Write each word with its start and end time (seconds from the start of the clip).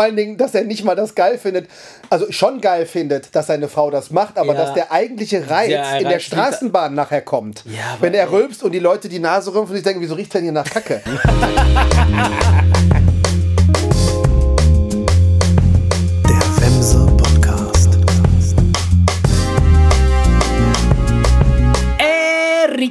Vor 0.00 0.06
allen 0.06 0.14
Dingen, 0.16 0.36
dass 0.36 0.54
er 0.54 0.62
nicht 0.62 0.84
mal 0.84 0.94
das 0.94 1.16
geil 1.16 1.38
findet, 1.38 1.68
also 2.08 2.30
schon 2.30 2.60
geil 2.60 2.86
findet, 2.86 3.34
dass 3.34 3.48
seine 3.48 3.66
Frau 3.66 3.90
das 3.90 4.12
macht, 4.12 4.38
aber 4.38 4.54
Ja. 4.54 4.60
dass 4.66 4.72
der 4.74 4.92
eigentliche 4.92 5.50
Reiz 5.50 5.70
Der 5.70 5.98
in 5.98 6.08
der 6.08 6.20
Straßenbahn 6.20 6.94
nachher 6.94 7.20
kommt. 7.20 7.64
Ja, 7.64 7.96
Wenn 7.98 8.14
er 8.14 8.30
rülpst 8.30 8.62
und 8.62 8.70
die 8.70 8.78
Leute 8.78 9.08
die 9.08 9.18
Nase 9.18 9.52
rümpfen 9.52 9.70
und 9.70 9.74
sich 9.74 9.82
denken, 9.82 10.00
wieso 10.00 10.14
riecht 10.14 10.32
denn 10.34 10.44
hier 10.44 10.52
nach 10.52 10.70
Kacke? 10.70 11.02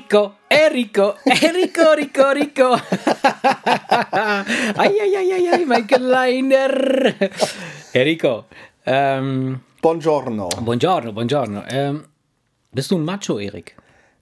Enrico, 0.08 0.36
Enrico, 0.48 1.16
Enrico, 1.26 1.92
Rico, 1.98 2.30
Rico. 2.32 2.78
Eieieiei, 4.78 5.66
mein 5.68 5.86
Kleiner. 5.86 7.14
Enrico, 7.94 8.46
ähm, 8.86 9.60
Buongiorno. 9.82 10.47
buongiorno, 10.61 11.11
buongiorno. 11.11 11.64
Ähm, 11.68 12.06
bist 12.71 12.89
du 12.92 12.97
ein 12.97 13.04
Macho, 13.04 13.38
Erik? 13.38 13.75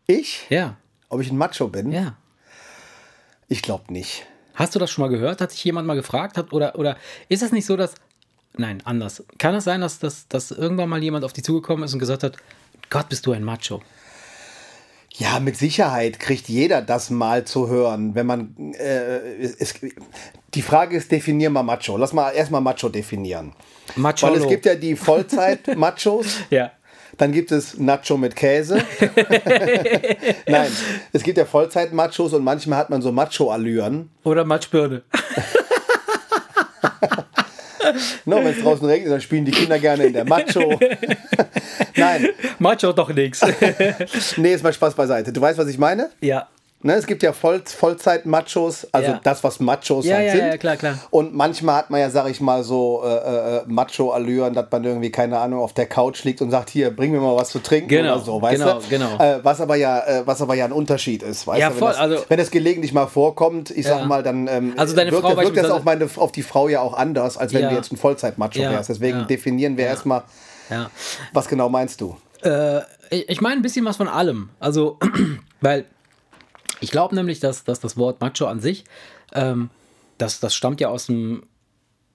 Ich? 0.07 0.47
Ja, 0.49 0.75
Ob 1.09 1.21
ich 1.21 1.29
ein 1.31 1.37
Macho 1.37 1.67
bin? 1.67 1.91
ja. 1.91 2.15
Ich 3.47 3.61
glaube 3.61 3.93
nicht. 3.93 4.25
Hast 4.55 4.73
du 4.73 4.79
das 4.79 4.89
schon 4.89 5.03
mal 5.03 5.09
gehört? 5.09 5.39
Hat 5.39 5.51
sich 5.51 5.63
jemand 5.63 5.85
mal 5.85 5.93
gefragt? 5.93 6.35
Hat, 6.35 6.51
oder, 6.51 6.79
oder 6.79 6.97
ist 7.29 7.43
es 7.43 7.51
nicht 7.51 7.67
so, 7.67 7.77
dass. 7.77 7.93
Nein, 8.57 8.81
anders. 8.85 9.23
Kann 9.37 9.53
es 9.53 9.65
sein, 9.65 9.81
dass, 9.81 9.99
dass, 9.99 10.27
dass 10.27 10.49
irgendwann 10.49 10.89
mal 10.89 11.03
jemand 11.03 11.23
auf 11.23 11.33
dich 11.33 11.43
zugekommen 11.43 11.83
ist 11.85 11.93
und 11.93 11.99
gesagt 11.99 12.23
hat: 12.23 12.37
Gott, 12.89 13.07
bist 13.09 13.23
du 13.27 13.33
ein 13.33 13.43
Macho? 13.43 13.83
Ja, 15.17 15.39
mit 15.39 15.55
Sicherheit 15.55 16.19
kriegt 16.19 16.49
jeder 16.49 16.81
das 16.81 17.09
mal 17.09 17.45
zu 17.45 17.69
hören, 17.69 18.15
wenn 18.15 18.25
man. 18.25 18.73
Äh, 18.73 19.37
es, 19.59 19.75
die 20.53 20.61
Frage 20.61 20.97
ist, 20.97 21.11
definier 21.11 21.49
mal 21.49 21.63
Macho. 21.63 21.97
Lass 21.97 22.11
mal 22.11 22.31
erstmal 22.31 22.61
Macho 22.61 22.89
definieren. 22.89 23.53
Macho. 23.95 24.27
Weil 24.27 24.35
es 24.35 24.47
gibt 24.47 24.65
ja 24.65 24.75
die 24.75 24.95
Vollzeit-Machos. 24.95 26.39
Ja. 26.49 26.71
Dann 27.17 27.31
gibt 27.31 27.53
es 27.53 27.77
Nacho 27.77 28.17
mit 28.17 28.35
Käse. 28.35 28.83
Nein, 30.47 30.67
es 31.13 31.23
gibt 31.23 31.37
ja 31.37 31.45
Vollzeit-Machos 31.45 32.33
und 32.33 32.43
manchmal 32.43 32.77
hat 32.77 32.89
man 32.89 33.01
so 33.01 33.13
Macho-Allüren. 33.13 34.09
Oder 34.25 34.43
Matschbirne. 34.43 35.03
No, 38.25 38.37
Wenn 38.37 38.47
es 38.47 38.61
draußen 38.61 38.85
regnet, 38.85 39.11
dann 39.11 39.21
spielen 39.21 39.45
die 39.45 39.51
Kinder 39.51 39.79
gerne 39.79 40.05
in 40.05 40.13
der 40.13 40.25
Macho. 40.25 40.79
Nein, 41.95 42.29
Macho 42.59 42.91
doch 42.93 43.13
nix. 43.13 43.41
nee, 44.37 44.53
ist 44.53 44.63
mal 44.63 44.73
Spaß 44.73 44.95
beiseite. 44.95 45.31
Du 45.31 45.41
weißt, 45.41 45.57
was 45.57 45.67
ich 45.67 45.77
meine? 45.77 46.09
ja. 46.21 46.47
Ne, 46.85 46.93
es 46.93 47.07
gibt 47.07 47.23
ja 47.23 47.33
Voll 47.33 47.63
Vollzeit-Machos, 47.65 48.87
also 48.91 49.11
Ja. 49.13 49.19
das, 49.23 49.43
was 49.43 49.59
Machos 49.59 50.05
Ja, 50.05 50.17
halt 50.17 50.27
ja, 50.27 50.31
sind. 50.33 50.45
ja, 50.45 50.57
klar, 50.57 50.75
klar. 50.77 50.99
Und 51.09 51.33
manchmal 51.33 51.77
hat 51.77 51.89
man 51.89 51.99
ja, 51.99 52.11
sag 52.11 52.29
ich 52.29 52.39
mal, 52.41 52.63
so 52.63 53.01
äh, 53.03 53.57
äh, 53.57 53.61
Macho-Allüren, 53.65 54.53
dass 54.53 54.67
man 54.71 54.83
irgendwie, 54.83 55.09
keine 55.09 55.39
Ahnung, 55.39 55.61
auf 55.61 55.73
der 55.73 55.87
Couch 55.87 56.23
liegt 56.25 56.43
und 56.43 56.51
sagt, 56.51 56.69
hier, 56.69 56.95
bring 56.95 57.11
mir 57.11 57.19
mal 57.19 57.35
was 57.35 57.49
zu 57.49 57.57
trinken 57.57 57.87
Genau, 57.89 58.13
oder 58.17 58.23
so, 58.23 58.39
weißt 58.39 58.61
genau, 58.61 58.79
du? 58.79 58.87
genau. 58.87 59.17
Äh, 59.17 59.39
was, 59.43 59.61
aber 59.61 59.75
ja, 59.77 59.99
äh, 60.05 60.21
was 60.27 60.43
aber 60.43 60.53
ja 60.53 60.65
ein 60.65 60.71
Unterschied 60.71 61.23
ist, 61.23 61.47
weißt 61.47 61.59
Ja, 61.59 61.69
du? 61.69 61.73
Wenn 61.73 61.79
voll, 61.79 61.89
das, 61.89 61.97
also- 61.97 62.25
wenn 62.27 62.37
das 62.37 62.51
gelegentlich 62.51 62.93
mal 62.93 63.07
vorkommt, 63.07 63.71
ich 63.71 63.87
sag 63.87 64.05
mal, 64.05 64.21
dann 64.21 64.47
ähm, 64.47 64.73
Also 64.77 64.95
deine 64.95 65.11
wirkt, 65.11 65.25
Frau 65.25 65.35
wirkt 65.37 65.57
das 65.57 65.71
auf, 65.71 65.83
meine, 65.85 66.07
auf 66.17 66.31
die 66.33 66.43
Frau 66.43 66.67
ja 66.69 66.81
auch 66.81 66.93
anders, 66.93 67.35
als 67.37 67.51
wenn 67.51 67.67
du 67.67 67.73
jetzt 67.73 67.91
ein 67.91 67.97
Vollzeit-Macho 67.97 68.59
wärst. 68.59 68.89
Deswegen 68.89 69.25
definieren 69.25 69.75
wir 69.75 69.85
erstmal, 69.87 70.21
was 71.33 71.47
genau 71.47 71.67
meinst 71.67 71.99
du? 71.99 72.15
Äh, 72.43 72.81
ich 73.09 73.41
meine 73.41 73.55
ein 73.55 73.61
bisschen 73.63 73.85
was 73.85 73.97
von 73.97 74.07
allem. 74.07 74.49
Also, 74.59 74.99
weil 75.61 75.85
ich 76.85 76.91
glaube 76.91 77.15
nämlich, 77.15 77.39
dass, 77.39 77.63
dass 77.63 77.79
das 77.79 77.97
Wort 77.97 78.21
Macho 78.21 78.45
an 78.45 78.59
sich, 78.59 78.85
ähm, 79.33 79.71
das, 80.19 80.39
das 80.39 80.53
stammt 80.55 80.79
ja 80.79 80.89
aus 80.89 81.07
dem, 81.07 81.43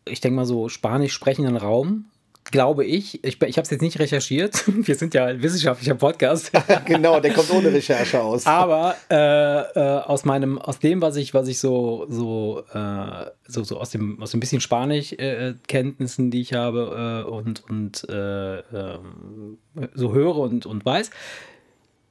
ich 0.05 0.21
denke 0.21 0.37
mal 0.37 0.47
so, 0.47 0.69
spanisch 0.69 1.13
sprechenden 1.13 1.57
Raum. 1.57 2.07
Glaube 2.45 2.87
ich. 2.87 3.23
Ich, 3.23 3.41
ich 3.43 3.57
habe 3.59 3.63
es 3.65 3.71
jetzt 3.71 3.83
nicht 3.83 3.99
recherchiert. 3.99 4.65
Wir 4.87 4.95
sind 4.95 5.13
ja 5.13 5.27
ein 5.27 5.43
wissenschaftlicher 5.43 5.95
Podcast. 5.95 6.51
genau, 6.87 7.21
der 7.21 7.35
kommt 7.35 7.51
ohne 7.53 7.73
Recherche 7.73 8.21
aus. 8.21 8.47
Aber 8.47 8.97
äh, 9.11 9.15
äh, 9.15 10.01
aus 10.01 10.25
meinem, 10.25 10.59
aus 10.59 10.79
dem, 10.79 11.03
was 11.03 11.17
ich, 11.17 11.35
was 11.35 11.49
ich 11.49 11.59
so, 11.59 12.07
so, 12.09 12.65
äh, 12.73 13.27
so, 13.47 13.63
so 13.63 13.79
aus 13.79 13.91
dem, 13.91 14.23
aus 14.23 14.31
dem 14.31 14.41
bisschen 14.41 14.61
Spanisch-Kenntnissen, 14.61 16.31
die 16.31 16.41
ich 16.41 16.55
habe 16.55 17.25
äh, 17.27 17.31
und, 17.31 17.63
und 17.69 18.09
äh, 18.09 18.59
ähm, 18.61 19.59
so 19.95 20.15
höre 20.15 20.37
und, 20.39 20.65
und 20.65 20.85
weiß, 20.85 21.11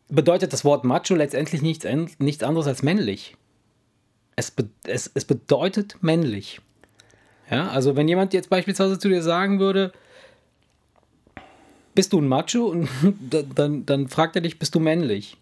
bedeutet 0.09 0.53
das 0.53 0.65
Wort 0.65 0.83
Macho 0.83 1.15
letztendlich 1.15 1.61
nichts, 1.61 1.85
nichts 2.17 2.43
anderes 2.43 2.67
als 2.67 2.83
männlich. 2.83 3.35
Es, 4.35 4.51
be 4.51 4.69
es, 4.83 5.09
es 5.13 5.25
bedeutet 5.25 5.97
männlich. 6.01 6.61
Ja, 7.49 7.69
also 7.69 7.95
wenn 7.95 8.07
jemand 8.07 8.33
jetzt 8.33 8.49
beispielsweise 8.49 8.99
zu 8.99 9.09
dir 9.09 9.23
sagen 9.23 9.59
würde, 9.59 9.91
bist 11.95 12.13
du 12.13 12.21
ein 12.21 12.27
Macho? 12.27 12.65
Und 12.69 12.89
dann, 13.55 13.85
dann 13.85 14.07
fragt 14.07 14.35
er 14.35 14.41
dich, 14.41 14.59
bist 14.59 14.75
du 14.75 14.79
männlich? 14.79 15.37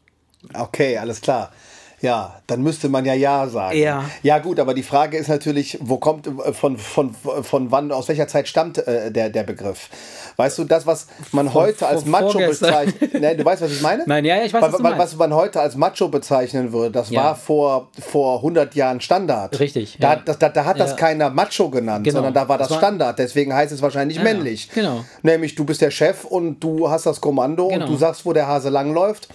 Okay, 0.54 0.98
alles 0.98 1.22
klar. 1.22 1.52
Ja, 2.00 2.36
dann 2.46 2.62
müsste 2.62 2.90
man 2.90 3.06
ja 3.06 3.14
Ja 3.16 3.48
sagen. 3.48 3.78
Ja. 3.78 4.04
Ja, 4.22 4.38
gut, 4.38 4.60
aber 4.60 4.76
die 4.76 4.84
Frage 4.84 5.18
ist 5.18 5.30
natürlich, 5.30 5.80
wo 5.82 5.98
kommt, 5.98 6.28
äh, 6.28 6.54
von, 6.54 6.78
von, 6.78 7.16
von 7.42 7.72
wann, 7.72 7.92
aus 7.92 8.08
welcher 8.08 8.28
Zeit 8.28 8.48
stammt 8.48 8.78
äh, 8.88 9.12
der, 9.12 9.30
der 9.32 9.42
Begriff? 9.44 9.90
Weißt 10.36 10.60
du, 10.60 10.64
das, 10.66 10.86
was 10.86 11.08
man 11.32 11.56
heute 11.56 11.88
als 11.88 12.04
von 12.04 12.12
Macho 12.12 12.32
vorgestern. 12.34 12.86
bezeichnet, 12.86 13.14
ne, 13.22 13.36
du 13.36 13.44
weißt, 13.44 13.64
was 13.64 13.72
ich 13.72 13.82
meine? 13.82 14.04
Nein, 14.06 14.24
ja, 14.26 14.36
ja, 14.38 14.44
ich 14.46 14.54
weiß, 14.54 14.62
was 14.62 14.74
weil- 14.74 14.82
meinst. 14.82 15.00
was 15.00 15.16
man 15.16 15.34
heute 15.34 15.60
als 15.60 15.76
Macho 15.76 16.10
bezeichnen 16.10 16.72
würde, 16.72 16.92
das 16.92 17.10
Ja. 17.10 17.24
war 17.24 17.36
vor, 17.36 17.88
vor 18.00 18.38
100 18.38 18.76
Jahren 18.76 19.02
Standard. 19.02 19.60
Richtig, 19.60 19.98
Da, 20.00 20.14
ja. 20.14 20.22
das, 20.24 20.38
da, 20.38 20.50
da 20.50 20.66
hat 20.66 20.80
das 20.80 20.96
keiner 20.98 21.32
Macho 21.32 21.70
genannt, 21.72 22.04
Genau. 22.04 22.18
sondern 22.18 22.36
da 22.36 22.48
war 22.48 22.60
das, 22.60 22.68
Das 22.68 22.76
war- 22.76 22.82
Standard. 22.84 23.18
Deswegen 23.18 23.56
heißt 23.56 23.72
es 23.72 23.82
wahrscheinlich 23.82 24.22
männlich. 24.22 24.70
genau. 24.72 25.04
Nämlich, 25.24 25.56
du 25.56 25.66
bist 25.66 25.82
der 25.82 25.90
Chef 25.90 26.26
und 26.26 26.60
du 26.60 26.92
hast 26.92 27.08
das 27.08 27.20
Kommando 27.22 27.70
Genau. 27.70 27.86
und 27.86 27.92
du 27.92 27.98
sagst, 27.98 28.24
wo 28.24 28.34
der 28.34 28.48
Hase 28.48 28.70
langläuft. 28.70 29.28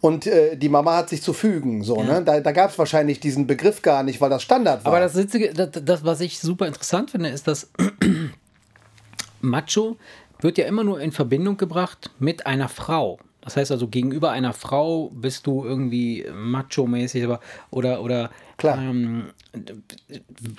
Und 0.00 0.28
äh, 0.28 0.56
die 0.56 0.68
Mama 0.68 0.96
hat 0.96 1.08
sich 1.08 1.20
zu 1.20 1.32
fügen. 1.32 1.82
So, 1.82 2.03
ne? 2.04 2.22
Da, 2.24 2.40
da 2.40 2.52
gab 2.52 2.70
es 2.70 2.78
wahrscheinlich 2.78 3.20
diesen 3.20 3.46
Begriff 3.46 3.82
gar 3.82 4.02
nicht, 4.02 4.20
weil 4.20 4.30
das 4.30 4.42
Standard 4.42 4.84
war. 4.84 4.92
Aber 4.92 5.00
das, 5.00 5.14
Witzige, 5.14 5.52
das, 5.52 5.70
das, 5.72 6.04
was 6.04 6.20
ich 6.20 6.38
super 6.38 6.66
interessant 6.66 7.10
finde, 7.10 7.28
ist, 7.28 7.46
dass 7.46 7.70
Macho 9.40 9.96
wird 10.40 10.58
ja 10.58 10.66
immer 10.66 10.84
nur 10.84 11.00
in 11.00 11.12
Verbindung 11.12 11.56
gebracht 11.56 12.10
mit 12.18 12.46
einer 12.46 12.68
Frau. 12.68 13.18
Das 13.40 13.56
heißt 13.56 13.72
also, 13.72 13.88
gegenüber 13.88 14.30
einer 14.30 14.52
Frau 14.54 15.10
bist 15.10 15.46
du 15.46 15.64
irgendwie 15.64 16.26
macho-mäßig 16.32 17.24
aber, 17.24 17.40
oder, 17.70 18.02
oder 18.02 18.30
Klar. 18.56 18.78
Ähm, 18.78 19.30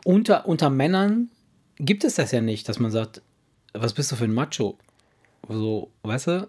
unter, 0.04 0.48
unter 0.48 0.70
Männern 0.70 1.30
gibt 1.78 2.04
es 2.04 2.16
das 2.16 2.32
ja 2.32 2.42
nicht, 2.42 2.70
dass 2.70 2.80
man 2.80 2.92
sagt, 2.92 3.22
was 3.74 3.94
bist 3.94 4.12
du 4.12 4.16
für 4.16 4.26
ein 4.26 4.34
Macho? 4.34 4.78
So, 5.50 5.92
weißt 6.04 6.28
du? 6.28 6.48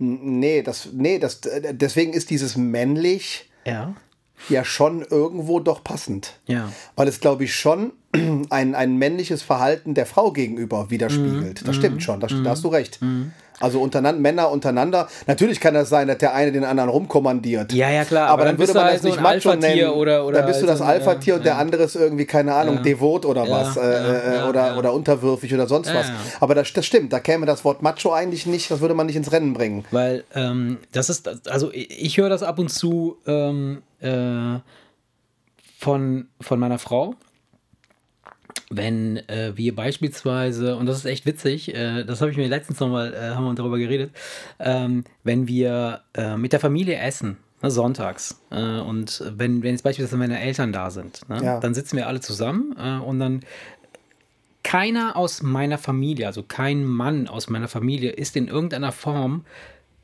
nee, 0.00 0.62
das, 0.62 0.88
nee 0.92 1.18
das, 1.18 1.40
äh, 1.46 1.74
deswegen 1.74 2.12
ist 2.12 2.30
dieses 2.30 2.56
männlich 2.56 3.50
Ja. 3.66 3.94
Ja 4.48 4.64
schon 4.64 5.02
irgendwo 5.02 5.60
doch 5.60 5.84
passend. 5.84 6.38
Ja. 6.46 6.72
Weil 6.96 7.08
es, 7.08 7.20
glaube 7.20 7.44
ich, 7.44 7.54
schon 7.54 7.92
ein, 8.50 8.74
ein 8.74 8.96
männliches 8.96 9.42
Verhalten 9.42 9.94
der 9.94 10.06
Frau 10.06 10.32
gegenüber 10.32 10.84
Mhm. 10.84 10.90
widerspiegelt. 10.90 11.68
Das 11.68 11.76
stimmt 11.76 12.02
schon, 12.02 12.20
das, 12.20 12.32
da 12.42 12.50
hast 12.50 12.64
du 12.64 12.68
recht. 12.68 12.98
Also 13.60 13.80
untereinander, 13.80 14.20
Männer 14.20 14.50
untereinander. 14.50 15.06
Natürlich 15.26 15.60
kann 15.60 15.74
das 15.74 15.88
sein, 15.90 16.08
dass 16.08 16.18
der 16.18 16.34
eine 16.34 16.50
den 16.50 16.64
anderen 16.64 16.88
rumkommandiert. 16.90 17.72
Ja, 17.72 17.90
ja, 17.90 18.04
klar, 18.04 18.28
Aber, 18.30 18.42
aber 18.42 18.44
dann, 18.46 18.56
dann 18.56 18.58
würde 18.58 18.66
bist 18.66 18.74
du 18.74 18.78
man 18.80 18.92
das 18.92 19.02
so 19.02 19.08
nicht 19.08 19.20
Macho 19.20 19.50
Alpha-Tier 19.50 19.84
nennen. 19.84 19.90
oder- 19.92 20.26
oder 20.26 20.38
dann 20.38 20.46
bist 20.46 20.62
du 20.62 20.66
halt 20.66 20.80
das 20.80 20.80
Alpha-Tier 20.86 21.34
ja, 21.34 21.36
und 21.38 21.44
der 21.44 21.52
ja. 21.52 21.58
andere 21.58 21.82
ist 21.82 21.94
irgendwie, 21.94 22.24
keine 22.24 22.54
Ahnung, 22.54 22.82
devot 22.82 23.26
oder 23.26 23.44
Ja, 23.44 23.50
was. 23.50 23.76
Äh, 23.76 23.80
ja, 23.80 23.96
äh, 24.14 24.36
ja, 24.36 24.48
oder, 24.48 24.66
ja. 24.68 24.76
oder 24.78 24.92
unterwürfig 24.94 25.52
oder 25.54 25.66
sonst 25.66 25.94
was. 25.94 26.08
ja. 26.08 26.14
Aber 26.40 26.54
das, 26.54 26.72
das 26.72 26.86
stimmt, 26.86 27.12
da 27.12 27.20
käme 27.20 27.44
das 27.46 27.64
Wort 27.64 27.82
Macho 27.82 28.12
eigentlich 28.12 28.46
nicht, 28.46 28.70
das 28.70 28.80
würde 28.80 28.94
man 28.94 29.06
nicht 29.06 29.16
ins 29.16 29.30
Rennen 29.30 29.52
bringen. 29.52 29.84
Weil 29.90 30.24
ähm, 30.34 30.78
das 30.92 31.10
ist, 31.10 31.48
also 31.50 31.70
ich, 31.72 31.90
ich 32.04 32.16
höre 32.18 32.30
das 32.30 32.42
ab 32.42 32.58
und 32.58 32.70
zu 32.70 33.18
ähm, 33.26 33.82
äh, 34.00 34.58
von, 35.78 36.28
von 36.40 36.58
meiner 36.58 36.78
Frau. 36.78 37.14
Wenn 38.70 39.16
äh, 39.28 39.52
wir 39.56 39.74
beispielsweise, 39.74 40.76
und 40.76 40.86
das 40.86 40.98
ist 40.98 41.04
echt 41.04 41.26
witzig, 41.26 41.74
äh, 41.74 42.04
das 42.04 42.20
habe 42.20 42.30
ich 42.30 42.36
mir 42.36 42.48
letztens 42.48 42.80
nochmal, 42.80 43.12
äh, 43.14 43.34
haben 43.34 43.44
wir 43.44 43.54
darüber 43.54 43.78
geredet, 43.78 44.12
ähm, 44.58 45.04
wenn 45.24 45.48
wir 45.48 46.02
äh, 46.14 46.36
mit 46.36 46.52
der 46.52 46.60
Familie 46.60 46.96
essen, 46.98 47.36
ne, 47.62 47.70
sonntags, 47.70 48.40
äh, 48.50 48.78
und 48.80 49.22
wenn, 49.36 49.62
wenn 49.62 49.72
jetzt 49.72 49.82
beispielsweise 49.82 50.16
meine 50.16 50.40
Eltern 50.40 50.72
da 50.72 50.90
sind, 50.90 51.28
ne, 51.28 51.42
Ja. 51.42 51.60
dann 51.60 51.74
sitzen 51.74 51.96
wir 51.96 52.06
alle 52.06 52.20
zusammen 52.20 52.74
äh, 52.78 52.98
und 52.98 53.18
dann 53.18 53.40
keiner 54.62 55.16
aus 55.16 55.42
meiner 55.42 55.78
Familie, 55.78 56.26
also 56.26 56.42
kein 56.42 56.84
Mann 56.84 57.28
aus 57.28 57.48
meiner 57.48 57.68
Familie, 57.68 58.10
ist 58.10 58.36
in 58.36 58.46
irgendeiner 58.46 58.92
Form 58.92 59.44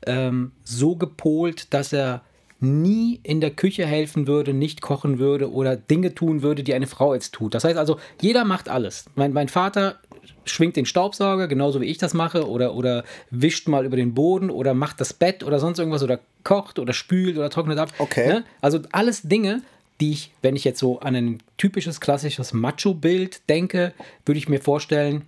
ähm, 0.05 0.51
so 0.63 0.95
gepolt, 0.95 1.73
dass 1.73 1.93
er 1.93 2.21
nie 2.59 3.19
in 3.23 3.39
der 3.41 3.51
Küche 3.51 3.85
helfen 3.85 4.27
würde, 4.27 4.53
nicht 4.53 4.81
kochen 4.81 5.19
würde 5.19 5.51
oder 5.51 5.75
Dinge 5.75 6.15
tun 6.15 6.41
würde, 6.41 6.63
die 6.63 6.73
eine 6.73 6.87
Frau 6.87 7.13
jetzt 7.13 7.33
tut. 7.33 7.53
Das 7.53 7.63
heißt 7.63 7.77
also, 7.77 7.99
jeder 8.21 8.45
macht 8.45 8.69
alles. 8.69 9.05
Mein, 9.15 9.33
mein 9.33 9.47
Vater 9.47 9.99
schwingt 10.45 10.75
den 10.75 10.85
Staubsauger, 10.85 11.47
genauso 11.47 11.81
wie 11.81 11.85
ich 11.85 11.97
das 11.97 12.13
mache, 12.13 12.49
oder, 12.49 12.73
oder 12.73 13.03
wischt 13.29 13.67
mal 13.67 13.85
über 13.85 13.95
den 13.95 14.13
Boden 14.13 14.49
oder 14.49 14.73
macht 14.73 14.99
das 14.99 15.13
Bett 15.13 15.43
oder 15.43 15.59
sonst 15.59 15.79
irgendwas 15.79 16.03
oder 16.03 16.19
kocht 16.43 16.79
oder 16.79 16.93
spült 16.93 17.37
oder 17.37 17.49
trocknet 17.49 17.77
ab. 17.77 17.93
Okay. 17.99 18.27
Ne? 18.27 18.43
Also 18.61 18.79
alles 18.91 19.23
Dinge, 19.23 19.61
die 19.99 20.11
ich, 20.11 20.31
wenn 20.41 20.55
ich 20.55 20.63
jetzt 20.63 20.79
so 20.79 20.99
an 20.99 21.15
ein 21.15 21.43
typisches, 21.57 21.99
klassisches 21.99 22.53
Macho-Bild 22.53 23.41
denke, 23.49 23.93
würde 24.25 24.39
ich 24.39 24.49
mir 24.49 24.61
vorstellen, 24.61 25.23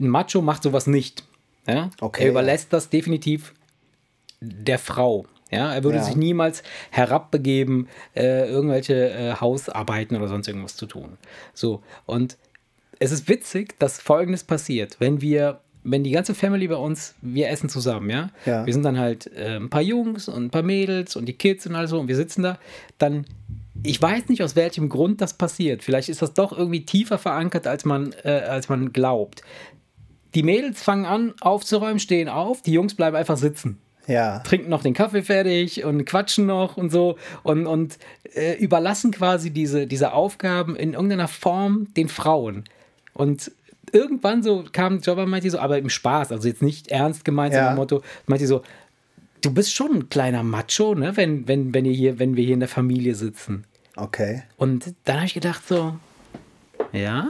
ein 0.00 0.08
Macho 0.08 0.42
macht 0.42 0.62
sowas 0.62 0.86
nicht. 0.86 1.24
Ja? 1.66 1.90
Okay, 2.00 2.24
er 2.24 2.30
überlässt 2.30 2.72
das 2.72 2.90
definitiv 2.90 3.54
der 4.40 4.78
Frau. 4.78 5.26
Ja, 5.54 5.72
er 5.72 5.84
würde 5.84 5.98
Ja. 5.98 6.04
sich 6.04 6.16
niemals 6.16 6.62
herabbegeben, 6.90 7.88
äh, 8.14 8.48
irgendwelche 8.48 9.10
äh, 9.10 9.34
Hausarbeiten 9.40 10.16
oder 10.16 10.28
sonst 10.28 10.48
irgendwas 10.48 10.76
zu 10.76 10.86
tun. 10.86 11.16
So, 11.52 11.82
und 12.06 12.36
es 12.98 13.12
ist 13.12 13.28
witzig, 13.28 13.78
dass 13.78 14.00
folgendes 14.00 14.44
passiert, 14.44 14.96
wenn 15.00 15.20
wir, 15.20 15.60
wenn 15.82 16.04
die 16.04 16.10
ganze 16.10 16.34
Family 16.34 16.68
bei 16.68 16.76
uns, 16.76 17.14
wir 17.22 17.48
essen 17.50 17.68
zusammen, 17.68 18.08
ja? 18.10 18.30
Ja. 18.46 18.64
Wir 18.66 18.72
sind 18.72 18.84
dann 18.84 18.98
halt 18.98 19.30
äh, 19.36 19.56
ein 19.56 19.68
paar 19.70 19.82
Jungs 19.82 20.28
und 20.28 20.44
ein 20.46 20.50
paar 20.50 20.62
Mädels 20.62 21.16
und 21.16 21.26
die 21.26 21.34
Kids 21.34 21.66
und 21.66 21.74
all 21.74 21.88
so 21.88 21.98
und 22.00 22.08
wir 22.08 22.16
sitzen 22.16 22.42
da, 22.42 22.58
dann, 22.98 23.26
ich 23.82 24.00
weiß 24.00 24.28
nicht, 24.28 24.42
aus 24.42 24.56
welchem 24.56 24.88
Grund 24.88 25.20
das 25.20 25.34
passiert. 25.34 25.82
Vielleicht 25.82 26.08
ist 26.08 26.22
das 26.22 26.32
doch 26.32 26.56
irgendwie 26.56 26.86
tiefer 26.86 27.18
verankert, 27.18 27.66
als 27.66 27.84
man, 27.84 28.14
äh, 28.22 28.30
als 28.48 28.68
man 28.68 28.92
glaubt. 28.92 29.42
Die 30.34 30.42
Mädels 30.42 30.82
fangen 30.82 31.04
an 31.04 31.34
aufzuräumen, 31.40 31.98
stehen 32.00 32.28
auf, 32.28 32.62
die 32.62 32.72
Jungs 32.72 32.94
bleiben 32.94 33.16
einfach 33.16 33.36
sitzen 33.36 33.78
Ja. 34.06 34.40
trinken 34.40 34.68
noch 34.68 34.82
den 34.82 34.94
Kaffee 34.94 35.22
fertig 35.22 35.84
und 35.84 36.04
quatschen 36.04 36.46
noch 36.46 36.76
und 36.76 36.90
so 36.90 37.16
und, 37.42 37.66
und 37.66 37.98
äh, 38.34 38.54
überlassen 38.58 39.10
quasi 39.12 39.50
diese, 39.50 39.86
diese 39.86 40.12
Aufgaben 40.12 40.76
in 40.76 40.92
irgendeiner 40.92 41.28
Form 41.28 41.88
den 41.94 42.08
Frauen. 42.08 42.64
Und 43.14 43.50
irgendwann 43.92 44.42
so 44.42 44.64
kam 44.72 45.00
Jobber 45.00 45.24
meinte 45.26 45.48
so, 45.50 45.58
aber 45.58 45.78
im 45.78 45.88
Spaß, 45.88 46.32
also 46.32 46.48
jetzt 46.48 46.62
nicht 46.62 46.88
ernst 46.88 47.24
gemeint, 47.24 47.54
Ja. 47.54 47.60
sondern 47.60 47.76
Motto, 47.76 48.02
meinte 48.26 48.46
so, 48.46 48.62
du 49.40 49.52
bist 49.54 49.74
schon 49.74 49.94
ein 49.94 50.08
kleiner 50.08 50.42
Macho, 50.42 50.94
ne, 50.94 51.16
wenn, 51.16 51.46
wenn, 51.48 51.72
wenn, 51.72 51.84
ihr 51.84 51.92
hier, 51.92 52.18
wenn 52.18 52.36
wir 52.36 52.44
hier 52.44 52.54
in 52.54 52.60
der 52.60 52.68
Familie 52.68 53.14
sitzen. 53.14 53.64
Okay. 53.96 54.42
Und 54.56 54.94
dann 55.04 55.16
habe 55.16 55.26
ich 55.26 55.34
gedacht 55.34 55.62
so, 55.68 55.94
ja, 56.92 57.28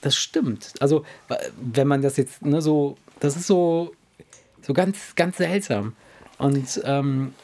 das 0.00 0.16
stimmt. 0.16 0.72
Also, 0.80 1.04
wa- 1.28 1.38
wenn 1.60 1.88
man 1.88 2.02
das 2.02 2.16
jetzt, 2.16 2.44
ne, 2.44 2.62
so, 2.62 2.96
das 3.20 3.36
ist 3.36 3.46
so, 3.46 3.92
so 4.62 4.72
ganz, 4.72 5.14
ganz 5.16 5.36
seltsam. 5.36 5.94
Und 6.38 6.80
ähm, 6.84 7.34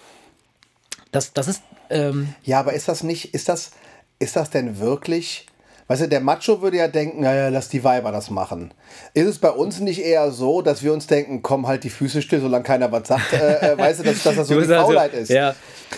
das, 1.12 1.32
das 1.32 1.48
ist, 1.48 1.62
ähm, 1.90 2.34
Ja, 2.44 2.60
aber 2.60 2.72
ist 2.72 2.88
das 2.88 3.02
nicht, 3.02 3.34
ist 3.34 3.48
das, 3.48 3.72
ist 4.18 4.36
das 4.36 4.50
denn 4.50 4.78
wirklich, 4.78 5.46
weißt 5.88 6.02
du, 6.02 6.08
der 6.08 6.20
Macho 6.20 6.60
würde 6.62 6.76
ja 6.76 6.86
denken, 6.88 7.22
naja, 7.22 7.48
lass 7.48 7.68
die 7.68 7.82
Weiber 7.82 8.12
das 8.12 8.30
machen. 8.30 8.72
Ist 9.14 9.26
es 9.26 9.38
bei 9.38 9.50
uns 9.50 9.80
nicht 9.80 10.04
eher 10.04 10.30
so, 10.30 10.62
dass 10.62 10.82
wir 10.82 10.92
uns 10.92 11.06
denken, 11.06 11.42
komm 11.42 11.66
halt 11.66 11.82
die 11.84 11.90
Füße 11.90 12.22
still, 12.22 12.40
solange 12.40 12.62
keiner 12.64 12.92
was 12.92 13.08
sagt, 13.08 13.32
äh, 13.32 13.72
äh, 13.72 13.78
weißt 13.78 14.00
du, 14.00 14.04
dass, 14.04 14.22
dass 14.22 14.36
das 14.36 14.48
so 14.48 14.60
sagst, 14.62 14.84
Faulheit 14.86 15.14
ist. 15.14 15.30
ja. 15.30 15.54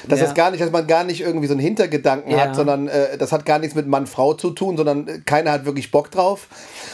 Dass 0.06 0.20
Ja. 0.20 0.26
das 0.26 0.34
gar 0.34 0.52
nicht, 0.52 0.62
dass 0.62 0.70
man 0.70 0.87
gar 0.87 1.02
nicht 1.04 1.20
irgendwie 1.20 1.48
so 1.48 1.52
einen 1.54 1.60
Hintergedanken 1.60 2.31
Ja. 2.32 2.38
hat, 2.38 2.54
sondern 2.56 2.87
äh, 2.88 3.19
das 3.19 3.32
hat 3.32 3.44
gar 3.44 3.58
nichts 3.58 3.75
mit 3.75 3.87
Mann-Frau 3.88 4.34
zu 4.34 4.50
tun, 4.50 4.76
sondern 4.76 5.08
äh, 5.08 5.19
keiner 5.26 5.50
hat 5.52 5.64
wirklich 5.64 5.90
Bock 5.90 6.10
drauf. 6.12 6.46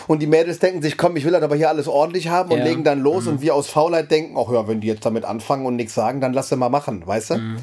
Und 0.06 0.22
die 0.22 0.26
Mädels 0.26 0.58
denken 0.58 0.81
sich, 0.82 0.96
komm, 0.96 1.16
ich 1.16 1.25
will 1.25 1.32
das 1.32 1.42
aber 1.42 1.56
hier 1.56 1.69
alles 1.69 1.88
ordentlich 1.88 2.28
haben 2.28 2.50
und. 2.50 2.60
Mhm. 2.60 2.64
legen 2.64 2.84
dann 2.84 3.00
los 3.00 3.26
und 3.26 3.42
wir 3.42 3.54
aus 3.54 3.69
Faulheit 3.69 4.10
denken, 4.10 4.37
ach 4.38 4.50
ja, 4.50 4.66
wenn 4.66 4.81
die 4.81 4.87
jetzt 4.88 5.04
damit 5.04 5.25
anfangen 5.26 5.66
und 5.66 5.76
nichts 5.76 5.94
sagen, 5.94 6.20
dann 6.22 6.32
lass 6.32 6.49
sie 6.49 6.56
mal 6.56 6.70
machen, 6.70 7.06
weißt 7.06 7.31
du? 7.31 7.34
Mhm. 7.37 7.56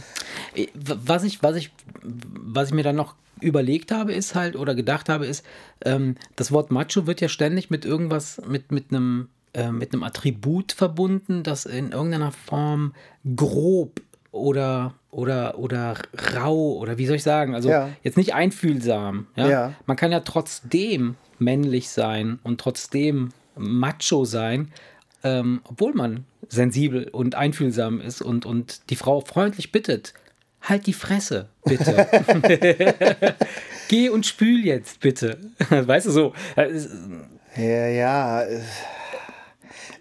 Was 1.05 1.23
ich, 1.23 1.41
was 1.43 1.55
ich, 1.55 1.71
was 2.01 2.69
ich 2.69 2.73
mir 2.73 2.83
dann 2.83 2.95
noch 2.95 3.15
überlegt 3.41 3.91
habe, 3.91 4.13
ist 4.13 4.35
halt, 4.35 4.55
oder 4.55 4.75
gedacht 4.75 5.09
habe, 5.09 5.25
ist, 5.25 5.45
ähm, 5.83 6.15
das 6.35 6.51
Wort 6.51 6.71
Macho 6.71 7.07
wird 7.07 7.21
ja 7.21 7.27
ständig 7.27 7.69
mit 7.69 7.85
irgendwas, 7.85 8.41
mit, 8.47 8.71
mit 8.71 8.91
einem, 8.91 9.27
äh, 9.53 9.71
mit 9.71 9.93
einem 9.93 10.03
Attribut 10.03 10.71
verbunden, 10.71 11.43
das 11.43 11.65
in 11.65 11.91
irgendeiner 11.91 12.31
Form 12.31 12.93
grob 13.35 14.01
oder, 14.31 14.93
oder, 15.11 15.59
oder 15.59 15.95
rau 16.35 16.73
oder 16.77 16.97
wie 16.97 17.05
soll 17.05 17.17
ich 17.17 17.23
sagen, 17.23 17.53
also 17.53 17.69
Ja. 17.69 17.89
jetzt 18.01 18.17
nicht 18.17 18.33
einfühlsam. 18.33 19.27
Ja? 19.35 19.47
Ja. 19.49 19.73
Man 19.85 19.97
kann 19.97 20.11
ja 20.11 20.21
trotzdem 20.21 21.15
männlich 21.39 21.89
sein 21.89 22.39
und 22.43 22.59
trotzdem 22.61 23.29
macho 23.55 24.25
sein, 24.25 24.71
ähm, 25.23 25.61
obwohl 25.65 25.93
man 25.93 26.25
sensibel 26.49 27.07
und 27.09 27.35
einfühlsam 27.35 28.01
ist 28.01 28.21
und, 28.21 28.45
und 28.45 28.89
die 28.89 28.95
Frau 28.95 29.21
freundlich 29.21 29.71
bittet, 29.71 30.13
halt 30.63 30.87
die 30.87 30.93
Fresse, 30.93 31.49
bitte. 31.63 32.07
Geh 33.89 34.09
und 34.09 34.25
spül 34.25 34.65
jetzt, 34.65 34.99
bitte. 34.99 35.37
Weißt 35.69 36.07
du 36.07 36.11
so? 36.11 36.33
Ja, 37.55 37.87
ja. 37.87 38.43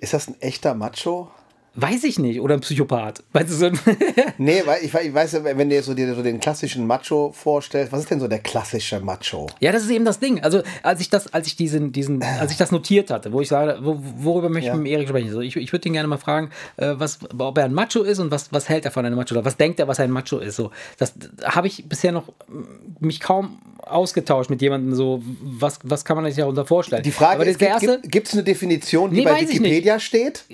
Ist 0.00 0.14
das 0.14 0.29
ein 0.29 0.41
echter 0.41 0.75
Macho? 0.75 1.31
Weiß 1.75 2.05
ich 2.05 2.19
nicht. 2.19 2.41
Oder 2.41 2.55
ein 2.55 2.61
Psychopath. 2.61 3.23
Weißt 3.33 3.49
du 3.51 3.55
so? 3.55 3.71
Nee, 4.39 4.63
weil 4.67 4.83
ich, 4.83 4.93
ich 4.93 5.15
weiß, 5.15 5.43
wenn 5.45 5.57
du 5.57 5.75
dir 5.75 5.83
so, 5.83 5.95
dir 5.95 6.15
so 6.15 6.23
den 6.23 6.39
klassischen 6.41 6.87
Macho 6.87 7.33
vorstellst, 7.33 7.93
was 7.93 8.01
ist 8.01 8.11
denn 8.11 8.21
so 8.21 8.29
der 8.29 8.41
klassische 8.41 9.01
Macho? 9.01 9.47
Ja, 9.61 9.73
das 9.73 9.85
ist 9.85 9.91
eben 9.91 10.05
das 10.05 10.19
Ding. 10.19 10.43
Also, 10.43 10.63
als 10.83 11.01
ich 11.01 11.09
das, 11.11 11.33
als 11.33 11.47
ich 11.47 11.57
diesen, 11.57 11.93
diesen, 11.93 12.23
als 12.23 12.51
ich 12.53 12.59
das 12.59 12.73
notiert 12.73 13.11
hatte, 13.11 13.33
wo 13.33 13.41
ich 13.41 13.49
sage, 13.49 13.79
wo, 13.83 13.99
worüber 14.19 14.49
möchte 14.49 14.67
ich 14.69 14.73
Ja. 14.73 14.75
mit 14.77 14.87
dem 14.87 14.93
Erik 14.93 15.09
sprechen? 15.09 15.29
Also 15.29 15.41
ich, 15.41 15.57
ich 15.57 15.73
würde 15.73 15.89
ihn 15.89 15.93
gerne 15.93 16.09
mal 16.09 16.19
fragen, 16.19 16.51
äh, 16.77 16.95
was, 16.97 17.21
ob 17.39 17.57
er 17.59 17.65
ein 17.65 17.73
Macho 17.75 18.03
ist 18.03 18.19
und 18.19 18.31
was, 18.31 18.53
was 18.53 18.69
hält 18.69 18.85
er 18.85 18.91
von 18.91 19.07
einem 19.07 19.17
Macho 19.17 19.35
oder 19.35 19.45
was 19.45 19.57
denkt 19.57 19.79
er, 19.81 19.89
was 19.89 20.01
ein 20.01 20.11
Macho 20.11 20.39
ist. 20.39 20.57
So, 20.57 20.71
das 20.99 21.15
habe 21.45 21.69
ich 21.69 21.89
bisher 21.89 22.13
noch 22.13 22.29
mm, 22.49 23.07
mich 23.07 23.21
kaum 23.21 23.59
ausgetauscht 23.79 24.51
mit 24.51 24.63
jemandem. 24.63 24.95
So, 24.95 25.23
was, 25.43 25.79
was 25.85 26.05
kann 26.05 26.17
man 26.17 26.27
sich 26.27 26.37
darunter 26.37 26.67
vorstellen? 26.67 27.03
Die 27.03 27.11
Frage 27.13 27.41
Aber 27.43 27.47
ist, 27.47 27.59
gibt 28.03 28.29
es 28.29 28.35
eine 28.35 28.43
Definition, 28.43 29.11
die 29.11 29.17
Nee, 29.19 29.25
bei 29.25 29.41
ich 29.41 29.49
Wikipedia 29.49 29.99
steht? 30.01 30.45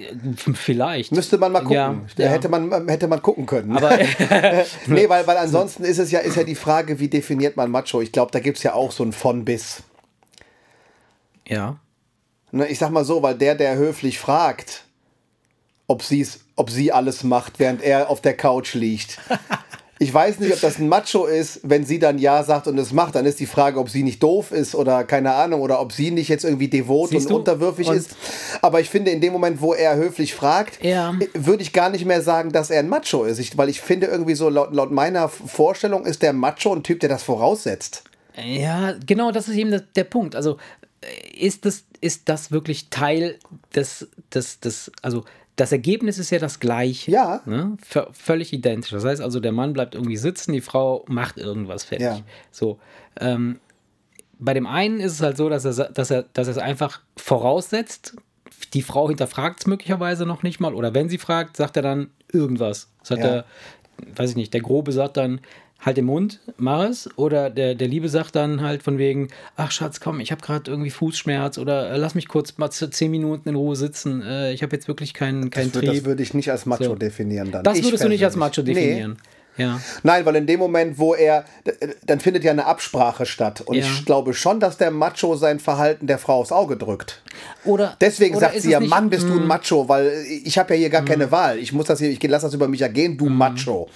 vielleicht. 0.55 1.08
Müsste 1.11 1.39
man 1.39 1.53
mal 1.53 1.61
gucken. 1.61 1.75
Ja, 2.17 2.25
ja. 2.25 2.31
Hätte, 2.31 2.49
man, 2.49 2.89
hätte 2.89 3.09
man 3.09 3.23
gucken 3.23 3.47
können. 3.47 3.77
Aber 3.77 3.97
nee, 4.87 5.09
weil, 5.09 5.27
weil 5.27 5.37
ansonsten 5.37 5.85
ist 5.85 5.99
es 5.99 6.11
ja, 6.11 6.21
ist 6.21 6.37
ja 6.37 6.45
die 6.45 6.55
Frage, 6.55 6.99
wie 6.99 7.09
definiert 7.09 7.57
man 7.57 7.71
Macho? 7.71 8.01
Ich 8.01 8.13
glaube, 8.13 8.33
da 8.33 8.41
gibt 8.41 8.59
es 8.59 8.63
ja 8.63 8.75
auch 8.75 8.93
so 8.93 9.05
ein 9.05 9.13
von 9.13 9.45
bis. 9.45 9.83
ja. 11.47 11.79
Ne, 12.51 12.67
ich 12.69 12.79
sag 12.79 12.91
mal 12.91 13.05
so, 13.05 13.23
weil 13.23 13.35
der, 13.35 13.55
der 13.55 13.77
höflich 13.77 14.19
fragt, 14.19 14.85
ob, 15.87 16.03
sie's, 16.03 16.41
ob 16.57 16.71
sie 16.71 16.93
alles 16.93 17.23
macht, 17.23 17.59
während 17.59 17.83
er 17.83 18.09
auf 18.09 18.21
der 18.23 18.37
Couch 18.37 18.75
liegt. 18.75 19.19
Ich 20.01 20.15
weiß 20.15 20.39
nicht, 20.39 20.53
ob 20.53 20.61
das 20.61 20.79
ein 20.79 20.89
Macho 20.89 21.27
ist, 21.27 21.61
wenn 21.65 21.85
sie 21.85 21.99
dann 21.99 22.19
Ja 22.19 22.45
sagt 22.45 22.69
und 22.69 22.79
es 22.79 22.93
macht. 22.93 23.17
Dann 23.17 23.27
ist 23.27 23.41
die 23.41 23.47
Frage, 23.47 23.81
ob 23.81 23.91
sie 23.91 24.03
nicht 24.05 24.23
doof 24.23 24.53
ist 24.53 24.75
oder 24.77 25.03
keine 25.05 25.35
Ahnung 25.35 25.61
oder 25.61 25.81
ob 25.81 25.93
sie 25.93 26.11
nicht 26.13 26.29
jetzt 26.29 26.45
irgendwie 26.45 26.69
devot 26.69 27.11
Siehst 27.11 27.27
und 27.27 27.33
du? 27.33 27.37
unterwürfig 27.39 27.89
Und- 27.89 27.97
ist. 27.97 28.11
Aber 28.63 28.81
ich 28.81 28.89
finde, 28.91 29.11
in 29.11 29.21
dem 29.21 29.33
Moment, 29.33 29.61
wo 29.61 29.75
er 29.75 29.97
höflich 29.97 30.35
fragt, 30.35 30.85
Ja. 30.85 31.15
würde 31.35 31.63
ich 31.63 31.73
gar 31.73 31.91
nicht 31.91 32.05
mehr 32.05 32.23
sagen, 32.23 32.53
dass 32.53 32.71
er 32.71 32.79
ein 32.81 32.89
Macho 32.89 33.25
ist. 33.25 33.39
Ich, 33.41 33.59
weil 33.59 33.69
ich 33.69 33.81
finde 33.81 34.07
irgendwie 34.07 34.35
so, 34.35 34.49
laut, 34.49 34.73
laut 34.73 34.93
meiner 34.93 35.29
Vorstellung 35.29 36.07
ist 36.07 36.23
der 36.23 36.33
Macho 36.33 36.73
ein 36.75 36.83
Typ, 36.85 37.01
der 37.01 37.09
das 37.09 37.23
voraussetzt. 37.25 38.05
Ja, 38.41 38.95
genau, 39.05 39.33
das 39.33 39.49
ist 39.49 39.57
eben 39.57 39.83
der, 39.97 40.05
Punkt. 40.05 40.37
Also 40.37 40.59
äh, 41.01 41.45
ist 41.45 41.65
das, 41.65 41.83
ist 42.01 42.29
das 42.29 42.53
wirklich 42.53 42.89
Teil 42.91 43.37
des, 43.75 44.07
des, 44.33 44.61
des, 44.61 44.93
also 45.03 45.25
das 45.59 45.73
Ergebnis 45.73 46.19
ist 46.19 46.31
ja 46.31 46.39
das 46.39 46.61
gleiche. 46.61 47.11
Ja. 47.11 47.43
Ne? 47.45 47.77
Völlig 48.13 48.53
identisch. 48.53 48.93
Das 48.93 49.05
heißt 49.05 49.21
also, 49.21 49.41
der 49.41 49.51
Mann 49.51 49.73
bleibt 49.73 49.97
irgendwie 49.97 50.17
sitzen, 50.17 50.53
die 50.53 50.61
Frau 50.61 51.05
macht 51.09 51.37
irgendwas 51.37 51.83
fertig. 51.83 52.07
Ja. 52.07 52.21
So. 52.53 52.79
Ähm, 53.19 53.59
bei 54.39 54.55
dem 54.55 54.69
einen 54.69 55.01
ist 55.01 55.15
es 55.15 55.21
halt 55.21 55.37
so, 55.37 55.49
dass 55.49 55.65
er, 55.65 55.73
dass 55.91 56.13
er, 56.13 56.23
dass 56.33 56.47
er 56.47 56.53
es 56.53 56.59
einfach 56.59 57.01
voraussetzt. 57.17 58.15
Die 58.73 58.83
Frau 58.83 59.09
hinterfragt 59.09 59.59
es 59.61 59.67
möglicherweise 59.67 60.27
noch 60.27 60.45
nicht 60.45 60.61
mal. 60.61 60.75
Oder 60.75 60.95
wenn 60.95 61.09
sie 61.09 61.19
fragt, 61.19 61.57
sagt 61.57 61.77
er 61.77 61.83
dann 61.83 62.11
irgendwas. 62.33 62.89
Sagt 63.03 63.23
Ja. 63.23 63.29
er, 63.29 63.45
weiß 64.15 64.31
ich 64.31 64.37
nicht, 64.37 64.55
der 64.55 64.61
Grobe 64.61 64.93
sagt 64.93 65.17
dann, 65.17 65.41
halt 65.81 65.97
den 65.97 66.07
Mund, 66.07 66.41
mach 66.57 66.83
es. 66.89 67.09
Oder 67.17 67.51
der, 67.51 67.75
der 67.75 67.87
Liebe 67.89 68.09
sagt 68.09 68.35
dann 68.37 68.63
halt 68.63 68.83
von 68.83 68.99
wegen, 68.99 69.29
ach 69.57 69.71
Schatz, 69.71 70.01
komm, 70.01 70.19
ich 70.21 70.33
habe 70.33 70.41
gerade 70.43 70.71
irgendwie 70.71 70.91
Fußschmerz 70.91 71.57
oder 71.59 71.91
äh, 71.93 71.97
lass 71.97 72.15
mich 72.15 72.27
kurz 72.29 72.59
mal 72.59 72.71
zehn 72.71 73.11
Minuten 73.11 73.49
in 73.49 73.55
Ruhe 73.55 73.77
sitzen. 73.77 74.21
Äh, 74.23 74.53
ich 74.53 74.63
habe 74.63 74.75
jetzt 74.75 74.89
wirklich 74.89 75.15
keinen 75.15 75.51
keinen 75.51 75.67
Das, 75.67 75.75
würde- 75.77 75.87
das 75.87 75.97
Trieb. 75.97 76.05
würde 76.07 76.23
ich 76.23 76.35
nicht 76.35 76.51
als 76.51 76.67
Macho 76.67 76.85
So. 76.85 76.95
definieren 76.97 77.51
dann. 77.53 77.63
Das 77.65 77.79
Ich 77.79 77.85
würdest 77.85 78.03
du 78.05 78.09
nicht 78.09 78.25
als. 78.25 78.35
Macho 78.37 78.63
Nee. 78.63 79.07
Ja. 79.59 79.81
Nein, 80.03 80.25
weil 80.25 80.37
in 80.37 80.47
dem 80.47 80.59
Moment, 80.59 80.99
wo 80.99 81.15
er, 81.15 81.45
dann 82.07 82.21
findet 82.21 82.45
ja 82.45 82.53
eine 82.53 82.65
Absprache 82.67 83.27
statt. 83.27 83.61
Und 83.61 83.77
Ja. 83.77 83.83
ich 83.85 84.07
glaube 84.07 84.33
schon, 84.35 84.61
dass 84.61 84.79
der 84.79 84.91
Macho 84.91 85.37
sein 85.37 85.61
Verhalten 85.61 86.07
der 86.07 86.19
Frau 86.19 86.37
aufs 86.41 86.53
Auge 86.53 86.77
drückt. 86.77 87.23
Oder, 87.65 87.97
Deswegen 88.01 88.37
oder 88.37 88.47
sagt 88.49 88.61
sie 88.63 88.71
ja, 88.71 88.81
nicht- 88.81 88.89
Mann, 88.89 89.11
bist 89.11 89.25
du 89.29 89.33
Mm. 89.35 89.39
ein 89.43 89.47
Macho, 89.47 89.89
weil 89.89 90.25
ich 90.45 90.59
habe 90.59 90.75
ja 90.75 90.79
hier 90.81 90.91
gar 90.91 91.05
keine 91.05 91.31
Wahl. 91.31 91.59
Ich 91.59 91.73
muss 91.73 91.87
das 91.87 91.99
hier, 91.99 92.11
ich 92.11 92.23
lasse 92.23 92.47
das 92.47 92.55
über 92.55 92.67
mich 92.69 92.81
ergehen, 92.83 93.17
du 93.19 93.27
Macho. 93.29 93.89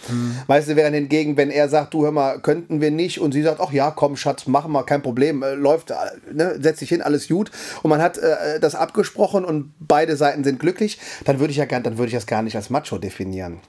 Weißt 0.47 0.69
du, 0.69 0.77
während 0.77 0.95
hingegen, 0.95 1.37
wenn 1.37 1.51
er 1.51 1.69
sagt, 1.69 1.95
du 1.95 2.05
hör 2.05 2.13
mal, 2.13 2.41
könnten 2.41 2.81
wir 2.81 2.91
nicht, 2.91 3.21
und 3.21 3.33
sie 3.33 3.43
sagt, 3.43 3.61
ach 3.61 3.73
ja, 3.73 3.91
komm, 3.91 4.17
Schatz, 4.17 4.47
machen 4.47 4.73
wir, 4.73 4.85
kein 4.85 5.03
Problem, 5.03 5.43
äh, 5.43 5.55
läuft, 5.55 5.91
äh, 5.91 5.95
ne, 6.33 6.57
setz 6.61 6.81
dich 6.81 6.89
hin, 6.91 7.03
alles 7.03 7.29
gut. 7.29 7.51
Und 7.83 7.89
man 7.91 8.03
hat 8.03 8.19
äh, 8.19 8.61
das 8.61 8.75
abgesprochen 8.75 9.45
und 9.45 9.73
beide 9.81 10.17
Seiten 10.17 10.45
sind 10.45 10.59
glücklich, 10.61 10.99
dann 11.25 11.39
würde 11.41 11.51
ich 11.53 11.57
ja 11.57 11.67
dann 11.67 11.97
würde 11.97 12.09
ich 12.09 12.15
das 12.15 12.27
gar 12.27 12.43
nicht 12.43 12.57
als 12.57 12.69
Macho 12.71 12.99
definieren. 12.99 13.61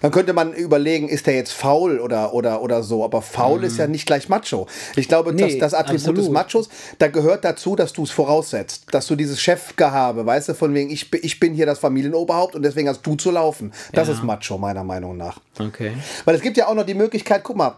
Dann 0.00 0.10
könnte 0.10 0.32
man 0.32 0.52
überlegen, 0.52 1.08
ist 1.08 1.26
der 1.26 1.34
jetzt 1.34 1.52
faul 1.52 2.00
oder, 2.00 2.32
oder, 2.34 2.62
oder 2.62 2.82
so. 2.82 3.04
Aber 3.04 3.22
faul 3.22 3.64
ist 3.64 3.76
ja 3.78 3.86
nicht 3.86 4.06
gleich 4.06 4.28
Macho. 4.28 4.66
Ich 4.96 5.08
glaube, 5.08 5.30
Mhm. 5.32 5.36
Nee, 5.36 5.58
das, 5.58 5.72
das 5.72 5.74
Attribut 5.74 6.00
des 6.00 6.08
absolut. 6.08 6.32
Machos, 6.32 6.68
da 6.98 7.08
gehört 7.08 7.44
dazu, 7.44 7.76
dass 7.76 7.92
du 7.92 8.02
es 8.04 8.10
voraussetzt. 8.10 8.86
Dass 8.92 9.06
du 9.06 9.16
dieses 9.16 9.40
Chefgehabe, 9.40 10.24
weißt 10.26 10.50
du, 10.50 10.54
von 10.54 10.72
wegen, 10.74 10.90
ich, 10.90 11.10
bin- 11.10 11.20
ich 11.22 11.40
bin 11.40 11.54
hier 11.54 11.66
das 11.66 11.78
Familienoberhaupt 11.78 12.54
und 12.54 12.62
deswegen 12.62 12.88
hast 12.88 13.02
du 13.06 13.14
zu 13.16 13.30
laufen. 13.30 13.72
Das 13.92 14.08
Ja. 14.08 14.14
ist 14.14 14.22
Macho, 14.22 14.58
meiner 14.58 14.84
Meinung 14.84 15.16
nach. 15.16 15.40
Okay. 15.58 15.92
Weil 16.24 16.34
es 16.36 16.42
gibt 16.42 16.56
ja 16.56 16.68
auch 16.68 16.74
noch 16.74 16.86
die 16.86 16.94
Möglichkeit, 16.94 17.42
guck 17.44 17.56
mal, 17.56 17.74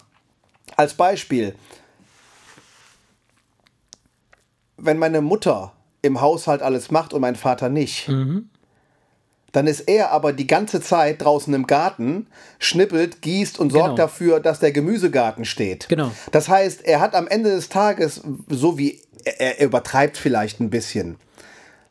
als 0.76 0.94
Beispiel, 0.94 1.54
wenn 4.76 4.98
meine 4.98 5.20
Mutter 5.20 5.72
im 6.02 6.20
Haushalt 6.20 6.62
alles 6.62 6.90
macht 6.90 7.12
und 7.12 7.20
mein 7.20 7.36
Vater 7.36 7.68
nicht. 7.68 8.08
Dann 9.52 9.66
ist 9.66 9.80
er 9.88 10.10
aber 10.12 10.32
die 10.32 10.46
ganze 10.46 10.80
Zeit 10.80 11.22
draußen 11.22 11.52
im 11.54 11.66
Garten, 11.66 12.26
schnippelt, 12.58 13.22
gießt 13.22 13.58
und 13.58 13.70
sorgt 13.70 13.84
Genau. 13.86 13.96
dafür, 13.96 14.40
dass 14.40 14.60
der 14.60 14.72
Gemüsegarten 14.72 15.44
steht. 15.44 15.88
Genau. 15.88 16.10
Das 16.32 16.48
heißt, 16.48 16.84
er 16.84 17.00
hat 17.00 17.14
am 17.14 17.26
Ende 17.26 17.50
des 17.50 17.68
Tages, 17.68 18.20
so 18.48 18.76
wie 18.78 19.00
er, 19.24 19.58
er 19.60 19.66
übertreibt 19.66 20.16
vielleicht 20.18 20.60
ein 20.60 20.70
bisschen. 20.70 21.16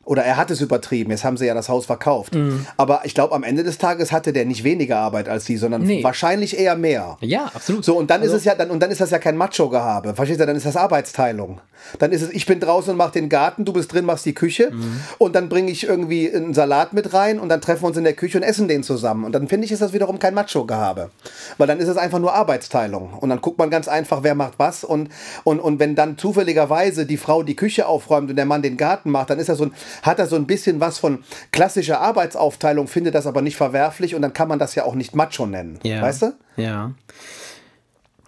Oder 0.08 0.24
er 0.24 0.38
hat 0.38 0.50
es 0.50 0.62
übertrieben, 0.62 1.10
jetzt 1.10 1.22
haben 1.22 1.36
sie 1.36 1.44
ja 1.44 1.52
das 1.52 1.68
Haus 1.68 1.84
verkauft. 1.84 2.34
Mhm. 2.34 2.64
Aber 2.78 3.02
ich 3.04 3.12
glaube, 3.12 3.34
am 3.34 3.42
Ende 3.42 3.62
des 3.62 3.76
Tages 3.76 4.10
hatte 4.10 4.32
der 4.32 4.46
nicht 4.46 4.64
weniger 4.64 4.96
Arbeit 4.98 5.28
als 5.28 5.44
sie, 5.44 5.58
sondern 5.58 5.82
Nee. 5.82 6.02
wahrscheinlich 6.02 6.58
eher 6.58 6.76
mehr. 6.76 7.18
Ja, 7.20 7.50
absolut. 7.54 7.84
So, 7.84 7.94
und 7.98 8.08
dann 8.10 8.22
Also- 8.22 8.32
ist 8.34 8.38
es 8.40 8.44
ja, 8.46 8.54
dann, 8.54 8.70
und 8.70 8.80
dann 8.82 8.90
ist 8.90 9.02
das 9.02 9.10
ja 9.10 9.18
kein 9.18 9.36
Macho-Gehabe. 9.36 10.14
Verstehst 10.14 10.40
du? 10.40 10.46
Dann 10.46 10.56
ist 10.56 10.64
das 10.64 10.76
Arbeitsteilung. 10.76 11.60
Dann 11.98 12.10
ist 12.12 12.22
es, 12.22 12.30
ich 12.30 12.46
bin 12.46 12.58
draußen 12.58 12.90
und 12.90 12.96
mach 12.96 13.10
den 13.10 13.28
Garten, 13.28 13.66
du 13.66 13.72
bist 13.74 13.92
drin, 13.92 14.06
machst 14.06 14.24
die 14.24 14.34
Küche 14.34 14.70
Mhm. 14.72 15.00
und 15.18 15.34
dann 15.36 15.50
bringe 15.50 15.70
ich 15.70 15.86
irgendwie 15.86 16.34
einen 16.34 16.54
Salat 16.54 16.94
mit 16.94 17.12
rein 17.12 17.38
und 17.38 17.50
dann 17.50 17.60
treffen 17.60 17.82
wir 17.82 17.88
uns 17.88 17.96
in 17.98 18.04
der 18.04 18.14
Küche 18.14 18.38
und 18.38 18.44
essen 18.44 18.66
den 18.66 18.82
zusammen. 18.82 19.24
Und 19.24 19.32
dann 19.32 19.46
finde 19.46 19.66
ich, 19.66 19.72
ist 19.72 19.82
das 19.82 19.92
wiederum 19.92 20.18
kein 20.18 20.32
Macho-Gehabe. 20.32 21.10
Weil 21.58 21.66
dann 21.66 21.80
ist 21.80 21.88
es 21.88 21.98
einfach 21.98 22.18
nur 22.18 22.32
Arbeitsteilung. 22.34 23.12
Und 23.20 23.28
dann 23.28 23.42
guckt 23.42 23.58
man 23.58 23.68
ganz 23.68 23.88
einfach, 23.88 24.22
wer 24.22 24.34
macht 24.34 24.54
was. 24.58 24.84
Und, 24.84 25.10
und, 25.44 25.60
und 25.60 25.78
wenn 25.80 25.94
dann 25.94 26.16
zufälligerweise 26.16 27.04
die 27.04 27.18
Frau 27.18 27.42
die 27.42 27.56
Küche 27.56 27.86
aufräumt 27.86 28.30
und 28.30 28.36
der 28.36 28.46
Mann 28.46 28.62
den 28.62 28.78
Garten 28.78 29.10
macht, 29.10 29.28
dann 29.30 29.38
ist 29.38 29.48
er 29.50 29.54
so 29.56 29.64
ein, 29.64 29.72
hat 30.02 30.18
er 30.18 30.26
so 30.26 30.36
ein 30.36 30.46
bisschen 30.46 30.80
was 30.80 30.98
von 30.98 31.24
klassischer 31.52 32.00
Arbeitsaufteilung, 32.00 32.88
findet 32.88 33.14
das 33.14 33.26
aber 33.26 33.42
nicht 33.42 33.56
verwerflich 33.56 34.14
und 34.14 34.22
dann 34.22 34.32
kann 34.32 34.48
man 34.48 34.58
das 34.58 34.74
ja 34.74 34.84
auch 34.84 34.94
nicht 34.94 35.14
Macho 35.14 35.46
nennen. 35.46 35.78
Ja. 35.82 36.02
Weißt 36.02 36.22
du? 36.22 36.32
Ja. 36.56 36.92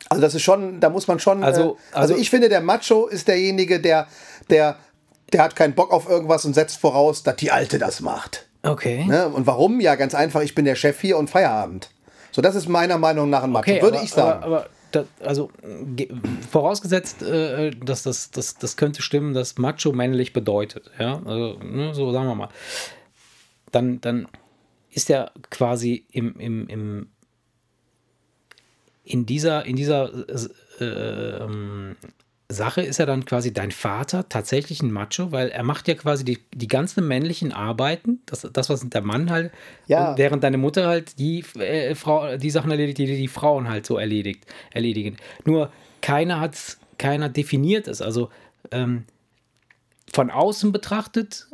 Also 0.08 0.20
das 0.20 0.34
ist 0.34 0.42
schon, 0.42 0.80
da 0.80 0.90
muss 0.90 1.06
man 1.06 1.20
schon. 1.20 1.44
Also- 1.44 1.60
Also, 1.60 1.72
äh, 1.72 1.76
also, 1.96 2.12
also- 2.14 2.16
ich 2.22 2.30
finde, 2.30 2.48
der 2.48 2.60
Macho 2.60 3.06
ist 3.06 3.28
derjenige, 3.28 3.80
der, 3.80 4.06
der, 4.50 4.76
der 5.32 5.42
hat 5.44 5.54
keinen 5.56 5.74
Bock 5.74 5.92
auf 5.92 6.08
irgendwas 6.08 6.44
und 6.44 6.54
setzt 6.54 6.78
voraus, 6.78 7.22
dass 7.22 7.36
die 7.36 7.50
Alte 7.52 7.78
das 7.78 8.00
macht. 8.00 8.46
Okay. 8.62 9.04
Ne? 9.04 9.28
Und 9.28 9.46
warum? 9.46 9.80
Ja, 9.80 9.94
ganz 9.94 10.14
einfach, 10.14 10.42
ich 10.42 10.54
bin 10.54 10.64
der 10.64 10.74
Chef 10.74 11.00
hier 11.00 11.16
und 11.16 11.30
Feierabend. 11.30 11.90
So, 12.32 12.42
das 12.42 12.54
ist 12.54 12.68
meiner 12.68 12.98
Meinung 12.98 13.30
nach 13.30 13.42
ein 13.42 13.50
Macho, 13.50 13.70
Okay, 13.70 13.82
würde 13.82 13.96
aber, 13.98 14.04
ich 14.04 14.10
sagen. 14.12 14.42
Aber, 14.42 14.56
aber 14.58 14.66
da, 14.90 15.04
also 15.20 15.50
ge- 15.97 16.11
vorausgesetzt, 16.50 17.23
äh, 17.23 17.70
dass 17.70 18.02
das, 18.02 18.30
das, 18.30 18.56
das 18.56 18.76
könnte 18.76 19.02
stimmen, 19.02 19.35
dass 19.35 19.59
Macho 19.59 19.92
männlich 19.92 20.32
bedeutet. 20.32 20.90
Ja, 20.99 21.23
also, 21.25 21.59
ne, 21.62 21.94
so 21.94 22.12
sagen 22.12 22.26
wir 22.28 22.35
mal. 22.35 22.49
Dann, 23.73 24.00
dann 24.00 24.28
ist 24.90 25.11
er 25.11 25.32
quasi 25.50 26.04
im, 26.11 26.38
im, 26.38 26.66
im 26.68 27.09
in 29.04 29.26
dieser, 29.26 29.64
in 29.66 29.76
dieser 29.76 30.12
äh, 30.80 30.85
ähm, 30.85 31.97
Sache 32.52 32.83
ist 32.83 32.99
er 32.99 33.07
dann 33.07 33.25
quasi 33.25 33.52
dein 33.52 33.71
Vater 33.71 34.28
tatsächlich 34.28 34.83
ein 34.83 34.90
Macho, 34.90 35.33
weil 35.33 35.49
er 35.49 35.62
macht 35.62 35.88
ja 35.88 35.95
quasi 35.95 36.25
die, 36.25 36.38
die 36.52 36.69
ganzen 36.69 37.07
männlichen 37.07 37.52
Arbeiten, 37.52 38.21
das, 38.26 38.49
das 38.52 38.69
was 38.69 38.88
der 38.88 39.02
Mann 39.02 39.30
halt, 39.30 39.52
Ja. 39.87 40.16
während 40.19 40.42
deine 40.45 40.59
Mutter 40.59 40.87
halt 40.88 41.19
die 41.19 41.45
äh, 41.59 41.95
Frau, 41.95 42.37
die 42.37 42.50
Sachen 42.50 42.71
erledigt, 42.71 42.99
die 42.99 43.07
die 43.07 43.28
Frauen 43.28 43.69
halt 43.69 43.87
so 43.87 43.97
erledigt, 43.99 44.47
erledigen. 44.73 45.16
Nur 45.45 45.71
keiner 46.02 46.40
hat's, 46.40 46.78
keiner 46.99 47.28
definiert 47.28 47.87
es. 47.88 48.02
Also 48.02 48.30
ähm, 48.73 49.04
von 50.12 50.30
außen 50.30 50.73
betrachtet 50.73 51.47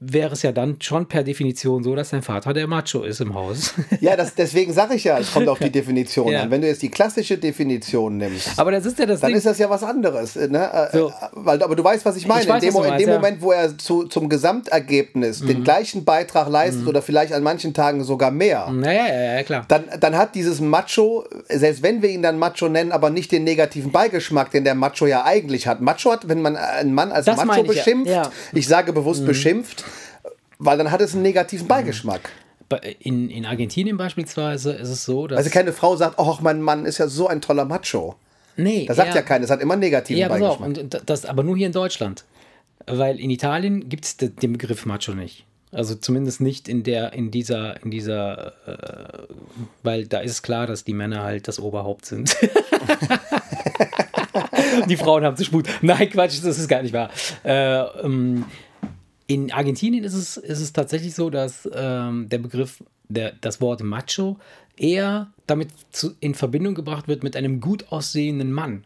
wäre 0.00 0.32
es 0.32 0.42
ja 0.42 0.50
dann 0.50 0.76
schon 0.80 1.06
per 1.06 1.22
Definition 1.22 1.84
so, 1.84 1.94
dass 1.94 2.10
dein 2.10 2.22
Vater 2.22 2.52
der 2.52 2.66
Macho 2.66 3.02
ist 3.04 3.20
im 3.20 3.34
Haus. 3.34 3.74
ja, 4.00 4.16
das, 4.16 4.34
deswegen 4.34 4.72
sage 4.72 4.94
ich 4.96 5.04
ja, 5.04 5.18
es 5.18 5.32
kommt 5.32 5.48
auf 5.48 5.58
die 5.60 5.70
Definition 5.78 6.28
Ja. 6.32 6.42
an. 6.42 6.50
Wenn 6.50 6.60
du 6.62 6.66
jetzt 6.66 6.82
die 6.82 6.90
klassische 6.90 7.38
Definition 7.38 8.16
nimmst, 8.16 8.50
Aber 8.58 8.72
das 8.72 8.84
ist 8.86 8.98
ja 8.98 9.06
das 9.06 9.20
dann 9.20 9.28
Ding. 9.28 9.36
ist 9.38 9.46
das 9.46 9.58
ja 9.58 9.70
was 9.70 9.84
anderes. 9.84 10.34
Ne? 10.36 10.68
Äh, 10.92 10.96
So. 10.96 11.08
äh, 11.10 11.12
Weil, 11.34 11.62
aber 11.62 11.76
du 11.76 11.84
weißt, 11.84 12.04
was 12.04 12.16
ich 12.16 12.26
meine. 12.26 12.42
Ich 12.42 12.48
weiß, 12.48 12.62
in 12.62 12.70
dem, 12.70 12.74
was 12.74 12.74
du 12.74 12.78
Mo- 12.80 12.84
in 12.84 12.90
meinst, 12.90 13.06
dem 13.06 13.08
ja. 13.10 13.16
Mhm. 13.18 13.22
Moment, 13.22 13.42
wo 13.42 13.52
er 13.52 13.78
zu, 13.78 14.04
zum 14.04 14.28
Gesamtergebnis 14.28 15.40
den 15.40 15.62
gleichen 15.64 16.04
Beitrag 16.04 16.48
leistet 16.48 16.86
oder 16.86 17.02
vielleicht 17.02 17.32
an 17.32 17.42
manchen 17.42 17.72
Tagen 17.74 18.02
sogar 18.04 18.30
mehr, 18.30 18.68
naja, 18.70 19.06
ja, 19.06 19.34
ja, 19.36 19.42
klar. 19.42 19.64
dann, 19.68 19.84
dann 20.00 20.16
hat 20.16 20.34
dieses 20.34 20.60
Macho, 20.60 21.24
selbst 21.48 21.82
wenn 21.82 22.02
wir 22.02 22.10
ihn 22.10 22.22
dann 22.22 22.38
Macho 22.38 22.68
nennen, 22.68 22.90
aber 22.92 23.10
nicht 23.10 23.30
den 23.32 23.44
negativen 23.44 23.92
Beigeschmack, 23.92 24.50
den 24.50 24.64
der 24.64 24.74
Macho 24.74 25.06
ja 25.06 25.24
eigentlich 25.24 25.66
hat. 25.66 25.80
Macho 25.80 26.10
hat, 26.12 26.28
wenn 26.28 26.42
man 26.42 26.56
einen 26.56 26.94
Mann 26.94 27.12
als 27.12 27.26
Das 27.26 27.44
Macho 27.44 27.62
beschimpft. 27.62 28.10
Mhm. 28.12 28.58
ich 28.58 28.66
sage 28.66 28.92
bewusst 28.92 29.24
beschimpft, 29.24 29.51
weil 30.58 30.78
dann 30.78 30.90
hat 30.90 31.00
es 31.00 31.14
einen 31.14 31.22
negativen 31.22 31.66
Beigeschmack. 31.68 32.30
Bei- 32.68 32.96
In, 33.00 33.30
in 33.30 33.44
Argentinien 33.46 33.96
beispielsweise 33.96 34.72
ist 34.72 34.88
es 34.88 35.04
so, 35.04 35.26
dass. 35.26 35.38
Also 35.38 35.50
keine 35.50 35.72
Frau 35.72 35.96
sagt, 35.96 36.18
ach, 36.18 36.40
mein 36.40 36.60
Mann 36.62 36.86
ist 36.86 36.98
ja 36.98 37.08
so 37.08 37.26
ein 37.28 37.40
toller 37.40 37.64
Macho. 37.64 38.14
nee, 38.56 38.86
Das 38.86 38.96
sagt 38.96 39.14
ja, 39.14 39.22
keiner, 39.22 39.44
es 39.44 39.50
hat 39.50 39.60
immer 39.60 39.74
einen 39.74 39.80
negativen 39.80 40.20
Ja, 40.20 40.28
Beigeschmack. 40.28 40.68
und 40.68 41.00
das 41.06 41.24
aber 41.26 41.42
nur 41.42 41.56
hier 41.56 41.66
in 41.66 41.72
Deutschland. 41.72 42.24
Weil 42.86 43.20
in 43.20 43.30
Italien 43.30 43.88
gibt 43.88 44.04
es 44.04 44.16
den 44.16 44.52
Begriff 44.52 44.86
Macho 44.86 45.12
nicht. 45.14 45.44
Also 45.70 45.94
zumindest 45.94 46.40
nicht 46.42 46.68
in 46.68 46.82
der, 46.82 47.12
in 47.14 47.30
dieser, 47.30 47.82
in 47.82 47.90
dieser, 47.90 48.48
äh, 48.66 49.22
weil 49.82 50.06
da 50.06 50.18
ist 50.20 50.32
es 50.32 50.42
klar, 50.42 50.66
dass 50.66 50.84
die 50.84 50.92
Männer 50.92 51.22
halt 51.22 51.48
das 51.48 51.58
Oberhaupt 51.60 52.04
sind. 52.06 52.36
die 54.88 54.96
Frauen 54.96 55.24
haben 55.24 55.36
zu 55.36 55.44
Sput. 55.44 55.68
Nein, 55.80 56.10
Quatsch, 56.10 56.38
das 56.42 56.58
ist 56.58 56.68
gar 56.68 56.82
nicht 56.82 56.92
wahr. 56.92 57.10
Äh, 57.44 57.78
ähm, 58.04 58.44
in 59.32 59.50
Argentinien 59.52 60.04
ist 60.04 60.14
es, 60.14 60.36
ist 60.36 60.60
es 60.60 60.72
tatsächlich 60.72 61.14
so, 61.14 61.30
dass 61.30 61.68
ähm, 61.72 62.28
der 62.28 62.38
Begriff, 62.38 62.82
der, 63.08 63.32
das 63.40 63.60
Wort 63.60 63.82
Macho 63.82 64.38
eher 64.76 65.32
damit 65.46 65.68
zu, 65.90 66.14
in 66.20 66.34
Verbindung 66.34 66.74
gebracht 66.74 67.08
wird 67.08 67.22
mit 67.22 67.36
einem 67.36 67.60
gut 67.60 67.90
aussehenden 67.90 68.52
Mann. 68.52 68.84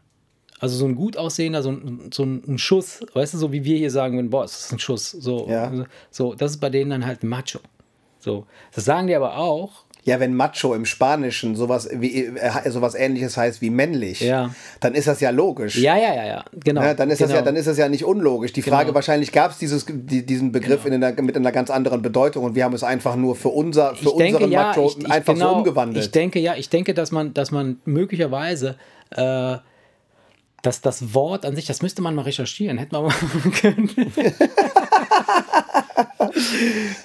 Also 0.58 0.76
so 0.76 0.86
ein 0.86 0.94
gut 0.94 1.16
aussehender, 1.16 1.62
so 1.62 1.70
ein, 1.70 2.10
so 2.12 2.22
ein 2.22 2.58
Schuss, 2.58 3.04
weißt 3.12 3.34
du, 3.34 3.38
so 3.38 3.52
wie 3.52 3.64
wir 3.64 3.76
hier 3.76 3.90
sagen 3.90 4.16
würden, 4.16 4.30
boah, 4.30 4.44
es 4.44 4.58
ist 4.58 4.72
ein 4.72 4.78
Schuss. 4.78 5.10
So, 5.10 5.46
Ja. 5.48 5.72
so, 6.10 6.34
das 6.34 6.52
ist 6.52 6.58
bei 6.58 6.70
denen 6.70 6.90
dann 6.90 7.04
halt 7.04 7.22
Macho. 7.24 7.60
So, 8.20 8.46
das 8.74 8.84
sagen 8.84 9.06
die 9.06 9.14
aber 9.14 9.36
auch. 9.36 9.84
Ja, 10.06 10.20
wenn 10.20 10.34
Macho 10.36 10.72
im 10.72 10.84
Spanischen 10.86 11.56
sowas, 11.56 11.88
wie, 11.92 12.26
äh, 12.26 12.70
sowas 12.70 12.94
ähnliches 12.94 13.36
heißt 13.36 13.60
wie 13.60 13.70
männlich, 13.70 14.20
Ja. 14.20 14.54
dann 14.78 14.94
ist 14.94 15.08
das 15.08 15.18
ja 15.20 15.30
logisch. 15.30 15.76
Ja, 15.78 15.96
ja, 15.96 16.14
ja, 16.14 16.24
ja, 16.26 16.44
genau. 16.64 16.80
Ja, 16.80 16.94
dann, 16.94 17.10
ist 17.10 17.20
das 17.20 17.26
genau. 17.26 17.40
ja, 17.40 17.44
dann 17.44 17.56
ist 17.56 17.66
das 17.66 17.76
ja 17.76 17.88
nicht 17.88 18.04
unlogisch. 18.04 18.52
Die 18.52 18.62
Frage, 18.62 18.84
Genau. 18.86 18.94
wahrscheinlich 18.94 19.32
gab 19.32 19.50
es 19.50 19.58
die, 19.58 20.24
diesen 20.24 20.52
Begriff 20.52 20.86
in 20.86 20.94
einer, 20.94 21.20
mit 21.20 21.36
einer 21.36 21.50
ganz 21.50 21.70
anderen 21.70 22.02
Bedeutung 22.02 22.44
und 22.44 22.54
wir 22.54 22.62
haben 22.62 22.74
es 22.74 22.84
einfach 22.84 23.16
nur 23.16 23.34
für, 23.34 23.48
unser, 23.48 23.96
für 23.96 24.10
ich 24.10 24.14
denke, 24.16 24.36
unseren 24.36 24.52
ja, 24.52 24.62
Macho 24.68 24.86
ich, 24.86 24.98
ich, 24.98 25.10
einfach 25.10 25.34
genau, 25.34 25.50
so 25.50 25.56
umgewandelt. 25.56 26.04
Ich 26.04 26.10
denke, 26.12 26.38
ja, 26.38 26.54
ich 26.54 26.70
denke, 26.70 26.94
dass 26.94 27.10
man, 27.10 27.34
dass 27.34 27.50
man 27.50 27.80
möglicherweise 27.84 28.76
äh, 29.10 29.56
dass 30.62 30.80
das 30.80 31.14
Wort 31.14 31.44
an 31.44 31.54
sich, 31.54 31.66
das 31.66 31.82
müsste 31.82 32.02
man 32.02 32.14
mal 32.14 32.22
recherchieren, 32.22 32.78
hätten 32.78 32.92
wir 32.92 33.02
mal 33.02 33.12
können. 33.60 33.90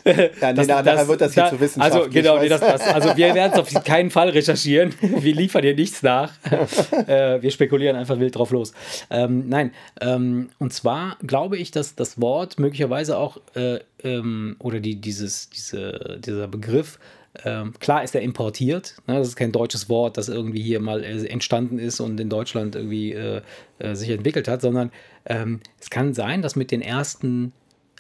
ja, 0.06 0.14
nee, 0.14 0.30
na, 0.42 0.82
nachher 0.82 1.08
wird 1.08 1.22
das 1.22 1.34
hier 1.34 1.44
da- 1.44 1.50
zu 1.50 1.60
wissenschaftlich. 1.60 2.04
Also 2.04 2.10
genau, 2.10 2.40
nee, 2.40 2.50
das, 2.50 2.62
das, 2.62 2.82
also 2.82 3.16
wir 3.16 3.34
werden 3.34 3.54
es 3.54 3.60
auf 3.60 3.84
keinen 3.84 4.10
Fall 4.10 4.30
recherchieren. 4.30 4.94
Wir 5.02 5.36
liefern 5.36 5.64
hier 5.64 5.76
nichts 5.76 6.04
nach. 6.04 6.32
äh, 7.08 7.42
wir 7.42 7.52
spekulieren 7.52 7.96
einfach 7.96 8.20
wild 8.20 8.36
drauf 8.36 8.52
los. 8.52 8.74
Ähm, 9.10 9.50
nein, 9.50 9.72
ähm, 10.00 10.50
und 10.60 10.74
zwar 10.74 11.18
glaube 11.26 11.58
ich, 11.58 11.72
dass 11.72 11.96
das 11.96 12.20
Wort 12.20 12.60
möglicherweise 12.60 13.18
auch 13.18 13.38
äh, 13.56 13.80
ähm, 14.04 14.56
oder 14.60 14.80
die, 14.80 14.96
dieses, 14.96 15.50
diese, 15.50 16.20
dieser 16.24 16.48
Begriff 16.48 17.00
ähm, 17.46 17.74
klar 17.80 18.04
ist 18.04 18.14
er 18.14 18.22
importiert. 18.22 18.96
Ne? 19.08 19.16
Das 19.16 19.28
ist 19.28 19.36
kein 19.36 19.52
deutsches 19.52 19.90
Wort, 19.90 20.18
das 20.18 20.28
irgendwie 20.28 20.62
hier 20.62 20.80
mal 20.80 21.04
äh, 21.04 21.26
entstanden 21.28 21.80
ist 21.80 22.00
und 22.00 22.20
in 22.20 22.30
Deutschland 22.30 22.76
irgendwie 22.76 23.14
äh, 23.14 23.42
äh, 23.80 23.96
sich 23.96 24.10
entwickelt 24.10 24.48
hat, 24.48 24.62
sondern 24.62 24.92
ähm, 25.26 25.62
es 25.80 25.90
kann 25.90 26.14
sein, 26.14 26.42
dass 26.42 26.56
mit 26.56 26.72
den 26.72 26.82
ersten 26.82 27.54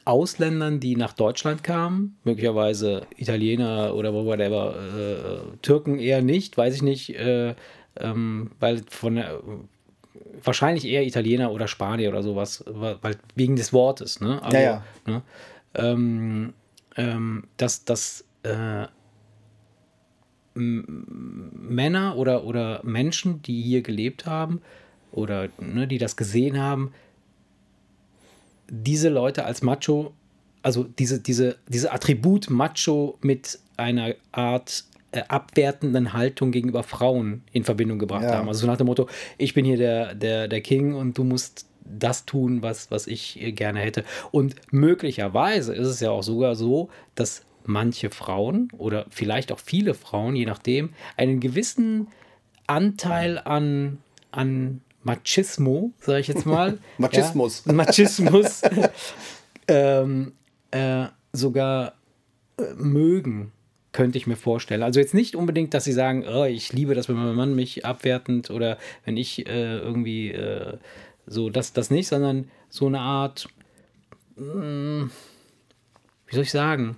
Ausländern, 0.05 0.79
die 0.79 0.95
nach 0.95 1.13
Deutschland 1.13 1.63
kamen, 1.63 2.17
möglicherweise 2.23 3.03
Italiener 3.17 3.93
oder 3.95 4.13
whatever, 4.13 4.75
äh, 4.75 5.57
Türken 5.61 5.99
eher 5.99 6.21
nicht, 6.21 6.57
weiß 6.57 6.75
ich 6.75 6.81
nicht, 6.81 7.15
äh, 7.15 7.55
ähm, 7.99 8.51
weil 8.59 8.81
von 8.89 9.15
der, 9.15 9.39
wahrscheinlich 10.43 10.85
eher 10.85 11.05
Italiener 11.05 11.51
oder 11.51 11.67
Spanier 11.67 12.09
oder 12.09 12.23
sowas, 12.23 12.63
weil, 12.67 13.15
wegen 13.35 13.55
des 13.55 13.73
Wortes, 13.73 14.21
ne? 14.21 14.41
Also, 14.41 14.57
Ja, 14.57 14.63
ja. 14.63 14.83
Ne? 15.05 15.21
Ähm, 15.73 16.53
ähm, 16.97 17.43
dass, 17.57 17.85
dass 17.85 18.25
äh, 18.43 18.87
Männer 20.53 22.17
oder, 22.17 22.43
oder 22.43 22.81
Menschen, 22.83 23.41
die 23.41 23.61
hier 23.61 23.81
gelebt 23.81 24.25
haben 24.25 24.61
oder 25.11 25.47
ne, 25.59 25.87
die 25.87 25.97
das 25.97 26.17
gesehen 26.17 26.59
haben, 26.59 26.93
diese 28.73 29.09
Leute 29.09 29.43
als 29.45 29.61
Macho, 29.61 30.13
also 30.63 30.83
diese, 30.83 31.19
diese, 31.19 31.57
diese 31.67 31.91
Attribut 31.91 32.49
Macho 32.49 33.17
mit 33.21 33.59
einer 33.77 34.15
Art 34.31 34.85
äh, 35.11 35.23
abwertenden 35.27 36.13
Haltung 36.13 36.51
gegenüber 36.51 36.83
Frauen 36.83 37.43
in 37.51 37.65
Verbindung 37.65 37.99
gebracht 37.99 38.23
Ja. 38.23 38.35
haben. 38.37 38.47
Also 38.47 38.61
so 38.61 38.67
nach 38.67 38.77
dem 38.77 38.87
Motto, 38.87 39.07
ich 39.37 39.53
bin 39.53 39.65
hier 39.65 39.77
der, 39.77 40.15
der, 40.15 40.47
der 40.47 40.61
King 40.61 40.93
und 40.93 41.17
du 41.17 41.25
musst 41.25 41.67
das 41.83 42.25
tun, 42.25 42.61
was, 42.61 42.89
was 42.91 43.07
ich 43.07 43.41
äh, 43.41 43.51
gerne 43.51 43.79
hätte. 43.81 44.05
Und 44.31 44.55
möglicherweise 44.71 45.75
ist 45.75 45.87
es 45.87 45.99
ja 45.99 46.11
auch 46.11 46.23
sogar 46.23 46.55
so, 46.55 46.89
dass 47.15 47.43
manche 47.65 48.09
Frauen 48.09 48.69
oder 48.77 49.05
vielleicht 49.09 49.51
auch 49.51 49.59
viele 49.59 49.93
Frauen, 49.95 50.35
je 50.37 50.45
nachdem, 50.45 50.91
einen 51.17 51.41
gewissen 51.41 52.07
Anteil 52.67 53.37
an, 53.37 53.97
an 54.31 54.79
Machismo, 55.03 55.93
sage 55.99 56.19
ich 56.19 56.27
jetzt 56.27 56.45
mal. 56.45 56.77
Machismus. 56.97 57.63
Ja, 57.65 57.73
Machismus. 57.73 58.61
ähm, 59.67 60.33
äh, 60.71 61.05
sogar 61.33 61.93
äh, 62.57 62.73
mögen, 62.75 63.51
könnte 63.91 64.17
ich 64.17 64.27
mir 64.27 64.35
vorstellen. 64.35 64.83
Also 64.83 64.99
jetzt 64.99 65.13
nicht 65.13 65.35
unbedingt, 65.35 65.73
dass 65.73 65.83
sie 65.83 65.91
sagen, 65.91 66.25
oh, 66.27 66.45
ich 66.45 66.71
liebe 66.71 66.95
das, 66.95 67.09
wenn 67.09 67.15
mein 67.15 67.35
Mann 67.35 67.55
mich 67.55 67.85
abwertend 67.85 68.49
oder 68.49 68.77
wenn 69.05 69.17
ich 69.17 69.47
äh, 69.47 69.77
irgendwie 69.77 70.31
äh, 70.31 70.77
so, 71.25 71.49
das, 71.49 71.73
das 71.73 71.91
nicht, 71.91 72.07
sondern 72.07 72.49
so 72.69 72.87
eine 72.87 72.99
Art, 72.99 73.47
mh, 74.35 75.09
wie 76.27 76.35
soll 76.35 76.43
ich 76.43 76.51
sagen, 76.51 76.97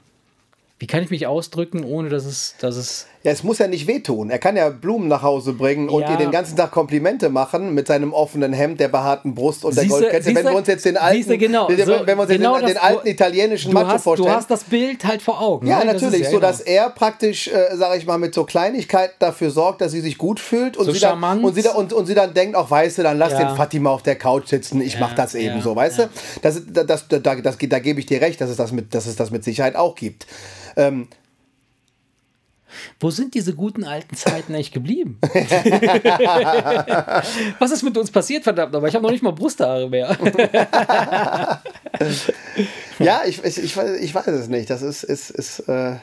wie 0.77 0.87
kann 0.87 1.03
ich 1.03 1.09
mich 1.09 1.27
ausdrücken, 1.27 1.83
ohne 1.83 2.09
dass 2.09 2.25
es, 2.25 2.57
dass 2.59 2.75
es 2.75 3.07
Ja, 3.25 3.31
es 3.31 3.41
muss 3.41 3.57
ja 3.59 3.67
nicht 3.69 3.87
wehtun. 3.87 4.29
Er 4.29 4.37
kann 4.37 4.57
ja 4.57 4.67
Blumen 4.67 5.07
nach 5.07 5.21
Hause 5.21 5.53
bringen 5.53 5.87
und 5.87 6.01
Ja. 6.01 6.09
dir 6.11 6.17
den 6.17 6.29
ganzen 6.31 6.57
Tag 6.57 6.71
Komplimente 6.71 7.29
machen 7.29 7.73
mit 7.73 7.87
seinem 7.87 8.11
offenen 8.11 8.51
Hemd, 8.51 8.81
der 8.81 8.89
behaarten 8.89 9.33
Brust 9.33 9.63
und 9.63 9.73
der 9.77 9.83
Siehste- 9.83 9.99
Goldkette. 10.01 10.35
Wenn 10.35 10.43
wir 10.45 10.55
uns 10.55 10.67
jetzt 10.67 10.83
den 10.83 10.97
alten, 10.97 11.15
siehste, 11.19 11.37
genau, 11.37 11.69
wenn, 11.69 11.77
so, 11.85 11.93
wenn 12.05 12.17
wir 12.17 12.21
uns 12.23 12.29
genau 12.29 12.57
den, 12.57 12.65
den 12.65 12.73
das- 12.75 12.83
alten 12.83 13.07
italienischen 13.07 13.71
du 13.71 13.75
Macho 13.75 13.87
hast, 13.93 14.03
vorstellen. 14.03 14.29
du 14.29 14.35
hast 14.35 14.51
das 14.51 14.65
Bild 14.65 15.05
halt 15.05 15.21
vor 15.21 15.39
Augen. 15.39 15.67
ja, 15.67 15.79
ne? 15.79 15.93
Das 15.93 16.01
natürlich, 16.01 16.23
ja 16.25 16.31
so 16.31 16.35
genau. 16.39 16.47
dass 16.47 16.59
er 16.59 16.89
praktisch, 16.89 17.47
äh, 17.47 17.77
sage 17.77 17.97
ich 17.97 18.05
mal, 18.05 18.17
mit 18.17 18.33
so 18.33 18.43
Kleinigkeiten 18.43 19.13
dafür 19.19 19.51
sorgt, 19.51 19.79
dass 19.79 19.93
sie 19.93 20.01
sich 20.01 20.17
gut 20.17 20.41
fühlt 20.41 20.75
und, 20.75 20.83
So 20.85 20.91
sie, 20.91 20.99
dann, 20.99 21.11
charmant. 21.11 21.45
und, 21.45 21.53
sie, 21.55 21.61
dann, 21.61 21.77
und, 21.77 21.93
und 21.93 22.05
sie 22.07 22.15
dann 22.15 22.33
denkt, 22.33 22.57
auch 22.57 22.69
weißt 22.69 22.97
du, 22.97 23.03
dann 23.03 23.17
lass 23.17 23.31
Ja. 23.31 23.45
den 23.45 23.55
Fatima 23.55 23.91
auf 23.91 24.03
der 24.03 24.17
Couch 24.17 24.47
sitzen, 24.49 24.81
ich 24.81 24.99
mach 24.99 25.15
das 25.15 25.33
eben 25.33 25.55
ja, 25.55 25.61
so, 25.61 25.73
weißt 25.77 25.99
du? 25.99 26.09
Das, 26.41 26.61
das, 26.67 26.85
das, 26.85 27.07
da, 27.07 27.35
das, 27.35 27.57
da 27.57 27.79
gebe 27.79 28.01
ich 28.01 28.05
dir 28.05 28.19
recht, 28.19 28.41
dass 28.41 28.49
es 28.49 28.57
das 28.57 28.73
mit, 28.73 28.93
dass 28.93 29.05
es 29.05 29.15
das 29.15 29.31
mit 29.31 29.45
Sicherheit 29.45 29.77
auch 29.77 29.95
gibt. 29.95 30.27
Ähm, 30.75 31.07
Wo 32.99 33.09
sind 33.09 33.33
diese 33.33 33.55
guten 33.55 33.83
alten 33.83 34.15
Zeiten 34.15 34.53
eigentlich 34.53 34.71
geblieben? 34.71 35.17
Was 37.59 37.71
ist 37.71 37.83
mit 37.83 37.97
uns 37.97 38.11
passiert, 38.11 38.43
verdammt 38.43 38.73
nochmal? 38.73 38.89
Ich 38.89 38.95
habe 38.95 39.03
noch 39.03 39.11
nicht 39.11 39.23
mal 39.23 39.31
Brusthaare 39.31 39.89
mehr. 39.89 40.17
ja, 42.99 43.21
ich, 43.25 43.43
ich, 43.43 43.57
ich, 43.57 43.77
weiß, 43.77 43.99
ich 43.99 44.15
weiß 44.15 44.27
es 44.27 44.47
nicht. 44.47 44.69
Das 44.69 44.81
ist, 44.81 45.03
ist, 45.03 45.29
ist 45.29 45.59
äh, 45.67 45.97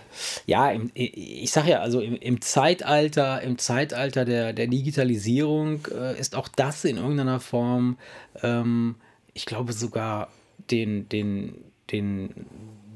Ja, 0.46 0.70
im, 0.70 0.90
ich 0.94 1.50
sage 1.50 1.70
ja, 1.70 1.80
also 1.80 2.00
im, 2.00 2.16
im 2.16 2.40
Zeitalter, 2.40 3.42
im 3.42 3.58
Zeitalter 3.58 4.24
der, 4.24 4.52
der 4.52 4.66
Digitalisierung 4.66 5.86
äh, 5.92 6.18
ist 6.18 6.36
auch 6.36 6.48
das 6.48 6.84
in 6.84 6.96
irgendeiner 6.96 7.40
Form, 7.40 7.98
ähm, 8.42 8.96
ich 9.34 9.46
glaube 9.46 9.72
sogar 9.72 10.28
den, 10.70 11.08
den, 11.08 11.54
den, 11.90 12.46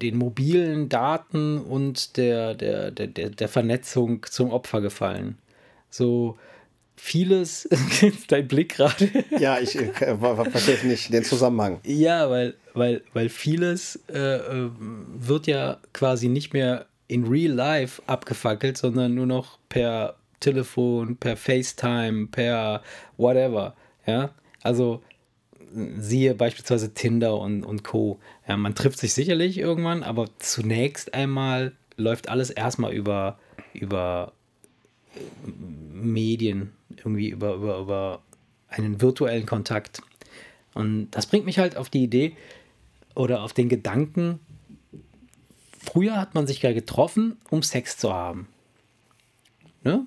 den 0.01 0.17
mobilen 0.17 0.89
Daten 0.89 1.59
und 1.59 2.17
der, 2.17 2.55
der, 2.55 2.91
der, 2.91 3.07
der, 3.07 3.31
der 3.31 3.49
Vernetzung 3.49 4.25
zum 4.29 4.51
Opfer 4.51 4.81
gefallen. 4.81 5.39
So 5.91 6.37
vieles, 6.97 7.69
dein 8.29 8.49
Blick 8.49 8.75
gerade. 8.77 9.09
Ja, 9.39 9.59
ich 9.59 9.77
äh, 9.77 9.93
ver- 9.93 10.19
ver- 10.19 10.51
verstehe 10.51 10.87
nicht 10.87 11.13
den 11.13 11.25
Zusammenhang. 11.25 11.81
Ja, 11.85 12.31
weil, 12.31 12.55
weil, 12.73 13.03
weil 13.13 13.29
vieles 13.29 14.01
äh, 14.13 14.19
äh, 14.37 14.71
wird 15.19 15.47
ja 15.47 15.79
quasi 15.93 16.29
nicht 16.29 16.53
mehr 16.53 16.87
in 17.07 17.25
real 17.27 17.53
life 17.53 18.03
abgefackelt, 18.07 18.77
sondern 18.79 19.15
nur 19.15 19.27
noch 19.27 19.59
per 19.69 20.17
Telefon, 20.41 21.17
per 21.17 21.37
FaceTime, 21.37 22.27
per 22.29 22.83
whatever. 23.17 23.75
Ja, 24.07 24.31
also 24.63 25.03
siehe 25.99 26.35
beispielsweise 26.35 26.95
Tinder 26.95 27.37
und, 27.39 27.65
und 27.65 27.83
Co. 27.83 28.19
Ja, 28.47 28.57
man 28.57 28.75
trifft 28.75 28.99
sich 28.99 29.15
sicherlich 29.15 29.59
irgendwann, 29.59 30.03
aber 30.03 30.29
zunächst 30.39 31.15
einmal 31.15 31.73
läuft 31.97 32.29
alles 32.29 32.51
erstmal 32.51 32.93
über, 32.93 33.39
über 33.73 34.33
äh, 35.15 35.51
Medien, 35.93 36.73
irgendwie 36.91 37.31
über, 37.31 37.55
über, 37.55 37.79
über 37.79 38.23
einen 38.69 39.01
virtuellen 39.01 39.47
Kontakt. 39.47 40.03
Und 40.75 41.11
das 41.13 41.27
bringt 41.27 41.47
mich 41.47 41.59
halt 41.59 41.77
auf 41.77 41.89
die 41.89 42.03
Idee 42.03 42.37
oder 43.15 43.43
auf 43.43 43.53
den 43.53 43.69
Gedanken, 43.69 44.41
früher 45.79 46.21
hat 46.21 46.35
man 46.35 46.47
sich 46.47 46.63
ja 46.63 46.73
getroffen, 46.73 47.37
um 47.51 47.63
Sex 47.63 47.97
zu 47.97 48.13
haben. 48.13 48.49
Ne? 49.83 50.07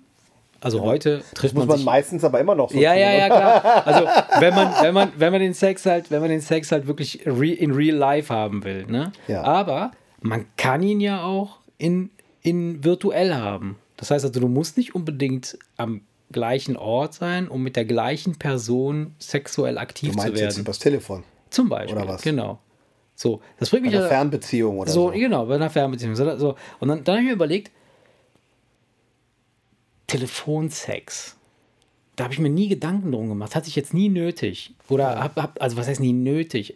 Also 0.60 0.82
heute 0.82 1.22
trifft 1.36 1.54
Muss 1.54 1.62
man 1.62 1.67
man 1.67 1.78
sich. 1.78 1.86
meistens 1.86 2.24
aber 2.24 2.39
immer 2.39 2.56
noch 2.56 2.70
so 2.72 2.78
Ja, 2.80 2.91
tun, 2.93 3.00
ja, 3.02 3.12
ja, 3.13 3.26
klar. 3.28 3.88
Also 3.88 4.06
wenn 4.39 4.56
man, 4.56 4.74
wenn 4.82 4.93
man, 4.93 5.12
wenn 5.17 5.32
man 5.32 5.41
den 5.41 5.54
Sex 5.54 5.86
halt, 5.86 6.10
wenn 6.10 6.20
man 6.22 6.30
den 6.30 6.41
Sex 6.41 6.72
halt 6.72 6.88
wirklich 6.88 7.22
re, 7.26 7.50
in 7.52 7.72
real 7.72 7.96
life 7.96 8.34
haben 8.34 8.63
will, 8.63 8.86
ne? 8.88 9.12
Ja. 9.28 9.43
Aber 9.43 9.91
man 10.22 10.46
kann 10.58 10.82
ihn 10.82 11.00
ja 11.00 11.24
auch 11.24 11.60
in, 11.78 12.10
in 12.41 12.84
virtuell 12.84 13.36
haben. 13.36 13.78
Das 13.98 14.10
heißt 14.12 14.26
also, 14.26 14.39
du 14.39 14.48
musst 14.48 14.78
nicht 14.78 14.96
unbedingt 14.96 15.58
am 15.78 16.02
gleichen 16.32 16.76
Ort 16.76 17.13
sein, 17.13 17.48
um 17.48 17.62
mit 17.63 17.76
der 17.76 17.86
gleichen 17.86 18.38
Person 18.38 19.15
sexuell 19.20 19.78
aktiv 19.78 20.10
Du 20.10 20.13
zu 20.13 20.17
meinst 20.17 20.41
jetzt 20.41 20.56
werden. 20.56 20.62
übers 20.65 20.80
Telefon. 20.80 21.24
Zum 21.52 21.70
Beispiel. 21.70 21.96
oder 21.98 22.08
was? 22.08 22.22
Genau. 22.22 22.60
So, 23.15 23.41
das 23.60 23.70
bringt 23.70 23.84
Bei 23.84 23.89
mich 23.89 23.96
einer 23.96 24.06
ja. 24.06 24.10
Fernbeziehung 24.10 24.78
oder 24.80 24.91
So, 24.91 25.08
so. 25.08 25.13
genau, 25.13 25.46
bei 25.46 25.56
einer 25.56 25.70
Fernbeziehung. 25.70 26.15
So. 26.15 26.56
Und 26.80 26.88
dann, 26.89 27.04
dann 27.04 27.13
habe 27.15 27.22
ich 27.22 27.28
mir 27.28 27.34
überlegt, 27.34 27.72
Telefonsex. 30.08 31.36
Da 32.15 32.24
habe 32.24 32.34
ich 32.34 32.39
mir 32.39 32.50
nie 32.50 32.67
Gedanken 32.67 33.12
drum 33.12 33.30
gemacht. 33.30 33.54
Hatte 33.56 33.67
ich 33.67 33.76
jetzt 33.76 33.93
nie 33.93 34.10
nötig. 34.10 34.74
Oder 34.89 35.20
hab, 35.20 35.36
hab, 35.36 35.62
also 35.62 35.78
was 35.78 35.88
heißt 35.88 36.00
nie 36.00 36.13
nötig? 36.13 36.76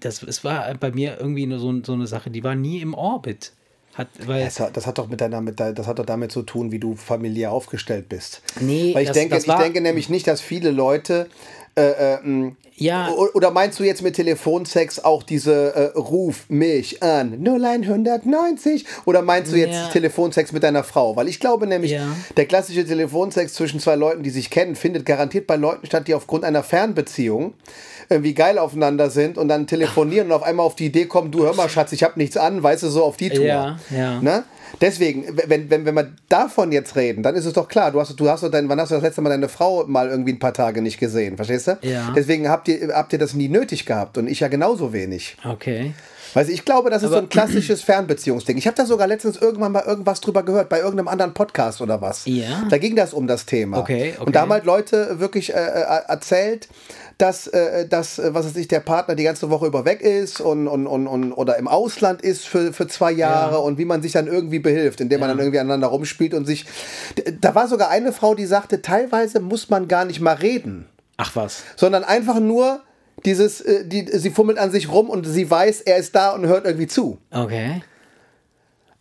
Das, 0.00 0.22
es 0.24 0.42
war 0.42 0.74
bei 0.74 0.90
mir 0.90 1.18
irgendwie 1.20 1.46
nur 1.46 1.60
so, 1.60 1.72
so 1.84 1.92
eine 1.92 2.08
Sache, 2.08 2.30
die 2.30 2.42
war 2.42 2.56
nie 2.56 2.80
im 2.80 2.94
Orbit. 2.94 3.52
Hat, 3.94 4.08
weil, 4.26 4.44
Das 4.44 4.58
hat, 4.58 4.76
das 4.76 4.86
hat 4.86 4.98
doch 4.98 5.08
mit 5.08 5.20
deiner, 5.20 5.40
mit 5.40 5.60
deiner, 5.60 5.72
das 5.72 5.86
hat 5.86 5.98
doch 6.00 6.06
damit 6.06 6.32
zu 6.32 6.42
tun, 6.42 6.72
wie 6.72 6.78
du 6.78 6.96
familiär 6.96 7.52
aufgestellt 7.52 8.08
bist. 8.08 8.42
Nee, 8.60 8.94
Weil 8.94 9.02
ich 9.02 9.08
das- 9.08 9.16
denke, 9.16 9.34
das 9.34 9.44
ich 9.44 9.48
war- 9.48 9.62
denke 9.62 9.80
nämlich 9.80 10.08
nicht, 10.08 10.26
dass 10.26 10.40
viele 10.40 10.70
Leute 10.70 11.28
äh, 11.76 12.14
äh, 12.14 12.52
Ja. 12.76 13.10
Oder 13.34 13.50
meinst 13.50 13.78
du 13.78 13.84
jetzt 13.84 14.02
mit 14.02 14.16
Telefonsex 14.16 15.00
auch 15.04 15.22
diese 15.22 15.74
äh, 15.74 15.98
Ruf 15.98 16.46
mich 16.48 17.02
an 17.02 17.34
0190? 17.44 18.86
Oder 19.04 19.22
meinst 19.22 19.52
du 19.52 19.56
jetzt 19.56 19.74
Ja. 19.74 19.88
Telefonsex 19.88 20.52
mit 20.52 20.62
deiner 20.62 20.84
Frau? 20.84 21.16
Weil 21.16 21.28
ich 21.28 21.40
glaube 21.40 21.66
nämlich, 21.66 21.92
Ja. 21.92 22.08
der 22.36 22.46
klassische 22.46 22.84
Telefonsex 22.84 23.54
zwischen 23.54 23.80
zwei 23.80 23.96
Leuten, 23.96 24.22
die 24.22 24.30
sich 24.30 24.50
kennen, 24.50 24.74
findet 24.76 25.04
garantiert 25.06 25.46
bei 25.46 25.56
Leuten 25.56 25.86
statt, 25.86 26.08
die 26.08 26.14
aufgrund 26.14 26.44
einer 26.44 26.62
Fernbeziehung 26.62 27.54
irgendwie 28.08 28.34
geil 28.34 28.58
aufeinander 28.58 29.08
sind 29.10 29.38
und 29.38 29.48
dann 29.48 29.66
telefonieren 29.66 30.26
und 30.28 30.32
auf 30.32 30.42
einmal 30.42 30.66
auf 30.66 30.74
die 30.74 30.86
Idee 30.86 31.04
kommen, 31.06 31.30
du 31.30 31.44
hör 31.44 31.54
mal, 31.54 31.68
Schatz, 31.68 31.92
ich 31.92 32.02
hab 32.02 32.16
nichts 32.16 32.36
an, 32.36 32.60
weißt 32.62 32.82
du, 32.82 32.88
so 32.88 33.04
auf 33.04 33.16
die 33.16 33.30
Tour. 33.30 33.44
Ja, 33.44 33.78
ja. 33.96 34.20
Ne? 34.20 34.42
Deswegen, 34.80 35.24
wenn, 35.46 35.70
wenn, 35.70 35.84
wenn 35.84 35.94
wir 35.94 36.12
davon 36.28 36.72
jetzt 36.72 36.96
reden, 36.96 37.22
dann 37.22 37.34
ist 37.34 37.44
es 37.44 37.52
doch 37.52 37.68
klar, 37.68 37.90
du 37.92 38.00
hast, 38.00 38.18
du 38.18 38.28
hast 38.28 38.42
doch 38.42 38.50
dein, 38.50 38.68
wann 38.68 38.80
hast 38.80 38.90
du 38.90 38.94
das 38.94 39.02
letzte 39.02 39.20
Mal 39.20 39.30
deine 39.30 39.48
Frau 39.48 39.86
mal 39.86 40.08
irgendwie 40.08 40.32
ein 40.32 40.38
paar 40.38 40.54
Tage 40.54 40.82
nicht 40.82 40.98
gesehen, 40.98 41.36
verstehst 41.36 41.68
du? 41.68 41.78
Ja. 41.82 42.12
Deswegen 42.16 42.48
habt 42.48 42.68
ihr, 42.68 42.94
habt 42.94 43.12
ihr 43.12 43.18
das 43.18 43.34
nie 43.34 43.48
nötig 43.48 43.86
gehabt 43.86 44.18
und 44.18 44.28
ich 44.28 44.40
ja 44.40 44.48
genauso 44.48 44.92
wenig. 44.92 45.36
okay. 45.44 45.94
Weißt 46.34 46.48
du, 46.48 46.52
ich 46.52 46.64
glaube, 46.64 46.90
das 46.90 47.02
ist 47.02 47.10
so 47.10 47.16
Aber- 47.16 47.24
ein 47.26 47.28
klassisches 47.28 47.82
Fernbeziehungsding. 47.82 48.56
Ich 48.56 48.66
habe 48.66 48.76
da 48.76 48.86
sogar 48.86 49.06
letztens 49.06 49.36
irgendwann 49.36 49.72
mal 49.72 49.84
irgendwas 49.84 50.20
drüber 50.20 50.42
gehört, 50.42 50.68
bei 50.68 50.78
irgendeinem 50.78 51.08
anderen 51.08 51.34
Podcast 51.34 51.80
oder 51.80 52.00
was. 52.00 52.22
Ja. 52.26 52.66
Da 52.70 52.78
ging 52.78 52.96
das 52.96 53.12
um 53.12 53.26
das 53.26 53.46
Thema. 53.46 53.78
Okay, 53.78 54.12
okay. 54.16 54.24
Und 54.26 54.34
da 54.36 54.42
haben 54.42 54.52
halt 54.52 54.64
Leute 54.64 55.18
wirklich 55.20 55.52
äh, 55.52 55.56
äh, 55.56 56.02
erzählt, 56.08 56.68
dass, 57.18 57.46
äh, 57.48 57.86
dass 57.86 58.18
äh, 58.18 58.32
was 58.32 58.46
weiß 58.46 58.56
ich, 58.56 58.68
der 58.68 58.80
Partner 58.80 59.14
die 59.14 59.24
ganze 59.24 59.50
Woche 59.50 59.66
über 59.66 59.84
weg 59.84 60.00
ist 60.00 60.40
und, 60.40 60.68
und, 60.68 60.86
und, 60.86 61.06
und 61.06 61.32
oder 61.32 61.56
im 61.58 61.68
Ausland 61.68 62.22
ist 62.22 62.46
für, 62.46 62.72
für 62.72 62.86
zwei 62.86 63.12
Jahre 63.12 63.52
Ja. 63.54 63.58
und 63.58 63.76
wie 63.78 63.84
man 63.84 64.00
sich 64.00 64.12
dann 64.12 64.26
irgendwie 64.26 64.58
behilft, 64.58 65.00
indem 65.00 65.20
man 65.20 65.28
Ja. 65.28 65.34
dann 65.34 65.40
irgendwie 65.44 65.58
aneinander 65.58 65.88
rumspielt 65.88 66.32
und 66.34 66.46
sich. 66.46 66.64
Da 67.40 67.54
war 67.54 67.68
sogar 67.68 67.90
eine 67.90 68.12
Frau, 68.12 68.34
die 68.34 68.46
sagte, 68.46 68.80
teilweise 68.82 69.40
muss 69.40 69.68
man 69.68 69.88
gar 69.88 70.04
nicht 70.04 70.20
mal 70.20 70.34
reden 70.36 70.86
Ach 71.18 71.36
was. 71.36 71.62
sondern 71.76 72.04
einfach 72.04 72.40
nur 72.40 72.80
dieses, 73.24 73.60
äh, 73.60 73.84
die, 73.86 74.06
sie 74.06 74.30
fummelt 74.30 74.58
an 74.58 74.70
sich 74.70 74.90
rum 74.90 75.08
und 75.10 75.24
sie 75.26 75.50
weiß, 75.50 75.80
er 75.82 75.96
ist 75.96 76.14
da 76.14 76.30
und 76.30 76.46
hört 76.46 76.64
irgendwie 76.66 76.86
zu. 76.86 77.18
Okay. 77.30 77.82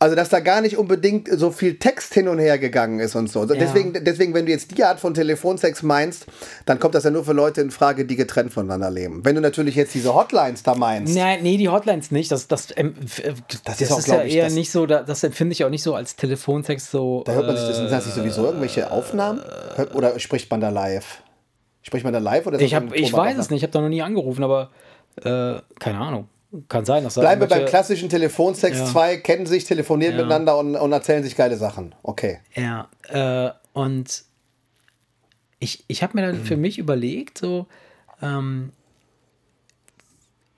Also, 0.01 0.15
dass 0.15 0.29
da 0.29 0.39
gar 0.39 0.61
nicht 0.61 0.77
unbedingt 0.77 1.27
so 1.29 1.51
viel 1.51 1.77
Text 1.77 2.13
hin 2.13 2.29
und 2.29 2.39
her 2.39 2.57
gegangen 2.57 3.01
ist 3.01 3.15
und 3.17 3.29
so. 3.29 3.41
Also 3.41 3.53
Deswegen, 3.53 3.91
deswegen, 4.05 4.33
wenn 4.33 4.45
du 4.45 4.51
jetzt 4.53 4.77
die 4.77 4.81
Art 4.85 4.97
von 4.97 5.13
Telefonsex 5.13 5.83
meinst, 5.83 6.25
dann 6.65 6.79
kommt 6.79 6.95
das 6.95 7.03
ja 7.03 7.09
nur 7.09 7.25
für 7.25 7.33
Leute 7.33 7.59
in 7.59 7.69
Frage, 7.69 8.05
die 8.05 8.15
getrennt 8.15 8.53
voneinander 8.53 8.89
leben. 8.89 9.25
Wenn 9.25 9.35
du 9.35 9.41
natürlich 9.41 9.75
jetzt 9.75 9.93
diese 9.93 10.15
Hotlines 10.15 10.63
da 10.63 10.73
meinst, 10.75 11.13
Nein, 11.13 11.39
nee, 11.43 11.57
die 11.57 11.67
Hotlines 11.67 12.11
nicht. 12.11 12.31
Das, 12.31 12.47
das, 12.47 12.67
ähm, 12.77 12.95
f- 13.03 13.19
äh, 13.19 13.33
das, 13.65 13.81
ist 13.81 13.91
auch, 13.91 13.99
ist 13.99 14.07
ja 14.07 14.23
ich, 14.23 14.35
eher 14.35 14.45
das- 14.45 14.53
nicht 14.53 14.71
so, 14.71 14.85
da- 14.85 15.03
das 15.03 15.21
empfinde 15.25 15.51
ich 15.51 15.65
auch 15.65 15.69
nicht 15.69 15.83
so 15.83 15.93
als 15.95 16.15
Telefonsex 16.15 16.89
so. 16.89 17.23
da 17.25 17.33
hört 17.33 17.47
man 17.47 17.57
sich 17.57 17.67
das, 17.67 17.75
sind 17.75 17.91
das 17.91 18.05
nicht 18.05 18.15
äh, 18.15 18.19
sowieso 18.21 18.45
irgendwelche 18.45 18.91
Aufnahmen? 18.91 19.41
Oder 19.93 20.17
spricht 20.17 20.49
man 20.49 20.61
da 20.61 20.69
live? 20.69 21.21
Spricht 21.89 22.03
man 22.03 22.13
da 22.13 22.19
live 22.19 22.45
oder 22.45 22.57
ist 22.57 22.61
Ich, 22.61 22.75
hab, 22.75 22.93
ich 22.93 23.11
weiß 23.11 23.35
es 23.39 23.49
nicht, 23.49 23.61
ich 23.61 23.63
habe 23.63 23.73
da 23.73 23.81
noch 23.81 23.89
nie 23.89 24.03
angerufen, 24.03 24.43
aber 24.43 24.69
äh, 25.23 25.59
keine 25.79 25.97
Ahnung. 25.97 26.29
Kann 26.67 26.85
sein, 26.85 27.03
dass 27.03 27.15
da 27.15 27.21
Bleiben 27.21 27.41
wir 27.41 27.47
beim 27.47 27.65
klassischen 27.65 28.09
Telefonsex. 28.09 28.77
Ja. 28.77 28.85
Zwei 28.85 29.17
kennen 29.17 29.47
sich, 29.47 29.63
telefonieren 29.63 30.13
Ja. 30.15 30.21
miteinander 30.21 30.59
und, 30.59 30.75
und 30.75 30.91
erzählen 30.91 31.23
sich 31.23 31.35
geile 31.35 31.57
Sachen. 31.57 31.95
Okay. 32.03 32.41
Ja, 32.53 32.89
äh, 33.07 33.49
und 33.73 34.23
ich, 35.57 35.83
ich 35.87 36.03
habe 36.03 36.15
mir 36.15 36.27
dann 36.27 36.43
für 36.43 36.57
mich 36.57 36.77
überlegt, 36.77 37.39
so, 37.39 37.65
ähm, 38.21 38.71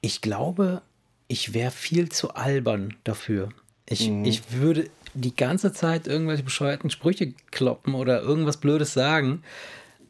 ich 0.01 0.19
glaube, 0.19 0.81
ich 1.29 1.53
wäre 1.53 1.71
viel 1.71 2.09
zu 2.09 2.33
albern 2.33 2.95
dafür. 3.05 3.49
Ich, 3.85 4.09
ich 4.09 4.51
würde 4.51 4.89
die 5.13 5.33
ganze 5.33 5.71
Zeit 5.71 6.07
irgendwelche 6.07 6.43
bescheuerten 6.43 6.89
Sprüche 6.89 7.33
kloppen 7.51 7.95
oder 7.95 8.21
irgendwas 8.21 8.57
Blödes 8.57 8.93
sagen. 8.93 9.43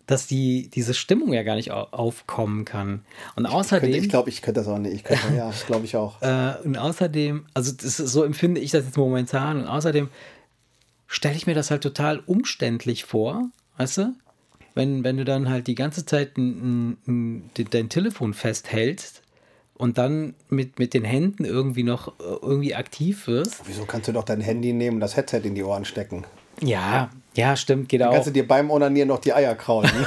Dass 0.08 0.28
die, 0.28 0.70
diese 0.70 0.94
Stimmung 0.94 1.32
ja 1.34 1.44
gar 1.44 1.56
nicht 1.56 1.72
au- 1.72 1.88
aufkommen 1.92 2.66
kann. 2.66 3.04
Und 3.36 3.46
außerdem. 3.46 3.94
ich 3.94 4.10
glaube, 4.10 4.30
ich 4.30 4.42
könnte 4.42 4.60
das 4.62 4.68
auch 4.68 4.78
nicht. 4.78 4.94
Ich 4.94 5.04
könnte, 5.04 5.24
ja, 5.36 5.48
das 5.48 5.66
glaube 5.66 5.86
ich 5.86 5.96
auch. 5.96 6.16
Äh, 6.22 6.54
und 6.64 6.78
außerdem, 6.78 7.46
also 7.54 7.72
das 7.72 7.98
so 7.98 8.24
empfinde 8.24 8.60
ich 8.62 8.72
das 8.72 8.86
jetzt 8.86 8.98
momentan. 8.98 9.62
Und 9.62 9.68
außerdem 9.68 10.10
stelle 11.08 11.36
ich 11.36 11.48
mir 11.48 11.56
das 11.56 11.72
halt 11.72 11.84
total 11.84 12.20
umständlich 12.26 13.04
vor, 13.06 13.50
weißt 13.78 13.98
du? 14.00 14.14
Wenn, 14.74 15.04
wenn 15.04 15.18
du 15.18 15.26
dann 15.26 15.50
halt 15.50 15.68
die 15.68 15.76
ganze 15.76 16.06
Zeit 16.06 16.38
ein, 16.38 16.92
ein, 16.94 16.98
ein, 17.08 17.50
de- 17.58 17.66
dein 17.70 17.90
Telefon 17.90 18.34
festhältst 18.34 19.22
und 19.74 19.98
dann 19.98 20.34
mit, 20.50 20.80
mit 20.80 20.94
den 20.94 21.04
Händen 21.04 21.44
irgendwie 21.44 21.84
noch 21.84 22.08
äh, 22.20 22.24
irgendwie 22.42 22.74
aktiv 22.76 23.28
wirst. 23.28 23.62
Wieso 23.66 23.86
kannst 23.86 24.08
du 24.08 24.14
doch 24.14 24.24
dein 24.24 24.40
Handy 24.40 24.72
nehmen 24.72 24.96
und 24.98 25.02
das 25.02 25.18
Headset 25.18 25.42
in 25.44 25.56
die 25.56 25.64
Ohren 25.64 25.84
stecken? 25.86 26.24
Ja, 26.62 27.10
ja, 27.36 27.56
stimmt, 27.56 27.90
geht 27.90 28.04
auch. 28.04 28.12
Kannst 28.12 28.28
du 28.28 28.32
dir 28.32 28.48
beim 28.48 28.70
Onanieren 28.70 29.08
noch 29.08 29.20
die 29.20 29.34
Eier 29.34 29.56
kraulen? 29.56 29.90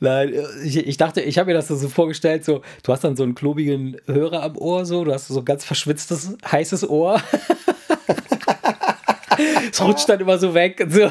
Nein, 0.00 0.34
ich, 0.64 0.76
ich 0.76 0.96
dachte, 0.96 1.20
ich 1.20 1.38
habe 1.38 1.48
mir 1.48 1.54
das 1.54 1.68
so 1.68 1.88
vorgestellt, 1.88 2.44
so, 2.44 2.62
du 2.82 2.92
hast 2.92 3.04
dann 3.04 3.16
so 3.16 3.22
einen 3.22 3.34
klobigen 3.34 3.96
Hörer 4.06 4.42
am 4.42 4.58
Ohr, 4.58 4.84
so, 4.84 5.04
du 5.04 5.12
hast 5.12 5.28
so 5.28 5.38
ein 5.38 5.44
ganz 5.44 5.64
verschwitztes, 5.64 6.36
heißes 6.50 6.88
Ohr. 6.88 7.20
Es 9.72 9.80
rutscht 9.80 10.08
dann 10.08 10.20
immer 10.20 10.38
so 10.38 10.54
weg 10.54 10.80
und 10.80 10.92
so. 10.92 11.10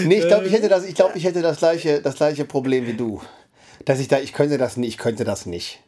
nee, 0.00 0.18
ich 0.18 0.26
glaube, 0.26 0.46
ich 0.46 0.52
hätte 0.52 0.68
das, 0.68 0.84
ich 0.84 0.96
glaube, 0.96 1.16
ich 1.16 1.22
hätte 1.22 1.40
das 1.40 1.58
gleiche, 1.58 2.02
das 2.02 2.16
gleiche 2.16 2.44
Problem 2.44 2.86
wie 2.88 2.94
du. 2.94 3.20
Dass 3.84 4.00
ich 4.00 4.08
da, 4.08 4.18
ich 4.18 4.32
könnte 4.32 4.58
das 4.58 4.76
nicht, 4.76 4.88
ich 4.88 4.98
könnte 4.98 5.22
das 5.22 5.46
nicht. 5.46 5.80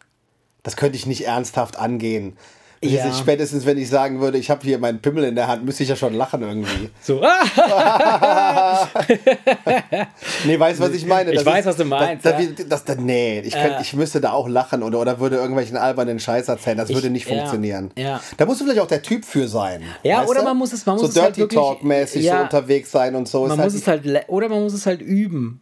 Das 0.62 0.76
könnte 0.76 0.96
ich 0.96 1.06
nicht 1.06 1.26
ernsthaft 1.26 1.76
angehen. 1.76 2.36
Ja. 2.82 3.08
ist 3.08 3.18
spätestens, 3.18 3.66
wenn 3.66 3.76
ich 3.76 3.90
sagen 3.90 4.20
würde, 4.20 4.38
ich 4.38 4.48
habe 4.48 4.62
hier 4.62 4.78
meinen 4.78 5.02
Pimmel 5.02 5.24
in 5.24 5.34
der 5.34 5.48
Hand, 5.48 5.64
müsste 5.66 5.82
ich 5.82 5.90
ja 5.90 5.96
schon 5.96 6.14
lachen 6.14 6.40
irgendwie. 6.42 6.88
So, 7.02 7.20
ah, 7.22 8.88
Nee, 10.46 10.58
weißt 10.58 10.80
du, 10.80 10.84
was 10.84 10.92
ich 10.94 11.04
meine? 11.06 11.30
Ich 11.30 11.36
Das 11.36 11.46
weiß, 11.46 11.66
was 11.66 11.76
du 11.76 11.84
meinst, 11.84 12.24
Das, 12.24 12.34
das, 12.68 12.84
das, 12.84 12.96
nee, 12.98 13.40
ich, 13.40 13.52
könnt, 13.52 13.80
ich 13.82 13.92
müsste 13.94 14.20
da 14.20 14.32
auch 14.32 14.48
lachen 14.48 14.82
oder, 14.82 14.98
oder 15.00 15.20
würde 15.20 15.36
irgendwelchen 15.36 15.76
albernen 15.76 16.18
Scheiß 16.20 16.48
erzählen. 16.48 16.78
Das 16.78 16.88
würde 16.88 17.10
nicht 17.10 17.28
ja, 17.28 17.36
funktionieren. 17.36 17.90
ja. 17.96 18.20
Da 18.38 18.46
musst 18.46 18.60
du 18.60 18.64
vielleicht 18.64 18.80
auch 18.80 18.86
der 18.86 19.02
Typ 19.02 19.24
für 19.24 19.46
sein. 19.48 19.82
Ja, 20.02 20.24
oder 20.24 20.38
du? 20.40 20.44
man 20.46 20.56
muss 20.56 20.72
es- 20.72 20.86
man 20.86 20.96
muss 20.96 21.02
so 21.02 21.08
es 21.08 21.16
halt 21.16 21.36
Dirty 21.36 21.40
wirklich- 21.54 21.60
Talk-mäßig 21.60 22.26
so 22.28 22.34
unterwegs 22.36 22.90
sein 22.90 23.14
und 23.14 23.28
so. 23.28 23.42
man 23.46 23.58
Ist 23.58 23.74
muss 23.74 23.86
halt, 23.86 24.06
es 24.06 24.14
halt, 24.14 24.28
oder 24.28 24.48
man 24.48 24.62
muss 24.62 24.72
es 24.72 24.86
halt 24.86 25.02
üben. 25.02 25.60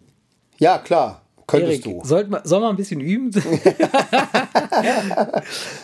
ja, 0.59 0.79
klar. 0.79 1.23
Könntest 1.49 1.85
Erik, 1.87 2.03
du. 2.03 2.07
sollte 2.07 2.31
man, 2.31 2.43
soll 2.45 2.61
man 2.61 2.71
ein 2.71 2.77
bisschen 2.77 3.01
üben? 3.01 3.31
Nein, 3.33 3.45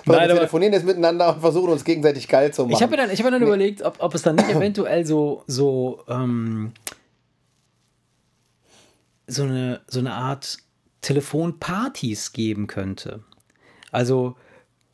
wir 0.04 0.28
telefonieren 0.28 0.74
jetzt 0.74 0.84
miteinander 0.84 1.34
und 1.34 1.40
versuchen 1.40 1.70
uns 1.70 1.84
gegenseitig 1.84 2.28
geil 2.28 2.52
zu 2.52 2.64
machen. 2.64 2.72
Ich 2.72 2.82
habe 2.82 2.90
mir 2.90 2.98
dann, 2.98 3.10
ich 3.10 3.18
hab 3.18 3.24
mir 3.24 3.30
dann 3.30 3.42
überlegt, 3.42 3.80
ob, 3.80 3.96
ob 3.98 4.14
es 4.14 4.20
dann 4.20 4.36
nicht 4.36 4.50
eventuell 4.54 5.06
so, 5.06 5.42
so, 5.46 6.02
ähm, 6.06 6.72
so, 9.26 9.44
eine, 9.44 9.80
so 9.88 10.00
eine 10.00 10.12
Art 10.12 10.58
Telefonpartys 11.00 12.34
geben 12.34 12.66
könnte. 12.66 13.20
Also, 13.90 14.36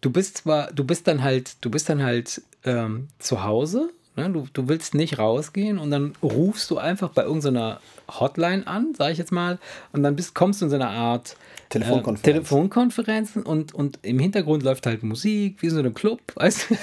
du 0.03 0.11
bist 0.11 0.39
zwar, 0.39 0.73
du 0.73 0.85
bist 0.85 1.09
dann 1.09 1.25
halt, 1.25 1.65
du 1.65 1.71
bist 1.71 1.89
dann 1.89 2.01
halt 2.01 2.43
ähm, 2.65 3.09
zu 3.19 3.43
Hause? 3.43 3.91
Du, 4.29 4.47
du 4.53 4.69
willst 4.69 4.95
nicht 4.95 5.19
rausgehen 5.19 5.79
und 5.79 5.91
dann 5.91 6.15
rufst 6.23 6.71
du 6.71 6.79
einfach 6.79 7.11
bei 7.11 7.23
irgendeiner 7.23 7.81
Hotline 8.09 8.67
an, 8.67 8.95
sage 8.97 9.13
ich 9.13 9.19
jetzt 9.19 9.33
mal, 9.33 9.59
und 9.93 10.03
dann 10.03 10.17
bist, 10.17 10.35
kommst 10.35 10.61
du 10.61 10.67
in 10.67 10.71
so 10.71 10.77
eine 10.77 10.89
Art 10.89 11.37
Telefonkonferenz. 11.71 12.21
Äh, 12.21 12.33
Telefonkonferenzen 12.33 13.43
und, 13.43 13.75
und 13.75 13.99
im 14.03 14.19
Hintergrund 14.19 14.63
läuft 14.63 14.87
halt 14.87 15.03
Musik, 15.03 15.57
wie 15.61 15.71
so 15.71 15.79
in 15.79 15.87
einem 15.87 15.95
Club, 15.95 16.21
weißt 16.35 16.71
du? 16.71 16.77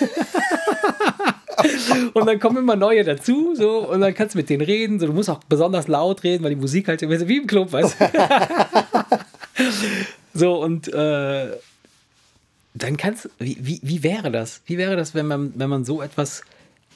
Und 2.14 2.28
dann 2.28 2.40
kommen 2.40 2.58
immer 2.58 2.76
neue 2.76 3.04
dazu, 3.04 3.56
so, 3.56 3.90
und 3.90 4.02
dann 4.02 4.14
kannst 4.14 4.36
du 4.36 4.40
mit 4.40 4.50
denen 4.50 4.62
reden. 4.62 5.00
So, 5.00 5.08
du 5.08 5.14
musst 5.14 5.30
auch 5.30 5.40
besonders 5.50 5.88
laut 5.88 6.24
reden, 6.24 6.44
weil 6.44 6.52
die 6.52 6.56
Musik 6.56 6.88
halt 6.88 7.02
wie 7.02 7.38
im 7.38 7.48
Club, 7.48 7.72
weißt 7.72 8.00
du? 8.00 8.06
So, 10.34 10.62
und 10.64 10.88
äh, 10.94 11.48
dann 12.76 12.98
kannst 12.98 13.30
wie, 13.40 13.58
wie, 13.60 13.80
wie 13.82 14.04
wäre 14.04 14.30
das? 14.30 14.62
Wie 14.68 14.78
wäre 14.78 14.96
das, 14.96 15.16
wenn 15.16 15.26
man, 15.26 15.54
wenn 15.56 15.70
man 15.70 15.84
so 15.84 16.02
etwas 16.02 16.44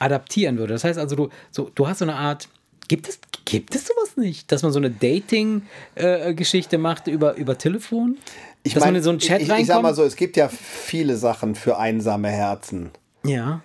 adaptieren 0.02 0.58
würde? 0.58 0.72
Das 0.74 0.84
heißt 0.84 0.98
also, 0.98 1.16
du, 1.16 1.28
so, 1.50 1.70
du 1.74 1.86
hast 1.88 1.98
so 1.98 2.04
eine 2.04 2.14
Art. 2.16 2.48
Gibt 2.88 3.08
es, 3.08 3.18
gibt 3.44 3.74
es 3.74 3.86
sowas 3.86 4.16
nicht? 4.16 4.50
Dass 4.52 4.62
man 4.62 4.72
so 4.72 4.78
eine 4.78 4.90
Dating-Geschichte 4.90 6.78
macht 6.78 7.06
über, 7.06 7.34
über 7.36 7.56
Telefon? 7.56 8.18
ich 8.64 8.74
dass 8.74 8.80
mein, 8.82 8.90
man 8.92 8.96
in 8.96 9.02
so 9.02 9.10
einen 9.10 9.18
Chat 9.18 9.40
ich, 9.42 9.48
ich 9.48 9.66
sag 9.66 9.76
mal 9.82 9.88
reinkommt? 9.88 9.96
so, 9.96 10.04
es 10.04 10.16
gibt 10.16 10.36
ja 10.36 10.48
viele 10.48 11.16
Sachen 11.16 11.54
für 11.54 11.78
einsame 11.78 12.28
Herzen. 12.28 12.90
Ja. 13.24 13.60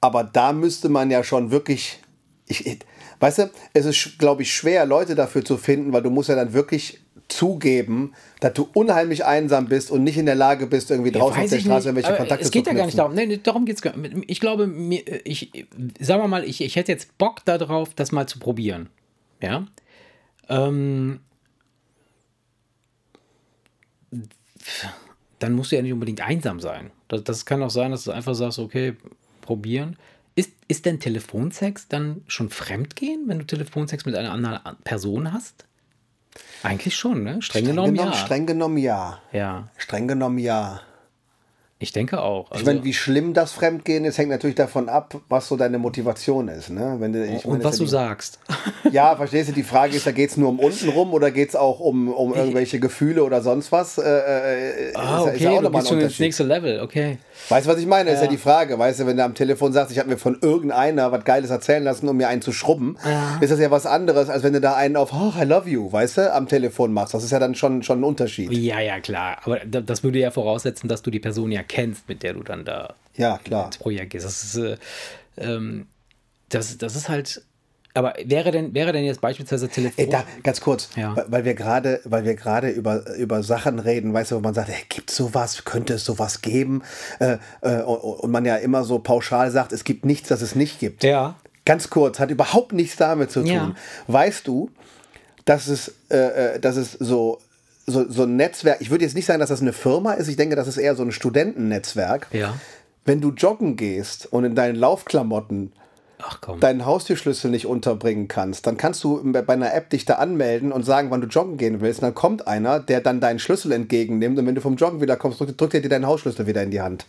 Aber 0.00 0.24
da 0.24 0.52
müsste 0.52 0.88
man 0.88 1.10
ja 1.10 1.22
schon 1.22 1.50
wirklich. 1.50 2.00
Ich, 2.46 2.66
ich- 2.66 2.80
weißt 3.20 3.38
du, 3.38 3.50
es 3.72 3.84
ist, 3.84 4.18
glaube 4.18 4.42
ich, 4.42 4.52
schwer, 4.52 4.84
Leute 4.86 5.14
dafür 5.14 5.44
zu 5.44 5.56
finden, 5.56 5.92
weil 5.92 6.02
du 6.02 6.10
musst 6.10 6.28
ja 6.28 6.34
dann 6.34 6.52
wirklich 6.52 7.01
zugeben, 7.32 8.12
dass 8.40 8.52
du 8.54 8.68
unheimlich 8.74 9.24
einsam 9.24 9.66
bist 9.66 9.90
und 9.90 10.04
nicht 10.04 10.16
in 10.16 10.26
der 10.26 10.34
Lage 10.34 10.66
bist, 10.66 10.90
irgendwie 10.90 11.10
draußen 11.10 11.42
auf 11.42 11.50
der 11.50 11.58
Straße 11.58 11.64
nicht, 11.64 11.86
irgendwelche 11.86 12.08
aber 12.08 12.16
Kontakte 12.18 12.44
Es 12.44 12.50
geht 12.50 12.64
zu 12.64 12.70
ja 12.70 12.76
gar 12.76 12.86
nicht 12.86 12.98
darum. 12.98 13.14
Nee, 13.14 13.40
darum 13.42 13.64
geht 13.64 13.76
es 13.76 13.82
gar 13.82 13.96
nicht. 13.96 14.16
Ich 14.26 14.40
glaube, 14.40 14.66
mir, 14.66 15.02
ich, 15.24 15.50
sagen 16.00 16.22
wir 16.22 16.28
mal, 16.28 16.44
ich, 16.44 16.60
ich 16.60 16.76
hätte 16.76 16.92
jetzt 16.92 17.16
Bock 17.18 17.44
darauf, 17.44 17.94
das 17.94 18.12
mal 18.12 18.26
zu 18.26 18.38
probieren. 18.38 18.88
Ja. 19.40 19.66
Ähm, 20.48 21.20
dann 25.38 25.52
musst 25.54 25.72
du 25.72 25.76
ja 25.76 25.82
nicht 25.82 25.92
unbedingt 25.92 26.20
einsam 26.20 26.60
sein. 26.60 26.90
Das, 27.08 27.24
das 27.24 27.46
kann 27.46 27.62
auch 27.62 27.70
sein, 27.70 27.90
dass 27.90 28.04
du 28.04 28.12
einfach 28.12 28.34
sagst, 28.34 28.58
okay, 28.58 28.94
probieren. 29.40 29.96
Ist, 30.34 30.52
ist 30.68 30.86
denn 30.86 31.00
Telefonsex 31.00 31.88
dann 31.88 32.22
schon 32.26 32.48
Fremdgehen, 32.48 33.24
wenn 33.26 33.38
du 33.38 33.44
Telefonsex 33.44 34.06
mit 34.06 34.14
einer 34.14 34.32
anderen 34.32 34.60
Person 34.84 35.32
hast? 35.32 35.66
Eigentlich 36.62 36.94
schon, 36.96 37.22
ne? 37.24 37.42
Streng, 37.42 37.42
Streng 37.42 37.64
genommen, 37.66 37.94
genommen, 37.94 38.12
ja. 38.12 38.18
streng 38.18 38.46
genommen 38.46 38.76
ja. 38.78 39.18
ja, 39.32 39.68
Streng 39.76 40.06
genommen 40.08 40.38
ja. 40.38 40.80
ich 41.80 41.90
denke 41.92 42.20
auch. 42.22 42.46
Ich 42.50 42.52
Also- 42.58 42.66
meine, 42.66 42.84
wie 42.84 42.94
schlimm 42.94 43.34
das 43.34 43.50
Fremdgehen 43.52 44.04
ist, 44.04 44.16
hängt 44.18 44.30
natürlich 44.30 44.54
davon 44.54 44.88
ab, 44.88 45.16
was 45.28 45.48
so 45.48 45.56
deine 45.56 45.78
Motivation 45.78 46.46
ist. 46.46 46.70
Ne? 46.70 46.96
Wenn 47.00 47.12
du, 47.12 47.24
ich 47.26 47.44
und 47.44 47.52
meine, 47.54 47.64
was 47.64 47.72
das 47.72 47.78
du 47.78 47.84
ja 47.84 47.90
sagst. 47.90 48.38
die, 48.84 48.90
Ja, 48.94 49.16
verstehst 49.16 49.48
du, 49.48 49.52
die 49.52 49.64
Frage 49.64 49.96
ist, 49.96 50.06
da 50.06 50.12
geht 50.12 50.30
es 50.30 50.36
nur 50.36 50.50
um 50.50 50.60
unten 50.60 50.88
rum 50.90 51.12
oder 51.12 51.32
geht 51.32 51.48
es 51.48 51.56
auch 51.56 51.80
um, 51.80 52.08
um 52.08 52.34
irgendwelche 52.34 52.78
Gefühle 52.78 53.24
oder 53.24 53.42
sonst 53.42 53.72
was? 53.72 53.98
Äh, 53.98 54.02
äh, 54.02 54.92
Ah, 54.94 55.00
ist, 55.00 55.02
ja- 55.02 55.20
okay, 55.22 55.34
ist 55.34 55.40
ja 55.42 55.50
du 55.50 55.56
ein 55.56 55.86
schon 55.86 56.00
ins 56.00 56.18
nächste 56.20 56.44
Level, 56.44 56.80
okay. 56.80 57.18
Weißt 57.48 57.66
du, 57.66 57.70
was 57.70 57.78
ich 57.78 57.86
meine? 57.86 58.10
Ist 58.10 58.18
ja 58.18 58.24
Ja. 58.24 58.30
die 58.30 58.36
Frage. 58.38 58.78
Weißt 58.78 59.00
du, 59.00 59.06
wenn 59.06 59.16
du 59.16 59.24
am 59.24 59.34
Telefon 59.34 59.72
sagst, 59.72 59.92
ich 59.92 59.98
habe 59.98 60.08
mir 60.08 60.16
von 60.18 60.38
irgendeiner 60.40 61.12
was 61.12 61.24
Geiles 61.24 61.50
erzählen 61.50 61.82
lassen, 61.84 62.08
um 62.08 62.16
mir 62.16 62.28
einen 62.28 62.42
zu 62.42 62.52
schrubben, 62.52 62.96
ist 63.40 63.50
das 63.50 63.58
ja 63.58 63.70
was 63.70 63.86
anderes, 63.86 64.28
als 64.28 64.42
wenn 64.42 64.52
du 64.52 64.60
da 64.60 64.74
einen 64.74 64.96
auf 64.96 65.12
oh, 65.12 65.32
I 65.40 65.44
love 65.44 65.68
you, 65.68 65.90
weißt 65.90 66.18
du, 66.18 66.32
am 66.32 66.46
Telefon 66.48 66.92
machst. 66.92 67.14
Das 67.14 67.24
ist 67.24 67.30
ja 67.30 67.38
dann 67.38 67.54
schon, 67.54 67.82
schon 67.82 68.00
ein 68.00 68.04
Unterschied. 68.04 68.52
Ja, 68.52 68.80
ja, 68.80 69.00
klar. 69.00 69.38
Aber 69.44 69.58
da- 69.60 69.80
das 69.80 70.02
würde 70.02 70.18
ja 70.18 70.30
voraussetzen, 70.30 70.88
dass 70.88 71.02
du 71.02 71.10
die 71.10 71.20
Person 71.20 71.50
ja 71.52 71.62
kennst, 71.62 72.08
mit 72.08 72.22
der 72.22 72.34
du 72.34 72.42
dann 72.42 72.64
da 72.64 72.94
Ja, 73.16 73.38
klar. 73.38 73.66
ins 73.66 73.78
Projekt 73.78 74.10
gehst. 74.10 74.24
Das 74.26 74.42
ist, 74.44 74.56
äh, 74.56 74.76
ähm, 75.38 75.86
das, 76.48 76.76
das 76.78 76.96
ist 76.96 77.08
halt. 77.08 77.42
Aber 77.94 78.14
wäre 78.24 78.50
denn, 78.50 78.72
wäre 78.74 78.92
denn 78.92 79.04
jetzt 79.04 79.20
beispielsweise 79.20 79.68
Telefon. 79.68 80.04
Ey, 80.04 80.10
da, 80.10 80.24
ganz 80.42 80.60
kurz, 80.62 80.88
Ja. 80.96 81.14
weil- 81.16 81.26
weil 81.28 81.44
wir 81.44 81.54
gerade, 81.54 82.00
weil 82.04 82.24
wir 82.24 82.34
gerade 82.34 82.70
über, 82.70 83.14
über 83.16 83.42
Sachen 83.42 83.78
reden, 83.78 84.14
weißt 84.14 84.30
du, 84.30 84.36
wo 84.36 84.40
man 84.40 84.54
sagt, 84.54 84.68
hey, 84.70 84.82
gibt 84.88 85.10
sowas, 85.10 85.64
könnte 85.64 85.94
es 85.94 86.04
sowas 86.04 86.40
geben? 86.40 86.82
Äh, 87.18 87.36
äh, 87.60 87.82
und, 87.82 87.96
und 87.98 88.30
man 88.30 88.44
ja 88.46 88.56
immer 88.56 88.84
so 88.84 88.98
pauschal 88.98 89.50
sagt, 89.50 89.72
es 89.72 89.84
gibt 89.84 90.04
nichts, 90.06 90.28
das 90.28 90.40
es 90.42 90.54
nicht 90.54 90.78
gibt. 90.80 91.04
ja. 91.04 91.36
Ganz 91.64 91.90
kurz, 91.90 92.18
hat 92.18 92.32
überhaupt 92.32 92.72
nichts 92.72 92.96
damit 92.96 93.30
zu 93.30 93.38
tun. 93.40 93.48
Ja. 93.52 93.74
Weißt 94.08 94.48
du, 94.48 94.70
dass 95.44 95.68
es, 95.68 95.94
äh, 96.10 96.16
äh, 96.56 96.58
dass 96.58 96.74
es 96.76 96.90
so, 96.92 97.38
so, 97.86 98.10
so 98.10 98.24
ein 98.24 98.34
Netzwerk, 98.34 98.80
ich 98.80 98.90
würde 98.90 99.04
jetzt 99.04 99.14
nicht 99.14 99.26
sagen, 99.26 99.38
dass 99.38 99.48
das 99.50 99.60
eine 99.60 99.72
Firma 99.72 100.14
ist, 100.14 100.26
ich 100.26 100.34
denke, 100.36 100.56
das 100.56 100.66
ist 100.66 100.76
eher 100.76 100.96
so 100.96 101.04
ein 101.04 101.12
Studentennetzwerk. 101.12 102.26
Ja. 102.32 102.54
Wenn 103.04 103.20
du 103.20 103.30
joggen 103.30 103.76
gehst 103.76 104.26
und 104.32 104.44
in 104.44 104.54
deinen 104.56 104.74
Laufklamotten 104.74 105.70
Ach 106.24 106.38
komm. 106.40 106.60
deinen 106.60 106.86
Haustürschlüssel 106.86 107.50
nicht 107.50 107.66
unterbringen 107.66 108.28
kannst, 108.28 108.66
dann 108.66 108.76
kannst 108.76 109.02
du 109.04 109.20
bei 109.32 109.46
einer 109.48 109.74
App 109.74 109.90
dich 109.90 110.04
da 110.04 110.14
anmelden 110.14 110.72
und 110.72 110.84
sagen, 110.84 111.10
wann 111.10 111.20
du 111.20 111.26
joggen 111.26 111.56
gehen 111.56 111.80
willst. 111.80 112.00
Und 112.00 112.06
dann 112.06 112.14
kommt 112.14 112.46
einer, 112.46 112.80
der 112.80 113.00
dann 113.00 113.20
deinen 113.20 113.38
Schlüssel 113.38 113.72
entgegennimmt 113.72 114.38
und 114.38 114.46
wenn 114.46 114.54
du 114.54 114.60
vom 114.60 114.76
Joggen 114.76 115.00
wieder 115.00 115.16
kommst, 115.16 115.40
drückt, 115.40 115.60
drückt 115.60 115.74
er 115.74 115.80
dir 115.80 115.88
deinen 115.88 116.06
Hausschlüssel 116.06 116.46
wieder 116.46 116.62
in 116.62 116.70
die 116.70 116.80
Hand. 116.80 117.06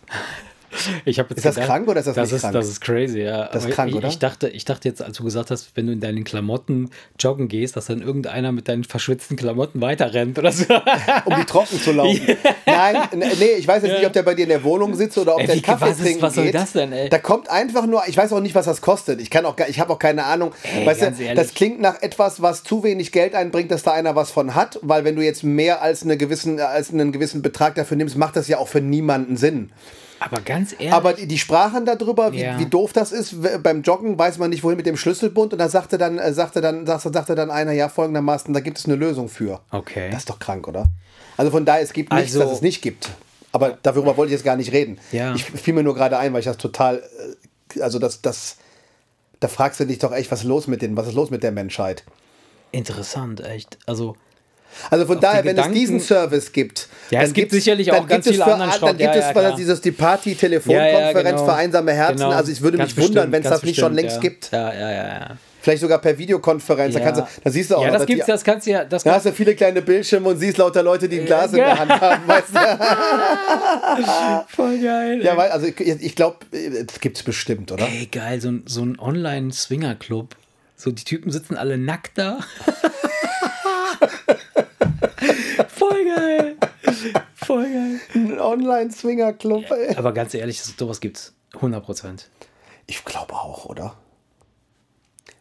Ich 1.06 1.18
jetzt 1.18 1.32
Ist 1.32 1.46
das 1.46 1.56
krank 1.56 1.88
oder 1.88 2.00
ist 2.00 2.06
das 2.08 2.16
das 2.16 2.30
nicht 2.30 2.36
ist, 2.38 2.42
krank? 2.42 2.54
Das 2.54 2.68
ist 2.68 2.82
crazy, 2.82 3.20
ja. 3.22 3.48
Das 3.52 3.66
ist 3.66 3.72
krank, 3.72 3.90
ich, 3.92 3.96
oder? 3.96 4.08
Ich 4.08 4.20
dachte, 4.20 4.50
ich 4.50 4.66
dachte 4.66 4.88
jetzt, 4.90 5.02
als 5.02 5.18
du 5.18 5.24
gesagt 5.24 5.52
hast, 5.52 5.72
wenn 5.76 5.88
du 5.88 5.94
in 5.94 6.00
deinen 6.00 6.24
Klamotten 6.24 6.90
joggen 7.20 7.48
gehst, 7.48 7.76
dass 7.76 7.86
dann 7.86 8.02
irgendeiner 8.02 8.52
mit 8.52 8.68
deinen 8.68 8.84
verschwitzten 8.84 9.38
Klamotten 9.38 9.82
weiterrennt 9.82 10.38
oder 10.40 10.52
so. 10.52 10.66
um 11.26 11.36
die 11.36 11.46
trocken 11.46 11.80
zu 11.80 11.92
laufen. 11.92 12.22
Nein, 12.66 12.96
n- 13.12 13.20
nee, 13.40 13.46
ich 13.58 13.68
weiß 13.68 13.84
jetzt 13.84 13.94
nicht, 13.98 14.06
ob 14.06 14.14
der 14.14 14.24
bei 14.24 14.34
dir 14.36 14.44
in 14.44 14.50
der 14.50 14.64
Wohnung 14.64 14.96
sitzt 14.96 15.18
oder 15.18 15.36
ob 15.36 15.42
Ey, 15.42 15.48
der 15.48 15.56
wie- 15.58 15.62
Kaffee 15.62 15.86
was 15.86 15.98
ist- 15.98 16.04
trinken 16.04 16.22
was 16.22 16.36
soll 16.36 16.46
geht. 16.46 16.56
das 16.56 16.72
denn, 16.74 16.92
ey? 16.92 17.10
Da 17.10 17.20
kommt 17.20 17.50
einfach 17.50 17.86
nur, 17.86 18.04
ich 18.08 18.18
weiß 18.18 18.34
auch 18.34 18.40
nicht, 18.42 18.56
was 18.56 18.66
das 18.66 18.82
kostet. 18.82 19.22
Ich 19.22 19.30
kann 19.30 19.46
auch, 19.46 19.56
ich 19.68 19.80
habe 19.80 19.94
auch 19.94 20.00
keine 20.00 20.24
Ahnung. 20.26 20.52
Ey, 20.76 20.86
weißt 20.86 21.02
du, 21.02 21.06
ehrlich. 21.06 21.34
das 21.36 21.54
klingt 21.54 21.80
nach 21.82 22.02
etwas, 22.02 22.42
was 22.42 22.64
zu 22.64 22.84
wenig 22.84 23.12
Geld 23.12 23.36
einbringt, 23.36 23.72
dass 23.72 23.84
da 23.84 23.92
einer 23.92 24.16
was 24.16 24.32
von 24.32 24.56
hat, 24.56 24.80
weil 24.82 25.04
wenn 25.04 25.16
du 25.16 25.22
jetzt 25.24 25.44
mehr 25.44 25.82
als, 25.82 26.04
eine 26.04 26.18
gewissen, 26.18 26.60
als 26.60 26.92
einen 26.92 27.12
gewissen 27.12 27.42
Betrag 27.42 27.76
dafür 27.76 27.98
nimmst, 27.98 28.18
macht 28.18 28.36
das 28.36 28.48
ja 28.48 28.58
auch 28.58 28.68
für 28.68 28.82
niemanden 28.82 29.38
Sinn. 29.38 29.72
Aber 30.26 30.42
ganz 30.42 30.72
ehrlich. 30.74 30.94
Aber 30.94 31.14
die, 31.14 31.28
die 31.28 31.38
sprachen 31.38 31.86
darüber, 31.86 32.32
wie, 32.32 32.42
Ja. 32.42 32.58
wie 32.60 32.66
doof 32.66 32.94
das 32.94 33.12
ist. 33.12 33.36
Beim 33.62 33.82
Joggen 33.82 34.18
weiß 34.18 34.38
man 34.38 34.50
nicht, 34.50 34.64
wohin 34.64 34.78
mit 34.78 34.86
dem 34.86 34.96
Schlüsselbund. 34.98 35.54
Und 35.54 35.60
da 35.60 35.68
sagte 35.70 35.98
dann, 35.98 36.18
äh, 36.18 36.34
sagte 36.34 36.62
dann, 36.62 36.86
sagte, 36.86 37.12
sagte 37.14 37.36
dann 37.36 37.52
einer, 37.52 37.72
ja, 37.74 37.90
folgendermaßen, 37.90 38.54
da 38.54 38.60
gibt 38.62 38.78
es 38.80 38.86
eine 38.86 38.96
Lösung 38.96 39.28
für. 39.28 39.60
Okay. 39.72 40.10
Das 40.12 40.20
ist 40.22 40.30
doch 40.30 40.40
krank, 40.40 40.68
oder? 40.68 40.86
Also 41.36 41.52
von 41.52 41.66
daher, 41.66 41.82
es 41.82 41.94
gibt 41.94 42.14
nichts, 42.14 42.34
Also- 42.36 42.46
das 42.48 42.58
es 42.58 42.62
nicht 42.62 42.82
gibt. 42.82 43.10
Aber 43.52 43.78
darüber 43.84 44.18
wollte 44.18 44.34
ich 44.34 44.38
jetzt 44.40 44.46
gar 44.46 44.56
nicht 44.56 44.72
reden. 44.72 44.98
Ja. 45.12 45.36
Ich 45.36 45.44
fiel 45.44 45.74
mir 45.74 45.84
nur 45.84 45.94
gerade 45.96 46.18
ein, 46.18 46.32
weil 46.34 46.40
ich 46.40 46.46
das 46.46 46.58
total, 46.58 47.04
äh, 47.76 47.82
also 47.82 48.00
das, 48.00 48.22
das, 48.22 48.58
da 49.40 49.48
fragst 49.48 49.80
du 49.80 49.86
dich 49.86 50.00
doch 50.00 50.12
echt, 50.14 50.32
was 50.32 50.40
ist 50.40 50.46
los 50.46 50.68
mit 50.68 50.82
denen, 50.82 50.96
was 50.98 51.08
ist 51.08 51.14
los 51.16 51.30
mit 51.30 51.44
der 51.44 51.52
Menschheit? 51.52 52.04
Interessant, 52.72 53.42
echt. 53.42 53.78
Also, 53.86 54.16
Also 54.90 55.06
von 55.06 55.20
daher, 55.20 55.42
die 55.42 55.48
wenn 55.50 55.56
es 55.58 55.64
Gedanken- 55.64 55.80
diesen 55.80 56.00
Service 56.00 56.52
gibt, 56.52 56.88
Ja, 57.10 57.22
es 57.22 57.34
gibt 57.34 57.52
sicherlich 57.52 57.92
auch 57.92 57.98
dann 57.98 58.08
ganz 58.08 58.26
gibt 58.26 58.38
es 58.38 58.44
viele 58.44 58.46
für, 58.46 58.62
anderen 58.64 58.82
Dann 58.82 58.98
gibt 58.98 59.02
Ja, 59.16 59.20
es 59.20 59.26
ja, 59.28 59.32
klar. 59.34 59.56
dieses 59.56 59.82
die 59.82 59.92
Party-Telefonkonferenz 59.92 61.16
Ja, 61.16 61.22
ja, 61.22 61.32
genau. 61.32 61.46
für 61.46 61.54
einsame 61.54 61.94
Herzen. 61.94 62.18
Genau. 62.18 62.30
Also 62.32 62.52
ich 62.52 62.62
würde 62.62 62.78
Ganz 62.78 62.96
mich 62.96 63.06
wundern, 63.08 63.32
wenn 63.32 63.44
es 63.44 63.50
das 63.50 63.64
nicht 63.64 63.80
schon 63.80 63.94
längst 63.94 64.16
ja. 64.18 64.22
gibt. 64.22 64.52
Ja, 64.52 64.74
ja, 64.74 64.92
ja. 64.92 65.08
ja. 65.08 65.38
Vielleicht 65.62 65.82
sogar 65.82 66.00
per 66.00 66.18
Videokonferenz. 66.18 66.94
Da, 66.94 67.00
Ja. 67.00 67.06
kannst 67.06 67.22
du, 67.22 67.26
da 67.42 67.50
siehst 67.50 67.72
du 67.72 67.76
auch, 67.78 67.84
ja, 67.84 67.88
das 67.92 68.00
dass 68.00 68.06
die- 68.08 68.14
gibt's, 68.16 68.28
das 68.28 68.44
kannst 68.44 68.68
du 68.68 68.72
ja. 68.72 68.84
Das 68.84 69.04
da 69.04 69.14
hast 69.14 69.26
du 69.26 69.32
viele 69.32 69.56
kleine 69.56 69.82
Bildschirme 69.82 70.28
und 70.28 70.38
siehst 70.38 70.58
lauter 70.58 70.84
Leute, 70.84 71.08
die 71.08 71.22
ein 71.22 71.26
Glas 71.26 71.52
in 71.52 71.58
der 71.60 71.80
Hand 71.80 72.02
haben. 72.02 72.28
Weißt 72.28 72.50
du? 72.54 72.60
voll 74.56 74.78
geil. 74.80 75.22
Ja, 75.24 75.38
weil, 75.38 75.52
also 75.52 75.68
ich, 75.68 75.80
ich 75.80 76.16
glaube, 76.18 76.38
es 76.52 77.00
gibt 77.00 77.16
es 77.18 77.24
bestimmt, 77.24 77.72
oder? 77.72 77.86
Ey, 77.88 78.08
geil, 78.12 78.42
so 78.42 78.50
ein, 78.50 78.64
so 78.66 78.82
ein 78.84 79.00
Online-Swinger-Club. 79.00 80.36
So, 80.76 80.92
die 80.92 81.06
Typen 81.06 81.32
sitzen 81.32 81.56
alle 81.56 81.78
nackt 81.78 82.18
da. 82.18 82.40
voll 85.68 86.06
geil. 86.06 86.56
Voll 87.36 87.64
geil. 87.64 88.00
Ein 88.14 88.40
Online-Swinger-Club. 88.40 89.72
ey. 89.72 89.96
Aber 89.96 90.14
ganz 90.14 90.34
ehrlich, 90.34 90.62
sowas 90.62 91.00
gibt's. 91.02 91.34
100 91.56 91.84
Prozent. 91.84 92.30
Ich 92.88 93.06
glaube 93.06 93.34
auch, 93.34 93.66
oder? 93.66 93.96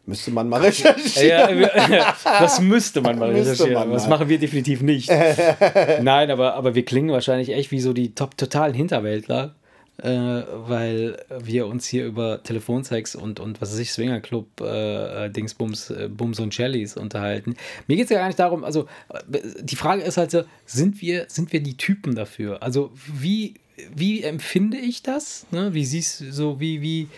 Müsste 0.05 0.33
man 0.33 0.49
mal 0.49 0.61
recherchieren. 0.61 1.61
Ja, 1.61 2.17
das 2.25 2.61
müsste 2.61 3.01
man 3.01 3.19
mal 3.19 3.31
recherchieren. 3.31 3.75
man 3.75 3.93
das 3.93 4.05
mal. 4.05 4.11
machen 4.17 4.29
wir 4.29 4.39
definitiv 4.39 4.83
nicht. 4.83 5.09
Nein, 6.03 6.31
aber, 6.31 6.55
aber 6.55 6.75
wir 6.75 6.85
klingen 6.85 7.11
wahrscheinlich 7.11 7.51
echt 7.51 7.71
wie 7.71 7.81
so 7.81 7.93
die 7.93 8.15
top 8.15 8.37
totalen 8.37 8.75
Hinterwäldler, 8.75 9.55
äh, 10.03 10.09
weil 10.09 11.25
wir 11.39 11.69
uns 11.69 11.87
hier 11.87 12.07
über 12.07 12.43
Telefonsex 12.43 13.15
und, 13.15 13.39
und 13.39 13.61
was 13.61 13.73
weiß 13.73 13.79
ich, 13.79 13.93
Swingerclub, 13.93 14.61
äh, 14.61 15.27
äh, 15.27 15.31
Dingsbums, 15.31 15.91
äh, 15.91 16.09
Bums 16.09 16.41
und 16.41 16.53
Shellys 16.53 16.97
unterhalten. 16.97 17.55
Mir 17.87 17.97
geht 17.97 18.07
es 18.07 18.11
ja 18.11 18.19
gar 18.19 18.27
nicht 18.27 18.39
darum, 18.39 18.65
also 18.65 18.87
äh, 19.11 19.41
die 19.63 19.77
Frage 19.77 20.03
ist 20.03 20.17
halt 20.17 20.33
so, 20.33 20.43
sind 20.67 21.01
wir, 21.01 21.27
sind 21.29 21.53
wir 21.53 21.63
die 21.63 21.77
Typen 21.77 22.17
dafür? 22.17 22.65
Also 22.65 22.91
wie, 23.07 23.55
wie 23.95 24.23
empfinde 24.25 24.77
ich 24.77 25.05
das? 25.05 25.47
Ne? 25.53 25.73
Wie 25.73 25.85
siehst 25.85 26.21
du 26.21 26.33
so, 26.33 26.59
wie, 26.59 26.83
wie, 26.83 27.09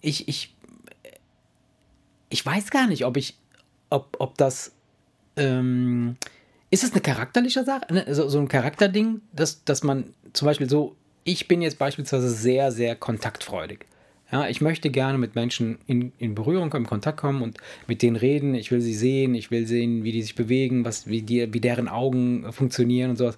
ich, 0.00 0.28
ich, 0.28 0.54
ich 2.28 2.46
weiß 2.46 2.70
gar 2.70 2.86
nicht, 2.86 3.04
ob 3.04 3.16
ich, 3.16 3.36
ob, 3.90 4.16
ob 4.20 4.38
das, 4.38 4.70
ähm, 5.34 6.16
ist 6.70 6.84
es 6.84 6.92
eine 6.92 7.00
charakterliche 7.00 7.64
Sache, 7.64 7.92
ne? 7.92 8.06
so, 8.14 8.28
so 8.28 8.38
ein 8.38 8.46
Charakterding, 8.46 9.20
dass, 9.32 9.64
dass 9.64 9.82
man 9.82 10.14
zum 10.32 10.46
Beispiel 10.46 10.70
so, 10.70 10.96
ich 11.24 11.48
bin 11.48 11.62
jetzt 11.62 11.78
beispielsweise 11.78 12.30
sehr, 12.30 12.72
sehr 12.72 12.96
kontaktfreudig. 12.96 13.86
Ja, 14.30 14.48
ich 14.48 14.60
möchte 14.62 14.88
gerne 14.88 15.18
mit 15.18 15.34
Menschen 15.34 15.78
in, 15.86 16.12
in 16.18 16.34
Berührung 16.34 16.70
kommen, 16.70 16.84
in 16.84 16.88
Kontakt 16.88 17.18
kommen 17.20 17.42
und 17.42 17.58
mit 17.86 18.00
denen 18.00 18.16
reden. 18.16 18.54
Ich 18.54 18.70
will 18.70 18.80
sie 18.80 18.94
sehen, 18.94 19.34
ich 19.34 19.50
will 19.50 19.66
sehen, 19.66 20.04
wie 20.04 20.12
die 20.12 20.22
sich 20.22 20.34
bewegen, 20.34 20.84
was, 20.86 21.06
wie, 21.06 21.20
die, 21.20 21.52
wie 21.52 21.60
deren 21.60 21.86
Augen 21.88 22.50
funktionieren 22.52 23.10
und 23.10 23.16
sowas. 23.16 23.36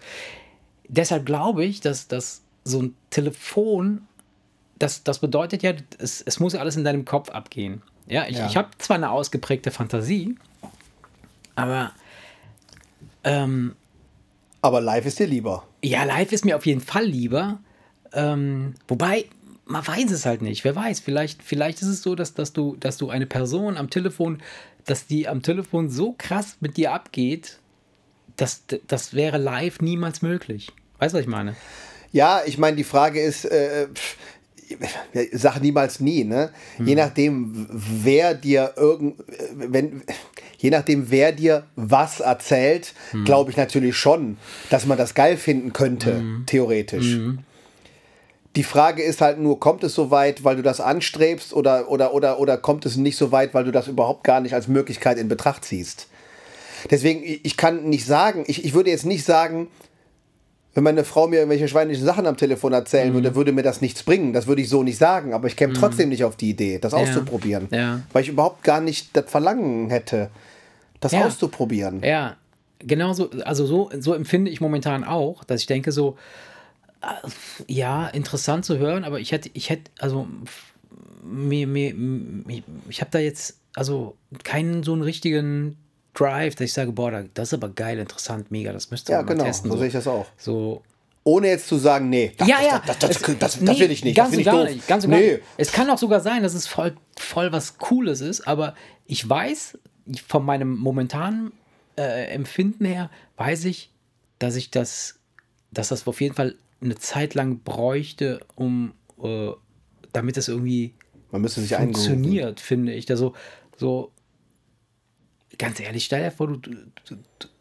Deshalb 0.86 1.26
glaube 1.26 1.64
ich, 1.64 1.80
dass, 1.80 2.06
dass 2.06 2.42
so 2.62 2.80
ein 2.82 2.94
Telefon 3.10 4.02
das, 4.78 5.02
das 5.04 5.18
bedeutet 5.20 5.62
ja, 5.62 5.72
es, 5.98 6.20
es 6.22 6.38
muss 6.40 6.52
ja 6.52 6.60
alles 6.60 6.76
in 6.76 6.84
deinem 6.84 7.04
Kopf 7.04 7.28
abgehen. 7.30 7.82
Ja, 8.06 8.26
ich, 8.28 8.36
Ja. 8.38 8.46
ich 8.46 8.56
habe 8.56 8.68
zwar 8.78 8.96
eine 8.96 9.10
ausgeprägte 9.10 9.70
Fantasie, 9.70 10.36
aber 11.56 11.92
ähm, 13.24 13.74
Aber 14.62 14.80
live 14.80 15.06
ist 15.06 15.18
dir 15.18 15.26
lieber. 15.26 15.64
ja, 15.82 16.04
live 16.04 16.32
ist 16.32 16.44
mir 16.44 16.56
auf 16.56 16.66
jeden 16.66 16.80
Fall 16.80 17.04
lieber. 17.06 17.58
Ähm, 18.14 18.74
wobei, 18.88 19.26
man 19.66 19.86
weiß 19.86 20.10
es 20.10 20.26
halt 20.26 20.42
nicht. 20.42 20.64
Wer 20.64 20.76
weiß, 20.76 21.00
vielleicht, 21.00 21.42
vielleicht 21.42 21.82
ist 21.82 21.88
es 21.88 22.02
so, 22.02 22.14
dass, 22.14 22.34
dass, 22.34 22.52
du, 22.52 22.76
dass 22.76 22.96
du 22.96 23.10
eine 23.10 23.26
Person 23.26 23.76
am 23.76 23.90
Telefon, 23.90 24.40
dass 24.84 25.06
die 25.06 25.28
am 25.28 25.42
Telefon 25.42 25.88
so 25.90 26.14
krass 26.16 26.56
mit 26.60 26.76
dir 26.76 26.92
abgeht, 26.92 27.58
dass 28.36 28.62
das 28.86 29.14
wäre 29.14 29.38
live 29.38 29.80
niemals 29.80 30.22
möglich. 30.22 30.70
Weißt 30.98 31.14
du, 31.14 31.18
was 31.18 31.22
ich 31.24 31.30
meine? 31.30 31.56
Ja, 32.12 32.42
ich 32.44 32.58
meine, 32.58 32.76
die 32.76 32.84
Frage 32.84 33.20
ist, 33.20 33.44
äh, 33.44 33.88
pff, 33.92 34.16
sag 35.32 35.60
niemals 35.60 36.00
nie, 36.00 36.24
ne? 36.24 36.50
Je 36.78 36.94
nachdem, 36.94 37.68
wer 37.70 38.34
dir 38.34 38.72
irgend, 38.76 39.22
wenn, 39.56 40.02
je 40.58 40.70
nachdem, 40.70 41.10
wer 41.10 41.32
dir 41.32 41.64
was 41.76 42.20
erzählt, 42.20 42.94
glaube 43.24 43.50
ich 43.50 43.56
natürlich 43.56 43.96
schon, 43.96 44.36
dass 44.70 44.86
man 44.86 44.96
das 44.98 45.14
geil 45.14 45.36
finden 45.36 45.72
könnte, 45.72 46.22
theoretisch. 46.46 47.18
Die 48.56 48.62
Frage 48.62 49.02
ist 49.02 49.20
halt 49.20 49.38
nur, 49.40 49.58
kommt 49.58 49.82
es 49.82 49.94
so 49.94 50.10
weit, 50.10 50.44
weil 50.44 50.56
du 50.56 50.62
das 50.62 50.80
anstrebst 50.80 51.52
oder, 51.52 51.90
oder, 51.90 52.14
oder, 52.14 52.38
oder 52.38 52.56
kommt 52.56 52.86
es 52.86 52.96
nicht 52.96 53.16
so 53.16 53.32
weit, 53.32 53.52
weil 53.52 53.64
du 53.64 53.72
das 53.72 53.88
überhaupt 53.88 54.22
gar 54.24 54.40
nicht 54.40 54.54
als 54.54 54.68
Möglichkeit 54.68 55.18
in 55.18 55.28
Betracht 55.28 55.64
ziehst? 55.64 56.06
Deswegen, 56.90 57.22
ich 57.24 57.56
kann 57.56 57.84
nicht 57.88 58.06
sagen, 58.06 58.44
ich, 58.46 58.64
ich 58.64 58.74
würde 58.74 58.90
jetzt 58.90 59.06
nicht 59.06 59.24
sagen, 59.24 59.68
wenn 60.74 60.84
meine 60.84 61.04
Frau 61.04 61.26
mir 61.28 61.36
irgendwelche 61.36 61.68
schweinischen 61.68 62.04
Sachen 62.04 62.26
am 62.26 62.36
Telefon 62.36 62.72
erzählen 62.72 63.10
Mhm. 63.10 63.14
würde, 63.14 63.34
würde 63.34 63.52
mir 63.52 63.62
das 63.62 63.80
nichts 63.80 64.02
bringen. 64.02 64.32
Das 64.32 64.46
würde 64.46 64.60
ich 64.62 64.68
so 64.68 64.82
nicht 64.82 64.98
sagen, 64.98 65.32
aber 65.32 65.46
ich 65.48 65.56
käme 65.56 65.72
trotzdem 65.72 66.08
nicht 66.08 66.24
auf 66.24 66.36
die 66.36 66.50
Idee, 66.50 66.78
das 66.78 66.94
auszuprobieren. 66.94 67.68
Ja. 67.72 68.02
Weil 68.12 68.22
ich 68.22 68.28
überhaupt 68.28 68.62
gar 68.64 68.80
nicht 68.80 69.16
das 69.16 69.30
Verlangen 69.30 69.88
hätte, 69.90 70.30
das 71.00 71.12
Ja. 71.12 71.24
auszuprobieren. 71.26 72.02
Ja, 72.04 72.36
genau 72.80 73.12
so, 73.14 73.30
also 73.44 73.66
so, 73.66 73.90
so 73.98 74.14
empfinde 74.14 74.50
ich 74.50 74.60
momentan 74.60 75.04
auch, 75.04 75.44
dass 75.44 75.60
ich 75.60 75.66
denke 75.66 75.90
so, 75.92 76.16
ja, 77.68 78.06
interessant 78.08 78.64
zu 78.64 78.78
hören, 78.78 79.04
aber 79.04 79.20
ich 79.20 79.32
hätte, 79.32 79.50
ich 79.54 79.70
hätte, 79.70 79.90
also 79.98 80.26
mir, 81.22 81.66
mir, 81.66 81.94
mir, 81.94 82.62
ich 82.88 83.00
habe 83.00 83.10
da 83.10 83.18
jetzt 83.18 83.58
also 83.74 84.16
keinen 84.44 84.82
so 84.82 84.92
einen 84.92 85.02
richtigen 85.02 85.76
Drive, 86.14 86.54
dass 86.54 86.66
ich 86.66 86.72
sage, 86.72 86.92
boah, 86.92 87.10
da- 87.10 87.24
das 87.34 87.48
ist 87.48 87.54
aber 87.54 87.68
geil, 87.70 87.98
interessant, 87.98 88.50
mega, 88.50 88.72
das 88.72 88.90
müsste 88.90 89.12
Ja, 89.12 89.18
man 89.18 89.26
mal 89.26 89.32
genau, 89.32 89.44
testen. 89.44 89.70
so 89.70 89.76
sehe 89.78 89.88
ich 89.88 89.92
das 89.92 90.06
auch. 90.06 90.26
So, 90.36 90.82
Ohne 91.24 91.48
jetzt 91.48 91.66
zu 91.66 91.76
sagen, 91.78 92.08
nee, 92.10 92.32
das, 92.36 92.46
ja, 92.46 92.58
ja. 92.62 92.82
das, 92.86 92.98
das, 92.98 93.10
das, 93.10 93.22
das, 93.22 93.38
das, 93.38 93.60
nee, 93.60 93.80
will 93.80 93.90
ich 93.90 94.04
nicht. 94.04 94.14
Ganz 94.16 94.30
das 94.30 94.38
ich 94.38 94.44
gar 94.44 94.64
doof. 94.64 94.74
nicht. 94.74 94.86
Ganz 94.86 95.06
nee. 95.06 95.32
nicht. 95.32 95.42
Es 95.56 95.72
kann 95.72 95.90
auch 95.90 95.98
sogar 95.98 96.20
sein, 96.20 96.42
dass 96.42 96.54
es 96.54 96.66
voll, 96.66 96.94
voll 97.18 97.50
was 97.50 97.78
Cooles 97.78 98.20
ist, 98.20 98.46
aber 98.46 98.74
ich 99.06 99.28
weiß, 99.28 99.78
von 100.28 100.44
meinem 100.44 100.76
momentanen 100.76 101.52
äh, 101.96 102.26
Empfinden 102.26 102.84
her, 102.84 103.10
weiß 103.38 103.64
ich, 103.64 103.90
dass 104.38 104.54
ich 104.54 104.70
das, 104.70 105.16
dass 105.72 105.88
das 105.88 106.06
auf 106.06 106.20
jeden 106.20 106.34
Fall 106.34 106.54
eine 106.80 106.96
Zeit 106.96 107.34
lang 107.34 107.60
bräuchte, 107.60 108.40
um 108.54 108.92
äh, 109.22 109.50
damit 110.12 110.36
es 110.36 110.48
irgendwie 110.48 110.94
Man 111.30 111.42
müsste 111.42 111.60
sich 111.60 111.74
funktioniert, 111.74 112.60
finde 112.60 112.92
ich. 112.92 113.10
Also, 113.10 113.34
so, 113.76 114.12
ganz 115.58 115.80
ehrlich, 115.80 116.04
stell 116.04 116.22
dir 116.22 116.30
vor, 116.30 116.48
du, 116.48 116.56
du, 116.56 116.74
du 117.06 117.16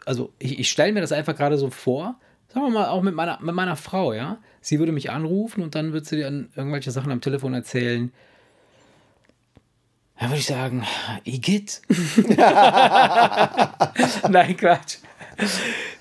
also 0.05 0.33
ich, 0.39 0.59
ich 0.59 0.69
stelle 0.69 0.93
mir 0.93 1.01
das 1.01 1.11
einfach 1.11 1.35
gerade 1.35 1.57
so 1.57 1.69
vor, 1.69 2.19
sagen 2.53 2.65
wir 2.67 2.71
mal, 2.71 2.87
auch 2.87 3.01
mit 3.01 3.15
meiner, 3.15 3.39
mit 3.41 3.55
meiner 3.55 3.75
Frau, 3.75 4.13
ja. 4.13 4.37
Sie 4.61 4.79
würde 4.79 4.91
mich 4.91 5.09
anrufen 5.11 5.61
und 5.61 5.75
dann 5.75 5.93
würde 5.93 6.07
sie 6.07 6.21
dann 6.21 6.49
irgendwelche 6.55 6.91
Sachen 6.91 7.11
am 7.11 7.21
Telefon 7.21 7.53
erzählen. 7.53 8.11
Dann 10.19 10.29
würde 10.29 10.39
ich 10.39 10.45
sagen, 10.45 10.85
Igitt. 11.23 11.81
Nein, 14.29 14.55
Quatsch. 14.57 14.97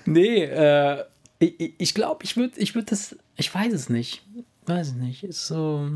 Nee, 0.05 0.43
äh, 0.43 1.03
ich 1.47 1.57
glaube, 1.57 1.73
ich, 1.77 1.93
glaub, 1.93 2.23
ich 2.23 2.37
würde 2.37 2.59
ich 2.59 2.75
würd 2.75 2.91
das, 2.91 3.15
ich 3.35 3.53
weiß 3.53 3.73
es 3.73 3.89
nicht. 3.89 4.25
Weiß 4.65 4.87
es 4.87 4.93
nicht. 4.93 5.23
Ist 5.23 5.47
so, 5.47 5.89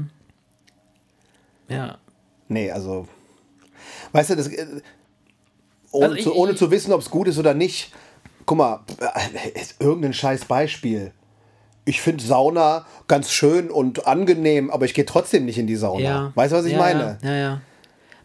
ja. 1.69 1.97
Nee, 2.47 2.71
also. 2.71 3.07
Weißt 4.11 4.31
du, 4.31 4.35
das, 4.35 4.47
äh, 4.47 4.65
ohne, 5.91 6.05
Also 6.05 6.15
ich- 6.15 6.23
zu, 6.23 6.35
ohne 6.35 6.55
zu 6.55 6.71
wissen, 6.71 6.91
ob 6.93 7.01
es 7.01 7.09
gut 7.09 7.27
ist 7.27 7.37
oder 7.37 7.53
nicht. 7.53 7.91
Guck 8.45 8.57
mal, 8.57 8.83
äh, 8.99 9.59
ist 9.59 9.81
irgendein 9.81 10.13
scheiß 10.13 10.45
Beispiel. 10.45 11.11
Ich 11.85 12.01
finde 12.01 12.23
Sauna 12.23 12.85
ganz 13.07 13.31
schön 13.31 13.69
und 13.69 14.07
angenehm, 14.07 14.69
aber 14.71 14.85
ich 14.85 14.93
gehe 14.93 15.05
trotzdem 15.05 15.45
nicht 15.45 15.57
in 15.57 15.67
die 15.67 15.75
Sauna. 15.75 16.03
Ja. 16.03 16.31
Weißt 16.35 16.51
du, 16.53 16.57
was 16.57 16.65
ich 16.65 16.73
ja, 16.73 16.79
meine? 16.79 17.17
Ja, 17.21 17.29
ja. 17.29 17.37
ja. 17.37 17.61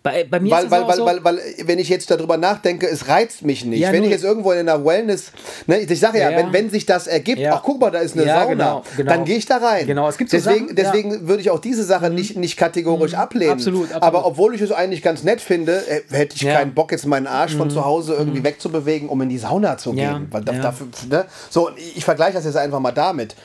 Bei, 0.03 0.25
bei 0.25 0.41
mir 0.41 0.51
Weil, 0.51 0.65
ist 0.65 0.71
weil, 0.73 0.89
weil, 0.89 0.97
so, 0.97 1.07
weil, 1.07 1.23
weil, 1.23 1.39
wenn 1.65 1.79
ich 1.79 1.89
jetzt 1.89 2.11
darüber 2.11 2.37
nachdenke, 2.37 2.89
es 2.89 3.07
reizt 3.07 3.43
mich 3.43 3.65
nicht. 3.65 3.79
Ja, 3.79 3.93
wenn 3.93 4.03
ich 4.03 4.11
jetzt 4.11 4.25
irgendwo 4.25 4.51
in 4.51 4.59
einer 4.59 4.85
Wellness, 4.85 5.31
ne, 5.69 5.79
ich 5.79 6.01
sage 6.01 6.19
ja, 6.19 6.31
Ja. 6.31 6.39
Wenn, 6.39 6.53
wenn 6.53 6.71
sich 6.71 6.87
das 6.87 7.07
ergibt, 7.07 7.39
Ja. 7.39 7.55
ach 7.55 7.63
guck 7.63 7.81
mal, 7.81 7.91
da 7.91 8.01
ist 8.01 8.17
eine 8.17 8.27
Sauna, 8.27 8.45
genau, 8.47 8.83
genau. 8.97 9.13
dann 9.13 9.25
gehe 9.25 9.37
ich 9.37 9.47
da 9.47 9.59
rein. 9.59 9.87
Genau, 9.87 10.09
es 10.09 10.19
gibt 10.19 10.31
so 10.31 10.37
deswegen, 10.37 10.67
Sachen. 10.67 10.71
Mhm. 10.73 10.75
deswegen 10.75 11.29
würde 11.29 11.41
ich 11.41 11.51
auch 11.51 11.61
diese 11.61 11.85
Sache 11.85 12.11
nicht, 12.11 12.37
nicht 12.37 12.57
kategorisch 12.57 13.15
ablehnen. 13.15 13.53
Absolut, 13.53 13.85
absolut. 13.85 14.03
Aber 14.03 14.27
obwohl 14.27 14.57
ich 14.57 14.61
es 14.61 14.73
eigentlich 14.73 15.03
ganz 15.03 15.23
nett 15.23 15.41
finde, 15.41 15.87
äh, 15.87 16.01
hätte 16.11 16.35
ich. 16.35 16.45
Mhm. 16.45 16.49
keinen 16.49 16.75
Bock, 16.75 16.91
jetzt 16.91 17.07
meinen 17.07 17.29
Arsch 17.29 17.55
von 17.55 17.71
zu 17.71 17.85
Hause 17.85 18.15
irgendwie 18.15 18.43
wegzubewegen, 18.43 19.09
um 19.09 19.21
in 19.23 19.29
die 19.29 19.39
Sauna 19.39 19.79
zu 19.79 19.93
gehen. 19.93 20.27
Weil 20.31 20.43
dafür, 20.43 20.89
ne? 21.09 21.27
So, 21.49 21.71
ich 21.95 22.05
vergleiche 22.05 22.35
das 22.35 22.45
jetzt 22.45 22.57
einfach 22.57 22.81
mal 22.81 22.91
damit. 22.91 23.37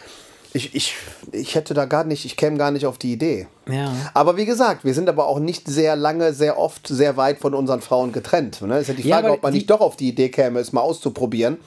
Ich, 0.57 0.73
ich, 0.73 0.95
ich 1.31 1.53
hätte 1.53 1.75
da 1.75 1.85
gar 1.85 2.03
nicht, 2.03 2.25
ich 2.25 2.35
käme 2.35 2.57
gar 2.57 2.71
nicht 2.71 2.87
auf 2.87 2.97
die 2.97 3.13
Idee. 3.13 3.47
Ja. 3.69 3.91
Aber 4.15 4.37
wie 4.37 4.45
gesagt, 4.45 4.83
wir 4.83 4.95
sind 4.95 5.07
aber 5.07 5.27
auch 5.27 5.37
nicht 5.37 5.67
sehr 5.67 5.95
lange, 5.95 6.33
sehr 6.33 6.57
oft, 6.57 6.87
sehr 6.87 7.15
weit 7.15 7.37
von 7.37 7.53
unseren 7.53 7.81
Frauen 7.81 8.11
getrennt. 8.11 8.61
Ne? 8.63 8.79
Ist 8.79 8.87
ja 8.87 8.95
die 8.95 9.03
Ja, 9.03 9.17
Frage, 9.17 9.27
aber 9.27 9.35
ob 9.35 9.43
man 9.43 9.53
nicht 9.53 9.69
doch 9.69 9.81
auf 9.81 9.95
die 9.95 10.09
Idee 10.09 10.29
käme, 10.29 10.59
es 10.59 10.73
mal 10.73 10.81
auszuprobieren. 10.81 11.57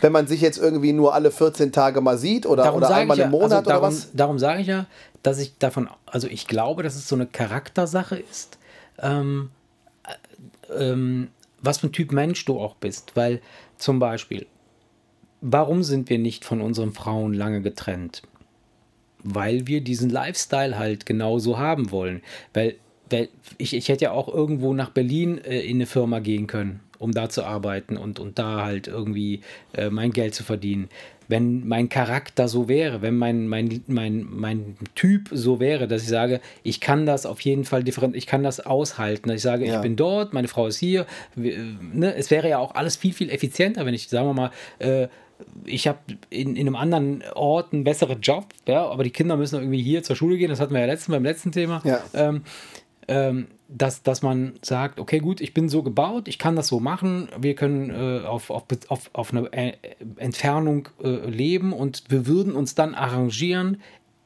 Wenn 0.00 0.12
man 0.12 0.26
sich 0.26 0.40
jetzt 0.40 0.56
irgendwie 0.56 0.94
nur 0.94 1.12
alle 1.12 1.30
14 1.30 1.72
Tage 1.72 2.00
mal 2.00 2.16
sieht 2.16 2.46
oder, 2.46 2.74
oder 2.74 2.94
einmal 2.94 3.18
im 3.18 3.24
ja, 3.24 3.28
Monat 3.28 3.52
also 3.52 3.70
darum, 3.70 3.84
oder 3.84 3.94
was. 3.94 4.08
Darum 4.14 4.38
sage 4.38 4.62
ich 4.62 4.66
ja, 4.66 4.86
dass 5.22 5.38
ich 5.38 5.58
davon, 5.58 5.90
also 6.06 6.26
ich 6.26 6.46
glaube, 6.46 6.82
dass 6.82 6.94
es 6.94 7.06
so 7.06 7.14
eine 7.14 7.26
Charaktersache 7.26 8.16
ist, 8.16 8.58
ähm, 8.98 9.50
äh, 10.70 10.90
ähm, 10.90 11.28
was 11.60 11.78
für 11.78 11.88
ein 11.88 11.92
Typ 11.92 12.12
Mensch 12.12 12.42
du 12.46 12.58
auch 12.58 12.76
bist. 12.76 13.12
Weil 13.14 13.42
zum 13.76 13.98
Beispiel, 13.98 14.46
warum 15.42 15.82
sind 15.82 16.08
wir 16.08 16.18
nicht 16.18 16.44
von 16.46 16.62
unseren 16.62 16.92
Frauen 16.92 17.34
lange 17.34 17.60
getrennt? 17.60 18.22
Weil 19.24 19.66
wir 19.66 19.82
diesen 19.82 20.08
Lifestyle 20.08 20.78
halt 20.78 21.04
genauso 21.04 21.58
haben 21.58 21.90
wollen. 21.90 22.22
Weil, 22.54 22.76
weil 23.10 23.28
ich, 23.58 23.74
ich 23.74 23.88
hätte 23.88 24.06
ja 24.06 24.12
auch 24.12 24.28
irgendwo 24.32 24.72
nach 24.72 24.90
Berlin 24.90 25.38
äh, 25.38 25.60
in 25.60 25.76
eine 25.76 25.86
Firma 25.86 26.20
gehen 26.20 26.46
können, 26.46 26.80
um 26.98 27.12
da 27.12 27.28
zu 27.28 27.44
arbeiten 27.44 27.96
und, 27.96 28.18
und 28.18 28.38
da 28.38 28.64
halt 28.64 28.86
irgendwie 28.88 29.40
äh, 29.74 29.90
mein 29.90 30.12
Geld 30.12 30.34
zu 30.34 30.44
verdienen. 30.44 30.88
Wenn 31.28 31.66
mein 31.66 31.88
Charakter 31.88 32.48
so 32.48 32.68
wäre, 32.68 33.00
wenn 33.00 33.16
mein, 33.16 33.46
mein, 33.48 33.82
mein, 33.86 34.26
mein 34.28 34.76
Typ 34.96 35.28
so 35.30 35.60
wäre, 35.60 35.86
dass 35.88 36.02
ich 36.02 36.08
sage, 36.08 36.40
ich 36.62 36.80
kann 36.80 37.06
das 37.06 37.24
auf 37.24 37.40
jeden 37.40 37.64
Fall 37.64 37.84
different, 37.84 38.16
ich 38.16 38.26
kann 38.26 38.42
das 38.42 38.60
aushalten. 38.60 39.28
Dass 39.28 39.36
ich 39.36 39.42
sage, 39.42 39.66
Ja. 39.66 39.76
ich 39.76 39.82
bin 39.82 39.96
dort, 39.96 40.32
meine 40.34 40.48
Frau 40.48 40.66
ist 40.66 40.78
hier. 40.78 41.06
Äh, 41.36 41.56
ne? 41.80 42.14
Es 42.14 42.30
wäre 42.30 42.48
ja 42.48 42.58
auch 42.58 42.74
alles 42.74 42.96
viel, 42.96 43.12
viel 43.12 43.30
effizienter, 43.30 43.86
wenn 43.86 43.94
ich, 43.94 44.08
sagen 44.08 44.28
wir 44.28 44.34
mal, 44.34 44.50
äh, 44.78 45.08
ich 45.64 45.86
habe 45.86 45.98
in, 46.30 46.56
in 46.56 46.66
einem 46.66 46.76
anderen 46.76 47.22
Ort 47.34 47.72
einen 47.72 47.84
besseren 47.84 48.20
Job, 48.20 48.46
ja, 48.66 48.86
aber 48.86 49.04
die 49.04 49.10
Kinder 49.10 49.36
müssen 49.36 49.60
irgendwie 49.60 49.82
hier 49.82 50.02
zur 50.02 50.16
Schule 50.16 50.36
gehen, 50.36 50.50
das 50.50 50.60
hatten 50.60 50.74
wir 50.74 50.80
ja 50.80 50.86
letzten, 50.86 51.12
beim 51.12 51.24
letzten 51.24 51.52
Thema. 51.52 51.80
Ja. 51.84 52.00
Ähm, 52.14 52.42
ähm, 53.08 53.48
dass, 53.68 54.02
dass 54.02 54.22
man 54.22 54.54
sagt, 54.60 55.00
okay, 55.00 55.18
gut, 55.18 55.40
ich 55.40 55.54
bin 55.54 55.68
so 55.68 55.82
gebaut, 55.82 56.28
ich 56.28 56.38
kann 56.38 56.56
das 56.56 56.68
so 56.68 56.78
machen, 56.78 57.28
wir 57.38 57.54
können 57.54 57.90
äh, 57.90 58.26
auf, 58.26 58.50
auf, 58.50 58.64
auf, 58.88 59.10
auf 59.12 59.32
eine 59.32 59.52
äh, 59.52 59.72
Entfernung 60.16 60.88
äh, 61.02 61.08
leben 61.08 61.72
und 61.72 62.04
wir 62.08 62.26
würden 62.26 62.54
uns 62.54 62.74
dann 62.74 62.94
arrangieren, 62.94 63.80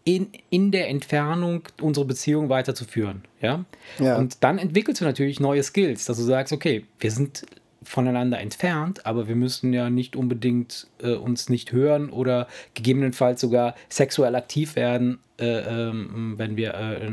in, 0.05 0.29
in 0.51 0.71
der 0.71 0.89
Entfernung 0.89 1.63
unsere 1.81 2.07
Beziehung 2.07 2.49
weiterzuführen. 2.49 3.23
Ja? 3.41 3.65
Ja. 3.99 4.17
Und 4.17 4.45
dann 4.45 4.59
entwickelst 4.59 5.01
du 5.01 5.05
natürlich 5.05 5.41
neue 5.41 5.65
Skills, 5.65 6.05
dass 6.05 6.17
du 6.17 6.23
sagst, 6.23 6.53
okay, 6.53 6.85
wir 7.01 7.11
sind 7.11 7.45
voneinander 7.87 8.41
entfernt, 8.41 9.07
aber 9.07 9.29
wir 9.29 9.37
müssen 9.37 9.73
ja 9.73 9.91
nicht 9.91 10.17
unbedingt 10.17 10.89
äh, 11.03 11.15
uns 11.15 11.49
nicht 11.49 11.73
hören 11.73 12.11
oder 12.11 12.49
gegebenenfalls 12.75 13.41
sogar 13.41 13.75
sexuell 13.89 14.35
aktiv 14.35 14.75
werden, 14.75 15.19
äh, 15.39 15.47
ähm, 15.47 16.35
wenn 16.37 16.57
wir 16.57 16.75
äh, 16.75 17.11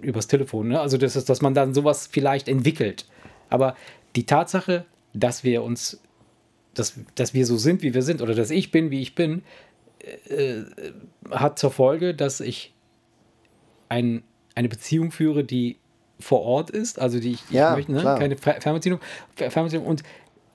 übers 0.00 0.26
Telefon. 0.26 0.68
Ne? 0.68 0.80
Also 0.80 0.96
das 0.98 1.14
ist, 1.14 1.28
dass 1.28 1.40
man 1.40 1.54
dann 1.54 1.72
sowas 1.72 2.08
vielleicht 2.10 2.48
entwickelt. 2.48 3.06
Aber 3.48 3.76
die 4.16 4.26
Tatsache, 4.26 4.84
dass 5.14 5.44
wir 5.44 5.62
uns, 5.62 6.00
dass, 6.74 6.98
dass 7.14 7.32
wir 7.32 7.46
so 7.46 7.56
sind, 7.56 7.82
wie 7.82 7.94
wir 7.94 8.02
sind, 8.02 8.22
oder 8.22 8.34
dass 8.34 8.50
ich 8.50 8.72
bin, 8.72 8.90
wie 8.90 9.02
ich 9.02 9.14
bin, 9.14 9.42
äh, 10.28 10.62
hat 11.30 11.58
zur 11.58 11.70
Folge, 11.70 12.14
dass 12.14 12.40
ich 12.40 12.74
ein, 13.88 14.24
eine 14.54 14.68
Beziehung 14.68 15.12
führe, 15.12 15.44
die 15.44 15.76
vor 16.20 16.42
Ort 16.42 16.70
ist, 16.70 16.98
also 16.98 17.18
die 17.18 17.32
ich, 17.32 17.50
Ja, 17.50 17.76
ich 17.76 17.88
möchte, 17.88 17.92
ne? 17.92 18.14
keine 18.18 18.34
Fer- 18.36 18.60
Fernbeziehung, 18.60 19.00
Fer- 19.36 19.50
Fernbeziehung 19.50 19.86
und 19.86 20.02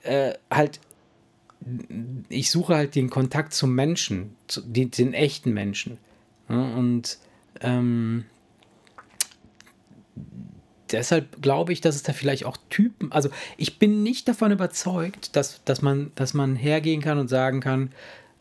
äh, 0.02 0.34
halt 0.50 0.80
ich 2.28 2.50
suche 2.50 2.76
halt 2.76 2.94
den 2.94 3.10
Kontakt 3.10 3.52
zum 3.52 3.74
Menschen, 3.74 4.36
zu, 4.46 4.60
den, 4.60 4.90
den 4.90 5.14
echten 5.14 5.52
Menschen. 5.52 5.98
Ja, 6.48 6.74
und 6.76 7.18
ähm, 7.60 8.24
deshalb 10.92 11.42
glaube 11.42 11.72
ich, 11.72 11.80
dass 11.80 11.96
es 11.96 12.02
da 12.02 12.12
vielleicht 12.12 12.44
auch 12.44 12.56
Typen, 12.70 13.10
also 13.10 13.30
ich 13.56 13.78
bin 13.78 14.02
nicht 14.02 14.28
davon 14.28 14.52
überzeugt, 14.52 15.34
dass, 15.34 15.62
dass, 15.64 15.82
man, 15.82 16.12
dass 16.14 16.34
man 16.34 16.54
hergehen 16.56 17.00
kann 17.02 17.18
und 17.18 17.28
sagen 17.28 17.60
kann, 17.60 17.90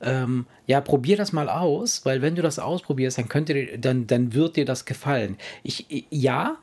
ähm, 0.01 0.45
ja, 0.67 0.81
probier 0.81 1.17
das 1.17 1.31
mal 1.31 1.49
aus, 1.49 2.05
weil 2.05 2.21
wenn 2.21 2.35
du 2.35 2.41
das 2.41 2.59
ausprobierst, 2.59 3.17
dann 3.17 3.29
könnte 3.29 3.53
dir, 3.53 3.77
dann, 3.77 4.07
dann 4.07 4.33
wird 4.33 4.57
dir 4.57 4.65
das 4.65 4.85
gefallen. 4.85 5.37
Ich, 5.63 6.05
ja, 6.11 6.57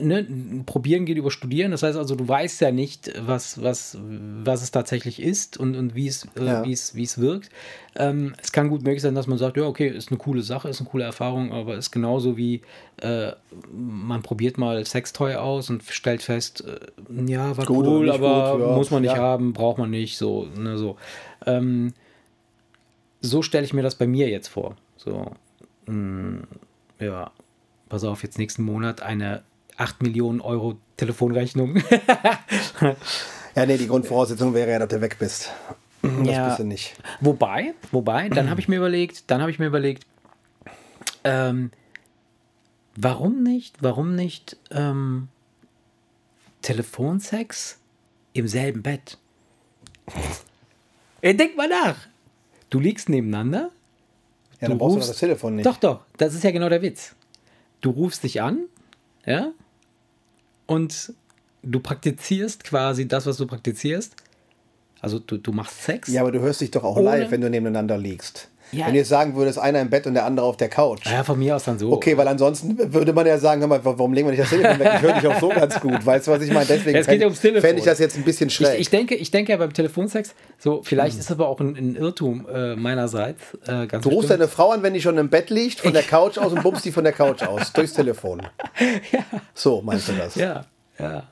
ne, 0.00 0.26
probieren 0.66 1.06
geht 1.06 1.16
über 1.16 1.30
studieren, 1.30 1.70
das 1.70 1.82
heißt 1.82 1.96
also, 1.96 2.14
du 2.14 2.28
weißt 2.28 2.60
ja 2.60 2.70
nicht, 2.70 3.12
was, 3.18 3.62
was, 3.62 3.96
was 4.44 4.62
es 4.62 4.70
tatsächlich 4.70 5.22
ist 5.22 5.56
und, 5.56 5.74
und 5.74 5.94
wie 5.94 6.06
es, 6.06 6.28
äh, 6.36 6.44
Ja. 6.44 6.64
wie 6.64 6.72
es, 6.72 6.94
wie 6.94 7.02
es 7.04 7.18
wirkt. 7.18 7.48
Ähm, 7.96 8.34
es 8.42 8.52
kann 8.52 8.68
gut 8.68 8.82
möglich 8.82 9.00
sein, 9.00 9.14
dass 9.14 9.26
man 9.26 9.38
sagt, 9.38 9.56
ja, 9.56 9.64
okay, 9.64 9.88
ist 9.88 10.10
eine 10.10 10.18
coole 10.18 10.42
Sache, 10.42 10.68
ist 10.68 10.80
eine 10.80 10.88
coole 10.90 11.04
Erfahrung, 11.04 11.52
aber 11.52 11.76
ist 11.76 11.90
genauso 11.90 12.36
wie 12.36 12.60
äh, 12.98 13.32
man 13.72 14.22
probiert 14.22 14.58
mal 14.58 14.84
Sextoy 14.84 15.34
aus 15.36 15.70
und 15.70 15.82
stellt 15.82 16.22
fest, 16.22 16.64
äh, 16.66 17.30
ja, 17.30 17.56
war 17.56 17.64
Gut 17.64 17.86
cool, 17.86 18.10
aber 18.10 18.52
gut, 18.58 18.66
ja, 18.66 18.76
muss 18.76 18.90
man 18.90 19.02
nicht 19.02 19.14
ja. 19.14 19.18
haben, 19.18 19.54
braucht 19.54 19.78
man 19.78 19.90
nicht, 19.90 20.18
so, 20.18 20.46
ne, 20.56 20.76
so. 20.76 20.96
Ähm, 21.46 21.94
so 23.20 23.42
stelle 23.42 23.64
ich 23.64 23.72
mir 23.72 23.82
das 23.82 23.94
bei 23.94 24.06
mir 24.06 24.28
jetzt 24.28 24.48
vor. 24.48 24.76
So, 24.96 25.32
mh, 25.86 26.42
ja, 27.00 27.30
pass 27.88 28.04
auf, 28.04 28.22
jetzt 28.22 28.38
nächsten 28.38 28.62
Monat 28.62 29.00
eine 29.02 29.42
8 29.76 30.02
Millionen 30.02 30.40
Euro 30.40 30.76
Telefonrechnung. 30.96 31.82
Ja, 33.54 33.66
nee, 33.66 33.76
die 33.76 33.88
Grundvoraussetzung 33.88 34.54
wäre 34.54 34.70
ja, 34.70 34.78
dass 34.78 34.88
du 34.88 35.00
weg 35.00 35.16
bist. 35.18 35.50
Das 36.02 36.28
Ja. 36.28 36.46
bist 36.46 36.60
du 36.60 36.64
nicht. 36.64 36.94
Wobei, 37.20 37.74
wobei, 37.90 38.28
dann 38.28 38.50
habe 38.50 38.60
ich 38.60 38.68
mir 38.68 38.76
überlegt, 38.76 39.28
dann 39.32 39.40
habe 39.40 39.50
ich 39.50 39.58
mir 39.58 39.66
überlegt, 39.66 40.06
ähm, 41.24 41.72
warum 42.94 43.42
nicht, 43.42 43.74
warum 43.80 44.14
nicht 44.14 44.56
ähm, 44.70 45.26
Telefonsex 46.62 47.78
im 48.32 48.46
selben 48.46 48.82
Bett? 48.82 49.18
Ey, 51.20 51.36
denk 51.36 51.56
mal 51.56 51.68
nach. 51.68 51.96
Du 52.70 52.78
liegst 52.78 53.08
nebeneinander. 53.08 53.70
Ja, 54.60 54.66
Du 54.66 54.68
dann 54.68 54.78
brauchst 54.78 54.94
du 54.94 54.98
rufst- 54.98 55.08
doch 55.08 55.12
das 55.14 55.18
Telefon 55.20 55.56
nicht. 55.56 55.66
Doch, 55.66 55.78
doch, 55.78 56.00
das 56.16 56.34
ist 56.34 56.44
ja 56.44 56.52
genau 56.52 56.68
der 56.68 56.82
Witz. 56.82 57.14
Du 57.80 57.90
rufst 57.90 58.24
dich 58.24 58.42
an, 58.42 58.64
ja, 59.26 59.52
und 60.66 61.12
du 61.62 61.80
praktizierst 61.80 62.64
quasi 62.64 63.08
das, 63.08 63.26
was 63.26 63.36
du 63.36 63.46
praktizierst. 63.46 64.14
Also 65.00 65.18
du, 65.18 65.38
du 65.38 65.52
machst 65.52 65.82
Sex. 65.82 66.08
Ja, 66.08 66.22
aber 66.22 66.32
du 66.32 66.40
hörst 66.40 66.60
dich 66.60 66.70
doch 66.70 66.84
auch 66.84 66.98
live, 66.98 67.30
wenn 67.30 67.40
du 67.40 67.48
nebeneinander 67.48 67.96
liegst. 67.96 68.50
Ja. 68.72 68.86
Wenn 68.86 68.94
jetzt 68.94 69.08
sagen 69.08 69.34
würdest, 69.34 69.58
einer 69.58 69.80
im 69.80 69.88
Bett 69.90 70.06
und 70.06 70.14
der 70.14 70.24
andere 70.24 70.46
auf 70.46 70.56
der 70.56 70.68
Couch. 70.68 71.06
ja, 71.06 71.24
von 71.24 71.38
mir 71.38 71.56
aus 71.56 71.64
dann 71.64 71.78
so. 71.78 71.90
Okay, 71.92 72.16
weil 72.16 72.28
ansonsten 72.28 72.76
würde 72.92 73.12
man 73.12 73.26
ja 73.26 73.38
sagen, 73.38 73.66
mal, 73.68 73.80
warum 73.84 74.12
legen 74.12 74.26
wir 74.28 74.32
nicht 74.32 74.42
das 74.42 74.50
Telefon 74.50 74.78
weg? 74.78 74.92
Ich 74.96 75.02
höre 75.02 75.12
dich 75.14 75.26
auch 75.26 75.40
so 75.40 75.48
ganz 75.48 75.80
gut. 75.80 76.04
Weißt 76.04 76.26
du, 76.26 76.32
was 76.32 76.42
ich 76.42 76.52
meine? 76.52 76.66
Deswegen 76.66 76.96
Ja, 76.98 77.12
ja 77.28 77.30
fände 77.60 77.78
ich 77.78 77.84
das 77.84 77.98
jetzt 77.98 78.16
ein 78.16 78.24
bisschen 78.24 78.48
Ich, 78.48 78.54
schräg. 78.54 78.78
ich, 78.78 78.90
denke, 78.90 79.14
ich 79.14 79.30
denke 79.30 79.52
ja 79.52 79.58
beim 79.58 79.72
Telefonsex, 79.72 80.34
so 80.58 80.82
vielleicht 80.82 81.14
Hm. 81.14 81.20
ist 81.20 81.30
aber 81.30 81.48
auch 81.48 81.60
ein, 81.60 81.76
ein 81.76 81.96
Irrtum 81.96 82.46
äh, 82.52 82.76
meinerseits. 82.76 83.42
Äh, 83.66 83.86
ganz 83.86 84.02
du 84.04 84.10
rufst 84.10 84.30
deine 84.30 84.48
Frau 84.48 84.70
an, 84.70 84.82
wenn 84.82 84.92
die 84.94 85.00
schon 85.00 85.16
im 85.18 85.28
Bett 85.30 85.50
liegt, 85.50 85.80
von 85.80 85.92
der 85.92 86.02
Couch 86.02 86.36
aus 86.38 86.52
und 86.52 86.62
bummst 86.62 86.84
die 86.84 86.92
von 86.92 87.04
der 87.04 87.12
Couch 87.12 87.42
aus. 87.42 87.72
Durchs 87.72 87.94
Telefon. 87.94 88.42
So, 89.54 89.82
meinst 89.82 90.08
du 90.08 90.12
das? 90.12 90.34
Ja, 90.34 90.64
ja. 90.98 91.24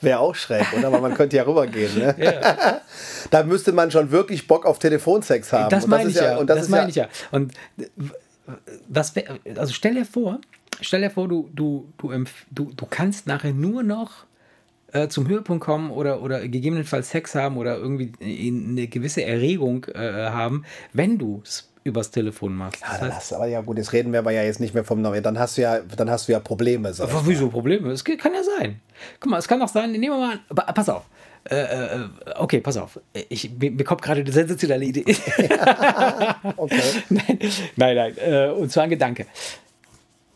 Wäre 0.00 0.18
auch 0.18 0.34
schräg, 0.34 0.66
oder? 0.76 0.88
Aber 0.88 1.00
man 1.00 1.14
könnte 1.14 1.36
ja 1.36 1.44
rübergehen. 1.44 1.98
Ne? 1.98 2.14
da 3.30 3.42
müsste 3.42 3.72
man 3.72 3.90
schon 3.90 4.10
wirklich 4.10 4.46
Bock 4.46 4.66
auf 4.66 4.78
Telefonsex 4.78 5.52
haben. 5.52 5.70
Das 5.70 5.86
meine 5.86 6.10
ich 6.10 6.16
ja. 6.16 6.36
Und 6.38 6.48
das 6.48 6.60
das, 6.60 6.68
meine 6.68 6.84
ja, 6.84 6.88
ich 6.88 6.96
ja. 6.96 7.08
Und 7.30 7.52
was 8.88 9.14
wär, 9.16 9.38
also 9.56 9.72
stell 9.72 9.94
dir 9.94 10.04
vor, 10.04 10.40
stell 10.80 11.00
dir 11.00 11.10
vor, 11.10 11.28
du, 11.28 11.48
du, 11.54 11.92
du, 11.98 12.24
du, 12.50 12.72
du 12.74 12.86
kannst 12.86 13.26
nachher 13.26 13.52
nur 13.52 13.82
noch 13.82 14.26
äh, 14.92 15.08
zum 15.08 15.28
Höhepunkt 15.28 15.64
kommen 15.64 15.90
oder, 15.90 16.22
oder 16.22 16.46
gegebenenfalls 16.48 17.10
Sex 17.10 17.34
haben 17.34 17.56
oder 17.56 17.76
irgendwie 17.76 18.12
eine 18.20 18.88
gewisse 18.88 19.24
Erregung 19.24 19.86
äh, 19.94 20.28
haben, 20.30 20.64
wenn 20.92 21.18
du 21.18 21.42
es 21.44 21.71
übers 21.84 22.10
Telefon 22.10 22.54
machst. 22.54 22.82
Das 22.82 23.00
Ja, 23.00 23.06
heißt, 23.06 23.16
das, 23.16 23.32
aber 23.32 23.46
ja 23.46 23.60
gut, 23.60 23.78
jetzt 23.78 23.92
reden 23.92 24.12
wir 24.12 24.20
aber 24.20 24.30
ja 24.32 24.42
jetzt 24.42 24.60
nicht 24.60 24.74
mehr 24.74 24.84
vom 24.84 25.00
Neuen. 25.02 25.22
Dann 25.22 25.38
hast 25.38 25.56
du 25.56 25.62
ja, 25.62 25.80
dann 25.80 26.10
hast 26.10 26.28
du 26.28 26.32
ja 26.32 26.40
Probleme. 26.40 26.92
So. 26.94 27.04
Aber 27.04 27.26
wieso 27.26 27.48
Probleme? 27.48 27.90
Es 27.90 28.04
kann 28.04 28.32
ja 28.34 28.42
sein. 28.58 28.80
Guck 29.20 29.30
mal, 29.30 29.38
es 29.38 29.48
kann 29.48 29.60
auch 29.62 29.68
sein, 29.68 29.92
nehmen 29.92 30.04
wir 30.04 30.18
mal 30.18 30.40
an, 30.48 30.74
pass 30.74 30.88
auf. 30.88 31.04
Äh, 31.44 31.56
äh, 31.56 32.08
okay, 32.36 32.60
pass 32.60 32.76
auf. 32.76 33.00
Ich, 33.28 33.50
mir, 33.58 33.72
mir 33.72 33.82
kommt 33.84 34.00
gerade 34.02 34.20
eine 34.20 34.30
sensationelle 34.32 34.84
Idee. 34.84 35.04
Okay. 36.56 36.80
nein, 37.08 37.38
nein, 37.76 37.96
nein. 37.96 38.14
Äh, 38.18 38.48
und 38.50 38.70
zwar 38.70 38.84
ein 38.84 38.90
Gedanke. 38.90 39.26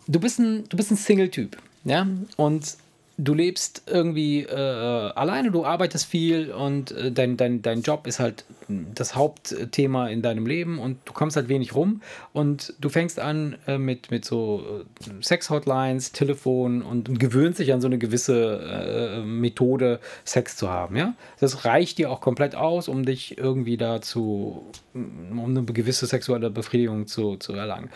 Du 0.09 0.18
bist 0.21 0.39
ein, 0.39 0.64
du 0.68 0.77
bist 0.77 0.91
ein 0.91 0.97
Single-Typ, 0.97 1.57
ja? 1.85 2.07
Und 2.37 2.77
du 3.19 3.35
lebst 3.35 3.83
irgendwie 3.87 4.43
äh, 4.43 4.55
alleine, 4.55 5.51
du 5.51 5.64
arbeitest 5.64 6.07
viel 6.07 6.53
und 6.53 6.91
äh, 6.91 7.11
dein, 7.11 7.37
dein, 7.37 7.62
dein 7.62 7.83
Job 7.83 8.07
ist 8.07 8.21
halt 8.21 8.45
das 8.69 9.14
Hauptthema 9.14 10.09
in 10.09 10.23
deinem 10.23 10.47
Leben 10.47 10.79
und 10.79 10.99
du 11.05 11.12
kommst 11.12 11.37
halt 11.37 11.49
wenig 11.49 11.75
rum 11.75 12.03
und 12.33 12.75
du 12.81 12.89
fängst 12.89 13.19
an 13.19 13.57
äh, 13.67 13.79
mit, 13.79 14.11
mit 14.11 14.25
so 14.25 14.85
äh, 15.07 15.23
Sex-Hotlines, 15.23 16.12
Telefon 16.12 16.83
und, 16.83 17.09
und 17.09 17.19
gewöhnst 17.19 17.59
dich 17.59 17.73
an 17.73 17.81
so 17.81 17.87
eine 17.87 17.99
gewisse 17.99 18.61
äh, 18.61 19.21
Methode, 19.23 20.01
Sex 20.25 20.57
zu 20.57 20.69
haben. 20.69 20.97
Ja? 20.97 21.14
Das 21.41 21.64
reicht 21.64 21.99
dir 21.99 22.11
auch 22.11 22.21
komplett 22.21 22.55
aus, 22.55 22.89
um 22.89 23.05
dich 23.05 23.39
irgendwie 23.39 23.77
dazu, 23.77 24.67
um 24.95 25.57
eine 25.57 25.64
gewisse 25.64 26.07
sexuelle 26.07 26.51
Befriedigung 26.51 27.07
zu, 27.07 27.37
zu 27.37 27.53
erlangen. 27.55 27.91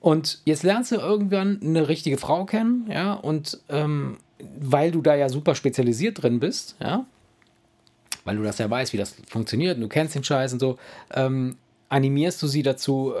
Und 0.00 0.40
jetzt 0.44 0.62
lernst 0.62 0.92
du 0.92 0.96
irgendwann 0.96 1.60
eine 1.62 1.88
richtige 1.88 2.16
Frau 2.16 2.46
kennen, 2.46 2.88
ja, 2.90 3.12
und 3.12 3.60
ähm, 3.68 4.16
weil 4.58 4.90
du 4.90 5.02
da 5.02 5.14
ja 5.14 5.28
super 5.28 5.54
spezialisiert 5.54 6.22
drin 6.22 6.40
bist, 6.40 6.76
ja, 6.80 7.04
weil 8.24 8.36
du 8.36 8.42
das 8.42 8.58
ja 8.58 8.68
weißt, 8.68 8.92
wie 8.92 8.96
das 8.96 9.14
funktioniert 9.28 9.76
und 9.76 9.82
du 9.82 9.88
kennst 9.88 10.14
den 10.14 10.24
Scheiß 10.24 10.54
und 10.54 10.60
so, 10.60 10.78
ähm, 11.14 11.56
animierst 11.92 12.40
du 12.40 12.46
sie 12.46 12.62
dazu 12.62 13.12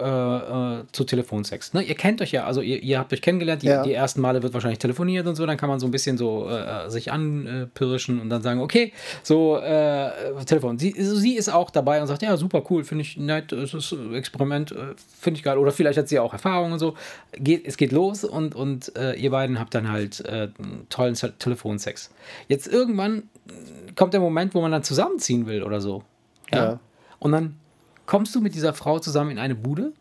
äh, 0.78 0.84
zu 0.92 1.02
Telefonsex. 1.04 1.74
Ne? 1.74 1.82
Ihr 1.82 1.96
kennt 1.96 2.22
euch 2.22 2.30
ja, 2.30 2.44
also 2.44 2.60
ihr, 2.60 2.80
ihr 2.82 2.98
habt 3.00 3.12
euch 3.12 3.20
kennengelernt, 3.20 3.62
die, 3.62 3.66
Ja. 3.66 3.82
die 3.82 3.92
ersten 3.92 4.20
Male 4.20 4.42
wird 4.44 4.54
wahrscheinlich 4.54 4.78
telefoniert 4.78 5.26
und 5.26 5.34
so, 5.34 5.44
dann 5.44 5.56
kann 5.56 5.68
man 5.68 5.80
so 5.80 5.86
ein 5.88 5.90
bisschen 5.90 6.16
so 6.16 6.48
äh, 6.48 6.88
sich 6.88 7.10
anpirschen 7.10 8.20
und 8.20 8.30
dann 8.30 8.42
sagen, 8.42 8.60
okay, 8.60 8.92
so 9.24 9.56
äh, 9.58 10.10
Telefon. 10.46 10.78
Sie, 10.78 10.94
sie 10.96 11.34
ist 11.36 11.48
auch 11.52 11.70
dabei 11.70 12.00
und 12.00 12.06
sagt, 12.06 12.22
ja, 12.22 12.36
super 12.36 12.62
cool, 12.70 12.84
finde 12.84 13.02
ich 13.02 13.16
nett, 13.16 13.52
es 13.52 13.74
ist 13.74 13.92
ein 13.92 14.14
Experiment, 14.14 14.72
äh, 14.72 14.94
finde 15.18 15.38
ich 15.38 15.42
geil. 15.42 15.58
Oder 15.58 15.72
vielleicht 15.72 15.98
hat 15.98 16.08
sie 16.08 16.18
auch 16.20 16.32
Erfahrung 16.32 16.72
und 16.72 16.78
so. 16.78 16.94
Geht, 17.32 17.66
es 17.66 17.76
geht 17.76 17.92
los 17.92 18.24
und, 18.24 18.54
und 18.54 18.96
äh, 18.96 19.14
ihr 19.14 19.30
beiden 19.30 19.58
habt 19.58 19.74
dann 19.74 19.90
halt 19.90 20.20
äh, 20.20 20.48
einen 20.58 20.86
tollen 20.88 21.16
Se- 21.16 21.32
Telefonsex. 21.38 22.10
Jetzt 22.48 22.68
irgendwann 22.68 23.24
kommt 23.96 24.14
der 24.14 24.20
Moment, 24.20 24.54
wo 24.54 24.60
man 24.60 24.70
dann 24.70 24.84
zusammenziehen 24.84 25.46
will 25.46 25.64
oder 25.64 25.80
so. 25.80 26.04
Ja. 26.52 26.78
Und 27.18 27.32
dann 27.32 27.56
kommst 28.10 28.34
du 28.34 28.40
mit 28.40 28.56
dieser 28.56 28.74
Frau 28.74 28.98
zusammen 28.98 29.30
in 29.30 29.38
eine 29.38 29.54
Bude 29.54 29.92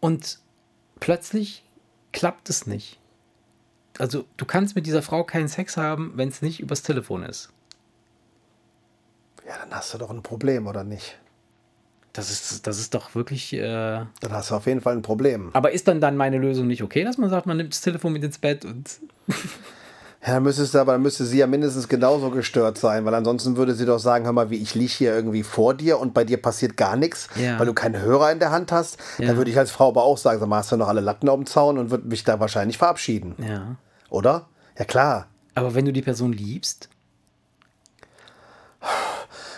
und 0.00 0.38
plötzlich 0.98 1.62
klappt 2.10 2.48
es 2.48 2.66
nicht. 2.66 2.98
Also 3.98 4.24
du 4.38 4.46
kannst 4.46 4.76
mit 4.76 4.86
dieser 4.86 5.02
Frau 5.02 5.22
keinen 5.22 5.48
Sex 5.48 5.76
haben, 5.76 6.12
wenn 6.14 6.30
es 6.30 6.40
nicht 6.40 6.58
übers 6.58 6.82
Telefon 6.82 7.22
ist. 7.22 7.52
Ja, 9.46 9.58
dann 9.58 9.74
hast 9.74 9.92
du 9.92 9.98
doch 9.98 10.08
ein 10.08 10.22
Problem, 10.22 10.66
oder 10.66 10.82
nicht? 10.82 11.18
Das 12.14 12.30
ist, 12.30 12.66
das 12.66 12.80
ist 12.80 12.94
doch 12.94 13.14
wirklich. 13.14 13.52
Äh 13.52 13.60
Dann 13.60 14.32
hast 14.32 14.50
du 14.50 14.54
auf 14.54 14.64
jeden 14.64 14.80
Fall 14.80 14.94
ein 14.96 15.02
Problem. 15.02 15.50
aber 15.52 15.72
ist 15.72 15.86
dann 15.86 16.00
dann 16.00 16.16
meine 16.16 16.38
Lösung 16.38 16.66
nicht 16.66 16.82
okay, 16.82 17.04
dass 17.04 17.18
man 17.18 17.28
sagt, 17.28 17.44
man 17.44 17.58
nimmt 17.58 17.74
das 17.74 17.82
Telefon 17.82 18.14
mit 18.14 18.24
ins 18.24 18.38
Bett 18.38 18.64
und. 18.64 19.00
Ja, 20.22 20.34
dann 20.34 20.42
müsstest 20.42 20.74
du, 20.74 20.78
aber 20.78 20.92
dann 20.92 21.00
müsste 21.02 21.24
sie 21.24 21.38
ja 21.38 21.46
mindestens 21.46 21.88
genauso 21.88 22.28
gestört 22.30 22.76
sein, 22.76 23.06
weil 23.06 23.14
ansonsten 23.14 23.56
würde 23.56 23.74
sie 23.74 23.86
doch 23.86 23.98
sagen, 23.98 24.26
hör 24.26 24.32
mal, 24.32 24.50
wie 24.50 24.56
ich 24.56 24.74
liege 24.74 24.92
hier 24.92 25.14
irgendwie 25.14 25.42
vor 25.42 25.72
dir 25.72 25.98
und 25.98 26.12
bei 26.12 26.24
dir 26.24 26.36
passiert 26.40 26.76
gar 26.76 26.94
nichts, 26.96 27.28
Ja. 27.36 27.58
weil 27.58 27.64
du 27.64 27.72
keinen 27.72 27.98
Hörer 28.02 28.30
in 28.30 28.38
der 28.38 28.50
Hand 28.50 28.70
hast. 28.70 28.98
Ja. 29.18 29.28
Dann 29.28 29.38
würde 29.38 29.50
ich 29.50 29.56
als 29.58 29.70
Frau 29.70 29.88
aber 29.88 30.02
auch 30.04 30.18
sagen, 30.18 30.38
sag 30.38 30.46
mal, 30.48 30.58
hast 30.58 30.72
du 30.72 30.76
noch 30.76 30.88
alle 30.88 31.00
Latten 31.00 31.28
auf 31.30 31.36
dem 31.36 31.46
Zaun 31.46 31.78
und 31.78 31.90
würde 31.90 32.06
mich 32.06 32.22
da 32.24 32.38
wahrscheinlich 32.38 32.76
verabschieden, 32.76 33.34
Ja. 33.38 33.76
oder? 34.10 34.46
Ja 34.78 34.84
klar. 34.84 35.26
Aber 35.54 35.74
wenn 35.74 35.86
du 35.86 35.92
die 35.92 36.02
Person 36.02 36.32
liebst, 36.34 36.90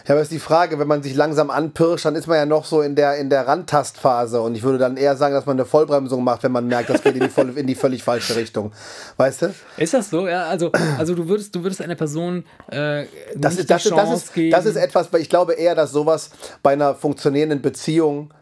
Ja, 0.06 0.14
aber 0.14 0.22
ist 0.22 0.32
die 0.32 0.38
Frage, 0.38 0.78
wenn 0.78 0.88
man 0.88 1.02
sich 1.02 1.14
langsam 1.14 1.50
anpirscht, 1.50 2.04
dann 2.04 2.16
ist 2.16 2.26
man 2.26 2.36
ja 2.36 2.46
noch 2.46 2.64
so 2.64 2.82
in 2.82 2.94
der, 2.96 3.16
in 3.16 3.30
der 3.30 3.46
Randtastphase. 3.46 4.40
Und 4.40 4.56
ich 4.56 4.62
würde 4.62 4.78
dann 4.78 4.96
eher 4.96 5.16
sagen, 5.16 5.34
dass 5.34 5.46
man 5.46 5.56
eine 5.56 5.64
Vollbremsung 5.64 6.24
macht, 6.24 6.42
wenn 6.42 6.52
man 6.52 6.66
merkt, 6.66 6.90
das 6.90 7.02
geht 7.02 7.14
in 7.14 7.20
die, 7.20 7.28
voll, 7.28 7.56
in 7.56 7.66
die 7.66 7.74
völlig 7.74 8.02
falsche 8.02 8.36
Richtung. 8.36 8.72
Weißt 9.16 9.42
du? 9.42 9.54
ist 9.76 9.94
das 9.94 10.10
so? 10.10 10.26
Ja, 10.26 10.46
also, 10.46 10.72
also 10.98 11.14
du 11.14 11.28
würdest, 11.28 11.54
du 11.54 11.62
würdest 11.62 11.80
einer 11.82 11.94
Person 11.94 12.44
äh, 12.68 13.06
Das 13.36 13.52
nicht 13.52 13.60
ist, 13.60 13.70
das, 13.70 13.84
ist, 13.84 13.92
das, 13.92 13.98
Chance 13.98 14.14
ist, 14.14 14.34
geben. 14.34 14.50
das 14.50 14.66
ist 14.66 14.76
etwas, 14.76 15.12
weil 15.12 15.20
ich 15.20 15.28
glaube 15.28 15.54
eher, 15.54 15.74
dass 15.74 15.92
sowas 15.92 16.30
bei 16.62 16.72
einer 16.72 16.94
funktionierenden 16.94 17.62
Beziehung 17.62 18.32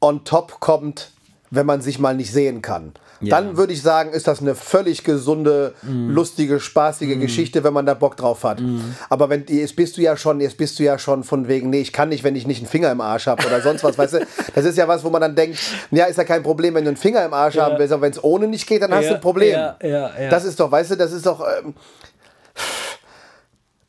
on 0.00 0.24
top 0.24 0.60
kommt, 0.60 1.10
wenn 1.50 1.66
man 1.66 1.80
sich 1.80 1.98
mal 1.98 2.14
nicht 2.14 2.32
sehen 2.32 2.60
kann. 2.62 2.92
Ja. 3.20 3.36
Dann 3.36 3.56
würde 3.56 3.72
ich 3.72 3.80
sagen, 3.82 4.10
ist 4.12 4.28
das 4.28 4.40
eine 4.40 4.54
völlig 4.54 5.02
gesunde, 5.04 5.74
lustige, 5.82 6.60
spaßige 6.60 7.18
Geschichte, 7.18 7.64
wenn 7.64 7.72
man 7.72 7.86
da 7.86 7.94
Bock 7.94 8.16
drauf 8.16 8.44
hat. 8.44 8.60
Aber 9.08 9.30
wenn 9.30 9.44
jetzt 9.48 9.76
bist 9.76 9.96
du 9.96 10.02
ja 10.02 10.16
schon, 10.16 10.40
jetzt 10.40 10.58
bist 10.58 10.78
du 10.78 10.82
ja 10.82 10.98
schon 10.98 11.24
von 11.24 11.48
wegen, 11.48 11.70
nee, 11.70 11.80
ich 11.80 11.92
kann 11.92 12.08
nicht, 12.10 12.24
wenn 12.24 12.36
ich 12.36 12.46
nicht 12.46 12.58
einen 12.58 12.68
Finger 12.68 12.90
im 12.92 13.00
Arsch 13.00 13.26
habe 13.26 13.46
oder 13.46 13.60
sonst 13.62 13.84
was, 13.84 13.96
weißt 13.96 14.14
du? 14.14 14.26
Das 14.54 14.64
ist 14.64 14.76
ja 14.78 14.86
was, 14.88 15.04
wo 15.04 15.10
man 15.10 15.20
dann 15.20 15.34
denkt, 15.34 15.58
ja, 15.90 16.04
ist 16.06 16.16
ja 16.16 16.24
kein 16.24 16.42
Problem, 16.42 16.74
wenn 16.74 16.84
du 16.84 16.88
einen 16.90 16.96
Finger 16.96 17.24
im 17.24 17.32
Arsch 17.34 17.56
haben 17.58 17.78
willst, 17.78 17.92
aber 17.92 18.02
wenn 18.02 18.12
es 18.12 18.22
ohne 18.22 18.46
nicht 18.48 18.66
geht, 18.66 18.82
dann 18.82 18.92
hast 18.92 19.04
Ja, 19.04 19.10
du 19.10 19.14
ein 19.16 19.20
Problem. 19.20 19.52
ja, 19.52 19.76
ja, 19.82 20.10
ja. 20.20 20.28
Das 20.30 20.44
ist 20.44 20.58
doch, 20.60 20.70
weißt 20.70 20.92
du, 20.92 20.96
das 20.96 21.12
ist 21.12 21.26
doch. 21.26 21.40
Ähm, 21.62 21.74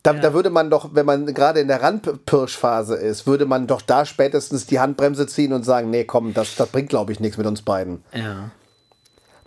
da, 0.03 0.13
da 0.13 0.33
würde 0.33 0.49
man 0.49 0.69
doch, 0.69 0.91
wenn 0.93 1.05
man 1.05 1.25
gerade 1.33 1.59
in 1.59 1.67
der 1.67 1.81
Randpirschphase 1.81 2.95
ist, 2.95 3.27
würde 3.27 3.45
man 3.45 3.67
doch 3.67 3.81
da 3.81 4.05
spätestens 4.05 4.65
die 4.65 4.79
Handbremse 4.79 5.27
ziehen 5.27 5.51
und 5.51 5.63
sagen, 5.63 5.89
nee, 5.89 6.05
komm, 6.05 6.33
das, 6.33 6.55
das 6.55 6.69
bringt, 6.69 6.89
glaube 6.89 7.11
ich, 7.11 7.19
nichts 7.19 7.37
mit 7.37 7.45
uns 7.45 7.61
beiden. 7.61 8.03
Ja. 8.13 8.51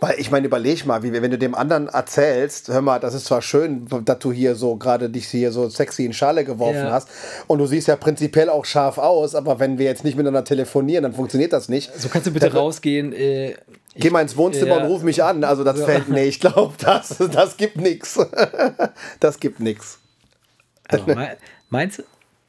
Weil 0.03 0.19
ich 0.19 0.31
meine, 0.31 0.47
überleg 0.47 0.83
mal, 0.87 1.03
wie, 1.03 1.13
wenn 1.13 1.29
du 1.29 1.37
dem 1.37 1.53
anderen 1.53 1.87
erzählst, 1.87 2.69
hör 2.69 2.81
mal, 2.81 2.99
das 2.99 3.13
ist 3.13 3.25
zwar 3.25 3.43
schön, 3.43 3.85
dass 4.03 4.17
du 4.17 4.31
hier 4.31 4.55
so 4.55 4.75
gerade 4.75 5.11
dich 5.11 5.27
hier 5.27 5.51
so 5.51 5.69
sexy 5.69 6.05
in 6.05 6.13
Schale 6.13 6.43
geworfen 6.43 6.85
Ja. 6.85 6.91
hast 6.91 7.07
und 7.45 7.59
du 7.59 7.67
siehst 7.67 7.87
ja 7.87 7.95
prinzipiell 7.95 8.49
auch 8.49 8.65
scharf 8.65 8.97
aus, 8.97 9.35
aber 9.35 9.59
wenn 9.59 9.77
wir 9.77 9.85
jetzt 9.85 10.03
nicht 10.03 10.15
miteinander 10.17 10.43
telefonieren, 10.43 11.03
dann 11.03 11.13
funktioniert 11.13 11.53
das 11.53 11.69
nicht. 11.69 11.93
So 11.99 12.09
kannst 12.09 12.25
du 12.25 12.31
bitte 12.31 12.47
Dann- 12.49 12.57
rausgehen. 12.57 13.13
Äh, 13.13 13.53
Geh 13.93 14.09
mal 14.09 14.21
ins 14.21 14.35
Wohnzimmer 14.37 14.77
Ja. 14.77 14.83
und 14.83 14.89
ruf 14.89 15.03
mich 15.03 15.21
an. 15.21 15.43
Also 15.43 15.63
das 15.63 15.79
fällt, 15.83 16.09
nee, 16.09 16.23
ich 16.25 16.39
glaube, 16.39 16.73
das, 16.79 17.17
das 17.31 17.57
gibt 17.57 17.77
nichts. 17.77 18.17
Das 19.19 19.39
gibt 19.39 19.59
nichts. 19.59 19.99
Also, 20.87 21.05
mei- 21.13 21.37
meinst, 21.69 22.03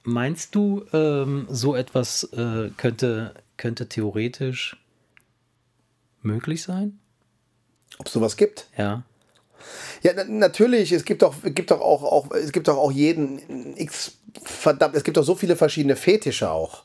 meinst 0.05 0.55
du, 0.55 0.84
ähm, 0.94 1.46
so 1.50 1.74
etwas 1.76 2.24
äh, 2.32 2.70
könnte, 2.78 3.34
könnte 3.59 3.88
theoretisch 3.90 4.76
möglich 6.22 6.62
sein? 6.62 6.98
Ob 7.99 8.07
es 8.07 8.12
sowas 8.12 8.36
gibt? 8.36 8.66
Ja. 8.76 9.03
Ja, 10.03 10.12
na, 10.16 10.24
natürlich, 10.24 10.90
es 10.93 11.05
gibt 11.05 11.22
doch, 11.22 11.34
gibt 11.45 11.70
doch 11.70 11.80
auch, 11.80 12.03
auch, 12.03 12.30
es 12.32 12.53
gibt 12.53 12.66
doch 12.68 12.76
auch 12.76 12.90
jeden 12.90 13.76
X, 13.76 14.12
verdammt, 14.43 14.97
es 14.97 15.05
gibt 15.05 15.16
doch 15.16 15.22
so 15.24 15.34
viele 15.36 15.55
verschiedene 15.57 15.95
Fetische 15.97 16.51
auch. 16.51 16.82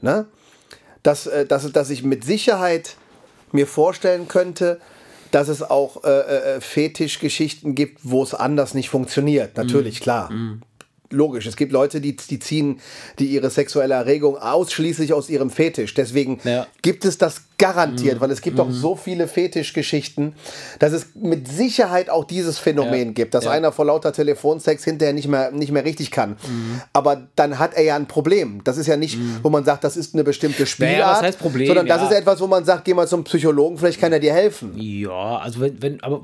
Ne? 0.00 0.26
Dass, 1.02 1.26
äh, 1.26 1.44
dass, 1.46 1.70
dass 1.72 1.90
ich 1.90 2.02
mit 2.04 2.24
Sicherheit 2.24 2.96
mir 3.52 3.66
vorstellen 3.66 4.28
könnte, 4.28 4.80
dass 5.32 5.48
es 5.48 5.62
auch 5.62 6.04
äh, 6.04 6.20
äh, 6.56 6.60
Fetischgeschichten 6.60 7.74
gibt, 7.74 8.00
wo 8.04 8.22
es 8.22 8.34
anders 8.34 8.74
nicht 8.74 8.88
funktioniert. 8.90 9.56
Natürlich, 9.56 10.00
klar. 10.00 10.30
Logisch, 11.10 11.46
es 11.46 11.56
gibt 11.56 11.72
Leute, 11.72 12.00
die, 12.00 12.16
die 12.16 12.38
ziehen 12.40 12.80
die 13.18 13.26
ihre 13.26 13.50
sexuelle 13.50 13.94
Erregung 13.94 14.36
ausschließlich 14.38 15.12
aus 15.12 15.28
ihrem 15.28 15.50
Fetisch. 15.50 15.94
Deswegen 15.94 16.40
Ja. 16.44 16.66
gibt 16.82 17.04
es 17.04 17.16
das 17.18 17.42
garantiert, 17.58 18.20
weil 18.20 18.30
es 18.30 18.42
gibt 18.42 18.60
auch 18.60 18.70
so 18.70 18.96
viele 18.96 19.28
Fetischgeschichten, 19.28 20.34
dass 20.78 20.92
es 20.92 21.06
mit 21.14 21.48
Sicherheit 21.48 22.10
auch 22.10 22.24
dieses 22.24 22.58
Phänomen 22.58 23.08
Ja. 23.08 23.12
gibt, 23.12 23.34
dass 23.34 23.44
Ja. 23.44 23.50
einer 23.52 23.72
vor 23.72 23.86
lauter 23.86 24.12
Telefonsex 24.12 24.84
hinterher 24.84 25.14
nicht 25.14 25.28
mehr, 25.28 25.50
nicht 25.52 25.72
mehr 25.72 25.84
richtig 25.84 26.10
kann. 26.10 26.36
Aber 26.92 27.26
dann 27.34 27.58
hat 27.58 27.74
er 27.74 27.82
ja 27.84 27.96
ein 27.96 28.06
Problem. 28.06 28.60
Das 28.64 28.76
ist 28.76 28.86
ja 28.86 28.96
nicht, 28.96 29.18
wo 29.42 29.48
man 29.50 29.64
sagt, 29.64 29.84
das 29.84 29.96
ist 29.96 30.14
eine 30.14 30.22
bestimmte 30.24 30.66
Spielart, 30.66 31.16
was 31.16 31.22
heißt 31.22 31.38
Problem? 31.38 31.66
sondern 31.66 31.86
das 31.86 32.02
Ja. 32.02 32.08
ist 32.08 32.14
etwas, 32.14 32.40
wo 32.40 32.46
man 32.46 32.64
sagt, 32.64 32.84
geh 32.84 32.92
mal 32.94 33.08
zum 33.08 33.24
Psychologen, 33.24 33.78
vielleicht 33.78 34.00
kann 34.00 34.12
er 34.12 34.20
dir 34.20 34.34
helfen. 34.34 34.72
Ja, 34.76 35.38
also 35.38 35.60
wenn, 35.60 35.80
wenn, 35.80 36.02
aber 36.02 36.22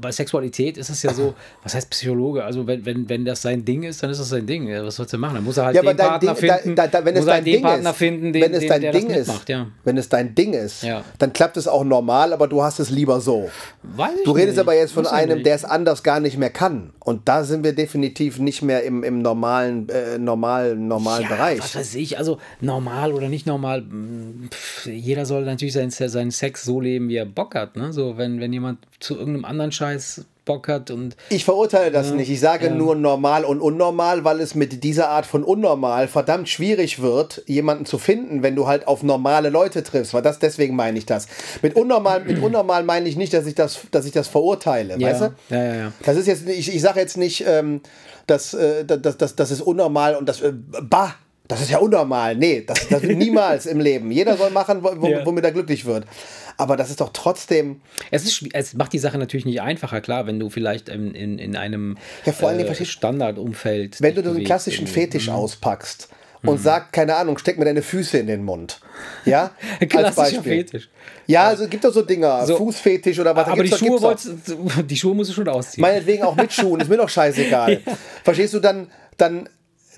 bei 0.00 0.12
Sexualität 0.12 0.76
ist 0.78 0.90
es 0.90 1.02
ja 1.02 1.12
so, 1.12 1.34
was 1.64 1.74
heißt 1.74 1.90
Psychologe? 1.90 2.44
Also 2.44 2.66
wenn, 2.66 2.86
wenn, 2.86 3.08
wenn 3.08 3.24
das 3.24 3.42
sein 3.42 3.64
Ding 3.64 3.82
ist, 3.82 4.02
dann 4.02 4.10
ist 4.10 4.20
das 4.20 4.28
sein 4.28 4.46
Ding. 4.46 4.68
Was 4.84 4.96
sollst 4.96 5.12
du 5.12 5.18
machen? 5.18 5.34
Dann 5.34 5.44
muss 5.44 5.56
er 5.56 5.66
halt 5.66 5.76
Ja, 5.76 5.82
den 5.82 5.96
Partner 5.96 6.34
Ding, 6.34 6.50
finden, 6.50 6.76
da, 6.76 6.86
da, 6.86 7.04
wenn 7.04 7.14
es 7.14 7.20
muss 7.22 7.28
er 7.28 7.34
dein 7.34 7.44
den 7.44 7.52
Ding 7.54 7.62
Partner 7.62 7.90
ist, 7.90 7.96
finden, 7.96 8.32
den, 8.32 8.42
wenn 8.42 8.54
es 8.54 8.60
den, 8.60 8.68
dein 8.68 8.80
der 8.80 8.92
Ding 8.92 9.08
das 9.08 9.16
ist, 9.18 9.26
mitmacht, 9.28 9.48
ja. 9.48 9.66
wenn 9.84 9.96
es 9.96 10.08
dein 10.08 10.34
Ding 10.34 10.52
ist, 10.52 10.67
Ja. 10.82 11.04
dann 11.18 11.32
klappt 11.32 11.56
es 11.56 11.66
auch 11.68 11.84
normal, 11.84 12.32
aber 12.32 12.48
du 12.48 12.62
hast 12.62 12.78
es 12.80 12.90
lieber 12.90 13.20
so. 13.20 13.50
Weiß 13.82 14.12
ich 14.18 14.24
Du 14.24 14.32
redest 14.32 14.56
nicht. 14.56 14.60
aber 14.60 14.74
jetzt 14.74 14.92
von 14.92 15.06
einem, 15.06 15.42
der 15.42 15.54
es 15.54 15.64
anders 15.64 16.02
gar 16.02 16.20
nicht 16.20 16.38
mehr 16.38 16.50
kann. 16.50 16.92
Und 17.00 17.28
da 17.28 17.44
sind 17.44 17.64
wir 17.64 17.72
definitiv 17.74 18.38
nicht 18.38 18.62
mehr 18.62 18.82
im, 18.84 19.02
im 19.02 19.22
normalen, 19.22 19.88
äh, 19.88 20.18
normalen, 20.18 20.88
normalen 20.88 21.22
ja, 21.22 21.28
Bereich. 21.28 21.58
Was 21.60 21.74
weiß 21.76 21.94
ich, 21.94 22.18
also 22.18 22.38
normal 22.60 23.12
oder 23.12 23.28
nicht 23.28 23.46
normal, 23.46 23.82
mh, 23.82 24.48
pff, 24.50 24.86
jeder 24.86 25.26
soll 25.26 25.44
natürlich 25.44 25.74
seinen, 25.74 25.90
seinen 25.90 26.30
Sex 26.30 26.64
so 26.64 26.80
leben, 26.80 27.08
wie 27.08 27.16
er 27.16 27.26
Bock 27.26 27.54
hat. 27.54 27.76
Ne? 27.76 27.92
So, 27.92 28.16
wenn, 28.18 28.40
wenn 28.40 28.52
jemand 28.52 28.78
zu 29.00 29.14
irgendeinem 29.16 29.44
anderen 29.44 29.72
Scheiß 29.72 30.24
Bock 30.48 30.66
hat 30.66 30.90
und 30.90 31.14
Ich 31.28 31.44
verurteile 31.44 31.92
das 31.92 32.10
nicht. 32.10 32.28
Ich 32.30 32.40
sage 32.40 32.70
nur 32.70 32.96
normal 32.96 33.44
und 33.44 33.60
unnormal, 33.60 34.24
weil 34.24 34.40
es 34.40 34.54
mit 34.56 34.82
dieser 34.82 35.10
Art 35.10 35.26
von 35.26 35.44
unnormal 35.44 36.08
verdammt 36.08 36.48
schwierig 36.48 37.00
wird, 37.00 37.42
jemanden 37.46 37.84
zu 37.86 37.98
finden, 37.98 38.42
wenn 38.42 38.56
du 38.56 38.66
halt 38.66 38.88
auf 38.88 39.02
normale 39.02 39.50
Leute 39.50 39.82
triffst. 39.82 40.12
Weil 40.14 40.22
das, 40.22 40.38
deswegen 40.40 40.74
meine 40.74 40.98
ich 40.98 41.06
das. 41.06 41.28
Mit 41.62 41.76
unnormal, 41.76 42.24
mit 42.24 42.42
unnormal 42.42 42.82
meine 42.82 43.08
ich 43.08 43.16
nicht, 43.16 43.32
dass 43.32 43.46
ich 43.46 43.54
das, 43.54 43.78
dass 43.92 44.04
ich 44.06 44.12
das 44.12 44.26
verurteile. 44.26 44.98
ja, 44.98 45.08
Weißt 45.10 45.20
du? 45.20 45.34
ja, 45.54 45.64
ja, 45.64 45.74
ja. 45.74 45.92
Das 46.04 46.16
ist 46.16 46.26
jetzt, 46.26 46.46
nicht- 46.46 46.58
ich, 46.58 46.74
ich 46.74 46.80
sage 46.82 46.98
jetzt 46.98 47.16
nicht, 47.18 47.44
ähm, 47.46 47.80
dass, 48.26 48.54
äh, 48.54 48.84
dass, 48.84 49.16
dass, 49.18 49.36
das 49.36 49.50
ist 49.50 49.60
unnormal 49.60 50.16
und 50.16 50.28
das, 50.28 50.40
äh, 50.40 50.52
bah, 50.82 51.14
Das 51.48 51.62
ist 51.62 51.70
ja 51.70 51.78
unnormal. 51.78 52.36
Nee, 52.36 52.62
das, 52.66 52.88
das 52.88 53.02
niemals 53.02 53.66
im 53.66 53.80
Leben. 53.80 54.10
Jeder 54.10 54.36
soll 54.36 54.50
machen, 54.50 54.82
wo, 54.82 55.06
Ja. 55.08 55.24
womit 55.24 55.44
er 55.44 55.52
glücklich 55.52 55.86
wird. 55.86 56.04
Aber 56.58 56.76
das 56.76 56.90
ist 56.90 57.00
doch 57.00 57.10
trotzdem. 57.12 57.80
Es, 58.10 58.24
ist, 58.24 58.44
es 58.52 58.74
macht 58.74 58.92
die 58.92 58.98
Sache 58.98 59.16
natürlich 59.16 59.46
nicht 59.46 59.62
einfacher, 59.62 60.00
klar, 60.00 60.26
wenn 60.26 60.38
du 60.40 60.50
vielleicht 60.50 60.88
in, 60.88 61.14
in, 61.14 61.38
in 61.38 61.56
einem 61.56 61.96
Ja, 62.26 62.32
vor 62.32 62.52
Dingen, 62.52 62.66
äh, 62.66 62.84
Standardumfeld. 62.84 64.02
Wenn 64.02 64.14
du 64.14 64.22
bewegst 64.22 64.46
klassischen 64.46 64.84
irgendwie. 64.86 65.00
Fetisch 65.00 65.28
auspackst 65.30 66.08
und 66.42 66.58
sagst, 66.60 66.92
keine 66.92 67.16
Ahnung, 67.16 67.38
steck 67.38 67.58
mir 67.58 67.64
deine 67.64 67.82
Füße 67.82 68.18
in 68.18 68.26
den 68.26 68.44
Mund. 68.44 68.80
Ja? 69.24 69.50
Als 69.80 69.88
Klassischer 69.88 70.22
Beispiel. 70.22 70.64
Fetisch. 70.64 70.88
Ja, 71.26 71.48
also 71.48 71.64
es 71.64 71.70
gibt 71.70 71.84
doch 71.84 71.92
so 71.92 72.02
Dinger, 72.02 72.44
So. 72.46 72.56
Fußfetisch 72.56 73.18
oder 73.20 73.34
was. 73.34 73.48
Aber 73.48 73.62
die 73.62 73.70
Schuhe, 73.70 74.16
die 74.88 74.96
Schuhe 74.96 75.14
musst 75.14 75.30
du 75.30 75.34
schon 75.34 75.48
ausziehen. 75.48 75.82
Meinetwegen 75.82 76.22
auch 76.24 76.36
mit 76.36 76.52
Schuhen, 76.52 76.80
ist 76.80 76.88
mir 76.88 76.96
doch 76.96 77.08
scheißegal. 77.08 77.80
Verstehst 78.24 78.54
du, 78.54 78.60
dann, 78.60 78.88
dann, 79.16 79.48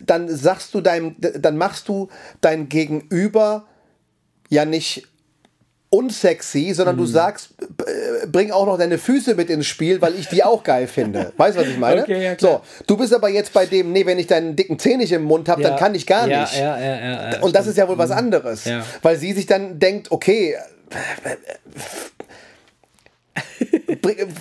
dann 0.06 0.28
sagst 0.28 0.74
du 0.74 0.80
deinem, 0.80 1.16
dann 1.18 1.56
machst 1.56 1.88
du 1.88 2.08
dein 2.40 2.68
Gegenüber 2.68 3.66
ja 4.48 4.64
nicht 4.64 5.06
unsexy, 5.92 6.72
sondern 6.72 6.94
Mhm. 6.94 7.00
du 7.00 7.06
sagst, 7.06 7.50
äh, 7.84 8.26
bring 8.28 8.52
auch 8.52 8.64
noch 8.64 8.78
deine 8.78 8.96
Füße 8.96 9.34
mit 9.34 9.50
ins 9.50 9.66
Spiel, 9.66 10.00
weil 10.00 10.14
ich 10.14 10.28
die 10.28 10.44
auch 10.44 10.62
geil 10.62 10.86
finde. 10.86 11.32
Weißt 11.36 11.56
du, 11.56 11.62
was 11.62 11.68
ich 11.68 11.78
meine? 11.78 12.02
Okay, 12.02 12.22
ja, 12.24 12.34
so, 12.38 12.60
du 12.86 12.96
bist 12.96 13.12
aber 13.12 13.28
jetzt 13.28 13.52
bei 13.52 13.66
dem, 13.66 13.90
nee, 13.90 14.06
wenn 14.06 14.18
ich 14.20 14.28
deinen 14.28 14.54
dicken 14.54 14.78
Zeh 14.78 14.96
nicht 14.96 15.10
im 15.10 15.24
Mund 15.24 15.48
habe, 15.48 15.62
dann 15.62 15.76
kann 15.76 15.94
ich 15.96 16.06
gar 16.06 16.28
ja, 16.28 16.42
nicht. 16.42 16.56
Ja, 16.56 16.78
ja, 16.78 16.94
ja, 17.00 17.30
ja, 17.32 17.40
Und 17.40 17.56
das 17.56 17.66
ist 17.66 17.76
ja 17.76 17.88
wohl 17.88 17.98
was 17.98 18.12
anderes. 18.12 18.66
Ja. 18.66 18.84
Weil 19.02 19.16
sie 19.16 19.32
sich 19.32 19.46
dann 19.46 19.80
denkt, 19.80 20.12
okay, 20.12 20.54
bring- 21.24 21.36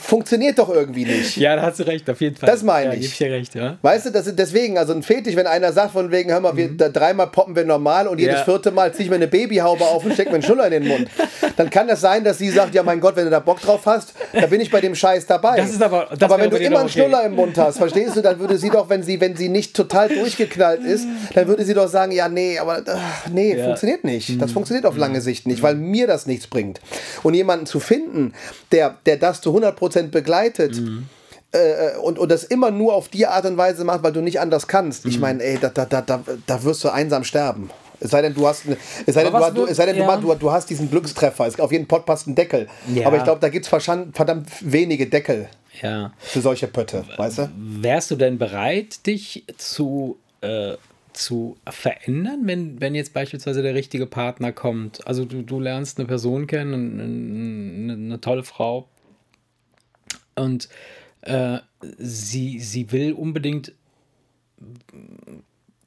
funktioniert 0.02 0.58
doch 0.60 0.70
irgendwie 0.70 1.06
nicht. 1.06 1.38
Ja, 1.38 1.56
da 1.56 1.64
hast 1.64 1.80
du 1.80 1.84
recht, 1.88 2.10
auf 2.10 2.20
jeden 2.22 2.36
Fall. 2.36 2.48
Das 2.50 2.64
meine 2.64 2.94
ja, 2.96 3.00
ich. 3.00 3.06
Ich 3.20 3.22
recht, 3.22 3.56
ja. 3.56 3.78
Weißt 3.82 4.08
du, 4.08 4.10
das 4.12 4.28
ist 4.28 4.38
deswegen, 4.40 4.78
also 4.78 4.94
ein 4.94 5.04
Fetisch, 5.04 5.36
wenn 5.36 5.48
einer 5.48 5.72
sagt, 5.74 5.92
von 5.92 6.12
wegen, 6.12 6.32
hör 6.32 6.40
mal, 6.40 6.56
wir, 6.56 6.70
da, 6.76 6.90
dreimal 6.90 7.28
poppen 7.28 7.56
wir 7.56 7.66
normal 7.66 8.08
und 8.08 8.20
jedes 8.20 8.30
Mhm. 8.30 8.40
Ja. 8.40 8.44
vierte 8.46 8.72
Mal 8.72 8.94
ziehe 8.94 9.06
ich 9.06 9.10
mir 9.10 9.16
eine 9.16 9.28
Babyhaube 9.28 9.84
auf 9.84 10.06
und 10.06 10.14
stecke 10.14 10.30
mir 10.30 10.36
einen 10.36 10.44
Schnuller 10.44 10.66
in 10.68 10.72
den 10.84 10.88
Mund. 10.88 11.08
Dann 11.58 11.70
kann 11.70 11.88
das 11.88 12.00
sein, 12.02 12.24
dass 12.24 12.38
sie 12.38 12.50
sagt, 12.50 12.74
ja 12.76 12.84
mein 12.84 13.00
Gott, 13.00 13.16
wenn 13.16 13.26
du 13.26 13.32
da 13.32 13.40
Bock 13.40 13.60
drauf 13.60 13.86
hast, 13.86 14.14
da 14.34 14.46
bin 14.48 14.62
ich 14.62 14.70
bei 14.72 14.82
dem 14.82 14.96
Scheiß 14.96 15.26
dabei. 15.26 15.58
Das 15.58 15.72
ist 15.72 15.82
aber- 15.82 16.08
das 16.12 16.22
aber 16.22 16.40
wenn 16.42 16.50
du 16.50 16.58
immer 16.58 16.70
doch 16.70 16.80
einen 16.82 16.90
okay. 16.90 17.00
Schnuller 17.02 17.24
im 17.24 17.34
Mund 17.36 17.58
hast, 17.58 17.78
verstehst 17.78 18.16
du, 18.16 18.22
dann 18.22 18.40
würde 18.40 18.58
sie 18.58 18.70
doch, 18.70 18.90
wenn 18.90 19.04
sie, 19.04 19.20
wenn 19.20 19.36
sie 19.36 19.50
nicht 19.50 19.76
total 19.76 20.10
durchgeknallt 20.10 20.82
ist, 20.84 21.06
dann 21.34 21.48
würde 21.48 21.66
sie 21.66 21.74
doch 21.74 21.88
sagen, 21.88 22.12
ja 22.12 22.30
nee, 22.30 22.58
aber 22.60 22.84
ach, 22.88 23.28
nee, 23.32 23.52
Ja. 23.54 23.58
Mhm. 23.58 23.64
funktioniert 23.66 24.04
nicht. 24.04 24.42
Das 24.42 24.52
funktioniert 24.52 24.86
auf 24.86 24.96
lange 24.96 25.22
Sicht 25.22 25.48
nicht, 25.48 25.62
weil 25.64 25.76
mir 25.76 26.08
das 26.08 26.28
nichts 26.28 26.48
bringt. 26.48 26.80
Und 27.24 27.34
jemanden 27.34 27.66
zu 27.66 27.80
finden, 27.80 28.34
der, 28.72 28.96
der 29.06 29.09
das 29.18 29.42
zu 29.42 29.56
100% 29.56 30.10
begleitet, 30.10 30.80
Mhm. 30.80 31.08
äh, 31.52 31.98
und, 32.02 32.20
und 32.20 32.30
das 32.32 32.44
immer 32.44 32.72
nur 32.72 32.94
auf 32.94 33.10
die 33.10 33.26
Art 33.26 33.46
und 33.46 33.58
Weise 33.58 33.84
macht, 33.84 34.04
weil 34.04 34.14
du 34.14 34.22
nicht 34.22 34.40
anders 34.40 34.68
kannst. 34.68 35.06
Mhm. 35.06 35.12
Ich 35.12 35.20
meine, 35.20 35.44
ey, 35.44 35.58
da, 35.60 35.70
da, 35.70 35.86
da, 35.86 36.02
da, 36.02 36.24
da 36.46 36.64
wirst 36.64 36.84
du 36.84 36.90
einsam 36.90 37.24
sterben. 37.24 37.70
Es 38.02 38.12
sei 38.12 38.22
denn, 38.22 38.34
du 38.34 38.48
hast, 38.48 38.64
es 39.06 39.14
sei 39.14 39.24
denn, 39.24 39.34
du, 39.34 39.52
du, 39.54 39.66
es 39.66 39.78
sei 39.78 39.86
denn 39.86 39.98
ja. 39.98 40.18
du, 40.18 40.34
du 40.34 40.52
hast 40.52 40.70
diesen 40.70 40.90
Glückstreffer. 40.90 41.48
Es, 41.48 41.60
auf 41.60 41.72
jeden 41.72 41.88
Pott 41.88 42.06
passt 42.06 42.28
ein 42.28 42.36
Deckel. 42.36 42.68
Ja. 42.94 43.08
Aber 43.08 43.18
ich 43.18 43.24
glaube, 43.24 43.42
da 43.42 43.50
gibt 43.50 43.66
es 43.66 43.70
verdammt 43.70 44.48
wenige 44.62 45.08
Deckel 45.08 45.50
ja. 45.82 46.14
für 46.20 46.42
solche 46.42 46.68
Pötte, 46.68 47.04
weißt 47.18 47.40
du? 47.40 47.50
Wärst 47.56 48.12
du 48.12 48.16
denn 48.16 48.38
bereit, 48.38 49.06
dich 49.06 49.44
zu, 49.58 50.18
äh, 50.42 50.76
zu 51.14 51.58
verändern, 51.70 52.42
wenn, 52.44 52.80
wenn 52.80 52.96
jetzt 52.96 53.14
beispielsweise 53.14 53.62
der 53.62 53.74
richtige 53.74 54.06
Partner 54.06 54.54
kommt? 54.54 55.06
Also 55.06 55.26
du, 55.26 55.42
du 55.42 55.60
lernst 55.60 56.00
eine 56.00 56.08
Person 56.08 56.48
kennen, 56.48 57.00
eine, 57.90 57.94
eine 57.94 58.22
tolle 58.22 58.44
Frau 58.44 58.88
und 60.40 60.70
äh, 61.22 61.60
sie, 61.98 62.60
sie 62.60 62.92
will 62.92 63.14
unbedingt 63.14 63.74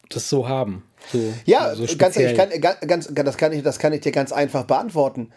das 0.09 0.29
so 0.29 0.49
haben. 0.49 0.85
So, 1.11 1.33
Ja, 1.47 1.75
so 1.75 1.81
ganz, 1.97 2.17
ich 2.17 2.31
speziell. 2.31 2.61
kann, 2.61 2.87
ganz, 2.87 3.09
das, 3.13 3.37
kann 3.37 3.53
ich, 3.53 3.63
das 3.63 3.79
kann 3.79 3.93
ich 3.93 4.01
dir 4.01 4.13
ganz 4.13 4.33
einfach 4.33 4.65
beantworten. 4.65 5.31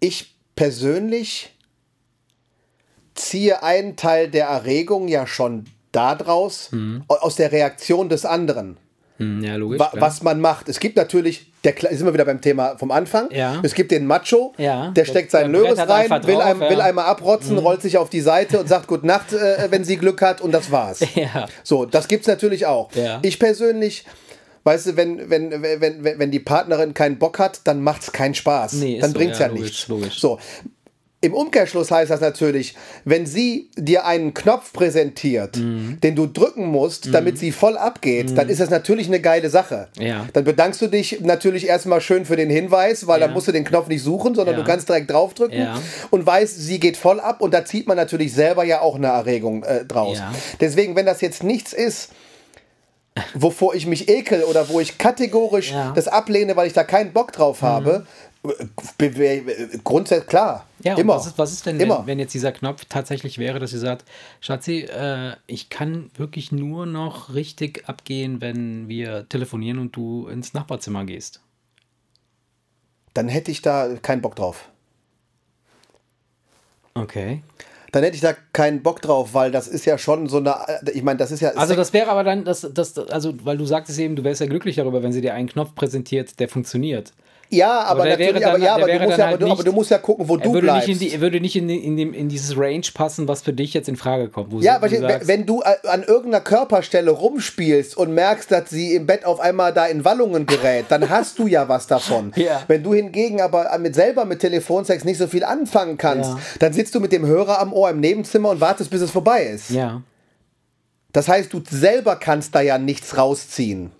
Ich 0.00 0.34
persönlich 0.54 1.54
ziehe 3.14 3.62
einen 3.62 3.96
Teil 3.96 4.30
der 4.30 4.46
Erregung 4.46 5.08
ja 5.08 5.26
schon 5.26 5.64
daraus, 5.92 6.70
aus 7.08 7.36
der 7.36 7.50
Reaktion 7.52 8.08
des 8.08 8.24
anderen. 8.24 8.76
Hm, 9.16 9.42
ja, 9.42 9.56
logisch. 9.56 9.80
wa 9.80 9.88
klar. 9.88 10.02
was 10.02 10.22
man 10.22 10.40
macht. 10.40 10.68
Es 10.68 10.78
gibt 10.80 10.96
natürlich, 10.96 11.47
der, 11.64 11.74
sind 11.90 12.04
wir 12.06 12.14
wieder 12.14 12.24
beim 12.24 12.40
Thema 12.40 12.76
vom 12.78 12.90
Anfang. 12.90 13.30
Ja. 13.30 13.60
Es 13.62 13.74
gibt 13.74 13.90
den 13.90 14.06
Macho, 14.06 14.52
Ja. 14.58 14.90
der 14.90 15.04
steckt 15.04 15.30
seinen 15.30 15.52
Löwes 15.52 15.78
rein, 15.78 15.90
einfach 16.12 16.26
will, 16.26 16.34
drauf, 16.34 16.44
einem, 16.44 16.60
ja. 16.60 16.66
Mhm. 16.66 16.70
will 16.72 16.80
einmal 16.80 17.06
abrotzen, 17.06 17.58
rollt 17.58 17.82
sich 17.82 17.98
auf 17.98 18.10
die 18.10 18.20
Seite 18.20 18.60
und 18.60 18.68
sagt 18.68 18.86
Gute 18.86 19.06
Nacht, 19.06 19.32
äh, 19.32 19.66
wenn 19.70 19.84
sie 19.84 19.96
Glück 19.96 20.22
hat 20.22 20.40
und 20.40 20.52
das 20.52 20.70
war's. 20.70 21.00
Ja. 21.14 21.46
So, 21.64 21.84
das 21.84 22.06
gibt's 22.06 22.28
natürlich 22.28 22.66
auch. 22.66 22.92
Ja. 22.94 23.18
Ich 23.22 23.38
persönlich, 23.40 24.04
weißt 24.64 24.86
du, 24.86 24.96
wenn, 24.96 25.28
wenn, 25.30 25.50
wenn, 25.62 26.04
wenn, 26.04 26.30
die 26.30 26.38
Partnerin 26.38 26.94
keinen 26.94 27.18
Bock 27.18 27.38
hat, 27.40 27.60
dann 27.64 27.82
macht's 27.82 28.12
keinen 28.12 28.34
Spaß. 28.34 28.74
Nee, 28.74 29.00
dann 29.00 29.10
so, 29.10 29.16
bringt's 29.18 29.38
ja, 29.38 29.46
ja, 29.46 29.52
logisch, 29.52 29.64
nichts. 29.70 29.88
logisch. 29.88 30.20
So. 30.20 30.38
Im 31.20 31.34
Umkehrschluss 31.34 31.90
heißt 31.90 32.12
das 32.12 32.20
natürlich, 32.20 32.76
wenn 33.04 33.26
sie 33.26 33.70
dir 33.76 34.06
einen 34.06 34.34
Knopf 34.34 34.72
präsentiert, 34.72 35.56
Mhm. 35.56 35.98
den 36.00 36.14
du 36.14 36.26
drücken 36.26 36.66
musst, 36.66 37.12
damit 37.12 37.38
sie 37.38 37.50
voll 37.50 37.76
abgeht, 37.76 38.38
dann 38.38 38.48
ist 38.48 38.60
das 38.60 38.70
natürlich 38.70 39.08
eine 39.08 39.20
geile 39.20 39.50
Sache. 39.50 39.88
Ja. 39.98 40.26
Dann 40.32 40.44
bedankst 40.44 40.80
du 40.80 40.86
dich 40.86 41.20
natürlich 41.20 41.66
erstmal 41.66 42.00
schön 42.00 42.24
für 42.24 42.36
den 42.36 42.50
Hinweis, 42.50 43.08
weil 43.08 43.20
Ja. 43.20 43.26
dann 43.26 43.34
musst 43.34 43.48
du 43.48 43.52
den 43.52 43.64
Knopf 43.64 43.88
nicht 43.88 44.02
suchen, 44.04 44.36
sondern 44.36 44.54
Ja. 44.54 44.60
du 44.62 44.66
kannst 44.70 44.88
direkt 44.88 45.10
draufdrücken 45.10 45.66
und 46.10 46.24
weißt, 46.24 46.56
sie 46.56 46.78
geht 46.78 46.96
voll 46.96 47.18
ab 47.18 47.40
und 47.40 47.52
da 47.52 47.64
zieht 47.64 47.88
man 47.88 47.96
natürlich 47.96 48.32
selber 48.32 48.62
ja 48.62 48.80
auch 48.80 48.94
eine 48.94 49.08
Erregung 49.08 49.64
äh, 49.64 49.84
draus. 49.84 50.18
Deswegen, 50.60 50.94
wenn 50.94 51.06
das 51.06 51.20
jetzt 51.20 51.42
nichts 51.42 51.72
ist, 51.72 52.10
wovor 53.34 53.74
ich 53.74 53.84
mich 53.86 54.08
ekel 54.08 54.44
oder 54.44 54.68
wo 54.68 54.78
ich 54.78 54.96
kategorisch 54.98 55.72
Ja. 55.72 55.90
das 55.96 56.06
ablehne, 56.06 56.54
weil 56.54 56.68
ich 56.68 56.72
da 56.72 56.84
keinen 56.84 57.12
Bock 57.12 57.32
drauf 57.32 57.62
habe, 57.62 57.84
be- 57.84 57.98
be- 57.98 58.06
grundsätzlich 59.84 60.28
klar. 60.28 60.66
Ja, 60.82 60.96
immer. 60.96 61.16
Was 61.16 61.26
ist, 61.26 61.38
was 61.38 61.52
ist 61.52 61.66
denn, 61.66 61.80
immer. 61.80 62.00
wenn, 62.00 62.06
wenn 62.06 62.18
jetzt 62.18 62.34
dieser 62.34 62.52
Knopf 62.52 62.84
tatsächlich 62.88 63.38
wäre, 63.38 63.58
dass 63.58 63.70
sie 63.70 63.78
sagt, 63.78 64.04
Schatzi, 64.40 64.82
äh, 64.82 65.34
ich 65.46 65.70
kann 65.70 66.10
wirklich 66.16 66.52
nur 66.52 66.86
noch 66.86 67.34
richtig 67.34 67.88
abgehen, 67.88 68.40
wenn 68.40 68.88
wir 68.88 69.28
telefonieren 69.28 69.78
und 69.78 69.96
du 69.96 70.28
ins 70.28 70.54
Nachbarzimmer 70.54 71.04
gehst. 71.04 71.40
Dann 73.14 73.28
hätte 73.28 73.50
ich 73.50 73.62
da 73.62 73.96
keinen 74.00 74.22
Bock 74.22 74.36
drauf. 74.36 74.68
Okay. 76.94 77.42
Dann 77.90 78.02
hätte 78.02 78.16
ich 78.16 78.20
da 78.20 78.34
keinen 78.52 78.82
Bock 78.82 79.00
drauf, 79.00 79.32
weil 79.32 79.50
das 79.50 79.66
ist 79.66 79.86
ja 79.86 79.96
schon 79.96 80.28
so 80.28 80.36
eine, 80.36 80.56
ich 80.92 81.02
meine, 81.02 81.16
das 81.16 81.30
ist 81.30 81.40
ja 81.40 81.50
Also 81.50 81.74
das 81.74 81.92
wäre 81.92 82.10
aber 82.10 82.22
dann, 82.22 82.44
das, 82.44 82.68
das, 82.72 82.98
also, 82.98 83.32
weil 83.44 83.56
du 83.56 83.64
sagtest 83.64 83.98
eben, 83.98 84.14
du 84.14 84.24
wärst 84.24 84.42
ja 84.42 84.46
glücklich 84.46 84.76
darüber, 84.76 85.02
wenn 85.02 85.12
sie 85.12 85.22
dir 85.22 85.34
einen 85.34 85.48
Knopf 85.48 85.74
präsentiert, 85.74 86.38
der 86.38 86.48
funktioniert. 86.48 87.12
Ja, 87.50 87.80
aber, 87.84 88.04
wäre 88.04 88.10
natürlich, 88.18 88.42
dann- 88.42 88.54
aber 88.56 88.64
ja, 88.64 88.74
aber 88.74 88.86
du 88.86 88.98
musst 88.98 89.08
ja, 89.18 89.24
aber 89.24 89.30
halt 89.30 89.40
du, 89.40 89.46
aber 89.46 89.54
nicht- 89.56 89.66
du 89.66 89.72
musst 89.72 89.90
ja 89.90 89.98
gucken, 89.98 90.28
wo 90.28 90.36
du 90.36 90.52
würde 90.52 90.60
bleibst. 90.66 90.88
nicht, 90.88 91.02
in 91.02 91.08
die, 91.08 91.14
er 91.14 91.20
würde 91.20 91.40
nicht 91.40 91.56
in, 91.56 91.68
in, 91.70 91.96
dem, 91.96 92.12
in 92.12 92.28
dieses 92.28 92.56
Range 92.58 92.82
passen, 92.92 93.26
was 93.28 93.42
für 93.42 93.52
dich 93.52 93.72
jetzt 93.74 93.88
in 93.88 93.96
Frage 93.96 94.28
kommt. 94.28 94.52
Ja, 94.62 94.78
du 94.78 94.88
sagst, 94.88 95.28
wenn 95.28 95.46
du 95.46 95.62
äh, 95.62 95.86
an 95.88 96.02
irgendeiner 96.02 96.42
Körperstelle 96.42 97.10
rumspielst 97.10 97.96
und 97.96 98.12
merkst, 98.14 98.50
dass 98.50 98.70
sie 98.70 98.94
im 98.94 99.06
Bett 99.06 99.24
auf 99.24 99.40
einmal 99.40 99.72
da 99.72 99.86
in 99.86 100.04
Wallungen 100.04 100.46
gerät, 100.46 100.86
dann 100.90 101.08
hast 101.10 101.38
du 101.38 101.46
ja 101.46 101.68
was 101.68 101.86
davon. 101.86 102.32
Ja. 102.36 102.62
Wenn 102.68 102.82
du 102.82 102.92
hingegen 102.94 103.40
aber 103.40 103.76
mit 103.78 103.94
selber 103.94 104.24
mit 104.24 104.40
Telefonsex 104.40 105.04
nicht 105.04 105.18
so 105.18 105.26
viel 105.26 105.44
anfangen 105.44 105.96
kannst, 105.96 106.30
Ja. 106.30 106.38
dann 106.60 106.72
sitzt 106.72 106.94
du 106.94 107.00
mit 107.00 107.12
dem 107.12 107.24
Hörer 107.26 107.58
am 107.60 107.72
Ohr 107.72 107.90
im 107.90 108.00
Nebenzimmer 108.00 108.50
und 108.50 108.60
wartest, 108.60 108.90
bis 108.90 109.00
es 109.00 109.10
vorbei 109.10 109.44
ist. 109.44 109.70
Ja. 109.70 110.02
Das 111.12 111.26
heißt, 111.28 111.52
du 111.54 111.62
selber 111.68 112.16
kannst 112.16 112.54
da 112.54 112.60
ja 112.60 112.76
nichts 112.76 113.16
rausziehen. 113.16 113.90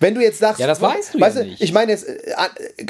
Wenn 0.00 0.14
du 0.14 0.20
jetzt 0.20 0.38
sagst, 0.38 0.58
Mhm. 0.58 0.62
Ja, 0.62 0.66
das 0.68 0.80
weißt 0.80 1.14
du 1.14 1.20
weißt 1.20 1.36
ja 1.36 1.42
du, 1.42 1.48
nicht. 1.50 1.62
Ich 1.62 1.72
meine, 1.72 1.92
jetzt, 1.92 2.08
äh, 2.08 2.14
äh, 2.16 2.86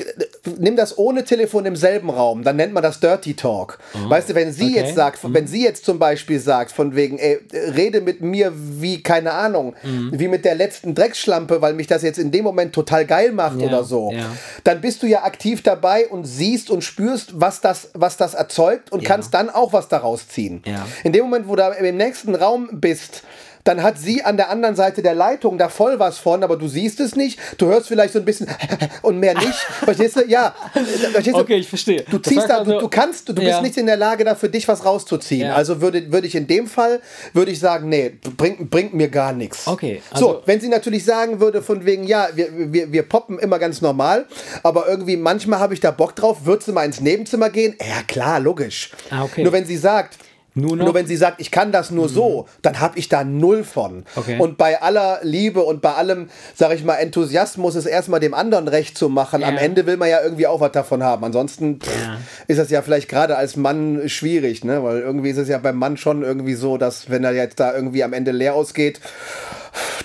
nimm 0.58 0.76
das 0.76 0.96
ohne 0.98 1.24
Telefon 1.24 1.66
im 1.66 1.76
selben 1.76 2.10
Raum, 2.10 2.42
dann 2.44 2.56
nennt 2.56 2.72
man 2.72 2.82
das 2.82 3.00
Dirty 3.00 3.34
Talk. 3.34 3.78
weißt 3.94 4.30
du, 4.30 4.34
wenn 4.34 4.52
sie 4.52 4.64
Oh, 4.64 4.66
okay. 4.68 4.80
Mhm. 4.80 4.86
jetzt 4.86 4.94
sagt, 4.96 5.18
wenn 5.22 5.46
sie 5.46 5.62
jetzt 5.64 5.84
zum 5.84 5.98
Beispiel 5.98 6.40
sagt, 6.40 6.72
von 6.72 6.94
wegen, 6.94 7.18
ey, 7.18 7.38
rede 7.52 8.00
mit 8.00 8.20
mir 8.20 8.52
wie, 8.54 9.02
keine 9.02 9.32
Ahnung, 9.32 9.74
Mhm. 9.82 10.10
wie 10.18 10.28
mit 10.28 10.44
der 10.44 10.54
letzten 10.54 10.94
Drecksschlampe, 10.94 11.60
weil 11.62 11.74
mich 11.74 11.86
das 11.86 12.02
jetzt 12.02 12.18
in 12.18 12.30
dem 12.30 12.44
Moment 12.44 12.72
total 12.74 13.04
geil 13.06 13.32
macht 13.32 13.60
Ja, 13.60 13.66
oder 13.66 13.84
so, 13.84 14.10
ja. 14.12 14.26
dann 14.64 14.80
bist 14.80 15.02
du 15.02 15.06
ja 15.06 15.22
aktiv 15.24 15.62
dabei 15.62 16.06
und 16.08 16.24
siehst 16.24 16.70
und 16.70 16.82
spürst, 16.82 17.40
was 17.40 17.60
das, 17.60 17.90
was 17.94 18.16
das 18.16 18.34
erzeugt 18.34 18.92
und 18.92 19.04
kannst 19.04 19.34
dann 19.34 19.50
auch 19.50 19.72
was 19.72 19.88
daraus 19.88 20.28
ziehen. 20.28 20.62
In 21.04 21.12
dem 21.12 21.24
Moment, 21.24 21.48
wo 21.48 21.56
du 21.56 21.62
im 21.80 21.96
nächsten 21.96 22.34
Raum 22.34 22.68
bist, 22.72 23.22
dann 23.68 23.82
hat 23.82 23.98
sie 23.98 24.24
an 24.24 24.36
der 24.38 24.48
anderen 24.50 24.74
Seite 24.76 25.02
der 25.02 25.14
Leitung 25.14 25.58
da 25.58 25.68
voll 25.68 25.98
was 25.98 26.18
von, 26.18 26.42
aber 26.42 26.56
du 26.56 26.68
siehst 26.68 27.00
es 27.00 27.14
nicht. 27.16 27.38
Du 27.58 27.66
hörst 27.66 27.88
vielleicht 27.88 28.14
so 28.14 28.18
ein 28.18 28.24
bisschen 28.24 28.46
und 29.02 29.18
mehr 29.20 29.34
nicht. 29.34 29.52
Verstehst 29.84 30.16
du? 30.16 30.24
Ja. 30.26 30.54
Verstehst 31.12 31.36
du? 31.36 31.40
Okay, 31.40 31.56
ich 31.56 31.68
verstehe. 31.68 32.02
Du 32.10 32.18
Das 32.18 32.28
ziehst 32.28 32.40
heißt 32.42 32.50
da, 32.50 32.58
also- 32.58 32.72
du, 32.72 32.78
du 32.80 32.88
kannst, 32.88 33.28
du 33.28 33.34
bist 33.34 33.46
Ja. 33.46 33.60
nicht 33.60 33.76
in 33.76 33.86
der 33.86 33.96
Lage, 33.98 34.24
da 34.24 34.34
für 34.34 34.48
dich 34.48 34.66
was 34.68 34.84
rauszuziehen. 34.84 35.48
Ja. 35.48 35.54
Also 35.54 35.80
würde, 35.82 36.10
würde 36.10 36.26
ich 36.26 36.34
in 36.34 36.46
dem 36.46 36.66
Fall, 36.66 37.00
würde 37.34 37.50
ich 37.52 37.60
sagen, 37.60 37.88
nee, 37.90 38.12
bringt, 38.36 38.70
bringt 38.70 38.94
mir 38.94 39.08
gar 39.08 39.32
nichts. 39.32 39.66
Okay, 39.66 40.00
so, 40.14 40.28
also- 40.30 40.42
wenn 40.46 40.60
sie 40.60 40.68
natürlich 40.68 41.04
sagen 41.04 41.38
würde, 41.40 41.60
von 41.62 41.84
wegen, 41.84 42.04
ja, 42.04 42.28
wir, 42.34 42.48
wir, 42.72 42.90
wir 42.90 43.02
poppen 43.02 43.38
immer 43.38 43.58
ganz 43.58 43.82
normal, 43.82 44.26
aber 44.62 44.88
irgendwie 44.88 45.16
manchmal 45.18 45.58
habe 45.60 45.74
ich 45.74 45.80
da 45.80 45.90
Bock 45.90 46.16
drauf, 46.16 46.38
würdest 46.44 46.68
du 46.68 46.72
mal 46.72 46.84
ins 46.84 47.00
Nebenzimmer 47.00 47.50
gehen? 47.50 47.76
Ja, 47.80 48.02
klar, 48.06 48.40
logisch. 48.40 48.90
Ah, 49.10 49.24
okay. 49.24 49.42
Nur 49.42 49.52
wenn 49.52 49.66
sie 49.66 49.76
sagt, 49.76 50.16
Nur? 50.61 50.76
Nur 50.76 50.94
wenn 50.94 51.06
sie 51.06 51.16
sagt, 51.16 51.40
ich 51.40 51.50
kann 51.50 51.72
das 51.72 51.90
nur 51.90 52.09
so, 52.09 52.48
dann 52.62 52.80
habe 52.80 52.98
ich 52.98 53.09
da 53.09 53.24
null 53.24 53.64
von. 53.64 54.04
Okay. 54.16 54.38
Und 54.38 54.59
bei 54.59 54.80
aller 54.82 55.20
Liebe 55.22 55.62
und 55.62 55.80
bei 55.82 55.94
allem, 55.94 56.28
sag 56.54 56.72
ich 56.74 56.84
mal, 56.84 56.94
Enthusiasmus, 56.96 57.74
es 57.74 57.86
erstmal 57.86 58.20
dem 58.20 58.34
anderen 58.34 58.68
recht 58.68 58.96
zu 58.98 59.09
machen, 59.09 59.44
am 59.44 59.54
Ja. 59.54 59.61
Ende 59.61 59.86
will 59.86 59.96
man 59.96 60.09
ja 60.09 60.22
irgendwie 60.22 60.46
auch 60.46 60.61
was 60.61 60.72
davon 60.72 61.02
haben. 61.02 61.24
Ansonsten 61.24 61.80
pff, 61.80 61.90
Ja. 62.04 62.16
ist 62.46 62.59
das 62.59 62.70
ja 62.70 62.82
vielleicht 62.82 63.09
gerade 63.09 63.36
als 63.36 63.56
Mann 63.56 64.09
schwierig, 64.09 64.64
ne? 64.64 64.82
Weil 64.82 64.98
irgendwie 65.00 65.30
ist 65.30 65.38
es 65.38 65.48
ja 65.48 65.59
beim 65.59 65.76
Mann 65.76 65.96
schon 65.96 66.22
irgendwie 66.22 66.54
so, 66.54 66.76
dass 66.78 67.09
wenn 67.11 67.24
er 67.24 67.32
jetzt 67.32 67.61
da 67.61 67.74
irgendwie 67.74 68.02
am 68.04 68.12
Ende 68.12 68.32
leer 68.32 68.54
ausgeht, 68.54 69.00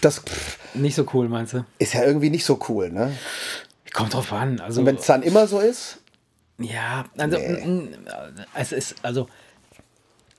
das 0.01 0.19
pff, 0.19 0.57
Nicht 0.73 0.95
so 0.95 1.05
cool, 1.13 1.29
meinst 1.29 1.53
du? 1.53 1.65
ist 1.79 1.93
ja 1.93 2.03
irgendwie 2.03 2.29
nicht 2.29 2.45
so 2.45 2.59
cool, 2.69 2.89
ne? 2.91 3.11
Kommt 3.93 4.13
drauf 4.13 4.33
an. 4.33 4.59
Also, 4.59 4.81
Und 4.81 4.87
wenn 4.87 4.95
es 4.97 5.05
dann 5.05 5.21
immer 5.23 5.47
so 5.47 5.59
ist, 5.59 5.97
Ja, 6.59 7.05
also 7.17 7.37
Nee. 7.37 7.89
es 8.55 8.71
ist 8.71 8.95
also 9.03 9.27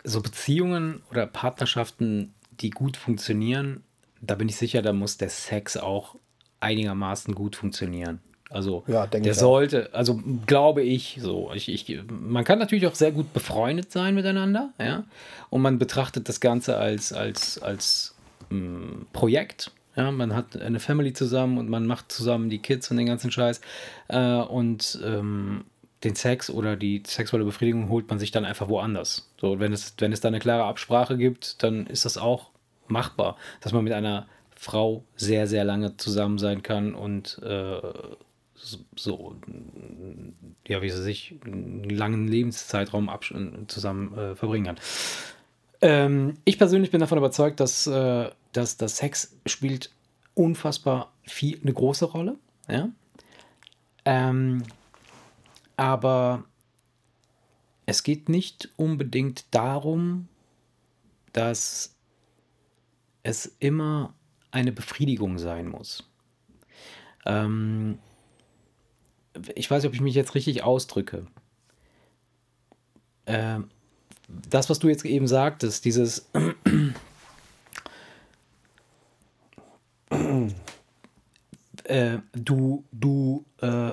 so 0.04 0.20
Beziehungen 0.20 1.02
oder 1.10 1.26
Partnerschaften, 1.26 2.34
die 2.60 2.70
gut 2.70 2.96
funktionieren, 2.96 3.82
da 4.20 4.34
bin 4.34 4.48
ich 4.48 4.56
sicher, 4.56 4.82
da 4.82 4.92
muss 4.92 5.16
der 5.16 5.30
Sex 5.30 5.76
auch 5.76 6.16
einigermaßen 6.60 7.34
gut 7.34 7.56
funktionieren. 7.56 8.20
Also 8.50 8.84
Ja, 8.86 9.06
denke 9.06 9.24
der 9.24 9.32
ich 9.32 9.38
auch. 9.38 9.42
sollte, 9.42 9.92
also 9.92 10.20
glaube 10.46 10.82
ich 10.82 11.18
so. 11.20 11.50
Ich, 11.54 11.68
ich, 11.68 12.00
man 12.08 12.44
kann 12.44 12.58
natürlich 12.58 12.86
auch 12.86 12.94
sehr 12.94 13.10
gut 13.12 13.32
befreundet 13.32 13.90
sein 13.90 14.14
miteinander, 14.14 14.72
ja. 14.78 15.04
Und 15.50 15.62
man 15.62 15.78
betrachtet 15.78 16.28
das 16.28 16.40
Ganze 16.40 16.76
als, 16.76 17.12
als, 17.12 17.58
als 17.60 18.14
mm, 18.50 19.06
Projekt. 19.12 19.72
Ja, 19.96 20.10
man 20.10 20.34
hat 20.34 20.56
eine 20.60 20.80
Family 20.80 21.12
zusammen 21.12 21.58
und 21.58 21.68
man 21.68 21.86
macht 21.86 22.10
zusammen 22.12 22.50
die 22.50 22.58
Kids 22.58 22.90
und 22.90 22.96
den 22.96 23.06
ganzen 23.06 23.30
Scheiß. 23.30 23.60
Äh, 24.08 24.36
und 24.36 24.98
ähm, 25.04 25.64
den 26.04 26.14
Sex 26.14 26.50
oder 26.50 26.76
die 26.76 27.02
sexuelle 27.06 27.44
Befriedigung 27.44 27.88
holt 27.88 28.08
man 28.08 28.18
sich 28.18 28.30
dann 28.30 28.44
einfach 28.44 28.68
woanders. 28.68 29.30
So, 29.40 29.58
wenn 29.58 29.72
es, 29.72 29.94
wenn 29.98 30.12
es 30.12 30.20
da 30.20 30.28
eine 30.28 30.38
klare 30.38 30.64
Absprache 30.64 31.16
gibt, 31.16 31.62
dann 31.62 31.86
ist 31.86 32.04
das 32.04 32.18
auch 32.18 32.50
machbar, 32.86 33.36
dass 33.60 33.72
man 33.72 33.84
mit 33.84 33.92
einer 33.92 34.26
Frau 34.56 35.04
sehr, 35.16 35.46
sehr 35.46 35.64
lange 35.64 35.96
zusammen 35.96 36.38
sein 36.38 36.62
kann 36.62 36.94
und 36.94 37.40
äh, 37.42 37.80
so- 38.94 39.36
ja, 40.66 40.80
wie 40.80 40.90
sie 40.90 41.02
sich 41.02 41.34
einen 41.44 41.90
langen 41.90 42.28
Lebenszeitraum 42.28 43.10
zusammen 43.66 44.16
äh, 44.16 44.34
verbringen 44.34 44.66
kann. 44.66 44.78
Ähm, 45.80 46.34
ich 46.44 46.56
persönlich 46.56 46.90
bin 46.90 47.00
davon 47.00 47.18
überzeugt, 47.18 47.60
dass, 47.60 47.86
äh, 47.86 48.30
dass 48.52 48.76
das 48.76 48.96
Sex 48.96 49.36
spielt 49.44 49.90
unfassbar 50.34 51.12
viel, 51.24 51.60
eine 51.60 51.72
große 51.72 52.06
Rolle. 52.06 52.36
Ja? 52.68 52.88
Ähm, 54.06 54.62
aber 55.76 56.44
es 57.86 58.02
geht 58.02 58.28
nicht 58.28 58.70
unbedingt 58.76 59.46
darum, 59.50 60.28
dass 61.32 61.94
es 63.22 63.46
immer 63.58 64.14
eine 64.50 64.72
Befriedigung 64.72 65.38
sein 65.38 65.68
muss. 65.68 66.08
Ähm, 67.26 67.98
ich 69.54 69.70
weiß 69.70 69.82
nicht, 69.82 69.88
ob 69.88 69.94
ich 69.94 70.00
mich 70.00 70.14
jetzt 70.14 70.34
richtig 70.34 70.62
ausdrücke. 70.62 71.26
Ähm, 73.26 73.70
das, 74.28 74.70
was 74.70 74.78
du 74.78 74.88
jetzt 74.88 75.04
eben 75.04 75.26
sagtest, 75.26 75.84
dieses 75.84 76.30
äh, 81.84 82.18
du, 82.32 82.84
du 82.92 83.44
äh, 83.60 83.92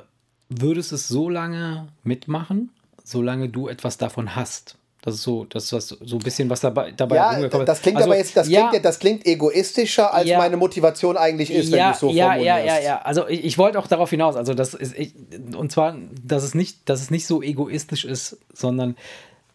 würdest 0.60 0.92
es 0.92 1.08
so 1.08 1.30
lange 1.30 1.88
mitmachen, 2.04 2.70
solange 3.04 3.50
du 3.50 3.68
etwas 3.68 3.98
davon 3.98 4.36
hast. 4.36 4.78
Das 5.04 5.16
ist 5.16 5.24
so, 5.24 5.46
das 5.46 5.72
ist 5.72 5.88
so 5.88 6.16
ein 6.18 6.20
bisschen 6.20 6.48
was 6.50 6.60
dabei, 6.60 6.92
dabei 6.92 7.16
ja, 7.16 7.48
das 7.48 7.82
klingt 7.82 7.98
Also, 7.98 8.10
aber 8.10 8.18
jetzt, 8.18 8.38
das 8.38 8.48
ja, 8.48 8.70
klingt, 8.70 8.86
das 8.86 9.00
klingt 9.00 9.26
egoistischer, 9.26 10.14
als 10.14 10.28
Ja. 10.28 10.38
meine 10.38 10.58
Motivation 10.58 11.18
eigentlich 11.18 11.50
ist, 11.50 11.72
wenn 11.72 11.80
ja, 11.80 11.88
du 11.88 11.94
es 11.94 12.00
so 12.02 12.10
ja, 12.12 12.26
formulierst. 12.34 12.66
ja, 12.68 12.76
ja, 12.78 12.82
ja. 12.84 13.02
Also 13.02 13.28
ich, 13.28 13.44
ich 13.44 13.58
wollte 13.58 13.80
auch 13.80 13.88
darauf 13.88 14.12
hinaus, 14.12 14.36
also 14.36 14.54
das 14.54 14.76
ist 14.76 14.94
ich, 14.96 15.16
und 15.58 15.72
zwar, 15.72 15.98
dass 16.24 16.44
es 16.44 16.54
nicht, 16.54 16.88
dass 16.88 17.02
es 17.02 17.10
nicht 17.10 17.26
so 17.26 17.42
egoistisch 17.42 18.06
ist, 18.06 18.38
sondern 18.54 18.96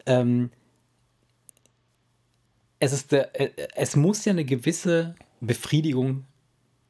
ähm, 0.07 0.51
es 2.81 2.93
ist 2.93 3.13
der, 3.13 3.41
äh, 3.41 3.51
es 3.77 3.95
muss 3.95 4.25
ja 4.25 4.33
eine 4.33 4.45
gewisse 4.45 5.15
Befriedigung 5.41 6.25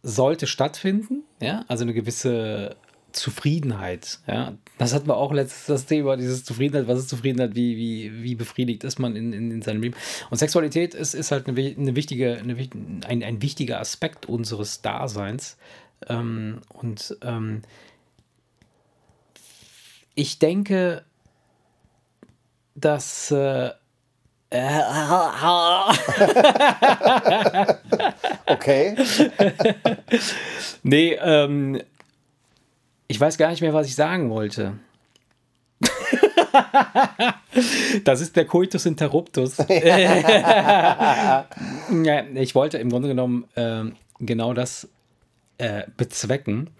sollte 0.02 0.46
stattfinden, 0.46 1.24
ja, 1.42 1.64
also 1.68 1.82
eine 1.82 1.92
gewisse 1.92 2.76
Zufriedenheit, 3.16 4.20
ja. 4.26 4.56
Das 4.78 4.92
hatten 4.92 5.08
wir 5.08 5.16
auch 5.16 5.32
letztes 5.32 5.66
das 5.66 5.86
Thema, 5.86 6.16
dieses 6.16 6.44
Zufriedenheit, 6.44 6.86
was 6.86 6.98
ist 6.98 7.08
Zufriedenheit, 7.08 7.54
wie, 7.54 7.76
wie, 7.76 8.22
wie 8.22 8.34
befriedigt 8.34 8.84
ist 8.84 8.98
man 8.98 9.16
in, 9.16 9.32
in, 9.32 9.50
in 9.50 9.62
seinem 9.62 9.80
Leben. 9.80 9.96
Und 10.30 10.36
Sexualität 10.36 10.94
ist, 10.94 11.14
ist 11.14 11.30
halt 11.30 11.48
eine, 11.48 11.58
eine 11.58 11.96
wichtige, 11.96 12.36
eine, 12.36 12.56
ein, 13.06 13.22
ein 13.22 13.42
wichtiger 13.42 13.80
Aspekt 13.80 14.26
unseres 14.26 14.82
Daseins. 14.82 15.56
Ähm, 16.08 16.60
und 16.68 17.16
ähm, 17.22 17.62
ich 20.14 20.38
denke, 20.38 21.04
dass 22.74 23.30
äh, 23.30 23.70
Okay. 28.46 28.96
Nee, 30.82 31.18
ähm, 31.20 31.82
ich 33.08 33.20
weiß 33.20 33.38
gar 33.38 33.50
nicht 33.50 33.60
mehr, 33.62 33.74
was 33.74 33.86
ich 33.86 33.94
sagen 33.94 34.30
wollte. 34.30 34.74
das 38.04 38.20
ist 38.20 38.36
der 38.36 38.46
Coitus 38.46 38.86
Interruptus. 38.86 39.56
ja, 39.68 41.44
ich 42.34 42.54
wollte 42.54 42.78
im 42.78 42.90
Grunde 42.90 43.08
genommen 43.08 43.44
ähm, 43.56 43.96
genau 44.18 44.54
das 44.54 44.88
äh, 45.58 45.82
bezwecken, 45.96 46.70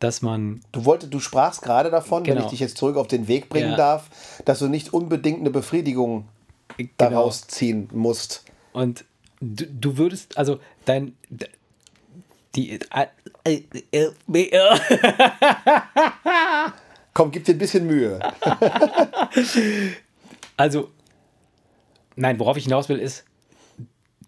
dass 0.00 0.22
man 0.22 0.60
Du 0.72 0.84
wolltest, 0.84 1.14
du 1.14 1.20
sprachst 1.20 1.62
gerade 1.62 1.90
davon, 1.90 2.26
wenn 2.26 2.34
Genau. 2.34 2.44
ich 2.46 2.50
dich 2.50 2.60
jetzt 2.60 2.76
zurück 2.76 2.96
auf 2.96 3.06
den 3.08 3.28
Weg 3.28 3.48
bringen 3.48 3.70
Ja. 3.70 3.76
darf, 3.76 4.10
dass 4.44 4.58
du 4.58 4.68
nicht 4.68 4.92
unbedingt 4.92 5.40
eine 5.40 5.50
Befriedigung 5.50 6.26
daraus 6.96 7.46
ziehen 7.46 7.88
musst. 7.92 8.44
und 8.72 9.04
du, 9.40 9.66
du 9.66 9.96
würdest, 9.98 10.36
also 10.38 10.58
dein 10.84 11.14
die 12.54 12.72
äh, 12.72 12.78
äh, 12.90 13.00
äh, 13.00 13.02
äh, 13.02 13.06
Komm, 17.14 17.30
gib 17.30 17.44
dir 17.44 17.54
ein 17.54 17.58
bisschen 17.58 17.86
Mühe. 17.86 18.18
Also, 20.54 20.90
nein, 22.14 22.38
worauf 22.38 22.58
ich 22.58 22.64
hinaus 22.64 22.90
will, 22.90 22.98
ist, 22.98 23.24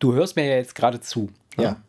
du 0.01 0.15
hörst 0.15 0.37
mir 0.37 0.47
ja 0.47 0.57
jetzt 0.57 0.75
gerade 0.75 1.01
zu. 1.01 1.31
ne? 1.57 1.65
Ja. 1.65 1.83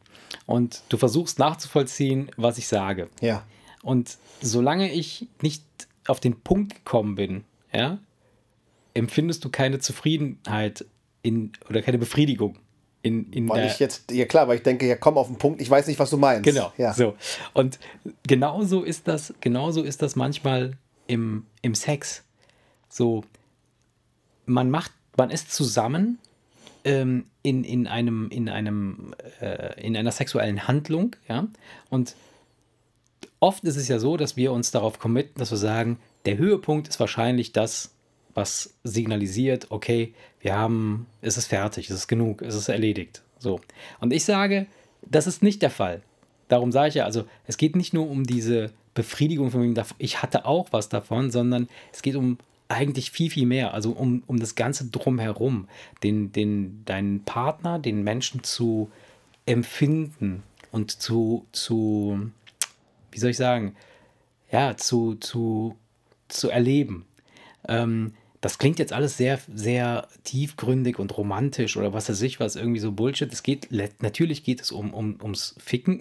Und 0.46 0.84
du 0.90 0.98
versuchst 0.98 1.40
nachzuvollziehen, 1.40 2.30
was 2.36 2.58
ich 2.58 2.68
sage. 2.68 3.10
Ja. 3.22 3.44
Und 3.82 4.18
solange 4.42 4.92
ich 4.92 5.28
nicht 5.42 5.64
auf 6.06 6.20
den 6.20 6.42
Punkt 6.42 6.76
gekommen 6.76 7.16
bin, 7.16 7.46
ja, 7.74 7.98
empfindest 8.94 9.44
du 9.46 9.50
keine 9.50 9.80
Zufriedenheit 9.80 10.86
in, 11.24 11.54
oder 11.70 11.82
keine 11.82 11.98
Befriedigung 11.98 12.60
in, 13.06 13.32
in 13.32 13.48
Weil 13.48 13.68
ich 13.68 13.78
jetzt, 13.78 14.12
ja 14.12 14.26
klar, 14.26 14.48
weil 14.48 14.58
ich 14.58 14.64
denke, 14.64 14.88
ja 14.88 14.96
komm 14.96 15.20
auf 15.20 15.28
den 15.28 15.38
Punkt, 15.38 15.62
ich 15.62 15.70
weiß 15.70 15.86
nicht, 15.86 16.00
was 16.00 16.10
du 16.10 16.18
meinst. 16.18 16.44
Genau. 16.44 16.74
Ja. 16.76 16.92
So. 16.92 17.16
Und 17.54 17.78
genauso 18.26 18.82
ist 18.82 19.08
das, 19.08 19.32
genauso 19.42 19.84
ist 19.84 20.02
das 20.02 20.16
manchmal 20.16 20.72
im, 21.06 21.46
im 21.62 21.76
Sex. 21.76 22.24
So, 22.90 23.24
man 24.48 24.72
macht, 24.72 24.92
man 25.18 25.30
ist 25.30 25.54
zusammen 25.54 26.18
ähm, 26.84 27.26
in, 27.44 27.64
in 27.64 27.86
einem, 27.86 28.30
in 28.32 28.50
einem, 28.50 29.14
äh, 29.40 29.80
in 29.80 29.96
einer 29.96 30.12
sexuellen 30.12 30.68
Handlung, 30.68 31.16
ja. 31.30 31.48
Und 31.92 32.16
oft 33.40 33.64
ist 33.66 33.76
es 33.76 33.88
ja 33.88 34.00
so, 34.00 34.18
dass 34.18 34.36
wir 34.36 34.52
uns 34.52 34.72
darauf 34.72 34.98
committen, 34.98 35.38
dass 35.38 35.52
wir 35.52 35.60
sagen, 35.60 36.00
der 36.26 36.40
Höhepunkt 36.40 36.88
ist 36.88 37.00
wahrscheinlich 37.00 37.54
das, 37.54 37.95
was 38.36 38.76
signalisiert, 38.84 39.72
okay, 39.72 40.14
wir 40.42 40.56
haben, 40.56 41.08
es 41.22 41.38
ist 41.38 41.48
fertig, 41.48 41.90
es 41.90 41.96
ist 41.96 42.08
genug, 42.08 42.42
es 42.42 42.54
ist 42.54 42.70
erledigt. 42.70 43.24
So. 43.40 43.60
Und 44.00 44.14
ich 44.14 44.26
sage, 44.26 44.68
das 45.02 45.26
ist 45.26 45.42
nicht 45.42 45.62
der 45.62 45.72
Fall. 45.72 46.04
Darum 46.48 46.72
sage 46.72 46.90
ich 46.90 46.96
ja, 46.96 47.06
also 47.06 47.24
es 47.48 47.58
geht 47.58 47.76
nicht 47.76 47.94
nur 47.94 48.08
um 48.08 48.26
diese 48.26 48.72
Befriedigung 48.94 49.50
von 49.50 49.64
wegen, 49.64 49.82
ich 49.98 50.22
hatte 50.22 50.46
auch 50.46 50.68
was 50.72 50.90
davon, 50.90 51.32
sondern 51.32 51.68
es 51.92 52.02
geht 52.02 52.16
um 52.16 52.38
eigentlich 52.68 53.12
viel, 53.12 53.30
viel 53.30 53.46
mehr, 53.46 53.74
also 53.74 53.92
um, 53.92 54.24
um 54.28 54.40
das 54.40 54.56
Ganze 54.56 54.86
drumherum, 54.88 55.68
den, 56.04 56.32
den, 56.32 56.84
deinen 56.86 57.24
Partner, 57.24 57.80
den 57.80 58.04
Menschen 58.04 58.44
zu 58.44 58.92
empfinden 59.46 60.44
und 60.72 60.92
zu, 60.92 61.46
zu, 61.52 62.32
wie 63.12 63.20
soll 63.20 63.32
ich 63.32 63.38
sagen, 63.38 63.76
ja, 64.52 64.76
zu, 64.78 65.16
zu, 65.16 65.76
zu 66.28 66.50
erleben. 66.50 67.06
Ähm, 67.68 68.14
das 68.46 68.60
klingt 68.60 68.78
jetzt 68.78 68.94
alles 68.94 69.18
sehr, 69.18 69.40
sehr 69.56 70.08
tiefgründig 70.24 71.00
und 71.00 71.18
romantisch 71.18 71.78
oder 71.78 71.94
was 71.94 72.10
weiß 72.10 72.22
ich 72.22 72.40
was, 72.40 72.56
irgendwie 72.56 72.80
so 72.80 72.92
Bullshit. 72.92 73.34
Es 73.34 73.42
geht, 73.42 73.70
natürlich 74.04 74.44
geht 74.44 74.62
es 74.62 74.72
um, 74.72 74.94
um, 74.94 75.18
ums 75.20 75.56
Ficken. 75.58 75.98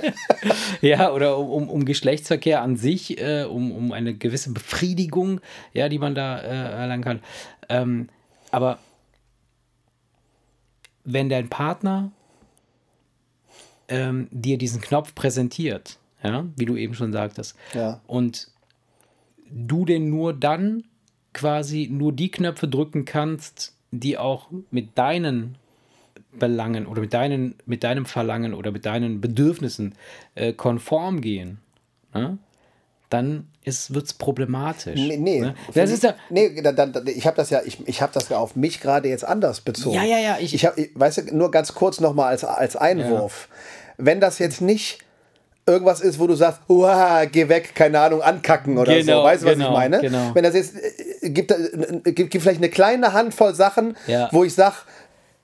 ja, 0.80 1.12
oder 1.12 1.36
um, 1.36 1.50
um, 1.50 1.68
um 1.68 1.84
Geschlechtsverkehr 1.84 2.62
an 2.62 2.78
sich, 2.78 3.20
äh, 3.20 3.44
um, 3.44 3.72
um 3.72 3.92
eine 3.92 4.14
gewisse 4.14 4.54
Befriedigung, 4.54 5.42
ja, 5.74 5.90
die 5.90 5.98
man 5.98 6.14
da 6.14 6.38
äh, 6.38 6.46
erlangen 6.46 7.04
kann. 7.04 7.20
Ähm, 7.68 8.08
aber 8.50 8.78
wenn 11.04 11.28
dein 11.28 11.50
Partner 11.50 12.10
ähm, 13.88 14.28
dir 14.30 14.56
diesen 14.56 14.80
Knopf 14.80 15.14
präsentiert, 15.14 15.98
ja, 16.22 16.46
wie 16.56 16.64
du 16.64 16.74
eben 16.78 16.94
schon 16.94 17.12
sagtest, 17.12 17.54
Ja. 17.74 18.00
und 18.06 18.48
du 19.50 19.84
den 19.84 20.08
nur 20.08 20.32
dann 20.32 20.84
quasi 21.36 21.88
nur 21.92 22.12
die 22.12 22.30
Knöpfe 22.30 22.66
drücken 22.66 23.04
kannst, 23.04 23.74
die 23.92 24.18
auch 24.18 24.48
mit 24.70 24.96
deinen 24.98 25.56
Belangen 26.32 26.86
oder 26.86 27.00
mit, 27.00 27.14
deinen, 27.14 27.54
mit 27.66 27.84
deinem 27.84 28.04
Verlangen 28.06 28.52
oder 28.54 28.70
mit 28.72 28.84
deinen 28.86 29.20
Bedürfnissen 29.20 29.94
äh, 30.34 30.52
konform 30.52 31.20
gehen, 31.20 31.58
ne? 32.12 32.38
dann 33.08 33.46
wird 33.64 34.04
es 34.06 34.14
problematisch. 34.14 35.00
Nee, 35.00 35.16
nee. 35.16 35.40
Ne? 35.40 35.54
Das 35.74 35.90
ist 35.90 36.02
ja, 36.02 36.14
nee, 36.28 36.60
da, 36.60 36.72
da, 36.72 37.02
ich 37.06 37.26
habe 37.26 37.36
das 37.36 37.50
ja, 37.50 37.60
ich, 37.64 37.78
ich 37.86 38.02
habe 38.02 38.12
das 38.12 38.28
ja 38.28 38.38
auf 38.38 38.56
mich 38.56 38.80
gerade 38.80 39.08
jetzt 39.08 39.24
anders 39.24 39.60
bezogen. 39.60 39.94
Ja, 39.96 40.04
ja, 40.04 40.18
ja, 40.18 40.38
ich- 40.40 40.54
Ich, 40.54 40.66
habe, 40.66 40.88
weißt 40.94 41.18
du, 41.30 41.36
nur 41.36 41.50
ganz 41.50 41.72
kurz 41.74 42.00
nochmal 42.00 42.28
als, 42.30 42.44
als 42.44 42.74
Einwurf. 42.76 43.48
Wenn 43.96 44.20
das 44.20 44.38
jetzt 44.40 44.60
nicht 44.60 44.98
irgendwas 45.66 46.00
ist, 46.00 46.18
wo 46.18 46.26
du 46.26 46.34
sagst, 46.34 46.60
Uah, 46.68 47.24
geh 47.26 47.48
weg, 47.48 47.74
keine 47.74 47.98
Ahnung, 48.00 48.22
ankacken 48.22 48.78
oder 48.78 48.94
Genau, 48.94 49.18
so, 49.18 49.24
weißt 49.24 49.42
du, 49.42 49.46
was 49.46 49.52
genau, 49.54 49.66
ich 49.66 49.72
meine? 49.72 50.00
genau. 50.00 50.30
Wenn 50.34 50.44
das 50.44 50.54
jetzt, 50.54 50.74
äh, 51.22 51.30
gibt, 51.30 51.50
äh, 51.50 52.12
gibt, 52.12 52.30
gibt 52.30 52.42
vielleicht 52.42 52.60
eine 52.60 52.68
kleine 52.70 53.12
Handvoll 53.12 53.54
Sachen, 53.54 53.96
Ja. 54.06 54.28
wo 54.32 54.44
ich 54.44 54.54
sage, 54.54 54.76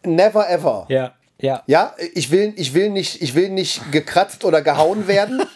never 0.05 0.49
ever. 0.49 0.87
ja, 0.89 1.13
ja. 1.41 1.63
Ja, 1.67 1.95
ich 2.15 2.31
will, 2.31 2.53
ich 2.57 2.73
will 2.73 2.91
nicht, 2.91 3.21
ich 3.21 3.35
will 3.35 3.49
nicht 3.49 3.91
gekratzt 3.91 4.45
oder 4.45 4.63
gehauen 4.63 5.09
werden. 5.09 5.43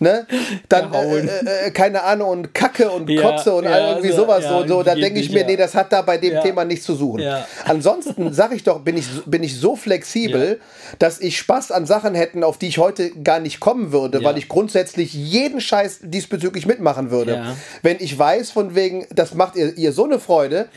ne? 0.00 0.26
Dann 0.68 0.90
Gehauen. 0.90 1.28
äh, 1.28 1.66
äh, 1.66 1.70
keine 1.70 2.02
Ahnung 2.04 2.28
und 2.30 2.54
Kacke 2.54 2.90
und 2.90 3.08
Ja, 3.10 3.22
Kotze 3.22 3.54
und 3.54 3.64
ja, 3.64 3.90
irgendwie 3.90 4.08
also, 4.10 4.22
sowas. 4.22 4.44
ja, 4.44 4.50
so, 4.62 4.66
so, 4.66 4.82
da 4.82 4.94
denke 4.94 5.20
ich 5.20 5.30
mir, 5.30 5.44
nee, 5.44 5.56
das 5.56 5.74
hat 5.74 5.92
da 5.92 6.02
bei 6.02 6.16
dem. 6.18 6.38
Thema 6.42 6.64
nichts 6.64 6.84
zu 6.86 6.94
suchen. 6.94 7.24
Ansonsten 7.64 8.32
sage 8.32 8.54
ich 8.54 8.62
doch, 8.64 8.80
bin 8.80 8.96
ich, 8.96 9.06
so- 9.06 9.22
bin 9.26 9.42
ich 9.42 9.58
so 9.58 9.74
flexibel, 9.76 10.60
dass 10.98 11.20
ich 11.20 11.38
Spaß 11.38 11.72
an 11.72 11.84
Sachen 11.86 12.14
hätten, 12.14 12.44
auf 12.44 12.58
die 12.58 12.68
ich 12.68 12.78
heute 12.78 13.10
gar 13.22 13.40
nicht 13.40 13.60
kommen 13.60 13.92
würde, 13.92 14.22
weil 14.24 14.38
ich 14.38 14.48
grundsätzlich 14.48 15.12
jeden 15.12 15.60
Scheiß 15.60 15.98
diesbezüglich 16.02 16.66
mitmachen 16.66 17.10
würde. 17.10 17.56
Wenn 17.82 17.96
ich 18.00 18.16
weiß, 18.18 18.50
von 18.50 18.74
wegen, 18.74 19.06
das 19.14 19.34
macht 19.34 19.56
ihr, 19.56 19.76
ihr 19.76 19.92
so 19.92 20.04
eine 20.04 20.18
Freude, 20.20 20.68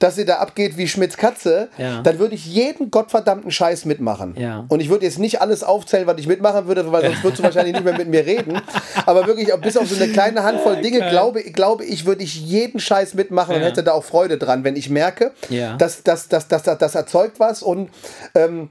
dass 0.00 0.16
sie 0.16 0.24
da 0.24 0.36
abgeht 0.36 0.76
wie 0.76 0.88
Schmitz 0.88 1.16
Katze, 1.16 1.68
dann 1.78 2.18
würde 2.18 2.34
ich 2.34 2.44
jeden 2.46 2.90
gottverdammten 2.90 3.50
Scheiß 3.50 3.84
mitmachen. 3.84 4.34
Und 4.68 4.80
ich 4.80 4.88
würde 4.88 5.04
jetzt 5.06 5.18
nicht 5.18 5.40
alles 5.40 5.62
aufzählen, 5.62 6.06
was 6.06 6.18
ich 6.18 6.26
mitmachen 6.26 6.66
würde, 6.66 6.90
weil 6.90 7.02
sonst 7.04 7.22
würdest 7.22 7.38
du 7.38 7.42
wahrscheinlich 7.44 7.74
nicht 7.74 7.84
mehr 7.84 7.96
mit 7.96 8.08
mir 8.08 8.26
reden. 8.26 8.60
Aber 9.06 9.26
wirklich, 9.26 9.52
bis 9.56 9.76
auf 9.76 9.88
so 9.88 9.96
eine 10.02 10.12
kleine 10.12 10.42
Handvoll 10.42 10.80
Dinge, 10.80 11.08
glaube, 11.10 11.42
glaube 11.44 11.84
ich, 11.84 12.06
würde 12.06 12.22
ich 12.22 12.34
jeden 12.40 12.80
Scheiß 12.80 13.14
mitmachen 13.14 13.54
und 13.54 13.60
Ja. 13.62 13.68
hätte 13.68 13.82
da 13.82 13.92
auch 13.92 14.04
Freude 14.04 14.38
dran, 14.38 14.64
wenn 14.64 14.76
ich 14.76 14.90
merke, 14.90 15.32
Ja. 15.48 15.76
dass 15.76 16.02
das, 16.02 16.28
das, 16.28 16.48
das, 16.48 16.62
das, 16.62 16.78
das 16.78 16.94
erzeugt 16.94 17.40
was 17.40 17.62
und 17.62 17.90
ähm, 18.34 18.70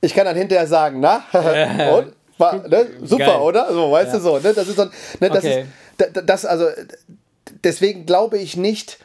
ich 0.00 0.14
kann 0.14 0.24
dann 0.26 0.36
hinterher 0.36 0.66
sagen, 0.66 1.00
na, 1.00 1.22
und? 1.96 2.12
War, 2.38 2.68
ne? 2.68 2.86
Super, 3.02 3.24
Geil. 3.24 3.40
oder? 3.40 3.72
So, 3.72 3.90
weißt 3.90 4.14
du 4.14 4.20
so. 4.20 4.38
Ne? 4.38 4.52
Das 4.52 4.68
ist 4.68 4.76
so, 4.76 4.84
ne, 4.84 4.90
das 5.30 5.38
Okay. 5.38 5.60
ist, 5.62 5.68
da- 5.96 6.06
da- 6.12 6.20
das, 6.20 6.44
also, 6.44 6.66
deswegen 7.64 8.04
glaube 8.04 8.36
ich 8.38 8.58
nicht, 8.58 8.98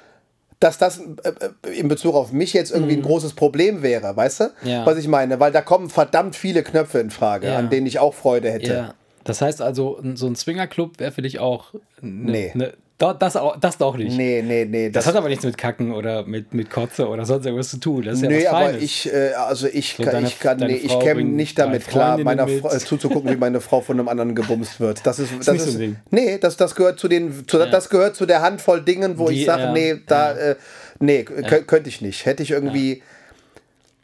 dass 0.59 0.77
das 0.77 0.99
äh, 0.99 1.31
äh, 1.69 1.79
in 1.79 1.87
Bezug 1.87 2.13
auf 2.13 2.33
mich 2.33 2.51
jetzt 2.53 2.71
irgendwie 2.71 2.93
ein 2.95 3.01
großes 3.01 3.33
Problem 3.33 3.81
wäre, 3.81 4.15
weißt 4.15 4.39
du? 4.41 4.43
Mhm. 4.63 4.69
Ja. 4.69 4.85
Was 4.85 4.97
ich 4.97 5.07
meine? 5.07 5.39
Weil 5.39 5.51
da 5.53 5.61
kommen 5.61 5.89
verdammt 5.89 6.35
viele 6.35 6.61
Knöpfe 6.61 6.99
in 6.99 7.09
Frage, 7.09 7.47
Ja. 7.47 7.55
an 7.57 7.69
denen 7.69 7.87
ich 7.87 7.99
auch 7.99 8.13
Freude 8.13 8.51
hätte. 8.51 8.73
Ja. 8.73 8.93
Das 9.23 9.41
heißt 9.41 9.61
also, 9.61 10.01
so 10.15 10.27
ein 10.27 10.35
Swingerclub 10.35 10.99
wäre 10.99 11.11
für 11.11 11.21
dich 11.21 11.39
auch. 11.39 11.73
Ne, 12.01 12.31
Nee. 12.31 12.51
Ne, 12.55 12.73
da- 12.97 13.13
das, 13.15 13.35
auch, 13.35 13.57
das 13.59 13.77
doch 13.79 13.97
nicht. 13.97 14.15
Nee, 14.15 14.43
nee, 14.45 14.65
nee. 14.65 14.89
Das 14.91 15.05
hat 15.07 15.15
aber 15.15 15.27
nichts 15.29 15.43
mit 15.43 15.57
Kacken 15.57 15.91
oder 15.91 16.23
mit, 16.25 16.53
mit 16.53 16.69
Kotze 16.69 17.07
oder 17.07 17.25
sonst 17.25 17.45
irgendwas 17.45 17.69
zu 17.69 17.77
tun. 17.77 18.03
Das 18.03 18.15
ist 18.17 18.21
ja 18.23 18.29
Nee, 18.29 18.37
was 18.45 18.45
aber 18.47 18.65
Feines. 18.65 18.81
ich, 18.83 19.11
äh, 19.13 19.31
also 19.33 19.67
ich, 19.67 19.95
So 19.97 20.03
kann, 20.03 20.11
deine- 20.13 20.27
ich 20.27 20.39
kann, 20.39 20.57
nee, 20.59 20.73
ich 20.75 20.99
käme 20.99 21.23
nicht 21.23 21.57
damit 21.57 21.87
klar, 21.87 22.17
meiner. 22.19 22.47
Frau, 22.47 22.71
äh, 22.71 22.77
zuzugucken, 22.79 23.31
wie 23.31 23.37
meine 23.37 23.59
Frau 23.61 23.81
von 23.81 23.99
einem 23.99 24.07
anderen 24.07 24.35
gebumst 24.35 24.79
wird. 24.79 25.05
Das 25.05 25.17
ist, 25.19 25.31
das 25.39 25.45
so 25.47 25.51
ist, 25.53 25.73
ein 25.75 25.79
Ding. 25.79 25.95
nee, 26.11 26.37
das, 26.37 26.57
das 26.57 26.75
gehört 26.75 26.99
zu 26.99 27.07
den, 27.07 27.47
zu, 27.47 27.57
das 27.57 27.89
gehört 27.89 28.15
zu 28.15 28.25
der 28.27 28.41
Handvoll 28.43 28.81
Dingen, 28.83 29.17
wo 29.17 29.29
Die, 29.29 29.39
ich 29.39 29.45
sage, 29.45 29.63
ja, 29.63 29.71
nee, 29.71 29.95
da, 30.05 30.33
äh, 30.33 30.55
nee, 30.99 31.21
kö- 31.27 31.63
könnte 31.63 31.89
ich 31.89 32.01
nicht. 32.01 32.25
Hätte 32.27 32.43
ich 32.43 32.51
irgendwie, 32.51 33.01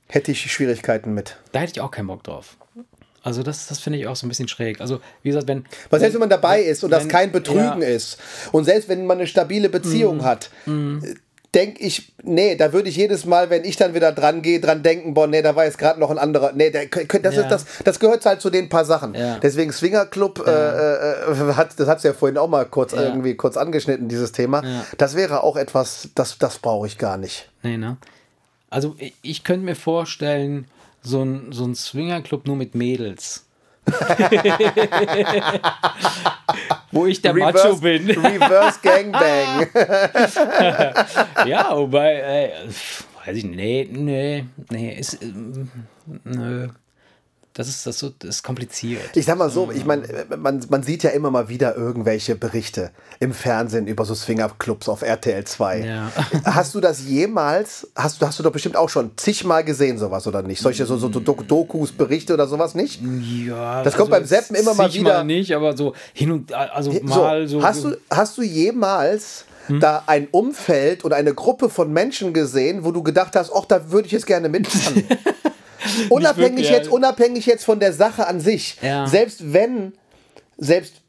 hätte 0.08 0.32
ich 0.32 0.52
Schwierigkeiten 0.52 1.14
mit. 1.14 1.38
da 1.52 1.60
hätte 1.60 1.74
ich 1.74 1.82
auch 1.82 1.92
keinen 1.92 2.08
Bock 2.08 2.24
drauf. 2.24 2.58
Also 3.28 3.44
das, 3.44 3.68
das 3.68 3.80
finde 3.80 4.00
ich 4.00 4.08
auch 4.08 4.16
so 4.16 4.26
ein 4.26 4.30
bisschen 4.30 4.48
schräg. 4.48 4.80
Also 4.80 5.02
wie 5.22 5.30
gesagt, 5.30 5.50
wenn... 5.50 5.66
Was 5.90 6.00
selbst 6.00 6.14
wenn 6.14 6.22
man 6.22 6.30
dabei 6.30 6.62
ist 6.62 6.82
und 6.86 6.92
das 6.92 7.04
wenn- 7.04 7.10
kein 7.10 7.32
Betrügen 7.34 7.82
ja. 7.82 7.88
ist 7.90 8.18
und 8.54 8.64
selbst 8.64 8.88
wenn 8.88 9.06
man 9.06 9.18
eine 9.18 9.28
stabile. 9.28 9.68
Beziehung 9.68 10.24
hat, 10.24 10.50
denke 11.54 11.82
ich, 11.84 12.14
nee, 12.24 12.56
da 12.56 12.72
würde 12.72 12.88
ich 12.88 12.96
jedes 12.96 13.26
Mal, 13.26 13.50
wenn 13.50 13.66
ich 13.66 13.76
dann 13.76 13.94
wieder 13.94 14.14
dran 14.14 14.42
gehe, 14.42 14.62
dran 14.62 14.82
denken, 14.82 15.14
boah, 15.14 15.28
nee, 15.28 15.42
da 15.42 15.58
war 15.58 15.66
jetzt 15.66 15.78
gerade 15.78 16.00
noch 16.00 16.10
ein 16.10 16.18
anderer, 16.18 16.54
nee, 16.54 16.70
der, 16.70 16.86
das, 16.86 17.36
Ja. 17.36 17.42
ist, 17.42 17.50
das, 17.50 17.66
das 17.84 18.00
gehört 18.00 18.26
halt 18.26 18.40
zu 18.40 18.50
den 18.50 18.70
paar 18.70 18.86
Sachen. 18.86 19.14
Ja. 19.14 19.40
Deswegen 19.40 19.74
Swingerclub, 19.74 20.48
äh, 20.48 20.52
äh, 20.52 21.54
hat, 21.56 21.78
das 21.78 21.88
hat 21.90 21.98
es 21.98 22.04
ja 22.06 22.14
vorhin 22.14 22.38
auch 22.38 22.48
mal 22.48 22.66
kurz 22.66 22.94
irgendwie 22.94 23.36
kurz 23.36 23.58
angeschnitten, 23.58 24.08
dieses 24.08 24.32
Thema. 24.32 24.64
Das 24.98 25.16
wäre 25.18 25.44
auch 25.44 25.58
etwas, 25.58 26.10
das, 26.16 26.38
das 26.38 26.60
brauche 26.60 26.88
ich 26.88 26.98
gar 26.98 27.18
nicht. 27.18 27.50
Nee, 27.62 27.76
ne? 27.76 27.98
Also 28.70 28.96
ich, 29.00 29.14
ich 29.22 29.44
könnte 29.44 29.66
mir 29.66 29.76
vorstellen, 29.76 30.66
so 31.08 31.24
ein, 31.24 31.52
so 31.52 31.66
ein 31.66 31.76
Swingerclub 31.76 32.46
nur 32.48 32.56
mit 32.56 32.76
Mädels. 32.76 33.46
Wo 36.92 37.06
ich 37.06 37.22
der 37.22 37.34
Macho 37.34 37.78
bin. 37.78 38.10
Reverse 38.10 38.80
Gangbang. 38.82 39.68
ja, 41.48 41.70
wobei, 41.76 42.52
pf, 42.70 43.06
weiß 43.26 43.38
ich 43.38 43.46
nicht. 43.46 43.58
Nee, 43.58 43.88
nee, 43.92 44.44
nee, 44.70 45.00
ist, 45.00 45.24
ähm, 45.24 45.72
nö. 46.26 46.68
Das 47.58 47.68
ist, 47.68 47.88
das, 47.88 47.98
so, 47.98 48.12
das 48.20 48.36
ist 48.36 48.44
kompliziert. 48.44 49.02
Ich 49.16 49.26
sag 49.26 49.36
mal 49.36 49.50
so, 49.50 49.72
ich 49.74 49.84
meine, 49.84 50.04
man, 50.38 50.64
man 50.70 50.84
sieht 50.84 51.02
ja 51.02 51.10
immer 51.10 51.32
mal 51.32 51.50
wieder 51.50 51.76
irgendwelche 51.76 52.36
Berichte 52.36 52.92
im 53.20 53.34
Fernsehen 53.34 53.88
über 53.88 54.06
so 54.06 54.14
Swingerclubs 54.14 54.88
auf 54.88 55.02
RTL 55.02 55.44
2. 55.44 55.80
Ja. 55.80 56.12
Hast 56.46 56.76
du 56.76 56.80
das 56.82 57.02
jemals, 57.08 57.88
hast, 57.96 58.22
du- 58.22 58.28
hast 58.28 58.38
du 58.38 58.44
doch 58.44 58.52
bestimmt 58.52 58.76
auch 58.76 58.90
schon 58.90 59.10
zigmal 59.16 59.64
gesehen, 59.64 59.98
sowas 59.98 60.28
oder 60.28 60.44
nicht? 60.44 60.62
Solche 60.62 60.86
so, 60.86 60.98
so, 60.98 61.12
so 61.12 61.20
Dok- 61.20 61.48
Dokus, 61.48 61.92
Berichte 61.92 62.36
oder 62.36 62.46
sowas 62.46 62.76
nicht? 62.76 63.02
Ja, 63.44 63.82
Das 63.82 63.96
kommt 63.96 64.12
beim 64.12 64.26
Zappen 64.26 64.56
immer 64.56 64.76
mal 64.76 64.94
wieder- 64.94 65.24
nicht, 65.24 65.52
aber 65.56 65.76
so 65.76 65.94
hin 66.14 66.32
und 66.32 66.54
also 66.54 66.92
mal 67.02 67.48
so. 67.48 67.64
hast, 67.64 67.84
du, 67.84 67.98
hast 68.12 68.38
du 68.38 68.44
jemals 68.44 69.46
da 69.82 70.04
ein 70.08 70.28
Umfeld 70.32 71.04
oder 71.04 71.18
eine 71.18 71.34
Gruppe 71.34 71.70
von 71.70 71.92
Menschen 71.92 72.32
gesehen, 72.34 72.86
wo 72.86 72.92
du 72.92 73.04
gedacht 73.04 73.36
hast, 73.36 73.52
ach, 73.54 73.66
da 73.66 73.92
würde 73.92 74.06
ich 74.06 74.12
jetzt 74.14 74.26
gerne 74.28 74.48
mitmachen? 74.48 75.04
unabhängig, 76.10 76.52
wirklich, 76.52 76.70
jetzt, 76.70 76.88
ja. 76.88 76.92
unabhängig 76.92 77.46
jetzt 77.46 77.66
von 77.66 77.80
der 77.80 77.94
Sache 77.94 78.28
an 78.28 78.40
sich. 78.40 78.78
Ja. 78.82 79.08
Selbst 79.08 79.54
wenn, 79.54 79.94
selbst 80.58 81.02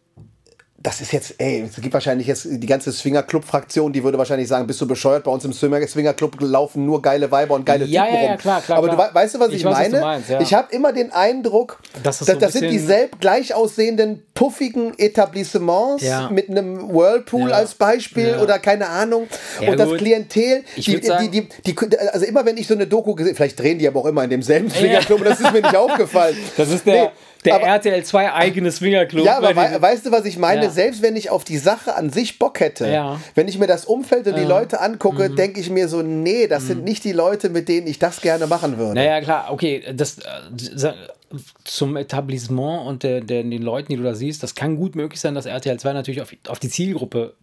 das 0.88 1.02
ist 1.02 1.12
jetzt, 1.12 1.34
ey, 1.36 1.64
es 1.68 1.78
gibt 1.82 1.92
wahrscheinlich 1.92 2.26
jetzt 2.26 2.46
die 2.50 2.66
ganze 2.66 2.90
Swingerclub-Fraktion, 2.92 3.92
die 3.92 4.02
würde 4.02 4.16
wahrscheinlich 4.16 4.48
sagen, 4.48 4.66
bist 4.66 4.80
du 4.80 4.86
bescheuert? 4.88 5.24
Bei 5.24 5.30
uns 5.30 5.44
im 5.44 5.52
Swinger- 5.52 5.86
Swingerclub 5.86 6.36
laufen 6.40 6.86
nur 6.86 7.02
geile 7.02 7.30
Weiber 7.30 7.56
und 7.56 7.66
geile 7.66 7.84
Ja, 7.84 8.04
Typen 8.04 8.16
ja, 8.16 8.22
ja, 8.22 8.28
rum. 8.30 8.38
klar, 8.38 8.62
klar, 8.62 8.78
Aber 8.78 8.88
Du, 8.88 8.94
klar. 8.94 9.10
wei- 9.12 9.20
weißt 9.22 9.34
du, 9.34 9.40
was 9.40 9.48
ich, 9.50 9.56
Ich 9.56 9.64
weiß, 9.66 9.72
was 9.76 9.84
du 9.84 9.90
meine? 9.90 10.00
meinst, 10.00 10.30
ja. 10.30 10.40
Ich 10.40 10.54
habe 10.54 10.74
immer 10.74 10.94
den 10.94 11.12
Eindruck, 11.12 11.78
Das 12.02 12.18
das, 12.18 12.28
ist 12.28 12.34
so 12.34 12.40
das 12.40 12.52
sind 12.54 12.70
dieselb 12.70 13.20
gleich 13.20 13.52
aussehenden, 13.54 14.22
puffigen 14.32 14.98
Etablissements 14.98 16.02
Ja. 16.02 16.30
mit 16.30 16.48
einem 16.48 16.88
Whirlpool 16.88 17.50
Ja. 17.50 17.56
als 17.56 17.74
Beispiel 17.74 18.28
Ja. 18.28 18.40
oder 18.40 18.58
keine 18.58 18.88
Ahnung. 18.88 19.26
Ja, 19.60 19.72
und 19.72 19.78
das 19.78 19.88
gut. 19.90 19.98
Klientel, 19.98 20.64
die, 20.76 21.00
die, 21.30 21.48
die, 21.66 21.98
also 22.12 22.24
immer 22.24 22.46
wenn 22.46 22.56
ich 22.56 22.66
so 22.66 22.72
eine 22.72 22.86
Doku 22.86 23.14
gesehen 23.14 23.34
vielleicht 23.36 23.58
drehen 23.60 23.78
die 23.78 23.86
aber 23.86 24.00
auch 24.00 24.06
immer 24.06 24.24
in 24.24 24.30
demselben 24.30 24.70
Swingerclub 24.70 25.20
und 25.20 25.26
das 25.26 25.38
ist 25.40 25.52
mir 25.52 25.60
nicht 25.60 25.76
aufgefallen. 25.76 26.36
das 26.56 26.70
ist 26.70 26.86
der, 26.86 27.02
Nee, 27.04 27.10
der 27.44 27.54
aber- 27.56 27.66
RTL 27.66 28.04
2 28.04 28.32
eigene 28.32 28.70
Swingerclub. 28.72 29.24
ja, 29.24 29.36
aber 29.38 29.54
wei 29.56 29.80
weißt 29.80 30.06
du, 30.06 30.12
was 30.12 30.24
ich 30.24 30.38
meine? 30.38 30.64
Ja. 30.64 30.70
Selbst 30.70 31.02
wenn 31.02 31.16
ich 31.16 31.30
auf 31.30 31.44
die 31.44 31.58
Sache 31.58 31.94
an 31.94 32.10
sich 32.10 32.38
Bock 32.38 32.60
hätte, 32.60 32.88
Ja. 32.88 33.20
wenn 33.34 33.48
ich 33.48 33.58
mir 33.58 33.66
das 33.66 33.84
Umfeld 33.84 34.26
und 34.26 34.36
die 34.36 34.44
Leute 34.44 34.80
angucke, 34.80 35.28
Mhm. 35.28 35.36
denke 35.36 35.60
ich 35.60 35.70
mir 35.70 35.88
so, 35.88 36.02
nee, 36.02 36.46
das 36.48 36.66
sind 36.66 36.84
nicht 36.84 37.04
die 37.04 37.12
Leute, 37.12 37.48
mit 37.50 37.68
denen 37.68 37.86
ich 37.86 37.98
das 37.98 38.20
gerne 38.20 38.46
machen 38.46 38.78
würde. 38.78 38.94
Naja, 38.94 39.20
klar, 39.20 39.46
okay, 39.50 39.82
das 39.94 40.18
äh, 40.18 40.22
sa- 40.74 40.94
zum 41.64 41.96
Etablissement 41.96 42.86
und 42.86 43.02
der, 43.02 43.20
der, 43.20 43.42
den 43.42 43.62
Leuten, 43.62 43.88
die 43.92 43.96
du 43.98 44.02
da 44.02 44.14
siehst, 44.14 44.42
das 44.42 44.54
kann 44.54 44.76
gut 44.76 44.96
möglich 44.96 45.20
sein, 45.20 45.34
dass 45.34 45.46
RTL 45.46 45.78
2 45.78 45.92
natürlich 45.92 46.22
auf, 46.22 46.32
auf 46.48 46.58
die 46.58 46.70
Zielgruppe 46.70 47.34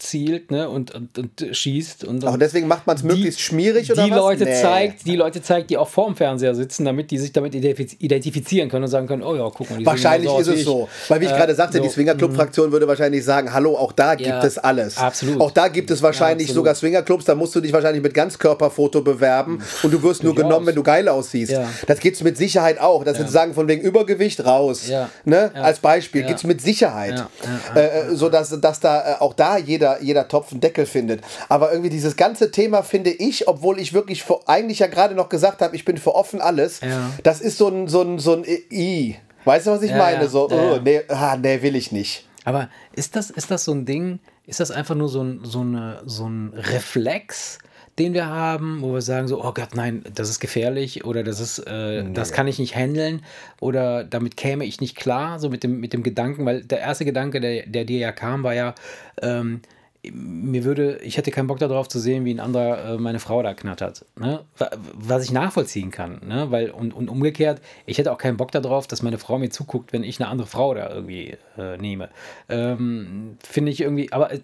zielt 0.00 0.50
ne, 0.50 0.68
und, 0.68 0.94
und, 0.94 1.18
und 1.18 1.46
schießt. 1.52 2.04
Und, 2.04 2.24
Aber 2.24 2.38
deswegen 2.38 2.66
macht 2.68 2.86
man 2.86 2.96
es 2.96 3.02
möglichst 3.02 3.40
schmierig 3.40 3.90
oder 3.92 4.04
die 4.04 4.10
was? 4.10 4.18
Leute 4.18 4.44
Nee. 4.44 4.60
zeigt, 4.60 5.06
die 5.06 5.16
Leute 5.16 5.42
zeigt, 5.42 5.70
die 5.70 5.76
auch 5.76 5.88
vorm 5.88 6.16
Fernseher 6.16 6.54
sitzen, 6.54 6.84
damit 6.84 7.10
die 7.10 7.18
sich 7.18 7.32
damit 7.32 7.54
identifiz- 7.54 7.96
identifizieren 7.98 8.68
können 8.68 8.84
und 8.84 8.90
sagen 8.90 9.06
können, 9.06 9.22
oh 9.22 9.34
ja, 9.36 9.48
guck 9.54 9.70
mal, 9.70 9.78
die 9.78 9.86
Wahrscheinlich 9.86 10.30
ist 10.30 10.48
aus 10.48 10.54
es 10.56 10.64
so. 10.64 10.88
Weil 11.08 11.20
wie 11.20 11.26
ich 11.26 11.30
Äh, 11.32 11.36
gerade 11.36 11.54
sagte, 11.54 11.78
so, 11.78 11.82
die 11.84 11.88
Swingerclub-Fraktion 11.90 12.72
würde 12.72 12.88
wahrscheinlich 12.88 13.24
sagen, 13.24 13.52
hallo, 13.52 13.76
auch 13.76 13.92
da 13.92 14.14
gibt 14.14 14.28
Ja, 14.28 14.42
es 14.44 14.58
alles. 14.58 14.96
absolut. 14.98 15.40
Auch 15.40 15.50
da 15.50 15.68
gibt 15.68 15.90
es 15.90 16.02
wahrscheinlich 16.02 16.48
Ja, 16.48 16.54
sogar 16.54 16.74
Swingerclubs, 16.74 17.24
da 17.24 17.34
musst 17.34 17.54
du 17.54 17.60
dich 17.60 17.72
wahrscheinlich 17.72 18.02
mit 18.02 18.14
Ganzkörperfoto 18.14 19.02
bewerben 19.02 19.62
und 19.82 19.92
du 19.92 20.02
wirst 20.02 20.22
nur 20.22 20.34
genommen, 20.34 20.66
wenn 20.66 20.74
du 20.74 20.82
geil 20.82 21.08
aussiehst. 21.08 21.52
Ja. 21.52 21.68
Das 21.86 22.00
gibt 22.00 22.16
es 22.16 22.22
mit 22.22 22.36
Sicherheit 22.36 22.80
auch. 22.80 23.04
Das 23.04 23.16
sind 23.16 23.30
sagen 23.30 23.54
von 23.54 23.68
wegen 23.68 23.82
Übergewicht 23.82 24.44
raus. 24.44 24.88
Ja. 24.88 25.10
Ne? 25.24 25.50
Ja. 25.54 25.62
Als 25.62 25.78
Beispiel 25.80 26.22
Ja. 26.22 26.26
gibt 26.28 26.38
es 26.40 26.44
mit 26.44 26.60
Sicherheit. 26.60 27.18
Ja, 27.18 27.28
ja, 27.74 27.80
Äh, 27.80 27.86
äh, 28.12 28.14
so 28.14 28.28
dass, 28.28 28.58
dass 28.60 28.80
da 28.80 29.12
äh, 29.12 29.14
auch 29.20 29.34
da 29.34 29.56
jeder 29.58 29.89
jeder, 30.00 30.20
jeder 30.20 30.28
Topf 30.28 30.52
einen 30.52 30.60
Deckel 30.60 30.86
findet. 30.86 31.22
Aber 31.48 31.70
irgendwie 31.70 31.90
dieses 31.90 32.16
ganze 32.16 32.50
Thema 32.50 32.82
finde 32.82 33.10
ich, 33.10 33.48
obwohl 33.48 33.78
ich 33.78 33.92
wirklich 33.92 34.22
für, 34.22 34.40
eigentlich 34.48 34.80
ja 34.80 34.86
gerade 34.86 35.14
noch 35.14 35.28
gesagt 35.28 35.62
habe, 35.62 35.74
ich 35.76 35.84
bin 35.84 35.96
für 35.98 36.14
offen 36.14 36.40
alles, 36.40 36.80
Ja. 36.80 37.10
das 37.22 37.40
ist 37.40 37.58
so 37.58 37.68
ein, 37.68 37.88
so 37.88 38.02
ein, 38.02 38.18
so 38.18 38.34
ein 38.34 38.44
I. 38.70 39.16
Weißt 39.44 39.66
du, 39.66 39.70
was 39.70 39.82
ich 39.82 39.90
Ja, 39.92 39.96
meine? 39.98 40.28
So, 40.28 40.48
Ja, 40.50 40.56
oh, 40.74 40.78
nee, 40.82 41.00
ah, 41.08 41.36
nee, 41.40 41.62
will 41.62 41.74
ich 41.76 41.92
nicht. 41.92 42.26
Aber 42.44 42.68
ist 42.92 43.16
das, 43.16 43.30
ist 43.30 43.50
das 43.50 43.64
so 43.64 43.72
ein 43.72 43.84
Ding, 43.86 44.18
ist 44.46 44.60
das 44.60 44.70
einfach 44.70 44.94
nur 44.94 45.08
so 45.08 45.22
ein, 45.22 45.40
so 45.44 45.60
eine, 45.60 46.02
so 46.04 46.28
ein 46.28 46.52
Reflex, 46.54 47.58
den 47.98 48.14
wir 48.14 48.26
haben, 48.26 48.80
wo 48.82 48.92
wir 48.94 49.02
sagen 49.02 49.28
so, 49.28 49.44
oh 49.44 49.52
Gott, 49.52 49.74
nein, 49.74 50.02
das 50.14 50.30
ist 50.30 50.40
gefährlich 50.40 51.04
oder 51.04 51.22
das 51.22 51.38
ist, 51.40 51.58
äh, 51.60 52.04
das 52.12 52.32
kann 52.32 52.48
ich 52.48 52.58
nicht 52.58 52.74
handeln 52.74 53.22
oder 53.60 54.04
damit 54.04 54.36
käme 54.36 54.64
ich 54.64 54.80
nicht 54.80 54.96
klar, 54.96 55.38
so 55.38 55.50
mit 55.50 55.62
dem, 55.62 55.80
mit 55.80 55.92
dem 55.92 56.02
Gedanken, 56.02 56.46
weil 56.46 56.62
der 56.62 56.80
erste 56.80 57.04
Gedanke, 57.04 57.40
der, 57.40 57.66
der 57.66 57.84
dir 57.84 57.98
ja 57.98 58.12
kam, 58.12 58.42
war 58.42 58.54
ja, 58.54 58.74
ähm, 59.22 59.60
mir 60.02 60.64
würde, 60.64 60.98
ich 61.02 61.16
hätte 61.18 61.30
keinen 61.30 61.46
Bock 61.46 61.58
darauf 61.58 61.88
zu 61.88 61.98
sehen, 61.98 62.24
wie 62.24 62.32
ein 62.32 62.40
anderer 62.40 62.94
äh, 62.94 62.98
meine 62.98 63.18
Frau 63.20 63.42
da 63.42 63.52
knattert. 63.52 64.06
Ne? 64.18 64.44
Wa- 64.56 64.70
Was 64.94 65.24
ich 65.24 65.32
nachvollziehen 65.32 65.90
kann. 65.90 66.20
Ne? 66.26 66.50
Weil, 66.50 66.70
und, 66.70 66.94
und 66.94 67.08
umgekehrt, 67.08 67.60
ich 67.84 67.98
hätte 67.98 68.10
auch 68.12 68.18
keinen 68.18 68.38
Bock 68.38 68.50
darauf, 68.50 68.86
dass 68.86 69.02
meine 69.02 69.18
Frau 69.18 69.38
mir 69.38 69.50
zuguckt, 69.50 69.92
wenn 69.92 70.02
ich 70.02 70.18
eine 70.20 70.28
andere 70.30 70.48
Frau 70.48 70.72
da 70.74 70.88
irgendwie 70.88 71.36
äh, 71.58 71.76
nehme. 71.76 72.08
Ähm, 72.48 73.36
Finde 73.42 73.72
ich 73.72 73.80
irgendwie, 73.82 74.10
aber 74.12 74.32
äh, 74.32 74.40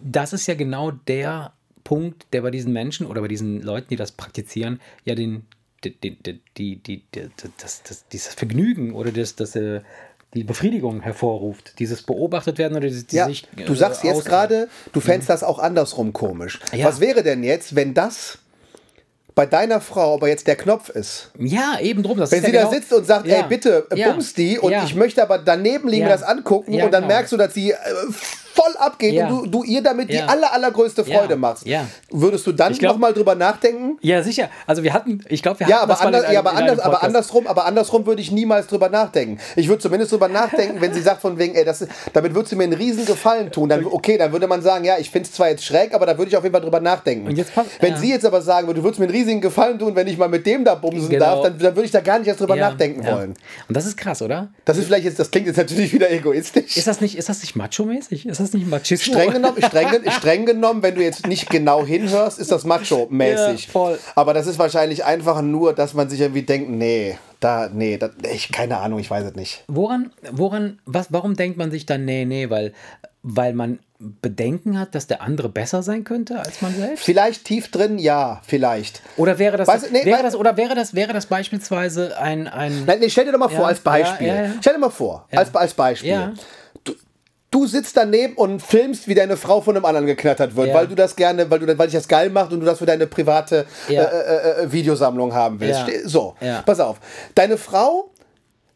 das 0.00 0.32
ist 0.32 0.46
ja 0.46 0.54
genau 0.54 0.92
der 0.92 1.52
Punkt, 1.84 2.26
der 2.32 2.42
bei 2.42 2.50
diesen 2.50 2.72
Menschen 2.72 3.06
oder 3.06 3.20
bei 3.20 3.28
diesen 3.28 3.60
Leuten, 3.62 3.88
die 3.90 3.96
das 3.96 4.12
praktizieren, 4.12 4.80
ja 5.04 5.14
den, 5.14 5.46
die, 5.84 5.98
die, 6.56 6.76
die, 6.76 7.02
das, 7.58 7.82
das, 7.82 8.08
dieses 8.08 8.34
Vergnügen 8.34 8.94
oder 8.94 9.12
das, 9.12 9.34
das, 9.36 9.56
äh, 9.56 9.80
die 10.34 10.44
Befriedigung 10.44 11.00
hervorruft. 11.00 11.78
Dieses 11.78 12.02
beobachtet 12.02 12.58
werden 12.58 12.76
oder 12.76 12.86
dieses, 12.88 13.06
Ja, 13.10 13.26
sich, 13.26 13.48
du 13.66 13.72
äh, 13.72 13.76
sagst 13.76 14.04
jetzt 14.04 14.18
aus- 14.18 14.24
gerade, 14.24 14.68
du 14.92 15.00
fändest 15.00 15.28
das 15.30 15.42
auch 15.42 15.58
andersrum 15.58 16.12
komisch. 16.12 16.60
Ja. 16.72 16.86
Was 16.86 17.00
wäre 17.00 17.22
denn 17.22 17.42
jetzt, 17.42 17.74
wenn 17.74 17.94
das 17.94 18.38
bei 19.34 19.46
deiner 19.46 19.80
Frau 19.80 20.14
aber 20.14 20.28
jetzt 20.28 20.46
der 20.46 20.56
Knopf 20.56 20.88
ist? 20.88 21.30
Ja, 21.38 21.78
eben 21.80 22.02
drum. 22.02 22.18
Das 22.18 22.30
Wenn 22.30 22.40
ist 22.40 22.46
sie 22.46 22.52
ja 22.52 22.62
da 22.62 22.68
genau- 22.68 22.80
sitzt 22.80 22.92
und 22.92 23.06
sagt, 23.06 23.26
Ja. 23.26 23.38
ey, 23.38 23.44
bitte, 23.48 23.86
äh, 23.90 23.98
Ja. 23.98 24.12
bums 24.12 24.34
die 24.34 24.58
und 24.58 24.70
Ja. 24.70 24.84
ich 24.84 24.94
möchte 24.94 25.20
aber 25.22 25.38
daneben 25.38 25.88
liegen, 25.88 26.04
mir 26.04 26.10
das 26.10 26.22
angucken 26.22 26.74
und 26.74 26.80
dann 26.92 27.02
genau. 27.02 27.06
merkst 27.14 27.32
du, 27.32 27.36
dass 27.36 27.52
sie 27.54 27.72
äh, 27.72 27.76
voll 28.60 28.76
abgeht 28.78 29.14
Ja. 29.14 29.28
und 29.28 29.44
du, 29.44 29.50
du 29.50 29.64
ihr 29.64 29.82
damit 29.82 30.10
die 30.10 30.14
Ja. 30.14 30.26
aller, 30.26 30.52
allergrößte 30.52 31.02
Ja. 31.02 31.18
Freude 31.18 31.36
machst. 31.36 31.66
Ja. 31.66 31.86
Würdest 32.10 32.46
du 32.46 32.52
dann 32.52 32.72
nochmal 32.80 33.12
drüber 33.12 33.34
nachdenken? 33.34 33.98
Ja, 34.02 34.22
sicher. 34.22 34.48
Also 34.66 34.82
wir 34.82 34.92
hatten, 34.92 35.22
ich 35.28 35.42
glaube, 35.42 35.60
wir 35.60 35.68
Ja, 35.68 35.76
hatten 35.76 35.84
aber, 35.84 35.94
das 35.94 36.00
anders, 36.02 36.24
in 36.26 36.32
ja, 36.32 36.38
aber, 36.40 36.52
anders, 36.54 36.78
aber 36.80 37.02
andersrum, 37.02 37.46
aber 37.46 37.64
andersrum 37.66 38.06
würde 38.06 38.20
ich 38.20 38.30
niemals 38.30 38.66
drüber 38.66 38.88
nachdenken. 38.88 39.38
Ich 39.56 39.68
würde 39.68 39.80
zumindest 39.82 40.12
drüber 40.12 40.28
nachdenken, 40.28 40.80
wenn 40.80 40.92
sie 40.92 41.00
sagt 41.00 41.20
von 41.22 41.38
wegen, 41.38 41.54
ey, 41.54 41.64
das, 41.64 41.86
damit 42.12 42.34
würdest 42.34 42.52
du 42.52 42.56
mir 42.56 42.64
einen 42.64 42.72
riesen 42.74 43.06
Gefallen 43.06 43.50
tun. 43.50 43.68
Dann, 43.68 43.84
okay, 43.84 44.18
dann 44.18 44.32
würde 44.32 44.46
man 44.46 44.62
sagen, 44.62 44.84
ja, 44.84 44.98
ich 44.98 45.10
finde 45.10 45.28
es 45.28 45.34
zwar 45.34 45.48
jetzt 45.48 45.64
schräg, 45.64 45.94
aber 45.94 46.06
da 46.06 46.16
würde 46.18 46.28
ich 46.30 46.36
auf 46.36 46.42
jeden 46.42 46.52
Fall 46.54 46.62
drüber 46.62 46.80
nachdenken. 46.80 47.26
Und 47.28 47.36
jetzt 47.36 47.54
pass- 47.54 47.66
wenn 47.80 47.92
ja. 47.92 47.98
sie 47.98 48.10
jetzt 48.10 48.24
aber 48.26 48.42
sagen 48.42 48.66
würde, 48.66 48.80
du 48.80 48.84
würdest 48.84 48.98
mir 49.00 49.06
einen 49.06 49.14
riesigen 49.14 49.40
Gefallen 49.40 49.78
tun, 49.78 49.94
wenn 49.96 50.06
ich 50.06 50.18
mal 50.18 50.28
mit 50.28 50.46
dem 50.46 50.64
da 50.64 50.74
bumsen 50.74 51.08
Genau. 51.08 51.24
darf, 51.24 51.42
dann, 51.44 51.58
dann 51.58 51.74
würde 51.76 51.84
ich 51.86 51.90
da 51.92 52.00
gar 52.00 52.18
nicht 52.18 52.28
erst 52.28 52.40
drüber 52.40 52.56
Ja, 52.56 52.70
nachdenken 52.70 53.02
ja. 53.04 53.16
wollen. 53.16 53.34
Und 53.68 53.76
das 53.76 53.86
ist 53.86 53.96
krass, 53.96 54.22
oder? 54.22 54.48
Das 54.64 54.76
ist 54.76 54.86
vielleicht 54.86 55.04
jetzt, 55.04 55.18
das 55.18 55.30
klingt 55.30 55.46
jetzt 55.46 55.56
natürlich 55.56 55.92
wieder 55.92 56.10
egoistisch. 56.10 56.76
Ist 56.76 56.86
das 56.86 57.00
nicht, 57.00 57.16
ist 57.16 57.28
das 57.28 57.40
nicht 57.42 57.56
macho-mäßig? 57.56 58.26
Das 58.52 58.60
nicht 58.60 58.68
Machismo? 58.68 59.14
Streng 59.14 59.30
genommen, 59.32 59.62
streng, 59.62 59.88
streng 60.10 60.46
genommen, 60.46 60.82
wenn 60.82 60.94
du 60.94 61.02
jetzt 61.02 61.26
nicht 61.26 61.48
genau 61.50 61.84
hinhörst, 61.84 62.38
ist 62.38 62.50
das 62.52 62.64
macho-mäßig. 62.64 63.66
Ja, 63.66 63.72
voll. 63.72 63.98
Aber 64.14 64.34
das 64.34 64.46
ist 64.46 64.58
wahrscheinlich 64.58 65.04
einfach 65.04 65.42
nur, 65.42 65.72
dass 65.74 65.94
man 65.94 66.08
sich 66.10 66.20
irgendwie 66.20 66.42
denkt, 66.42 66.70
nee, 66.70 67.16
da, 67.40 67.68
nee, 67.72 67.96
da, 67.96 68.10
ich, 68.32 68.52
keine 68.52 68.78
Ahnung, 68.78 68.98
ich 68.98 69.10
weiß 69.10 69.24
es 69.24 69.34
nicht. 69.34 69.64
Woran, 69.68 70.10
woran, 70.32 70.78
was, 70.84 71.06
warum 71.10 71.34
denkt 71.36 71.56
man 71.58 71.70
sich 71.70 71.86
dann, 71.86 72.04
nee, 72.04 72.24
nee, 72.24 72.50
weil, 72.50 72.72
weil 73.22 73.52
man 73.54 73.78
Bedenken 74.22 74.78
hat, 74.78 74.94
dass 74.94 75.06
der 75.06 75.20
andere 75.20 75.50
besser 75.50 75.82
sein 75.82 76.04
könnte 76.04 76.38
als 76.40 76.62
man 76.62 76.74
selbst? 76.74 77.04
Vielleicht 77.04 77.44
tief 77.44 77.70
drin, 77.70 77.98
ja, 77.98 78.40
vielleicht. 78.46 79.02
Oder 79.18 79.38
wäre 79.38 79.58
das, 79.58 79.68
Weißt 79.68 79.92
nee, 79.92 80.04
wäre 80.06 80.16
weil- 80.18 80.22
das, 80.22 80.34
oder 80.36 80.56
wäre 80.56 80.74
das, 80.74 80.94
wäre 80.94 81.12
das 81.12 81.26
beispielsweise 81.26 82.18
ein, 82.18 82.46
ein 82.48 82.84
Nein, 82.86 82.98
nee, 83.00 83.10
stell 83.10 83.26
dir 83.26 83.32
doch 83.32 83.38
mal 83.38 83.48
vor, 83.48 83.60
Ja, 83.60 83.66
als 83.66 83.80
Beispiel. 83.80 84.26
ja, 84.28 84.42
ja. 84.44 84.50
Stell 84.60 84.72
dir 84.74 84.78
mal 84.80 84.88
vor, 84.90 85.26
als, 85.30 85.54
als 85.54 85.74
Beispiel. 85.74 86.32
Du, 87.50 87.66
sitzt 87.66 87.96
daneben 87.96 88.34
und 88.34 88.62
filmst, 88.62 89.08
wie 89.08 89.14
deine 89.14 89.36
Frau 89.36 89.60
von 89.60 89.74
einem 89.74 89.84
anderen 89.84 90.06
geknattert 90.06 90.54
wird, 90.54 90.68
Ja. 90.68 90.74
weil 90.74 90.86
du 90.86 90.94
das 90.94 91.16
gerne, 91.16 91.50
weil 91.50 91.58
du 91.58 91.66
weil 91.78 91.86
dich 91.88 91.96
das 91.96 92.06
geil 92.06 92.30
macht 92.30 92.52
und 92.52 92.60
du 92.60 92.66
das 92.66 92.78
für 92.78 92.86
deine 92.86 93.06
private 93.08 93.66
Ja. 93.88 94.04
äh, 94.04 94.06
äh, 94.06 94.62
äh, 94.64 94.72
Videosammlung 94.72 95.34
haben 95.34 95.58
willst. 95.58 95.80
Ja. 95.88 95.94
So, 96.08 96.34
pass 96.64 96.78
auf. 96.78 96.98
Deine 97.34 97.56
Frau 97.58 98.10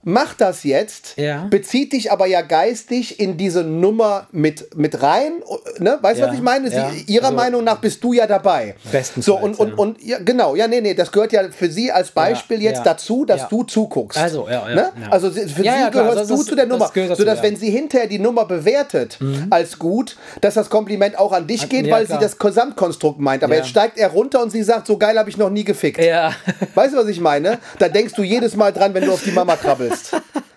macht 0.05 0.41
das 0.41 0.65
jetzt, 0.65 1.15
Ja. 1.17 1.47
bezieht 1.51 1.93
dich 1.93 2.13
aber 2.13 2.27
ja 2.27 2.43
geistig 2.43 3.19
in 3.21 3.37
diese 3.37 3.63
Nummer 3.65 4.27
mit, 4.33 4.77
mit 4.77 5.03
rein. 5.03 5.43
Ne? 5.79 5.99
Weißt 6.01 6.19
du, 6.19 6.23
Ja. 6.25 6.29
was 6.29 6.37
ich 6.37 6.43
meine? 6.43 6.69
Sie, 6.71 6.77
Ja. 6.77 6.91
Ihrer 7.07 7.25
Also- 7.27 7.37
Meinung 7.37 7.65
nach 7.65 7.79
bist 7.81 8.03
du 8.05 8.13
ja 8.13 8.27
dabei. 8.27 8.75
Bestenfalls, 8.91 9.25
So, 9.27 9.37
und, 9.39 9.59
und, 9.59 9.75
und 9.79 10.03
ja, 10.03 10.19
genau, 10.19 10.55
ja, 10.55 10.69
nee, 10.69 10.81
nee, 10.81 10.95
das 10.95 11.11
gehört 11.11 11.33
ja 11.33 11.43
für 11.51 11.71
sie 11.71 11.91
als 11.91 12.11
Beispiel 12.11 12.63
jetzt 12.63 12.83
dazu, 12.85 13.25
dass 13.25 13.49
du 13.49 13.63
zuguckst. 13.65 14.19
Also, 14.19 14.47
ja, 14.49 14.69
ja, 14.69 14.75
ne? 14.75 14.93
Also 15.11 15.31
für 15.31 15.41
sie 15.49 15.63
gehörst 15.63 16.19
das 16.19 16.29
du 16.29 16.35
ist- 16.35 16.47
zu 16.47 16.55
der 16.55 16.67
das 16.67 16.73
Nummer, 16.79 16.91
dazu, 16.95 17.15
sodass. 17.15 17.39
Mhm. 17.39 17.43
wenn 17.43 17.57
sie 17.57 17.71
hinterher 17.71 18.07
die 18.07 18.19
Nummer 18.19 18.45
bewertet 18.45 19.19
als 19.51 19.79
gut, 19.79 20.17
dass 20.41 20.55
das 20.55 20.71
Kompliment 20.71 21.19
auch 21.19 21.33
an 21.33 21.47
dich 21.47 21.69
geht, 21.69 21.91
weil 21.91 22.07
klar. 22.07 22.19
sie 22.19 22.25
das 22.25 22.39
Gesamtkonstrukt 22.39 23.19
meint. 23.21 23.43
Aber 23.45 23.55
jetzt 23.57 23.69
steigt 23.69 23.99
er 23.99 24.09
runter 24.09 24.43
und 24.43 24.51
sie 24.51 24.63
sagt, 24.63 24.87
so 24.87 24.97
geil 24.99 25.19
habe 25.19 25.31
ich 25.31 25.37
noch 25.37 25.51
nie 25.51 25.65
gefickt. 25.65 25.99
ja. 26.01 26.33
Weißt 26.75 26.93
du, 26.95 26.99
was 26.99 27.09
ich 27.09 27.21
meine? 27.21 27.59
Da 27.79 27.89
denkst 27.89 28.15
du 28.15 28.23
jedes 28.23 28.57
Mal 28.57 28.73
dran, 28.73 28.93
wenn 28.95 29.05
du 29.05 29.13
auf 29.13 29.23
die 29.23 29.31
Mama 29.33 29.57
krabbelst. 29.57 29.94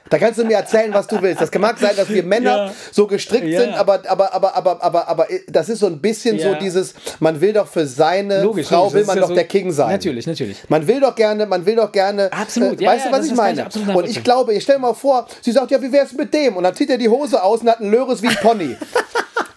Da 0.10 0.18
kannst 0.18 0.40
du 0.40 0.46
mir 0.46 0.54
erzählen, 0.56 0.94
was 0.94 1.06
du 1.08 1.22
willst. 1.22 1.42
Das 1.42 1.52
mag 1.60 1.78
sein, 1.80 1.92
dass 1.98 2.08
wir 2.08 2.24
Männer 2.24 2.68
Ja. 2.68 2.74
so 2.94 3.08
gestrickt 3.08 3.46
Ja. 3.48 3.60
sind, 3.60 3.74
aber, 3.74 4.02
aber, 4.08 4.34
aber, 4.34 4.56
aber, 4.56 4.82
aber, 4.82 5.08
aber 5.10 5.28
das 5.50 5.68
ist 5.68 5.80
so 5.80 5.88
ein 5.88 6.00
bisschen 6.00 6.40
so 6.40 6.48
Ja. 6.52 6.60
dieses, 6.60 6.94
man 7.20 7.42
will 7.42 7.52
doch 7.52 7.68
für 7.68 7.86
seine 7.86 8.42
Logisch, 8.42 8.68
Frau 8.68 8.84
logisch, 8.86 8.94
will 8.94 9.06
man 9.06 9.20
doch 9.20 9.28
so- 9.28 9.34
der 9.36 9.44
King 9.44 9.70
sein. 9.74 9.90
Natürlich, 9.92 10.26
natürlich. 10.26 10.60
Man 10.70 10.88
will 10.88 11.02
doch 11.02 11.14
gerne, 11.14 11.46
man 11.46 11.66
will 11.66 11.76
doch 11.76 11.92
gerne. 11.92 12.32
Absolut, 12.32 12.80
Äh, 12.82 12.86
weißt 12.86 13.08
du, 13.08 13.12
was 13.12 13.26
ich 13.26 13.36
meine? 13.36 13.68
und 13.94 14.08
ich 14.08 14.24
glaube, 14.24 14.54
ich 14.54 14.64
stell 14.64 14.80
mal 14.80 14.94
vor, 14.94 15.28
sie 15.42 15.52
sagt, 15.52 15.72
ja, 15.72 15.82
wie 15.82 15.92
wär's 15.92 16.14
mit 16.14 16.34
dem? 16.34 16.56
Und 16.56 16.64
dann 16.64 16.74
zieht 16.74 16.90
er 16.90 16.98
die 16.98 17.10
Hose 17.10 17.44
aus 17.44 17.60
und 17.60 17.70
hat 17.70 17.82
einen 17.82 17.92
Löres 17.92 18.22
wie 18.22 18.30
ein 18.30 18.38
Pony. 18.42 18.78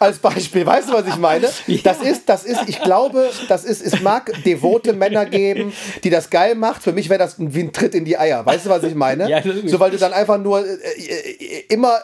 Als 0.02 0.18
Beispiel, 0.18 0.64
weißt 0.64 0.88
du, 0.88 0.94
was 0.94 1.06
ich 1.06 1.16
meine? 1.18 1.46
Das 1.84 2.00
ist, 2.00 2.26
das 2.28 2.44
ist, 2.44 2.60
ich 2.66 2.80
glaube, 2.82 3.30
das 3.48 3.64
ist, 3.64 3.82
es 3.84 4.00
mag 4.00 4.32
devote 4.44 4.94
Männer 4.94 5.26
geben, 5.26 5.72
die 6.02 6.08
das 6.10 6.30
geil 6.30 6.54
macht. 6.54 6.82
Für 6.82 6.92
mich 6.92 7.10
wäre 7.10 7.18
das 7.18 7.36
wie 7.38 7.60
ein 7.60 7.72
Tritt 7.72 7.94
in 7.94 8.04
die 8.06 8.16
Eier. 8.18 8.44
Weißt 8.46 8.64
du, 8.66 8.70
was 8.70 8.82
ich 8.82 8.94
meine? 8.94 9.28
Ja, 9.28 9.42
so, 9.66 9.78
weil 9.78 9.90
du 9.90 9.98
dann 9.98 10.12
einfach 10.14 10.38
nur 10.38 10.66
äh, 10.66 10.72
äh, 10.72 11.64
immer, 11.68 11.98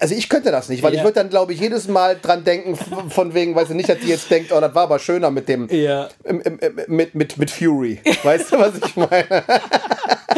also 0.00 0.14
ich 0.14 0.28
könnte 0.28 0.50
das 0.52 0.68
nicht, 0.68 0.82
weil 0.84 0.92
ich 0.92 0.98
Ja. 0.98 1.04
würde 1.04 1.14
dann, 1.16 1.28
glaube 1.28 1.52
ich, 1.52 1.60
jedes 1.60 1.88
Mal 1.88 2.16
dran 2.22 2.44
denken, 2.44 2.76
von 3.10 3.34
wegen, 3.34 3.54
weißt 3.56 3.70
du, 3.70 3.74
nicht, 3.74 3.88
dass 3.88 3.98
die 3.98 4.08
jetzt 4.08 4.30
denkt, 4.30 4.52
oh, 4.52 4.60
das 4.60 4.72
war 4.74 4.84
aber 4.84 4.98
schöner 5.00 5.30
mit 5.32 5.48
dem, 5.48 5.68
Ja. 5.70 6.08
im, 6.24 6.40
im, 6.42 6.58
im, 6.60 6.80
mit, 6.86 7.14
mit, 7.16 7.36
mit 7.36 7.50
Fury. 7.50 8.00
Weißt 8.22 8.52
du, 8.52 8.58
was 8.60 8.74
ich 8.86 8.94
meine? 8.96 9.10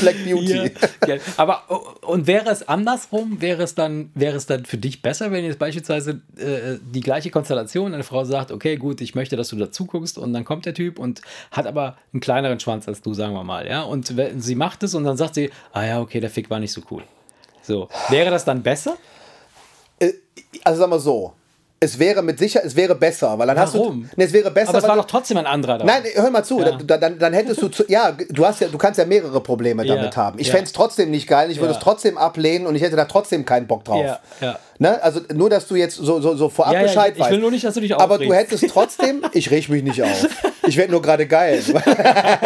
Black 0.00 0.16
Beauty. 0.24 0.70
Ja. 1.06 1.16
Aber 1.36 1.62
oh, 1.68 1.80
und 2.06 2.26
wäre 2.26 2.50
es 2.50 2.66
andersrum, 2.68 3.40
wäre 3.40 3.62
es 3.62 3.74
dann, 3.74 4.10
wäre 4.14 4.36
es 4.36 4.46
dann 4.46 4.64
für 4.64 4.76
dich 4.78 5.02
besser, 5.02 5.30
wenn 5.30 5.44
jetzt 5.44 5.58
beispielsweise 5.58 6.20
äh, 6.36 6.78
die 6.82 7.00
gleiche 7.00 7.30
Konstellation, 7.30 7.94
eine 7.94 8.02
Frau 8.04 8.24
sagt, 8.24 8.50
okay, 8.52 8.76
gut, 8.76 9.00
ich 9.00 9.14
möchte, 9.14 9.36
dass 9.36 9.48
du 9.48 9.56
dazu 9.56 9.86
guckst 9.86 10.18
und 10.18 10.32
dann 10.32 10.44
kommt 10.44 10.66
der 10.66 10.74
Typ 10.74 10.98
und 10.98 11.22
hat 11.50 11.66
aber 11.66 11.96
einen 12.12 12.20
kleineren 12.20 12.60
Schwanz 12.60 12.88
als 12.88 13.02
du, 13.02 13.14
sagen 13.14 13.34
wir 13.34 13.44
mal, 13.44 13.66
ja. 13.66 13.82
Und 13.82 14.16
wenn- 14.16 14.40
sie 14.40 14.54
macht 14.54 14.82
es 14.82 14.94
und 14.94 15.04
dann 15.04 15.16
sagt 15.16 15.34
sie, 15.34 15.50
ah 15.72 15.84
ja, 15.84 16.00
okay, 16.00 16.20
der 16.20 16.30
Fick 16.30 16.50
war 16.50 16.58
nicht 16.60 16.72
so 16.72 16.82
cool. 16.90 17.02
So. 17.62 17.88
Wäre 18.08 18.30
das 18.30 18.44
dann 18.44 18.62
besser? 18.62 18.96
Äh, 19.98 20.12
Also 20.64 20.80
sag 20.80 20.90
mal 20.90 20.98
so. 21.00 21.34
Es 21.82 21.98
wäre 21.98 22.22
mit 22.22 22.38
Sicherheit, 22.38 22.64
es 22.68 22.76
wäre 22.76 22.94
besser, 22.94 23.36
weil 23.36 23.48
dann 23.48 23.58
hast 23.58 23.74
Warum? 23.74 24.02
du. 24.02 24.08
Nee, 24.14 24.24
es 24.24 24.32
wäre 24.32 24.52
besser. 24.52 24.68
Aber 24.68 24.78
es 24.78 24.84
war 24.86 24.94
doch 24.94 25.04
trotzdem 25.04 25.36
ein 25.38 25.46
anderer 25.46 25.78
da. 25.78 25.84
Nein, 25.84 26.04
hör 26.14 26.30
mal 26.30 26.44
zu, 26.44 26.60
Ja. 26.60 26.78
da, 26.78 26.96
dann, 26.96 27.18
dann 27.18 27.32
hättest 27.32 27.60
du, 27.60 27.68
zu, 27.68 27.82
ja, 27.88 28.12
du 28.30 28.46
hast 28.46 28.60
ja, 28.60 28.68
du 28.68 28.78
kannst 28.78 28.98
ja 29.00 29.04
mehrere 29.04 29.40
Probleme 29.40 29.84
Ja, 29.84 29.96
damit 29.96 30.16
haben. 30.16 30.38
Ich 30.38 30.46
ja. 30.46 30.52
fände 30.52 30.66
es 30.66 30.72
trotzdem 30.72 31.10
nicht 31.10 31.26
geil, 31.26 31.50
ich 31.50 31.58
würde 31.58 31.72
Ja. 31.72 31.78
es 31.78 31.82
trotzdem 31.82 32.18
ablehnen 32.18 32.68
und 32.68 32.76
ich 32.76 32.82
hätte 32.82 32.94
da 32.94 33.06
trotzdem 33.06 33.44
keinen 33.44 33.66
Bock 33.66 33.82
drauf. 33.84 34.04
Ja, 34.04 34.20
ja. 34.40 34.58
Ne? 34.82 35.02
Also 35.02 35.20
nur, 35.34 35.48
dass 35.48 35.66
du 35.68 35.76
jetzt 35.76 35.94
so, 35.96 36.20
so, 36.20 36.34
so 36.34 36.48
vorab 36.48 36.72
Ja, 36.72 36.80
ja, 36.80 36.86
Bescheid 36.86 37.12
ich- 37.12 37.18
ich 37.18 37.20
weißt. 37.22 37.30
will 37.32 37.38
nur 37.38 37.50
nicht, 37.50 37.64
dass 37.64 37.74
du 37.74 37.80
dich 37.80 37.94
Aber 37.94 38.18
du 38.18 38.24
aufregst. 38.24 38.52
hättest 38.52 38.68
trotzdem, 38.72 39.22
ich 39.32 39.50
reg 39.50 39.68
mich 39.68 39.82
nicht 39.82 40.02
auf. 40.02 40.26
Ich 40.66 40.76
werde 40.76 40.90
nur 40.92 41.00
gerade 41.02 41.26
geil. 41.26 41.62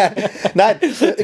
Nein, 0.55 0.77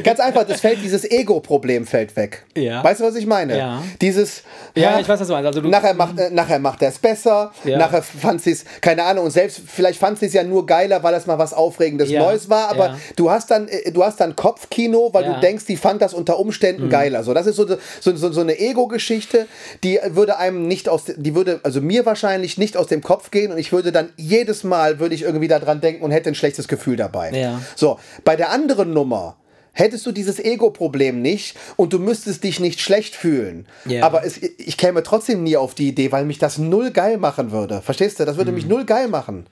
ganz 0.03 0.19
einfach, 0.19 0.43
das 0.45 0.61
fällt, 0.61 0.83
dieses 0.83 1.09
Ego-Problem 1.09 1.85
fällt 1.85 2.15
weg. 2.15 2.43
Ja. 2.55 2.83
Weißt 2.83 3.01
du, 3.01 3.05
was 3.05 3.15
ich 3.15 3.25
meine? 3.25 3.57
Ja. 3.57 3.83
Dieses, 4.01 4.43
Ja, 4.75 4.93
ha, 4.93 4.99
ich 4.99 5.07
weiß, 5.07 5.19
was 5.19 5.27
du 5.27 5.33
meinst. 5.33 5.47
Also 5.47 5.61
du, 5.61 5.69
nachher 5.69 5.93
macht, 5.93 6.19
äh, 6.19 6.29
nachher 6.29 6.59
macht 6.59 6.81
er 6.81 6.89
es 6.89 6.99
besser, 6.99 7.51
Ja. 7.63 7.77
nachher 7.77 8.01
fand 8.01 8.41
sie 8.41 8.51
es, 8.51 8.65
keine 8.81 9.03
Ahnung, 9.03 9.25
und 9.25 9.31
selbst 9.31 9.61
vielleicht 9.67 9.99
fand 9.99 10.19
sie 10.19 10.27
es 10.27 10.33
ja 10.33 10.43
nur 10.43 10.65
geiler, 10.65 11.01
weil 11.03 11.13
das 11.13 11.25
mal 11.25 11.37
was 11.37 11.53
Aufregendes 11.53 12.09
Ja. 12.09 12.21
Neues 12.23 12.49
war, 12.49 12.69
aber 12.69 12.85
Ja. 12.87 12.97
du 13.15 13.29
hast 13.29 13.51
dann, 13.51 13.67
äh, 13.67 13.91
du 13.91 14.03
hast 14.03 14.19
dann 14.19 14.35
Kopfkino, 14.35 15.09
weil 15.13 15.23
Ja. 15.23 15.29
Mhm. 15.31 15.35
du 15.35 15.41
denkst, 15.41 15.65
die 15.65 15.77
fand 15.77 16.01
das 16.01 16.13
unter 16.13 16.39
Umständen 16.39 16.89
geiler. 16.89 17.23
So, 17.23 17.33
das 17.33 17.47
ist 17.47 17.55
so, 17.55 17.67
so, 17.67 17.77
so, 18.15 18.31
so 18.31 18.41
eine 18.41 18.57
Ego-Geschichte, 18.59 19.47
die 19.83 19.99
würde 20.09 20.37
einem 20.37 20.67
nicht 20.67 20.89
aus, 20.89 21.02
die 21.05 21.35
würde, 21.35 21.59
also 21.63 21.81
mir 21.81 22.05
wahrscheinlich 22.05 22.57
nicht 22.57 22.77
aus 22.77 22.87
dem 22.87 23.01
Kopf 23.01 23.31
gehen 23.31 23.51
und 23.51 23.57
ich 23.57 23.71
würde 23.71 23.91
dann 23.91 24.09
jedes 24.17 24.63
Mal, 24.63 24.99
würde 24.99 25.15
ich 25.15 25.21
irgendwie 25.23 25.47
daran 25.47 25.81
denken 25.81 26.03
und 26.03 26.11
hätte 26.11 26.29
ein 26.29 26.35
schlechtes 26.35 26.67
Gefühl 26.67 26.95
dabei. 26.95 27.31
Ja. 27.31 27.61
So, 27.75 27.99
bei 28.23 28.35
der 28.35 28.51
anderen 28.51 28.93
Nummer, 28.93 29.37
hättest 29.75 30.05
du 30.05 30.11
dieses 30.11 30.39
Ego-Problem 30.39 31.21
nicht 31.21 31.57
und 31.77 31.93
du 31.93 31.99
müsstest 31.99 32.43
dich 32.43 32.59
nicht 32.59 32.79
schlecht 32.79 33.15
fühlen. 33.15 33.65
Ja. 33.85 34.05
Aber 34.05 34.23
es, 34.25 34.37
ich 34.37 34.77
käme 34.77 35.01
trotzdem 35.03 35.41
nie 35.43 35.57
auf 35.57 35.73
die 35.73 35.87
Idee, 35.87 36.11
weil 36.11 36.25
mich 36.25 36.37
das 36.37 36.57
null 36.59 36.91
geil 36.91 37.17
machen 37.17 37.51
würde. 37.51 37.81
Verstehst 37.81 38.19
du? 38.19 38.25
Das 38.25 38.37
würde 38.37 38.49
Hm. 38.49 38.55
mich 38.55 38.67
null 38.67 38.85
geil 38.85 39.07
machen. 39.07 39.47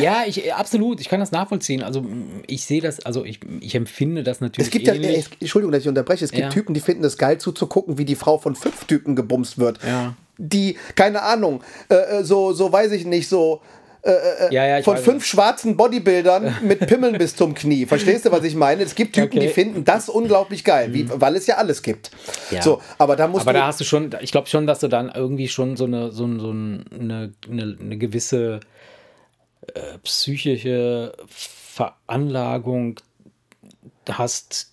Ja, 0.00 0.24
ich 0.26 0.52
absolut, 0.52 1.00
ich 1.00 1.08
kann 1.08 1.20
das 1.20 1.32
nachvollziehen. 1.32 1.82
Also 1.82 2.04
ich 2.46 2.64
sehe 2.64 2.80
das, 2.82 3.00
also 3.04 3.24
ich, 3.24 3.40
ich 3.60 3.74
empfinde 3.74 4.22
das 4.22 4.40
natürlich 4.40 4.68
Es 4.68 4.72
gibt 4.72 4.86
ja, 4.86 4.94
ähnlich. 4.94 5.18
es, 5.26 5.30
Entschuldigung, 5.40 5.72
dass 5.72 5.82
ich 5.82 5.88
unterbreche, 5.88 6.24
es 6.24 6.30
gibt 6.32 6.42
Ja. 6.42 6.48
Typen, 6.50 6.74
die 6.74 6.80
finden 6.80 7.04
es 7.04 7.16
geil 7.16 7.38
zuzugucken, 7.38 7.96
wie 7.98 8.04
die 8.04 8.16
Frau 8.16 8.38
von 8.38 8.54
fünf 8.54 8.84
Typen 8.84 9.16
gebumst 9.16 9.58
wird. 9.58 9.78
Ja. 9.86 10.14
Die, 10.38 10.76
keine 10.96 11.22
Ahnung, 11.22 11.62
äh, 11.88 11.94
äh, 11.94 12.24
so, 12.24 12.52
so 12.52 12.72
weiß 12.72 12.92
ich 12.92 13.04
nicht, 13.06 13.28
so 13.28 13.60
ja, 14.50 14.66
ja, 14.66 14.78
ich 14.80 14.84
von 14.84 14.96
fünf 14.96 15.24
schwarzen 15.24 15.76
Bodybuildern 15.76 16.56
mit 16.64 16.80
Pimmeln 16.88 17.16
bis 17.18 17.36
zum 17.36 17.54
Knie. 17.54 17.86
Verstehst 17.86 18.26
du, 18.26 18.32
was 18.32 18.42
ich 18.42 18.56
meine? 18.56 18.82
Es 18.82 18.96
gibt 18.96 19.14
Typen, 19.14 19.28
Okay. 19.28 19.36
Mhm. 19.38 19.40
die 19.42 19.48
finden 19.48 19.84
das 19.84 20.08
unglaublich 20.08 20.64
geil, 20.64 20.92
wie, 20.92 21.06
weil 21.08 21.36
es 21.36 21.46
ja 21.46 21.58
alles 21.58 21.82
gibt. 21.84 22.10
Ja. 22.50 22.62
So, 22.62 22.82
aber 22.98 23.14
da 23.14 23.28
musst 23.28 23.42
Aber 23.42 23.52
da 23.52 23.68
hast 23.68 23.78
du 23.78 23.84
schon, 23.84 24.10
ich 24.20 24.32
glaube 24.32 24.48
schon, 24.48 24.66
dass 24.66 24.80
du 24.80 24.88
dann 24.88 25.12
irgendwie 25.14 25.46
schon 25.46 25.76
so 25.76 25.84
eine, 25.84 26.10
so, 26.10 26.26
so 26.40 26.50
ein- 26.50 26.84
eine, 26.98 27.32
eine, 27.48 27.76
eine 27.80 27.96
gewisse 27.96 28.58
äh, 29.74 29.98
psychische 29.98 31.12
Veranlagung 31.28 33.00
hast. 34.08 34.71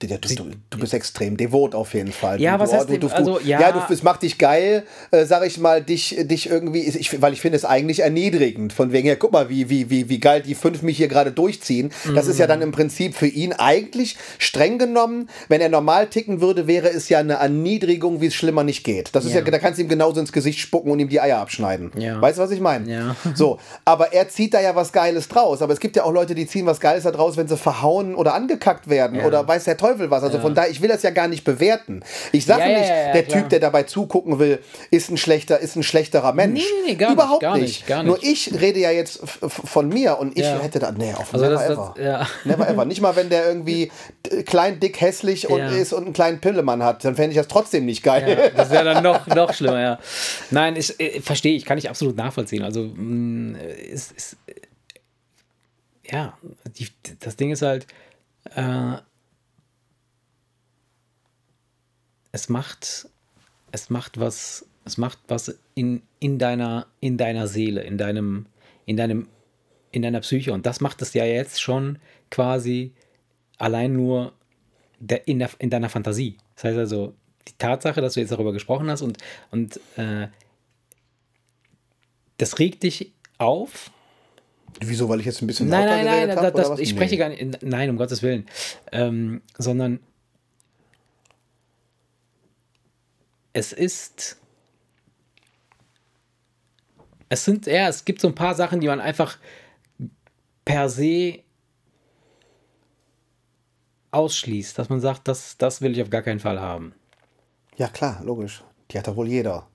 Du, 0.00 0.06
du, 0.06 0.44
du, 0.70 0.78
bist 0.78 0.94
extrem 0.94 1.36
devot 1.36 1.74
auf 1.74 1.92
jeden 1.92 2.12
Fall. 2.12 2.40
Ja, 2.40 2.56
du, 2.56 2.62
was 2.62 2.72
heißt 2.72 2.88
du, 2.88 3.08
also, 3.08 3.40
ja. 3.40 3.60
ja, 3.60 3.72
du, 3.72 3.92
es 3.92 4.04
macht 4.04 4.22
dich 4.22 4.38
geil, 4.38 4.84
äh, 5.10 5.24
sag 5.24 5.44
ich 5.44 5.58
mal, 5.58 5.82
dich, 5.82 6.16
dich 6.22 6.48
irgendwie, 6.48 6.82
ich, 6.82 7.20
weil 7.20 7.32
ich 7.32 7.40
finde 7.40 7.56
es 7.56 7.64
eigentlich 7.64 7.98
erniedrigend. 8.00 8.72
Von 8.72 8.92
wegen, 8.92 9.08
ja, 9.08 9.16
guck 9.16 9.32
mal, 9.32 9.48
wie, 9.48 9.68
wie, 9.70 9.90
wie, 9.90 10.08
wie 10.08 10.20
geil 10.20 10.42
die 10.42 10.54
fünf 10.54 10.82
mich 10.82 10.98
hier 10.98 11.08
gerade 11.08 11.32
durchziehen. 11.32 11.90
Das 12.14 12.28
ist 12.28 12.38
ja 12.38 12.46
Mhm. 12.46 12.48
dann 12.50 12.62
im 12.62 12.70
Prinzip 12.70 13.16
für 13.16 13.26
ihn 13.26 13.52
eigentlich 13.52 14.16
streng 14.38 14.78
genommen, 14.78 15.28
wenn 15.48 15.60
er 15.60 15.68
normal 15.68 16.06
ticken 16.06 16.40
würde, 16.40 16.68
wäre 16.68 16.88
es 16.90 17.08
ja 17.08 17.18
eine 17.18 17.34
Erniedrigung, 17.34 18.20
wie 18.20 18.26
es 18.26 18.36
schlimmer 18.36 18.62
nicht 18.62 18.84
geht. 18.84 19.10
Das 19.16 19.24
ist 19.24 19.32
ja, 19.32 19.40
Ja. 19.40 19.50
da 19.50 19.58
kannst 19.58 19.78
du 19.80 19.82
ihm 19.82 19.88
genauso 19.88 20.20
ins 20.20 20.30
Gesicht 20.30 20.60
spucken 20.60 20.92
und 20.92 21.00
ihm 21.00 21.08
die 21.08 21.20
Eier 21.20 21.38
abschneiden. 21.38 21.90
Ja. 21.98 22.20
Weißt 22.22 22.38
du, 22.38 22.42
was 22.42 22.52
ich 22.52 22.60
meine? 22.60 22.88
Ja. 22.88 23.16
So, 23.34 23.58
aber 23.84 24.12
er 24.12 24.28
zieht 24.28 24.54
da 24.54 24.60
ja 24.60 24.76
was 24.76 24.92
Geiles 24.92 25.26
draus. 25.26 25.60
Aber 25.60 25.72
es 25.72 25.80
gibt 25.80 25.96
ja 25.96 26.04
auch 26.04 26.12
Leute, 26.12 26.36
die 26.36 26.46
ziehen 26.46 26.66
was 26.66 26.78
Geiles 26.78 27.02
da 27.02 27.10
draus, 27.10 27.36
wenn 27.36 27.48
sie 27.48 27.56
verhauen 27.56 28.14
oder 28.14 28.34
angekackt 28.34 28.88
werden 28.88 29.20
oder 29.22 29.46
weiß 29.48 29.64
der 29.64 29.76
Teufel 29.76 29.87
was. 30.10 30.22
Also 30.22 30.38
von 30.38 30.54
daher, 30.54 30.70
ich 30.70 30.80
will 30.82 30.88
das 30.88 31.02
ja 31.02 31.10
gar 31.10 31.28
nicht 31.28 31.44
bewerten. 31.44 32.02
Ich 32.32 32.44
sage 32.46 32.62
Ja, 32.62 32.68
ja, 32.68 32.78
nicht, 32.78 32.88
ja, 32.88 32.96
ja, 33.06 33.12
der 33.12 33.22
klar. 33.24 33.38
Typ, 33.40 33.48
der 33.50 33.60
dabei 33.60 33.82
zugucken 33.84 34.38
will, 34.38 34.58
ist 34.90 35.10
ein 35.10 35.16
schlechter, 35.16 35.58
ist 35.60 35.76
ein 35.76 35.82
schlechterer 35.82 36.32
Mensch. 36.32 36.60
Nee, 36.60 36.66
nee, 36.84 36.90
nee, 36.90 36.94
gar 36.96 37.08
nicht, 37.08 37.14
Überhaupt 37.14 37.42
gar 37.42 37.54
nicht. 37.54 37.62
nicht, 37.62 37.86
gar 37.86 38.02
Nur 38.02 38.18
nicht. 38.18 38.48
ich 38.50 38.60
rede 38.60 38.80
ja 38.80 38.90
jetzt 38.90 39.20
von 39.48 39.88
mir 39.88 40.18
und 40.18 40.36
ich 40.38 40.44
Ja. 40.44 40.58
hätte 40.60 40.78
da, 40.78 40.92
nee, 40.92 41.12
auf 41.14 41.32
Also 41.32 41.46
never 41.46 41.54
das- 41.56 41.68
das- 41.68 41.72
ever. 41.78 41.94
ja. 42.02 42.26
Never 42.44 42.68
ever. 42.68 42.84
Nicht 42.84 43.00
mal, 43.00 43.14
wenn 43.16 43.28
der 43.30 43.46
irgendwie 43.48 43.90
klein, 44.46 44.80
dick, 44.80 45.00
hässlich 45.00 45.48
und 45.48 45.58
Ja. 45.58 45.68
ist 45.70 45.92
und 45.92 46.04
einen 46.04 46.12
kleinen 46.12 46.40
Pillemann 46.40 46.82
hat, 46.82 47.04
dann 47.04 47.14
fände 47.16 47.30
ich 47.30 47.36
das 47.36 47.48
trotzdem 47.48 47.84
nicht 47.86 48.02
geil. 48.02 48.36
Ja, 48.38 48.48
das 48.50 48.70
wäre 48.70 48.84
dann 48.84 49.02
noch, 49.02 49.26
noch 49.34 49.52
schlimmer, 49.54 49.80
ja. 49.80 49.98
Nein, 50.50 50.76
ich 50.76 50.98
äh, 51.00 51.20
verstehe 51.20 51.54
ich, 51.56 51.64
kann 51.64 51.78
ich 51.78 51.88
absolut 51.88 52.16
nachvollziehen. 52.16 52.62
Also, 52.62 52.82
mh, 52.94 53.58
ist, 53.60 54.12
ist, 54.12 54.36
ja, 56.10 56.36
die, 56.78 56.88
das 57.20 57.36
Ding 57.36 57.50
ist 57.50 57.62
halt, 57.62 57.86
äh, 58.56 58.94
es 62.32 62.48
macht, 62.48 63.08
es 63.72 63.90
macht 63.90 64.18
was, 64.20 64.66
es 64.84 64.96
macht 64.98 65.18
was 65.28 65.58
in, 65.74 66.02
in 66.20 66.38
deiner, 66.38 66.86
in 67.00 67.16
deiner 67.16 67.46
Seele, 67.46 67.82
in 67.82 67.98
deinem, 67.98 68.46
in 68.86 68.96
deinem, 68.96 69.28
in 69.90 70.02
deiner 70.02 70.20
Psyche. 70.20 70.52
Und 70.52 70.66
das 70.66 70.80
macht 70.80 71.02
es 71.02 71.14
ja 71.14 71.24
jetzt 71.24 71.60
schon 71.60 71.98
quasi 72.30 72.92
allein 73.58 73.94
nur 73.94 74.32
der, 75.00 75.26
in, 75.28 75.38
der, 75.38 75.50
in 75.58 75.70
deiner 75.70 75.88
Fantasie. 75.88 76.36
Das 76.54 76.64
heißt 76.64 76.78
also, 76.78 77.14
die 77.46 77.52
Tatsache, 77.58 78.00
dass 78.00 78.14
du 78.14 78.20
jetzt 78.20 78.30
darüber 78.32 78.52
gesprochen 78.52 78.90
hast 78.90 79.02
und, 79.02 79.18
und 79.50 79.80
äh, 79.96 80.28
das 82.38 82.58
regt 82.58 82.82
dich 82.82 83.12
auf. 83.38 83.90
Wieso, 84.80 85.08
weil 85.08 85.20
ich 85.20 85.26
jetzt 85.26 85.42
ein 85.42 85.46
bisschen 85.46 85.68
Nein, 85.68 85.86
nein, 85.86 86.04
nein, 86.04 86.28
das, 86.28 86.36
hab, 86.38 86.54
das, 86.54 86.70
was? 86.70 86.78
ich 86.78 86.90
Nee. 86.90 86.96
spreche 86.96 87.16
gar 87.16 87.30
nicht, 87.30 87.62
nein, 87.62 87.90
um 87.90 87.96
Gottes 87.96 88.22
Willen, 88.22 88.46
ähm, 88.92 89.40
sondern 89.56 89.98
es 93.52 93.72
ist, 93.72 94.36
es 97.28 97.44
sind, 97.44 97.66
ja, 97.66 97.88
es 97.88 98.04
gibt 98.04 98.20
so 98.20 98.28
ein 98.28 98.34
paar 98.34 98.54
Sachen, 98.54 98.80
die 98.80 98.86
man 98.86 99.00
einfach 99.00 99.38
per 100.64 100.88
se 100.88 101.40
ausschließt, 104.10 104.78
dass 104.78 104.88
man 104.88 105.00
sagt, 105.00 105.28
das, 105.28 105.56
das 105.58 105.80
will 105.82 105.92
ich 105.92 106.02
auf 106.02 106.10
gar 106.10 106.22
keinen 106.22 106.40
Fall 106.40 106.60
haben. 106.60 106.94
Ja, 107.76 107.88
klar, 107.88 108.20
logisch. 108.24 108.62
Die 108.90 108.98
hat 108.98 109.06
doch 109.06 109.16
wohl 109.16 109.28
jeder. 109.28 109.66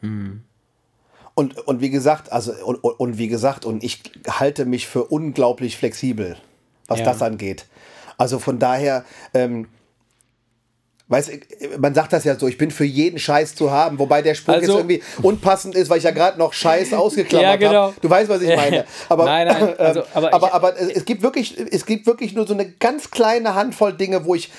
Hm. 0.00 0.44
Und, 1.34 1.56
und 1.58 1.80
wie 1.80 1.90
gesagt, 1.90 2.32
also 2.32 2.52
und, 2.64 2.76
und, 2.76 2.92
und 2.98 3.18
wie 3.18 3.28
gesagt, 3.28 3.64
und 3.64 3.84
ich 3.84 4.02
halte 4.28 4.64
mich 4.64 4.86
für 4.86 5.04
unglaublich 5.04 5.76
flexibel, 5.76 6.36
was 6.86 7.00
Ja. 7.00 7.04
das 7.04 7.22
angeht. 7.22 7.66
Also 8.16 8.38
von 8.38 8.58
daher, 8.58 9.04
ähm, 9.34 9.68
weiß, 11.08 11.30
man 11.78 11.94
sagt 11.94 12.12
das 12.12 12.24
ja 12.24 12.38
so, 12.38 12.46
ich 12.48 12.58
bin 12.58 12.70
für 12.70 12.84
jeden 12.84 13.18
Scheiß 13.18 13.54
zu 13.54 13.70
haben, 13.70 13.98
wobei 13.98 14.20
der 14.22 14.34
Spruch 14.34 14.54
Also- 14.54 14.66
jetzt 14.72 14.78
irgendwie 14.78 15.02
unpassend 15.22 15.74
ist, 15.74 15.88
weil 15.90 15.98
ich 15.98 16.04
ja 16.04 16.10
gerade 16.10 16.38
noch 16.38 16.52
Scheiß 16.52 16.92
ausgeklammert 16.94 17.42
Ja, 17.48 17.56
genau. 17.56 17.82
habe. 17.88 17.94
Du 18.00 18.10
weißt, 18.10 18.28
was 18.28 18.42
ich 18.42 18.54
meine. 18.54 18.84
Aber, 19.08 19.24
Nein, 19.24 19.46
nein, 19.48 19.78
also, 19.78 20.00
ähm, 20.00 20.06
aber 20.14 20.32
aber, 20.34 20.46
ich- 20.48 20.52
aber 20.54 20.80
es 20.96 21.04
gibt 21.04 21.22
wirklich, 21.22 21.56
es 21.70 21.86
gibt 21.86 22.06
wirklich 22.06 22.34
nur 22.34 22.46
so 22.46 22.54
eine 22.54 22.68
ganz 22.70 23.10
kleine 23.10 23.54
Handvoll 23.54 23.94
Dinge, 23.94 24.24
wo 24.26 24.34
ich 24.34 24.50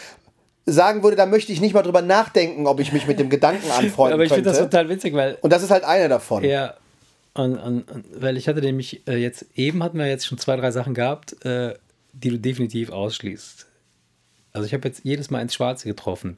sagen 0.66 1.02
würde, 1.04 1.16
da 1.16 1.26
möchte 1.26 1.52
ich 1.52 1.62
nicht 1.62 1.74
mal 1.74 1.82
drüber 1.82 2.02
nachdenken, 2.02 2.68
ob 2.68 2.80
ich 2.80 2.94
mich 2.94 3.08
mit 3.08 3.20
dem 3.20 3.30
Gedanken 3.30 3.70
anfreunden 3.78 4.14
Aber 4.14 4.24
ich 4.24 4.32
finde 4.34 4.50
das 4.50 4.60
total 4.60 4.90
witzig, 4.90 5.14
weil 5.14 5.38
Und 5.42 5.52
das 5.54 5.64
ist 5.64 5.72
halt 5.72 5.84
eine 5.84 6.10
davon. 6.10 6.44
Ja, 6.44 6.76
und, 7.36 7.58
und, 7.58 7.90
und 7.92 8.06
weil 8.22 8.38
ich 8.38 8.48
hatte 8.48 8.60
nämlich 8.62 9.02
äh, 9.08 9.16
jetzt, 9.18 9.46
eben 9.56 9.84
hatten 9.84 9.98
wir 10.00 10.08
jetzt 10.08 10.26
schon 10.26 10.38
zwei, 10.40 10.56
drei 10.58 10.72
Sachen 10.72 10.94
gehabt, 10.94 11.44
äh, 11.46 11.74
die 12.14 12.30
du 12.30 12.38
definitiv 12.40 12.92
ausschließt. 12.92 13.66
Also 14.54 14.66
ich 14.66 14.74
habe 14.74 14.88
jetzt 14.88 15.02
jedes 15.04 15.30
Mal 15.30 15.42
ins 15.42 15.54
Schwarze 15.54 15.88
getroffen. 15.88 16.38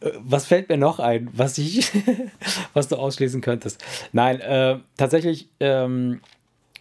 Äh, 0.00 0.10
was 0.18 0.46
fällt 0.46 0.68
mir 0.68 0.76
noch 0.76 0.98
ein, 0.98 1.28
was 1.32 1.58
ich, 1.58 1.90
was 2.74 2.88
du 2.88 2.96
ausschließen 2.96 3.40
könntest? 3.40 3.84
Nein, 4.12 4.40
äh, 4.40 4.78
tatsächlich, 4.96 5.48
ähm, 5.60 6.20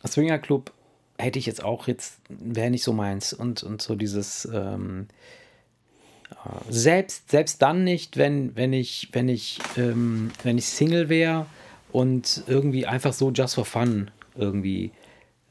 Swinger 0.06 0.40
Club 0.40 0.72
hätte 1.18 1.40
ich 1.40 1.46
jetzt 1.46 1.64
auch 1.64 1.88
jetzt, 1.88 2.20
wäre 2.30 2.70
nicht 2.70 2.84
so 2.84 2.94
meins. 2.94 3.34
Und, 3.34 3.64
und 3.64 3.82
so 3.82 3.96
dieses, 3.96 4.46
ähm, 4.54 5.08
selbst, 6.70 7.32
selbst 7.32 7.62
dann 7.62 7.84
nicht, 7.84 8.18
wenn, 8.18 8.56
wenn 8.56 8.74
ich, 8.74 9.10
wenn 9.12 9.30
ich, 9.30 9.60
ähm, 9.78 10.32
wenn 10.44 10.58
ich 10.58 10.66
Single 10.66 11.10
wäre 11.10 11.46
und 11.92 12.44
irgendwie 12.48 12.86
einfach 12.86 13.14
so 13.14 13.32
just 13.32 13.56
for 13.56 13.66
fun 13.66 14.12
irgendwie 14.36 14.92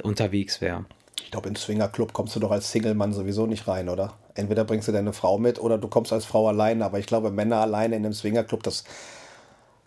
unterwegs 0.02 0.60
wäre. 0.60 0.84
Ich 1.32 1.34
glaube, 1.34 1.48
in 1.48 1.56
Swingerclub 1.56 2.12
kommst 2.12 2.36
du 2.36 2.40
doch 2.40 2.50
als 2.50 2.70
Single-Mann 2.72 3.14
sowieso 3.14 3.46
nicht 3.46 3.66
rein, 3.66 3.88
oder? 3.88 4.12
Entweder 4.34 4.64
bringst 4.64 4.88
du 4.88 4.92
deine 4.92 5.14
Frau 5.14 5.38
mit 5.38 5.58
oder 5.58 5.78
du 5.78 5.88
kommst 5.88 6.12
als 6.12 6.26
Frau 6.26 6.46
alleine. 6.46 6.84
Aber 6.84 6.98
ich 6.98 7.06
glaube, 7.06 7.30
Männer 7.30 7.56
alleine 7.56 7.96
in 7.96 8.04
einem 8.04 8.12
Swingerclub, 8.12 8.62
das. 8.62 8.84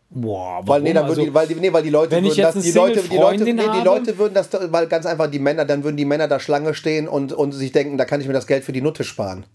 Boah, 0.10 0.62
Weil, 0.66 0.82
nee, 0.82 0.92
dann 0.92 1.06
Also, 1.06 1.24
die, 1.24 1.32
weil, 1.32 1.46
die, 1.46 1.54
nee, 1.54 1.72
weil 1.72 1.84
die 1.84 1.92
Leute 1.92 2.14
würden 2.14 2.36
das, 2.36 2.56
die 2.56 2.72
Leute, 2.72 3.04
die 3.04 3.18
Leute, 3.18 3.44
nee, 3.44 3.62
die? 3.62 3.84
Leute 3.86 4.18
würden 4.18 4.34
das, 4.34 4.50
weil 4.52 4.88
ganz 4.88 5.06
einfach 5.06 5.30
die 5.30 5.38
Männer, 5.38 5.66
dann 5.66 5.84
würden 5.84 5.98
die 5.98 6.06
Männer 6.06 6.28
da 6.28 6.40
Schlange 6.40 6.74
stehen 6.74 7.08
und, 7.08 7.32
und 7.32 7.52
sich 7.52 7.72
denken, 7.72 8.00
da 8.00 8.06
kann 8.06 8.22
ich 8.22 8.28
mir 8.28 8.34
das 8.34 8.48
Geld 8.48 8.64
für 8.64 8.72
die 8.72 8.82
Nutte 8.82 9.04
sparen. 9.04 9.46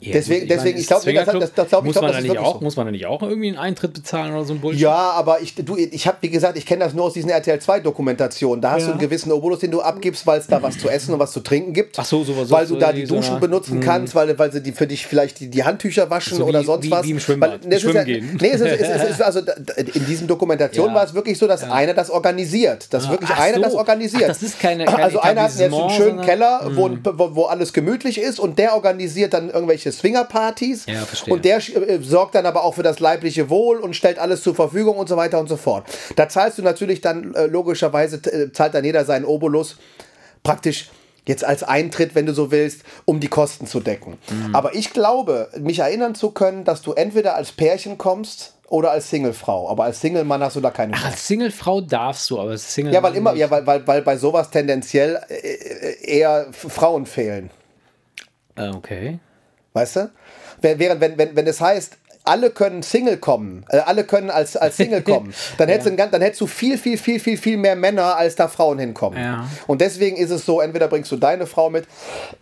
Ja, 0.00 0.12
deswegen- 0.12 0.48
deswegen, 0.48 0.78
ich 0.78 0.86
glaub, 0.86 1.04
nee, 1.06 1.12
das- 1.14 1.26
das- 1.26 1.52
das 1.54 1.68
glaub 1.68 1.82
ich, 1.82 1.86
muss 1.86 1.92
glaub, 1.94 2.02
man 2.02 2.08
das 2.08 2.12
da 2.12 2.18
ist 2.18 2.22
nicht 2.24 2.32
wirklich 2.32 2.46
auch, 2.46 2.58
so. 2.58 2.64
muss 2.64 2.76
man 2.76 2.86
da 2.86 2.92
nicht 2.92 3.06
auch 3.06 3.22
irgendwie 3.22 3.48
einen 3.48 3.58
Eintritt 3.58 3.92
bezahlen 3.94 4.32
oder 4.34 4.44
so 4.44 4.52
ein 4.54 4.60
Bullshit? 4.60 4.80
Ja, 4.82 4.94
aber 5.12 5.40
ich, 5.40 5.54
du, 5.54 5.76
ich 5.76 6.06
habe, 6.06 6.18
wie 6.20 6.30
gesagt, 6.30 6.58
ich 6.58 6.66
kenne 6.66 6.84
das 6.84 6.94
nur 6.94 7.04
aus 7.04 7.12
diesen 7.14 7.30
RTL 7.30 7.58
2 7.60 7.80
Dokumentationen. 7.80 8.60
Da 8.60 8.72
hast 8.72 8.80
Ja. 8.82 8.86
du 8.88 8.92
einen 8.92 9.00
gewissen 9.00 9.32
Obolus, 9.32 9.60
den 9.60 9.70
du 9.70 9.80
abgibst, 9.80 10.26
weil 10.26 10.40
es 10.40 10.46
da 10.46 10.62
was 10.62 10.78
zu 10.78 10.88
essen 10.88 11.14
und 11.14 11.20
was 11.20 11.32
zu 11.32 11.40
trinken 11.40 11.72
gibt. 11.72 11.98
Ach 11.98 12.04
so, 12.04 12.24
sowas- 12.24 12.50
Weil 12.50 12.66
du 12.66 12.74
so 12.74 12.80
da 12.80 12.92
die 12.92 13.06
so 13.06 13.16
Duschen 13.16 13.32
eine- 13.32 13.40
benutzen 13.40 13.80
kannst, 13.80 14.14
weil, 14.14 14.38
weil 14.38 14.52
sie 14.52 14.62
die 14.62 14.72
für 14.72 14.86
dich 14.86 15.06
vielleicht 15.06 15.40
die, 15.40 15.48
die 15.48 15.64
Handtücher 15.64 16.10
waschen 16.10 16.36
So 16.38 16.44
wie- 16.44 16.48
oder 16.50 16.64
sonst 16.64 16.84
wie- 16.86 16.90
was. 16.90 17.04
wie 17.04 17.10
im 17.12 17.20
Schwimmbad. 17.20 17.64
Weil, 17.64 17.72
ist 17.72 17.80
Schwimmen 17.82 17.96
ja, 17.96 18.04
gehen. 18.04 18.38
Nee, 18.40 18.48
es 18.48 18.60
ist, 18.60 18.80
es 18.80 19.10
ist, 19.10 19.22
also 19.22 19.40
in 19.40 20.06
diesen 20.06 20.26
Dokumentationen 20.26 20.94
war 20.94 21.04
es 21.04 21.14
wirklich 21.14 21.38
so, 21.38 21.46
dass 21.46 21.62
einer 21.64 21.94
das 21.94 22.10
organisiert. 22.10 22.92
Dass 22.92 23.06
Ah, 23.06 23.10
wirklich 23.12 23.30
ach 23.32 23.40
einer 23.40 23.56
so. 23.56 23.62
das 23.62 23.74
organisiert. 23.74 24.22
Ach, 24.24 24.28
das 24.28 24.42
ist 24.42 24.60
keine- 24.60 24.84
kein 24.84 25.02
also 25.02 25.20
einer 25.20 25.42
hat 25.42 25.50
jetzt 25.58 25.72
einen 25.72 25.90
schönen 25.90 26.20
Keller, 26.22 26.70
wo, 26.74 26.90
wo 27.34 27.44
alles 27.44 27.72
gemütlich 27.72 28.18
ist 28.18 28.38
und 28.40 28.58
der 28.58 28.74
organisiert 28.74 29.33
dann 29.34 29.50
irgendwelche 29.50 29.92
Swingerpartys. 29.92 30.86
Ja, 30.86 31.00
verstehe. 31.04 31.34
Und 31.34 31.44
der 31.44 31.56
äh, 31.58 31.98
sorgt 32.00 32.34
dann 32.34 32.46
aber 32.46 32.64
auch 32.64 32.74
für 32.76 32.82
das 32.82 33.00
leibliche 33.00 33.50
Wohl 33.50 33.78
und 33.78 33.94
stellt 33.94 34.18
alles 34.18 34.42
zur 34.42 34.54
Verfügung 34.54 34.96
und 34.96 35.08
so 35.08 35.16
weiter 35.16 35.38
und 35.40 35.48
so 35.48 35.56
fort. 35.56 35.84
Da 36.16 36.28
zahlst 36.28 36.56
du 36.58 36.62
natürlich 36.62 37.00
dann 37.00 37.34
äh, 37.34 37.46
logischerweise, 37.46 38.16
äh, 38.30 38.52
zahlt 38.52 38.74
dann 38.74 38.84
jeder 38.84 39.04
seinen 39.04 39.24
Obolus 39.24 39.76
praktisch 40.42 40.90
jetzt 41.26 41.44
als 41.44 41.62
Eintritt, 41.62 42.14
wenn 42.14 42.26
du 42.26 42.34
so 42.34 42.50
willst, 42.50 42.82
um 43.06 43.18
die 43.18 43.28
Kosten 43.28 43.66
zu 43.66 43.80
decken. 43.80 44.18
Mhm. 44.30 44.54
Aber 44.54 44.74
ich 44.74 44.92
glaube, 44.92 45.48
mich 45.58 45.78
erinnern 45.78 46.14
zu 46.14 46.30
können, 46.30 46.64
dass 46.64 46.82
du 46.82 46.92
entweder 46.92 47.34
als 47.34 47.50
Pärchen 47.50 47.96
kommst 47.96 48.52
oder 48.68 48.90
als 48.90 49.08
Singlefrau. 49.08 49.70
Aber 49.70 49.84
als 49.84 50.00
Single-Mann 50.02 50.42
hast 50.42 50.56
du 50.56 50.60
da 50.60 50.70
keine 50.70 50.92
Chance. 50.92 51.06
Als 51.08 51.26
Singlefrau 51.26 51.80
darfst 51.80 52.28
du, 52.28 52.38
aber 52.40 52.50
als 52.50 52.74
Single 52.74 52.92
Ja, 52.92 53.02
weil 53.02 53.14
immer, 53.14 53.34
ja, 53.34 53.50
weil, 53.50 53.66
weil, 53.66 53.86
weil 53.86 54.02
bei 54.02 54.16
sowas 54.18 54.50
tendenziell 54.50 55.18
äh, 55.28 55.96
eher 56.18 56.48
F- 56.50 56.66
Frauen 56.72 57.06
fehlen. 57.06 57.50
Äh, 58.56 58.68
Okay. 58.68 59.18
Weißt 59.72 59.96
du? 59.96 60.10
Während, 60.60 61.00
wenn, 61.00 61.18
wenn, 61.18 61.34
wenn 61.34 61.46
es 61.48 61.60
heißt, 61.60 61.96
alle 62.26 62.50
können 62.50 62.82
Single 62.82 63.16
kommen, 63.18 63.66
äh, 63.68 63.78
alle 63.78 64.04
können 64.04 64.30
als, 64.30 64.56
als 64.56 64.76
Single 64.76 65.02
kommen, 65.02 65.34
dann 65.58 65.68
hättest, 65.68 65.88
du 65.88 65.90
ein 65.90 65.96
ganz- 65.96 66.12
dann 66.12 66.22
hättest 66.22 66.40
du 66.40 66.46
viel, 66.46 66.78
viel, 66.78 66.96
viel, 66.96 67.18
viel, 67.20 67.36
viel 67.36 67.56
mehr 67.56 67.74
Männer, 67.76 68.16
als 68.16 68.36
da 68.36 68.46
Frauen 68.48 68.78
hinkommen. 68.78 69.18
Ja. 69.20 69.48
Und 69.66 69.80
deswegen 69.80 70.16
ist 70.16 70.30
es 70.30 70.46
so, 70.46 70.60
entweder 70.60 70.86
bringst 70.88 71.10
du 71.12 71.16
deine 71.16 71.46
Frau 71.46 71.68
mit 71.70 71.86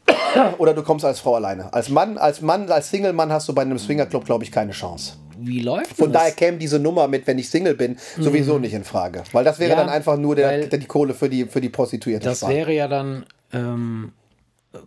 oder 0.59 0.75
du 0.75 0.83
kommst 0.83 1.05
als 1.05 1.21
Frau 1.21 1.35
alleine. 1.37 1.73
Als 1.73 1.89
Mann, 1.89 2.19
als 2.19 2.43
Mann, 2.43 2.71
als 2.71 2.91
Single-Mann 2.91 3.33
hast 3.33 3.49
du 3.49 3.55
bei 3.55 3.63
einem 3.63 3.79
Swingerclub, 3.79 4.25
glaube 4.25 4.45
ich, 4.45 4.53
keine 4.53 4.73
Chance. 4.73 5.15
Wie 5.39 5.61
läuft 5.61 5.97
Von 5.97 6.13
das? 6.13 6.23
daher 6.23 6.35
käme 6.35 6.59
diese 6.59 6.79
Nummer 6.79 7.09
mit, 7.09 7.27
wenn 7.27 7.39
ich 7.39 7.49
Single 7.51 7.75
bin, 7.75 7.97
sowieso 8.21 8.59
nicht 8.59 8.75
in 8.75 8.85
Frage. 8.85 9.25
Weil 9.33 9.43
das 9.45 9.59
wäre 9.59 9.73
Mhm. 9.73 9.79
Ja, 9.79 9.85
dann 9.87 9.93
einfach 9.93 10.17
nur 10.17 10.37
der, 10.37 10.67
der, 10.67 10.79
die 10.79 10.87
Kohle 10.87 11.15
für 11.15 11.29
die, 11.29 11.47
für 11.47 11.61
die 11.61 11.71
Prostituierte. 11.71 12.29
Das 12.29 12.39
sparen. 12.39 12.55
wäre 12.55 12.73
ja 12.73 12.87
dann, 12.87 13.25
ähm, 13.53 14.13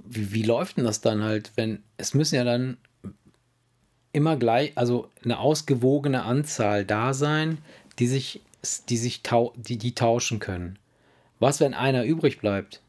wie, 0.06 0.32
wie 0.34 0.44
läuft 0.44 0.78
denn 0.78 0.86
das 0.86 1.02
dann 1.02 1.24
halt, 1.24 1.52
wenn, 1.56 1.84
es 1.98 2.14
müssen 2.14 2.36
ja 2.36 2.44
dann 2.44 2.78
immer 4.14 4.38
gleich, 4.38 4.72
also 4.76 5.10
eine 5.24 5.40
ausgewogene 5.40 6.24
Anzahl 6.24 6.86
da 6.86 7.14
sein, 7.14 7.58
die 8.00 8.08
sich, 8.08 8.42
die 8.90 8.98
sich 8.98 9.24
tau 9.24 9.54
die, 9.56 9.78
die 9.78 9.94
tauschen 9.94 10.40
können. 10.40 10.80
Was, 11.40 11.60
wenn 11.60 11.74
einer 11.74 12.04
übrig 12.06 12.40
bleibt? 12.40 12.82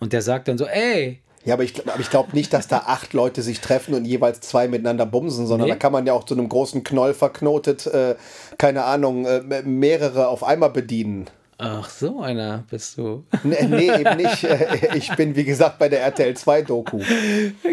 Und 0.00 0.12
der 0.12 0.22
sagt 0.22 0.48
dann 0.48 0.58
so, 0.58 0.66
ey, 0.66 1.20
Ja, 1.44 1.54
aber 1.54 1.64
ich, 1.64 1.88
aber 1.88 2.00
ich 2.00 2.10
glaube 2.10 2.34
nicht, 2.36 2.52
dass 2.52 2.68
da 2.68 2.78
acht 2.86 3.12
Leute 3.14 3.42
sich 3.42 3.60
treffen 3.60 3.94
und 3.94 4.04
jeweils 4.04 4.40
zwei 4.40 4.68
miteinander 4.68 5.06
bumsen, 5.06 5.46
sondern 5.46 5.66
Nee. 5.68 5.72
da 5.74 5.78
kann 5.78 5.92
man 5.92 6.06
ja 6.06 6.12
auch 6.12 6.24
zu 6.24 6.34
einem 6.34 6.48
großen 6.48 6.84
Knoll 6.84 7.14
verknotet, 7.14 7.86
äh, 7.86 8.16
keine 8.58 8.84
Ahnung, 8.84 9.24
äh, 9.24 9.62
mehrere 9.62 10.28
auf 10.28 10.44
einmal 10.44 10.70
bedienen. 10.70 11.28
Ach 11.62 11.88
so 11.90 12.20
einer 12.20 12.64
bist 12.70 12.96
du. 12.98 13.24
Nee, 13.44 13.66
nee 13.68 13.90
eben 14.00 14.16
nicht. 14.16 14.44
Äh, 14.44 14.96
Ich 14.96 15.14
bin, 15.16 15.36
wie 15.36 15.44
gesagt, 15.44 15.78
bei 15.78 15.88
der 15.88 16.00
RTL 16.02 16.34
2 16.36 16.62
Doku. 16.62 16.98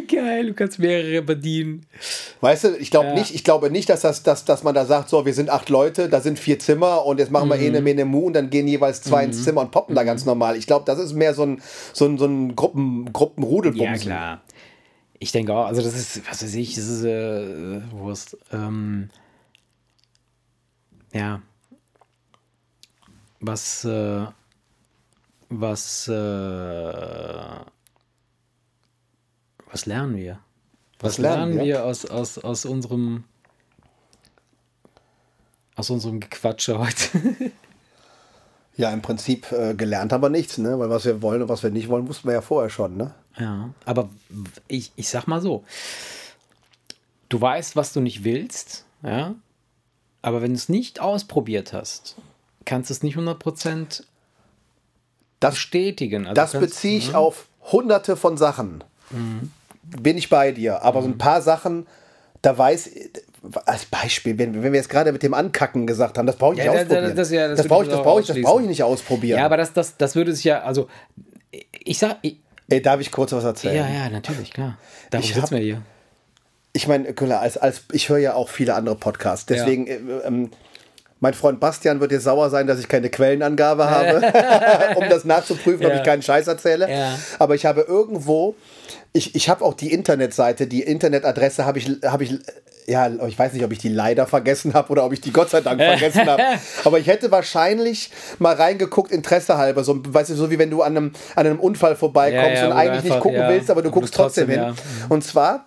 Geil, 0.07 0.47
du 0.47 0.53
kannst 0.53 0.77
mehrere 0.79 1.21
bedienen. 1.21 1.85
Weißt 2.41 2.65
du, 2.65 2.75
ich 2.77 2.91
glaube 2.91 3.07
Ja. 3.07 3.13
nicht, 3.15 3.33
ich 3.33 3.43
glaube 3.43 3.71
nicht, 3.71 3.89
dass, 3.89 4.01
das, 4.01 4.23
dass, 4.23 4.45
dass 4.45 4.63
man 4.63 4.75
da 4.75 4.85
sagt, 4.85 5.09
so, 5.09 5.25
wir 5.25 5.33
sind 5.33 5.49
acht 5.49 5.69
Leute, 5.69 6.09
da 6.09 6.19
sind 6.21 6.37
vier 6.37 6.59
Zimmer 6.59 7.05
und 7.05 7.19
jetzt 7.19 7.31
machen 7.31 7.49
wir 7.49 7.55
Mhm. 7.57 7.63
eh 7.63 7.67
eine 7.67 7.81
Mene 7.81 8.05
Mu 8.05 8.25
und 8.27 8.33
dann 8.33 8.49
gehen 8.49 8.67
jeweils 8.67 9.01
zwei 9.01 9.23
ins 9.23 9.43
Zimmer 9.43 9.61
und 9.61 9.71
poppen 9.71 9.95
da 9.95 10.03
ganz 10.03 10.25
normal. 10.25 10.57
Ich 10.57 10.67
glaube, 10.67 10.85
das 10.85 10.99
ist 10.99 11.13
mehr 11.13 11.33
so 11.33 11.43
ein, 11.43 11.61
so 11.93 12.05
ein, 12.05 12.17
so 12.17 12.25
ein 12.25 12.55
Gruppen, 12.55 13.11
Gruppenrudelbumsen. 13.13 13.85
Ja, 13.85 13.97
klar. 13.97 14.41
Ich 15.19 15.31
denke 15.31 15.53
auch, 15.53 15.65
also 15.65 15.81
das 15.81 15.95
ist, 15.95 16.29
was 16.29 16.43
weiß 16.43 16.53
ich, 16.55 16.75
das 16.75 16.87
ist 16.87 17.03
äh, 17.03 17.81
Wurst. 17.91 18.37
Ähm, 18.53 19.09
ja. 21.13 21.41
Was, 23.39 23.85
äh, 23.85 24.25
was, 25.49 26.07
äh, 26.07 26.13
was 29.71 29.85
lernen 29.85 30.15
wir? 30.17 30.39
Was, 30.99 31.17
lernen 31.17 31.53
lernen 31.53 31.57
wir? 31.57 31.65
wir, 31.65 31.85
aus, 31.85 32.05
aus, 32.05 32.37
aus 32.39 32.65
unserem 32.65 33.23
aus 35.75 35.91
unserem 35.91 36.19
Gequatsche 36.19 36.79
heute? 36.79 37.51
Ja, 38.77 38.91
im 38.91 39.01
Prinzip 39.01 39.51
äh, 39.51 39.73
gelernt 39.73 40.13
haben 40.13 40.21
wir 40.21 40.29
nichts, 40.29 40.59
ne? 40.59 40.77
Weil 40.77 40.91
was 40.91 41.03
wir 41.03 41.23
wollen 41.23 41.41
und 41.41 41.49
was 41.49 41.63
wir 41.63 41.71
nicht 41.71 41.89
wollen, 41.89 42.07
wussten 42.07 42.27
wir 42.27 42.35
ja 42.35 42.41
vorher 42.41 42.69
schon, 42.69 42.95
ne? 42.95 43.15
Ja, 43.35 43.73
aber 43.85 44.09
ich, 44.67 44.91
ich 44.95 45.09
sag 45.09 45.25
mal 45.25 45.41
so, 45.41 45.63
du 47.27 47.41
weißt, 47.41 47.75
was 47.75 47.91
du 47.91 48.01
nicht 48.01 48.23
willst, 48.23 48.85
ja, 49.01 49.33
aber 50.21 50.43
wenn 50.43 50.51
du 50.51 50.57
es 50.57 50.69
nicht 50.69 50.99
ausprobiert 50.99 51.73
hast, 51.73 52.17
kannst 52.67 52.89
du 52.91 52.93
es 52.93 53.01
nicht 53.01 53.17
100% 53.17 54.03
Das, 55.39 55.53
bestätigen. 55.55 56.23
Also 56.27 56.33
das 56.35 56.51
kannst- 56.51 56.67
beziehe 56.67 56.97
ich 56.97 57.15
auf 57.15 57.47
hunderte 57.71 58.15
von 58.15 58.37
Sachen. 58.37 58.83
Bin 59.81 60.17
ich 60.17 60.29
bei 60.29 60.51
dir. 60.51 60.83
Aber 60.83 61.01
so 61.01 61.07
ein 61.07 61.17
paar 61.17 61.41
Sachen, 61.41 61.87
da 62.41 62.57
weiß 62.57 62.89
als 63.65 63.85
Beispiel, 63.85 64.37
wenn, 64.37 64.61
wenn 64.61 64.73
wir 64.73 64.79
jetzt 64.79 64.89
gerade 64.89 65.11
mit 65.11 65.23
dem 65.23 65.33
Ankacken 65.33 65.87
gesagt 65.87 66.17
haben, 66.17 66.25
das 66.27 66.35
brauche 66.35 66.53
ich 66.53 66.59
Ja, 66.59 66.71
nicht 66.73 66.73
das- 66.73 66.87
das- 66.89 66.97
ausprobieren. 66.97 67.15
das- 67.15 67.31
ja, 67.31 67.47
das 67.47 67.57
das 67.59 67.67
brauche 67.67 67.83
ich 67.83 67.89
das 67.89 68.01
brauche 68.03 68.21
ich, 68.21 68.27
das 68.27 68.41
brauche 68.41 68.61
ich 68.63 68.67
nicht 68.67 68.83
ausprobieren. 68.83 69.39
Ja, 69.39 69.45
aber 69.45 69.57
das, 69.57 69.73
das, 69.73 69.95
das 69.97 70.15
würde 70.15 70.33
sich 70.35 70.43
ja, 70.43 70.61
also, 70.63 70.89
ich 71.71 71.97
sag, 71.97 72.17
ich, 72.21 72.37
Ey, 72.69 72.81
darf 72.81 72.99
ich 72.99 73.11
kurz 73.13 73.31
was 73.31 73.45
erzählen? 73.45 73.75
ja, 73.77 73.87
ja, 73.89 74.09
natürlich, 74.09 74.51
klar. 74.51 74.77
Darum 75.09 75.23
Ich 75.25 75.33
sitzen 75.33 75.51
wir 75.55 75.59
hier. 75.61 75.81
Ich 76.73 76.87
meine, 76.87 77.07
als, 77.39 77.57
als, 77.57 77.83
ich 77.93 78.09
höre 78.09 78.17
ja 78.17 78.33
auch 78.33 78.49
viele 78.49 78.73
andere 78.75 78.95
Podcasts. 78.95 79.45
Deswegen, 79.45 79.87
äh, 79.87 79.95
ähm, 80.25 80.51
mein 81.19 81.33
Freund 81.33 81.59
Bastian 81.59 81.99
wird 81.99 82.11
jetzt 82.11 82.23
sauer 82.25 82.49
sein, 82.49 82.67
dass 82.67 82.79
ich 82.79 82.87
keine 82.87 83.09
Quellenangabe 83.09 83.89
habe, 83.89 84.95
um 84.97 85.09
das 85.09 85.25
nachzuprüfen, 85.25 85.85
ob 85.85 85.91
Ja. 85.91 85.97
ich 85.97 86.03
keinen 86.03 86.21
Scheiß 86.21 86.47
erzähle. 86.47 86.89
Ja. 86.91 87.17
Aber 87.39 87.55
ich 87.55 87.65
habe 87.65 87.81
irgendwo, 87.81 88.55
ich, 89.13 89.35
ich 89.35 89.49
habe 89.49 89.63
auch 89.65 89.73
die 89.73 89.91
Internetseite, 89.91 90.67
die 90.67 90.81
Internetadresse 90.83 91.65
habe 91.65 91.79
ich, 91.79 91.89
habe 92.05 92.23
ich, 92.23 92.35
ja, 92.85 93.09
ich 93.27 93.37
weiß 93.37 93.51
nicht, 93.53 93.65
ob 93.65 93.71
ich 93.73 93.79
die 93.79 93.89
leider 93.89 94.27
vergessen 94.27 94.73
habe 94.73 94.89
oder 94.91 95.03
ob 95.05 95.11
ich 95.11 95.19
die 95.19 95.33
Gott 95.33 95.49
sei 95.49 95.59
Dank 95.61 95.81
vergessen 95.81 96.25
habe. 96.25 96.41
Aber 96.85 96.99
ich 96.99 97.07
hätte 97.07 97.31
wahrscheinlich 97.31 98.11
mal 98.39 98.55
reingeguckt, 98.55 99.11
Interesse 99.11 99.57
halber. 99.57 99.83
So, 99.83 99.99
weißt 100.07 100.29
du, 100.29 100.35
so 100.35 100.49
wie 100.51 100.57
wenn 100.59 100.69
du 100.69 100.83
an 100.83 100.95
einem, 100.95 101.11
an 101.35 101.45
einem 101.47 101.59
Unfall 101.59 101.95
vorbeikommst 101.97 102.61
Ja, 102.61 102.67
und 102.67 102.73
eigentlich 102.73 103.03
nicht 103.03 103.11
einfach- 103.11 103.23
gucken 103.23 103.39
ja, 103.39 103.49
willst, 103.49 103.69
aber 103.69 103.81
du 103.81 103.91
guckst 103.91 104.13
trotzdem, 104.13 104.47
hin. 104.49 104.59
ja. 104.61 104.73
Und 105.09 105.23
zwar, 105.25 105.65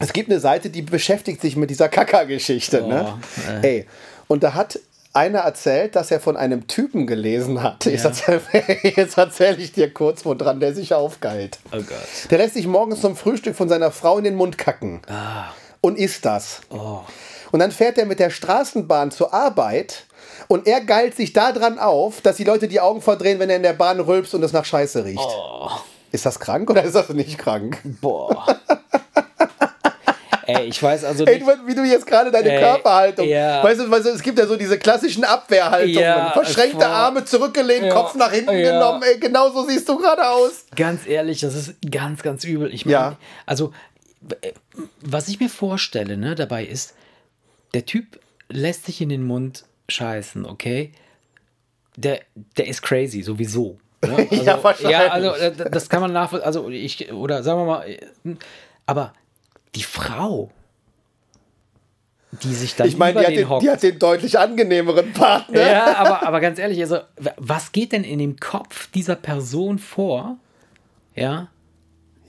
es 0.00 0.12
gibt 0.14 0.30
eine 0.30 0.40
Seite, 0.40 0.70
die 0.70 0.80
beschäftigt 0.82 1.42
sich 1.42 1.54
mit 1.56 1.68
dieser 1.68 1.88
Kaka-Geschichte. 1.90 2.80
ne? 2.82 3.18
äh. 3.62 3.66
Ey, 3.66 3.86
und 4.28 4.42
da 4.42 4.54
hat 4.54 4.78
einer 5.14 5.40
erzählt, 5.40 5.94
dass 5.94 6.10
er 6.10 6.18
von 6.18 6.36
einem 6.36 6.66
Typen 6.66 7.06
gelesen 7.06 7.62
hat. 7.62 7.84
Jetzt 7.84 8.04
erzähle 8.04 8.40
erzähl 9.16 9.60
ich 9.60 9.72
dir 9.72 9.92
kurz, 9.92 10.24
woran 10.24 10.58
der 10.58 10.74
sich 10.74 10.92
aufgeheilt. 10.92 11.58
Oh 11.72 11.76
Gott. 11.76 12.30
Der 12.30 12.38
lässt 12.38 12.54
sich 12.54 12.66
morgens 12.66 13.00
zum 13.00 13.16
Frühstück 13.16 13.54
von 13.54 13.68
seiner 13.68 13.92
Frau 13.92 14.18
in 14.18 14.24
den 14.24 14.34
Mund 14.34 14.58
kacken. 14.58 15.02
Und 15.80 15.98
isst 15.98 16.24
das. 16.24 16.62
Oh. 16.70 17.00
Und 17.52 17.60
dann 17.60 17.70
fährt 17.70 17.98
er 17.98 18.06
mit 18.06 18.18
der 18.18 18.30
Straßenbahn 18.30 19.12
zur 19.12 19.32
Arbeit 19.32 20.04
und 20.48 20.66
er 20.66 20.80
geilt 20.80 21.14
sich 21.14 21.32
daran 21.32 21.78
auf, 21.78 22.20
dass 22.20 22.36
die 22.36 22.44
Leute 22.44 22.66
die 22.66 22.80
Augen 22.80 23.00
verdrehen, 23.00 23.38
wenn 23.38 23.50
er 23.50 23.56
in 23.56 23.62
der 23.62 23.72
Bahn 23.74 24.00
rülpst 24.00 24.34
und 24.34 24.42
es 24.42 24.52
nach 24.52 24.64
Scheiße 24.64 25.04
riecht. 25.04 25.20
Oh. 25.20 25.70
Ist 26.10 26.26
das 26.26 26.40
krank 26.40 26.68
oder 26.70 26.82
ist 26.82 26.94
das 26.96 27.08
nicht 27.10 27.38
krank? 27.38 27.80
Boah. 28.00 28.46
Ey, 30.46 30.64
ich 30.66 30.82
weiß 30.82 31.04
also 31.04 31.24
Ey, 31.24 31.38
nicht. 31.38 31.46
du, 31.46 31.66
wie 31.66 31.74
du 31.74 31.84
jetzt 31.84 32.06
gerade 32.06 32.30
deine 32.30 32.50
Ey, 32.52 32.60
Körperhaltung. 32.60 33.26
ja. 33.28 33.62
Weißt, 33.62 33.80
du, 33.80 33.90
weißt 33.90 34.06
du, 34.06 34.10
es 34.10 34.22
gibt 34.22 34.38
ja 34.38 34.46
so 34.46 34.56
diese 34.56 34.78
klassischen 34.78 35.24
Abwehrhaltungen. 35.24 35.98
Ja, 35.98 36.30
Verschränkte 36.32 36.78
voll. 36.78 36.84
Arme 36.86 37.24
zurückgelehnt, 37.24 37.86
Ja, 37.86 37.94
Kopf 37.94 38.14
nach 38.14 38.32
hinten 38.32 38.56
ja. 38.58 38.72
genommen. 38.72 39.02
Ey, 39.02 39.18
genau 39.18 39.50
so 39.50 39.64
siehst 39.66 39.88
du 39.88 39.96
gerade 39.98 40.28
aus. 40.28 40.66
Ganz 40.76 41.06
ehrlich, 41.06 41.40
das 41.40 41.54
ist 41.54 41.74
ganz, 41.90 42.22
ganz 42.22 42.44
übel. 42.44 42.72
Ich 42.74 42.84
meine, 42.86 42.92
Ja. 42.94 43.16
also, 43.46 43.72
äh, 44.42 44.52
was 45.00 45.28
ich 45.28 45.40
mir 45.40 45.48
vorstelle, 45.48 46.16
ne, 46.16 46.34
dabei 46.34 46.64
ist, 46.64 46.94
der 47.74 47.84
Typ 47.86 48.18
lässt 48.48 48.86
sich 48.86 49.00
in 49.00 49.08
den 49.08 49.24
Mund 49.24 49.64
scheißen, 49.88 50.44
okay? 50.46 50.92
Der, 51.96 52.20
der 52.56 52.66
ist 52.66 52.82
crazy, 52.82 53.22
sowieso. 53.22 53.78
Ne? 54.04 54.26
Also, 54.30 54.44
Ja, 54.44 54.62
wahrscheinlich. 54.62 54.90
Ja, 54.92 55.06
also, 55.08 55.30
äh, 55.32 55.70
das 55.70 55.88
kann 55.88 56.00
man 56.02 56.12
nachvollziehen. 56.12 56.46
Also, 56.46 56.68
ich, 56.68 57.12
oder 57.12 57.42
sagen 57.42 57.60
wir 57.60 57.64
mal, 57.64 57.88
äh, 57.88 58.00
aber 58.86 59.14
die 59.74 59.82
Frau, 59.82 60.50
die 62.42 62.52
sich 62.54 62.74
dann 62.76 62.88
Ich 62.88 62.96
meine, 62.96 63.12
über 63.12 63.20
die, 63.20 63.26
hat 63.26 63.36
den 63.36 63.48
den- 63.48 63.60
die 63.60 63.70
hat 63.70 63.82
den 63.82 63.98
deutlich 63.98 64.38
angenehmeren 64.38 65.12
Partner. 65.12 65.60
Ja, 65.70 65.96
aber, 65.96 66.26
aber 66.26 66.40
ganz 66.40 66.58
ehrlich, 66.58 66.80
also, 66.80 66.98
was 67.36 67.70
geht 67.72 67.92
denn 67.92 68.02
in 68.04 68.18
dem 68.18 68.36
Kopf 68.36 68.90
dieser 68.90 69.14
Person 69.16 69.78
vor? 69.78 70.36
Ja, 71.14 71.48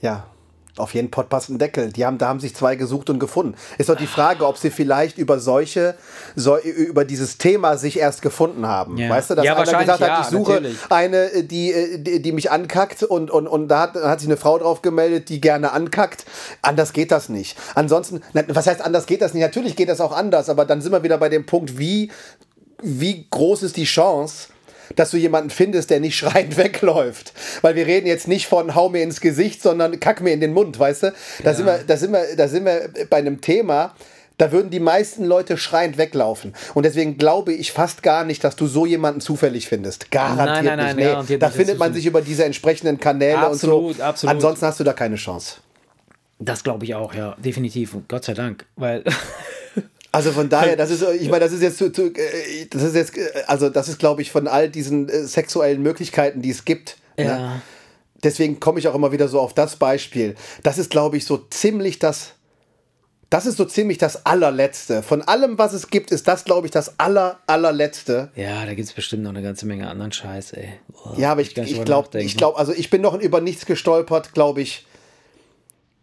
Ja, 0.00 0.28
auf 0.76 0.94
jeden 0.94 1.10
Pott 1.10 1.28
passt 1.28 1.48
ein 1.48 1.58
Deckel. 1.58 1.92
Die 1.92 2.04
haben, 2.04 2.18
da 2.18 2.28
haben 2.28 2.40
sich 2.40 2.54
zwei 2.54 2.76
gesucht 2.76 3.10
und 3.10 3.18
gefunden. 3.18 3.54
Ist 3.78 3.88
doch 3.88 3.96
die 3.96 4.06
Frage, 4.06 4.46
ob 4.46 4.58
sie 4.58 4.70
vielleicht 4.70 5.18
über 5.18 5.38
solche, 5.38 5.94
so, 6.34 6.58
über 6.58 7.04
dieses 7.04 7.38
Thema 7.38 7.76
sich 7.76 7.98
erst 7.98 8.22
gefunden 8.22 8.66
haben. 8.66 8.98
Ja. 8.98 9.08
Weißt 9.08 9.30
du, 9.30 9.34
dass 9.34 9.44
Ja, 9.44 9.52
einer 9.52 9.60
wahrscheinlich, 9.60 9.86
gesagt 9.86 10.02
hat, 10.02 10.08
ja, 10.08 10.20
ich 10.20 10.26
suche 10.26 10.52
natürlich. 10.52 10.78
eine, 10.90 11.16
äh, 11.32 11.42
die, 11.44 11.72
äh, 11.72 11.98
die, 11.98 12.22
die 12.22 12.32
mich 12.32 12.50
ankackt 12.50 13.02
und, 13.02 13.30
und, 13.30 13.46
und 13.46 13.68
da 13.68 13.80
hat, 13.80 13.94
hat 13.94 14.20
sich 14.20 14.28
eine 14.28 14.36
Frau 14.36 14.58
drauf 14.58 14.82
gemeldet, 14.82 15.28
die 15.28 15.40
gerne 15.40 15.72
ankackt. 15.72 16.26
Anders 16.62 16.92
geht 16.92 17.10
das 17.10 17.28
nicht. 17.28 17.56
Ansonsten, 17.74 18.22
was 18.48 18.66
heißt 18.66 18.82
anders 18.82 19.06
geht 19.06 19.22
das 19.22 19.34
nicht? 19.34 19.42
Natürlich 19.42 19.76
geht 19.76 19.88
das 19.88 20.00
auch 20.00 20.12
anders, 20.12 20.48
aber 20.48 20.64
dann 20.64 20.80
sind 20.80 20.92
wir 20.92 21.02
wieder 21.02 21.18
bei 21.18 21.28
dem 21.28 21.46
Punkt, 21.46 21.78
wie, 21.78 22.10
wie 22.82 23.26
groß 23.30 23.62
ist 23.62 23.76
die 23.76 23.84
Chance, 23.84 24.48
dass 24.94 25.10
du 25.10 25.16
jemanden 25.16 25.50
findest, 25.50 25.90
der 25.90 26.00
nicht 26.00 26.16
schreiend 26.18 26.56
wegläuft. 26.56 27.32
Weil 27.62 27.74
wir 27.74 27.86
reden 27.86 28.06
jetzt 28.06 28.28
nicht 28.28 28.46
von 28.46 28.74
hau 28.74 28.88
mir 28.88 29.02
ins 29.02 29.20
Gesicht, 29.20 29.62
sondern 29.62 29.98
kack 30.00 30.20
mir 30.20 30.32
in 30.32 30.40
den 30.40 30.52
Mund, 30.52 30.78
weißt 30.78 31.04
du? 31.04 31.12
Da, 31.42 31.54
sind, 31.54 31.66
wir, 31.66 31.80
da, 31.86 31.96
sind, 31.96 32.12
wir, 32.12 32.36
da 32.36 32.48
sind 32.48 32.64
wir 32.64 32.90
bei 33.10 33.16
einem 33.16 33.40
Thema, 33.40 33.94
da 34.38 34.52
würden 34.52 34.70
die 34.70 34.80
meisten 34.80 35.24
Leute 35.24 35.56
schreiend 35.56 35.96
weglaufen. 35.98 36.54
Und 36.74 36.84
deswegen 36.84 37.16
glaube 37.16 37.52
ich 37.52 37.72
fast 37.72 38.02
gar 38.02 38.24
nicht, 38.24 38.44
dass 38.44 38.54
du 38.56 38.66
so 38.66 38.84
jemanden 38.86 39.20
zufällig 39.20 39.66
findest. 39.66 40.10
Garantiert 40.10 40.46
Nein, 40.46 40.64
nein, 40.64 40.76
nein, 40.76 40.86
nicht. 40.86 40.96
Nee, 40.96 41.10
garantiert 41.10 41.42
da 41.42 41.46
nicht, 41.46 41.56
findet 41.56 41.78
man 41.78 41.94
sich 41.94 42.06
über 42.06 42.20
diese 42.20 42.44
entsprechenden 42.44 43.00
Kanäle 43.00 43.38
Absolut, 43.38 43.90
und 43.92 43.96
so. 43.96 44.02
absolut. 44.02 44.34
Ansonsten 44.34 44.66
hast 44.66 44.80
du 44.80 44.84
da 44.84 44.92
keine 44.92 45.16
Chance. 45.16 45.56
das 46.38 46.62
glaube 46.62 46.84
ich 46.84 46.94
auch, 46.94 47.14
ja, 47.14 47.34
definitiv. 47.38 47.94
Und 47.94 48.08
Gott 48.08 48.24
sei 48.24 48.34
Dank, 48.34 48.66
weil 48.76 49.04
Also 50.16 50.32
von 50.32 50.48
daher, 50.48 50.76
das 50.76 50.90
ist, 50.90 51.04
ich 51.20 51.28
meine, 51.28 51.44
das 51.44 51.52
ist 51.52 51.62
jetzt, 51.62 51.80
äh, 51.80 52.66
das 52.70 52.82
ist 52.82 52.94
jetzt, 52.94 53.16
äh, 53.18 53.44
also 53.46 53.68
das 53.68 53.88
ist, 53.88 53.98
glaube 53.98 54.22
ich, 54.22 54.30
von 54.30 54.48
all 54.48 54.70
diesen 54.70 55.08
äh, 55.08 55.24
sexuellen 55.24 55.82
Möglichkeiten, 55.82 56.40
die 56.40 56.50
es 56.50 56.64
gibt. 56.64 56.96
Ne? 57.18 57.24
Ja. 57.24 57.62
Deswegen 58.24 58.58
komme 58.58 58.78
ich 58.78 58.88
auch 58.88 58.94
immer 58.94 59.12
wieder 59.12 59.28
so 59.28 59.38
auf 59.40 59.52
das 59.52 59.76
Beispiel. 59.76 60.34
Das 60.62 60.78
ist, 60.78 60.90
glaube 60.90 61.18
ich, 61.18 61.26
so 61.26 61.36
ziemlich 61.50 61.98
das, 61.98 62.32
das 63.28 63.44
ist 63.44 63.58
so 63.58 63.66
ziemlich 63.66 63.98
das 63.98 64.24
allerletzte. 64.24 65.02
Von 65.02 65.20
allem, 65.20 65.58
was 65.58 65.74
es 65.74 65.90
gibt, 65.90 66.10
ist 66.10 66.26
das, 66.26 66.44
glaube 66.44 66.66
ich, 66.66 66.70
das 66.70 66.98
aller, 66.98 67.38
allerletzte. 67.46 68.30
Ja, 68.36 68.64
da 68.64 68.72
gibt 68.72 68.88
es 68.88 68.94
bestimmt 68.94 69.22
noch 69.22 69.30
eine 69.30 69.42
ganze 69.42 69.66
Menge 69.66 69.88
anderen 69.88 70.12
Scheiß, 70.12 70.54
ey. 70.54 70.70
Boah, 70.88 71.14
Ja, 71.18 71.32
aber 71.32 71.42
ich, 71.42 71.56
ich 71.56 71.84
glaube, 71.84 72.20
ich 72.20 72.36
glaube, 72.36 72.58
also 72.58 72.72
ich 72.72 72.88
bin 72.88 73.02
noch 73.02 73.20
über 73.20 73.42
nichts 73.42 73.66
gestolpert, 73.66 74.32
glaube 74.32 74.62
ich. 74.62 74.86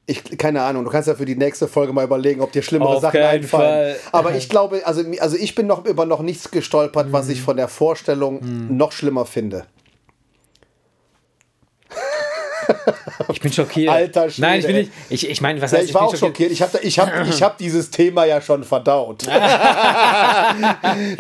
Ich, 0.05 0.37
keine 0.37 0.61
Ahnung, 0.63 0.83
du 0.83 0.91
kannst 0.91 1.07
ja 1.07 1.15
für 1.15 1.23
die 1.25 1.35
nächste 1.37 1.67
Folge 1.67 1.93
mal 1.93 2.03
überlegen, 2.03 2.41
ob 2.41 2.51
dir 2.51 2.61
schlimmere 2.61 2.95
Auf 2.97 3.01
Sachen 3.01 3.21
einfallen. 3.21 3.95
Fall. 3.95 4.09
Aber 4.11 4.35
ich 4.35 4.49
glaube, 4.49 4.81
also, 4.85 5.01
also 5.19 5.37
ich 5.37 5.55
bin 5.55 5.65
noch 5.65 5.85
über 5.85 6.05
noch 6.05 6.21
nichts 6.21 6.51
gestolpert, 6.51 7.13
was 7.13 7.27
Hm. 7.27 7.31
ich 7.33 7.41
von 7.41 7.55
der 7.55 7.69
Vorstellung 7.69 8.41
noch 8.69 8.91
schlimmer 8.91 9.25
finde. 9.25 9.65
Ich 13.29 13.39
bin 13.39 13.53
schockiert. 13.53 13.89
Alter 13.91 14.29
Schwede, 14.29 14.47
Nein, 14.47 14.59
ich 14.59 14.65
bin 14.67 14.75
nicht. 14.75 14.91
Ich, 15.09 15.29
ich 15.29 15.41
meine, 15.41 15.61
was 15.61 15.71
Ja, 15.71 15.77
heißt, 15.79 15.89
ich 15.89 15.93
war 15.93 16.07
bin 16.07 16.15
auch 16.15 16.19
schockiert. 16.19 16.51
Ich 16.51 16.61
habe 16.61 16.77
ich 16.79 16.99
hab, 16.99 17.27
ich 17.27 17.41
hab 17.41 17.57
dieses 17.57 17.89
Thema 17.89 18.25
ja 18.25 18.41
schon 18.41 18.63
verdaut. 18.63 19.23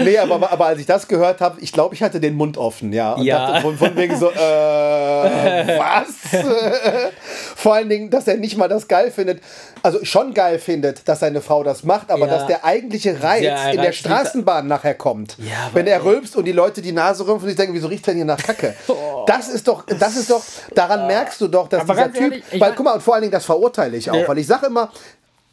nee, 0.03 0.17
aber, 0.17 0.51
aber 0.51 0.65
als 0.67 0.79
ich 0.79 0.85
das 0.85 1.07
gehört 1.07 1.41
habe, 1.41 1.59
ich 1.61 1.71
glaube, 1.71 1.95
ich 1.95 2.03
hatte 2.03 2.19
den 2.19 2.35
Mund 2.35 2.57
offen, 2.57 2.93
ja. 2.93 3.13
Und 3.13 3.23
Ja. 3.23 3.47
dachte 3.47 3.61
von, 3.61 3.77
von 3.77 3.95
wegen 3.95 4.17
so, 4.17 4.29
äh, 4.31 5.79
was? 5.79 6.43
Vor 7.55 7.75
allen 7.75 7.89
Dingen, 7.89 8.09
dass 8.09 8.27
er 8.27 8.35
nicht 8.37 8.57
mal 8.57 8.67
das 8.67 8.87
geil 8.87 9.11
findet. 9.11 9.41
Also 9.81 10.03
schon 10.03 10.33
geil 10.33 10.59
findet, 10.59 11.07
dass 11.07 11.19
seine 11.21 11.41
Frau 11.41 11.63
das 11.63 11.83
macht, 11.83 12.11
aber 12.11 12.27
Ja. 12.27 12.37
dass 12.37 12.47
der 12.47 12.65
eigentliche 12.65 13.21
Reiz 13.21 13.41
Der 13.41 13.71
in 13.73 13.81
der 13.81 13.91
Straßenbahn 13.91 14.67
nachher 14.67 14.95
kommt. 14.95 15.37
Ja, 15.39 15.69
Wenn 15.73 15.87
er 15.87 16.03
rülpst 16.03 16.35
und 16.35 16.45
die 16.45 16.51
Leute 16.51 16.81
die 16.81 16.91
Nase 16.91 17.25
rümpfen 17.27 17.43
und 17.43 17.49
sich 17.49 17.57
denken, 17.57 17.73
wieso 17.73 17.87
riecht 17.87 18.05
denn 18.07 18.15
hier 18.15 18.25
nach 18.25 18.41
Kacke? 18.41 18.75
Das 19.25 19.47
ist 19.47 19.69
doch, 19.69 19.85
das 19.85 20.17
ist 20.17 20.29
doch, 20.29 20.43
daran 20.75 21.07
merkst 21.07 21.32
du 21.41 21.47
doch, 21.47 21.67
dass 21.67 21.81
Aber 21.81 21.93
dieser 21.93 22.11
Typ, 22.13 22.21
ehrlich, 22.21 22.43
ich 22.51 22.61
weil 22.61 22.73
guck 22.73 22.85
mal, 22.85 22.93
und 22.93 23.01
vor 23.01 23.13
allen 23.15 23.21
Dingen, 23.21 23.31
das 23.31 23.45
verurteile 23.45 23.97
ich 23.97 24.09
auch, 24.09 24.15
Ja. 24.15 24.27
weil 24.27 24.37
ich 24.37 24.47
sage 24.47 24.67
immer, 24.67 24.91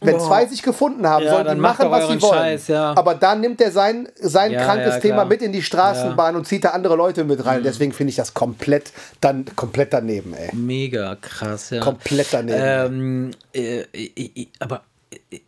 wenn 0.02 0.18
zwei 0.18 0.46
sich 0.46 0.62
gefunden 0.62 1.06
haben, 1.06 1.24
Ja, 1.26 1.30
sollen 1.30 1.54
die 1.54 1.60
machen, 1.60 1.90
was 1.90 2.08
sie 2.08 2.22
wollen. 2.22 2.32
Scheiß, 2.34 2.68
ja. 2.68 2.94
Aber 2.96 3.14
dann 3.14 3.42
nimmt 3.42 3.60
er 3.60 3.70
sein, 3.70 4.08
sein 4.18 4.50
Ja, 4.52 4.64
krankes 4.64 5.00
Thema 5.00 5.26
mit 5.26 5.42
in 5.42 5.52
die 5.52 5.62
Straßenbahn 5.62 6.36
und 6.36 6.46
zieht 6.46 6.64
da 6.64 6.70
andere 6.70 6.96
Leute 6.96 7.24
mit 7.24 7.44
rein. 7.44 7.62
Deswegen 7.62 7.92
finde 7.92 8.10
ich 8.10 8.16
das 8.16 8.32
komplett, 8.32 8.92
dann, 9.20 9.44
komplett 9.56 9.92
daneben, 9.92 10.32
ey. 10.34 10.54
Mega 10.54 11.16
krass, 11.16 11.68
ja. 11.68 11.80
Komplett 11.80 12.28
daneben. 12.30 12.58
Ähm, 12.58 13.30
äh, 13.52 13.80
äh, 13.92 14.10
äh, 14.16 14.46
aber 14.58 14.82
äh, 15.30 15.40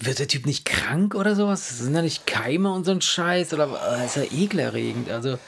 wird 0.00 0.18
der 0.18 0.26
Typ 0.26 0.44
nicht 0.46 0.64
krank 0.64 1.14
oder 1.14 1.36
sowas? 1.36 1.78
Sind 1.78 1.94
da 1.94 2.02
nicht 2.02 2.26
Keime 2.26 2.72
und 2.72 2.84
so 2.84 2.90
ein 2.90 3.02
Scheiß? 3.02 3.52
Oder 3.54 3.68
äh, 4.00 4.06
ist 4.06 4.16
ja 4.16 4.22
ekelerregend? 4.24 5.10
Also, 5.10 5.38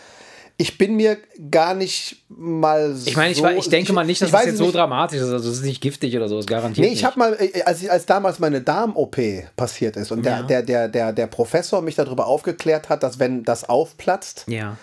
Ich 0.62 0.78
bin 0.78 0.94
mir 0.94 1.18
gar 1.51 1.74
nicht 1.74 2.24
mal 2.28 2.94
so. 2.94 3.09
ich 3.09 3.16
meine, 3.16 3.32
ich, 3.32 3.43
ich 3.43 3.68
denke 3.68 3.93
mal 3.93 4.05
nicht, 4.05 4.22
dass 4.22 4.30
das 4.30 4.44
jetzt 4.47 4.59
nicht. 4.60 4.66
so 4.66 4.70
dramatisch 4.72 5.18
ist. 5.20 5.28
Also, 5.30 5.51
es 5.51 5.59
ist 5.59 5.64
nicht 5.64 5.80
giftig 5.80 6.16
oder 6.16 6.28
so, 6.28 6.39
ist 6.39 6.47
garantiert. 6.48 6.86
Nee, 6.86 6.93
ich 6.93 7.05
habe 7.05 7.18
mal, 7.18 7.36
äh, 7.39 7.62
als, 7.62 7.82
ich, 7.82 7.90
als 7.90 8.06
damals 8.06 8.39
meine 8.39 8.60
Darm-OP 8.60 9.16
passiert 9.56 9.97
ist 9.97 10.12
und 10.12 10.24
der, 10.24 10.36
Ja. 10.39 10.43
der, 10.43 10.62
der, 10.62 10.89
der, 10.89 11.12
der 11.12 11.26
Professor 11.26 11.82
mich 11.82 11.97
darüber 11.97 12.26
aufgeklärt 12.26 12.89
hat, 12.89 13.02
dass 13.02 13.18
wenn 13.18 13.43
das 13.43 13.68
aufplatzt. 13.68 14.44
Ja. 14.47 14.76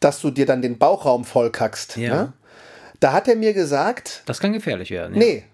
dass 0.00 0.20
du 0.20 0.30
dir 0.30 0.46
dann 0.46 0.62
den 0.62 0.78
Bauchraum 0.78 1.24
vollkackst. 1.24 1.96
Ja. 1.96 2.14
Ne? 2.14 2.32
Da 3.00 3.12
hat 3.12 3.28
er 3.28 3.36
mir 3.36 3.52
gesagt, 3.54 4.22
Das 4.26 4.38
kann 4.40 4.52
gefährlich 4.52 4.90
werden. 4.90 5.14
Ja. 5.14 5.18
nee, 5.20 5.44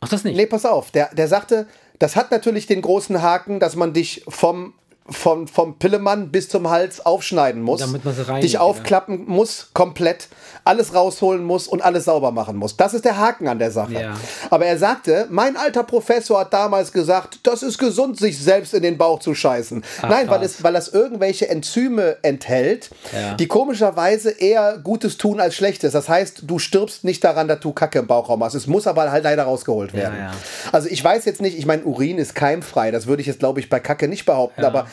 Ach, 0.00 0.08
das 0.08 0.24
nicht. 0.24 0.36
nee, 0.36 0.46
pass 0.46 0.64
auf. 0.64 0.90
Der, 0.90 1.10
der 1.14 1.28
sagte, 1.28 1.66
das 1.98 2.16
hat 2.16 2.30
natürlich 2.30 2.66
den 2.66 2.82
großen 2.82 3.20
Haken, 3.22 3.60
dass 3.60 3.76
man 3.76 3.92
dich 3.92 4.24
vom, 4.28 4.74
vom, 5.10 5.48
vom 5.48 5.78
Pillemann 5.78 6.30
bis 6.30 6.48
zum 6.48 6.70
Hals 6.70 7.04
aufschneiden 7.04 7.62
muss. 7.62 7.82
Reinigt, 7.82 8.44
dich 8.44 8.52
ja. 8.54 8.60
aufklappen 8.60 9.24
muss, 9.26 9.68
komplett, 9.74 10.28
alles 10.64 10.94
rausholen 10.94 11.42
muss 11.44 11.66
und 11.66 11.82
alles 11.82 12.04
sauber 12.04 12.30
machen 12.30 12.56
muss. 12.56 12.76
Das 12.76 12.94
ist 12.94 13.04
der 13.04 13.16
Haken 13.18 13.48
an 13.48 13.58
der 13.58 13.70
Sache. 13.70 13.92
Ja. 13.94 14.16
Aber 14.50 14.66
er 14.66 14.78
sagte, 14.78 15.26
mein 15.30 15.56
alter 15.56 15.82
Professor 15.84 16.40
hat 16.40 16.52
damals 16.52 16.92
gesagt, 16.92 17.40
das 17.44 17.62
ist 17.62 17.78
gesund, 17.78 18.18
sich 18.18 18.38
selbst 18.38 18.74
in 18.74 18.82
den 18.82 18.98
Bauch 18.98 19.20
zu 19.20 19.34
scheißen. 19.34 19.82
Nein, 20.02 20.28
weil 20.28 20.38
krass. 20.40 20.56
es, 20.56 20.62
weil 20.62 20.72
das 20.72 20.88
irgendwelche 20.88 21.48
Enzyme 21.48 22.16
enthält, 22.22 22.90
Ja. 23.12 23.34
die 23.34 23.46
komischerweise 23.46 24.30
eher 24.30 24.78
Gutes 24.78 25.16
tun 25.16 25.40
als 25.40 25.54
Schlechtes. 25.54 25.92
Das 25.92 26.08
heißt, 26.08 26.42
du 26.46 26.58
stirbst 26.58 27.04
nicht 27.04 27.24
daran, 27.24 27.48
dass 27.48 27.60
du 27.60 27.72
Kacke 27.72 27.98
im 27.98 28.06
Bauchraum 28.06 28.44
hast. 28.44 28.54
Es 28.54 28.66
muss 28.66 28.86
aber 28.86 29.10
halt 29.10 29.24
leider 29.24 29.44
rausgeholt 29.44 29.92
werden. 29.94 30.16
ja. 30.18 30.32
Also 30.72 30.88
ich 30.88 31.02
weiß 31.02 31.24
jetzt 31.24 31.40
nicht, 31.40 31.58
ich 31.58 31.66
meine, 31.66 31.82
Urin 31.84 32.18
ist 32.18 32.34
keimfrei. 32.34 32.90
Das 32.90 33.06
würde 33.06 33.22
ich 33.22 33.26
jetzt, 33.26 33.40
glaube 33.40 33.60
ich, 33.60 33.68
bei 33.68 33.80
Kacke 33.80 34.08
nicht 34.08 34.26
behaupten. 34.26 34.64
Aber 34.64 34.86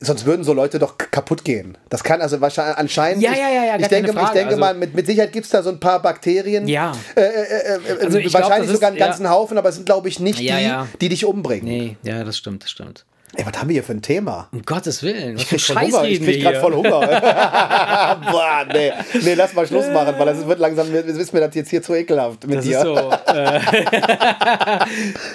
sonst 0.00 0.26
würden 0.26 0.44
so 0.44 0.52
Leute 0.52 0.78
doch 0.78 0.98
kaputt 0.98 1.44
gehen. 1.44 1.78
Das 1.88 2.04
kann 2.04 2.20
also 2.20 2.40
wahrscheinlich 2.42 2.76
anscheinend. 2.76 3.22
Ja, 3.22 3.32
ja, 3.32 3.48
ja, 3.48 3.64
ja, 3.64 3.78
Ich 3.78 3.88
denke, 3.88 4.10
ich 4.10 4.28
denke 4.30 4.48
Also- 4.48 4.60
mal, 4.60 4.74
mit, 4.74 4.94
mit 4.94 5.06
Sicherheit 5.06 5.32
gibt 5.32 5.46
es 5.46 5.50
da 5.50 5.62
so 5.62 5.70
ein 5.70 5.80
paar 5.80 6.02
Bakterien. 6.02 6.68
Ja. 6.68 6.92
Äh, 7.16 7.20
äh, 7.22 7.24
äh, 7.24 8.04
Also 8.04 8.18
ich 8.18 8.28
glaub, 8.28 8.42
wahrscheinlich 8.42 8.68
das 8.68 8.76
sogar 8.76 8.88
einen 8.88 8.96
ist- 8.96 9.00
ja. 9.00 9.06
ganzen 9.06 9.30
Haufen, 9.30 9.56
aber 9.56 9.70
es 9.70 9.76
sind, 9.76 9.86
glaube 9.86 10.08
ich, 10.08 10.20
nicht 10.20 10.40
Ja, 10.40 10.58
die, 10.58 10.64
ja. 10.64 10.88
die 11.00 11.08
dich 11.08 11.24
umbringen. 11.24 11.64
Nee, 11.64 11.96
ja, 12.02 12.22
das 12.22 12.36
stimmt, 12.36 12.64
das 12.64 12.70
stimmt. 12.70 13.06
Ey, 13.36 13.44
was 13.44 13.58
haben 13.60 13.68
wir 13.68 13.72
hier 13.74 13.82
für 13.82 13.92
ein 13.92 14.02
Thema? 14.02 14.46
Um 14.52 14.62
Gottes 14.62 15.02
Willen. 15.02 15.34
Was 15.34 15.42
Ich 15.42 15.48
krieg 15.48 15.60
Scheiß 15.60 15.92
Hunger. 15.92 16.04
Ich 16.04 16.22
krieg 16.22 16.40
gerade 16.40 16.60
voll 16.60 16.72
Hunger. 16.74 17.00
Boah, 18.30 18.64
nee. 18.72 18.92
Nee, 19.22 19.34
lass 19.34 19.52
mal 19.54 19.66
Schluss 19.66 19.86
machen, 19.88 20.14
weil 20.16 20.26
das 20.26 20.46
wird 20.46 20.60
langsam, 20.60 20.92
wir 20.92 21.04
wissen 21.04 21.34
mir 21.34 21.40
das 21.46 21.54
jetzt 21.54 21.70
hier 21.70 21.82
zu 21.82 21.94
ekelhaft 21.94 22.46
mit 22.46 22.58
Das 22.58 22.64
dir. 22.64 22.76
ist 22.78 22.82
so. 22.84 22.94
Äh, 23.32 23.60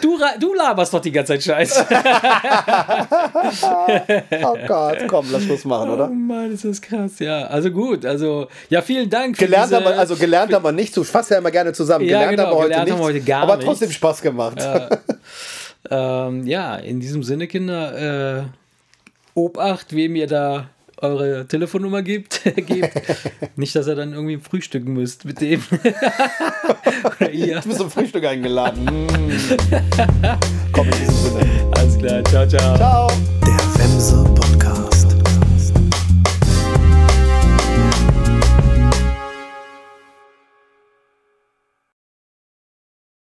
du, 0.02 0.18
du 0.40 0.54
laberst 0.54 0.94
doch 0.94 1.02
die 1.02 1.12
ganze 1.12 1.34
Zeit 1.34 1.44
Scheiß. 1.44 1.86
Oh 4.42 4.58
Gott, 4.68 4.98
komm, 5.08 5.26
lass 5.32 5.44
Schluss 5.44 5.66
machen, 5.66 5.90
Oh 5.90 5.94
oder? 5.94 6.08
Mann, 6.08 6.52
ist 6.54 6.64
das 6.66 6.82
krass, 6.82 7.20
ja. 7.20 7.46
Also 7.48 7.72
gut, 7.72 8.06
also 8.06 8.48
ja, 8.70 8.82
vielen 8.82 9.10
Dank. 9.10 9.38
Gelernt 9.38 9.74
haben 9.74 9.84
wir, 9.84 9.98
also 10.00 10.16
gelernt 10.16 10.54
haben 10.54 10.64
wir 10.64 10.72
nicht, 10.72 10.96
du 10.96 11.04
fasst 11.04 11.32
ja 11.32 11.38
immer 11.38 11.52
gerne 11.52 11.74
zusammen. 11.74 12.06
Ja, 12.06 12.20
Gelernt 12.20 12.32
genau, 12.38 12.44
haben 12.46 12.52
wir 12.52 12.58
heute 12.58 12.70
gelernt 12.70 12.86
nicht, 12.86 12.94
haben 12.94 13.00
wir 13.02 13.06
heute 13.06 13.22
gar 13.22 13.44
aber 13.44 13.56
nichts. 13.58 13.66
trotzdem 13.70 13.92
Spaß 13.92 14.22
gemacht. 14.22 14.58
Ähm, 15.90 16.46
ja, 16.46 16.76
in 16.76 17.00
diesem 17.00 17.24
Sinne, 17.24 17.48
Kinder, 17.48 18.40
äh, 18.40 18.44
Obacht, 19.34 19.96
wem 19.96 20.16
ihr 20.16 20.28
da 20.28 20.70
eure 21.02 21.46
Telefonnummer 21.48 22.02
gibt, 22.02 22.44
gebt. 22.56 22.92
Nicht, 23.56 23.76
dass 23.76 23.88
ihr 23.88 23.96
dann 23.96 24.14
irgendwie 24.14 24.38
frühstücken 24.38 24.94
müsst 24.94 25.26
mit 25.26 25.42
dem. 25.42 25.62
Oder 27.20 27.32
ihr. 27.32 27.60
Du 27.62 27.70
bist 27.70 27.80
zum 27.80 27.90
Frühstück 27.90 28.26
eingeladen. 28.26 28.86
Mm. 28.86 29.32
komm, 30.74 30.88
in 30.88 30.98
diesem 30.98 31.16
Sinne. 31.16 31.72
Alles 31.78 31.98
klar, 31.98 32.24
ciao, 32.26 32.48
ciao. 32.48 32.76
Ciao. 32.76 33.12
Der 33.46 33.54
Wemse 33.84 34.49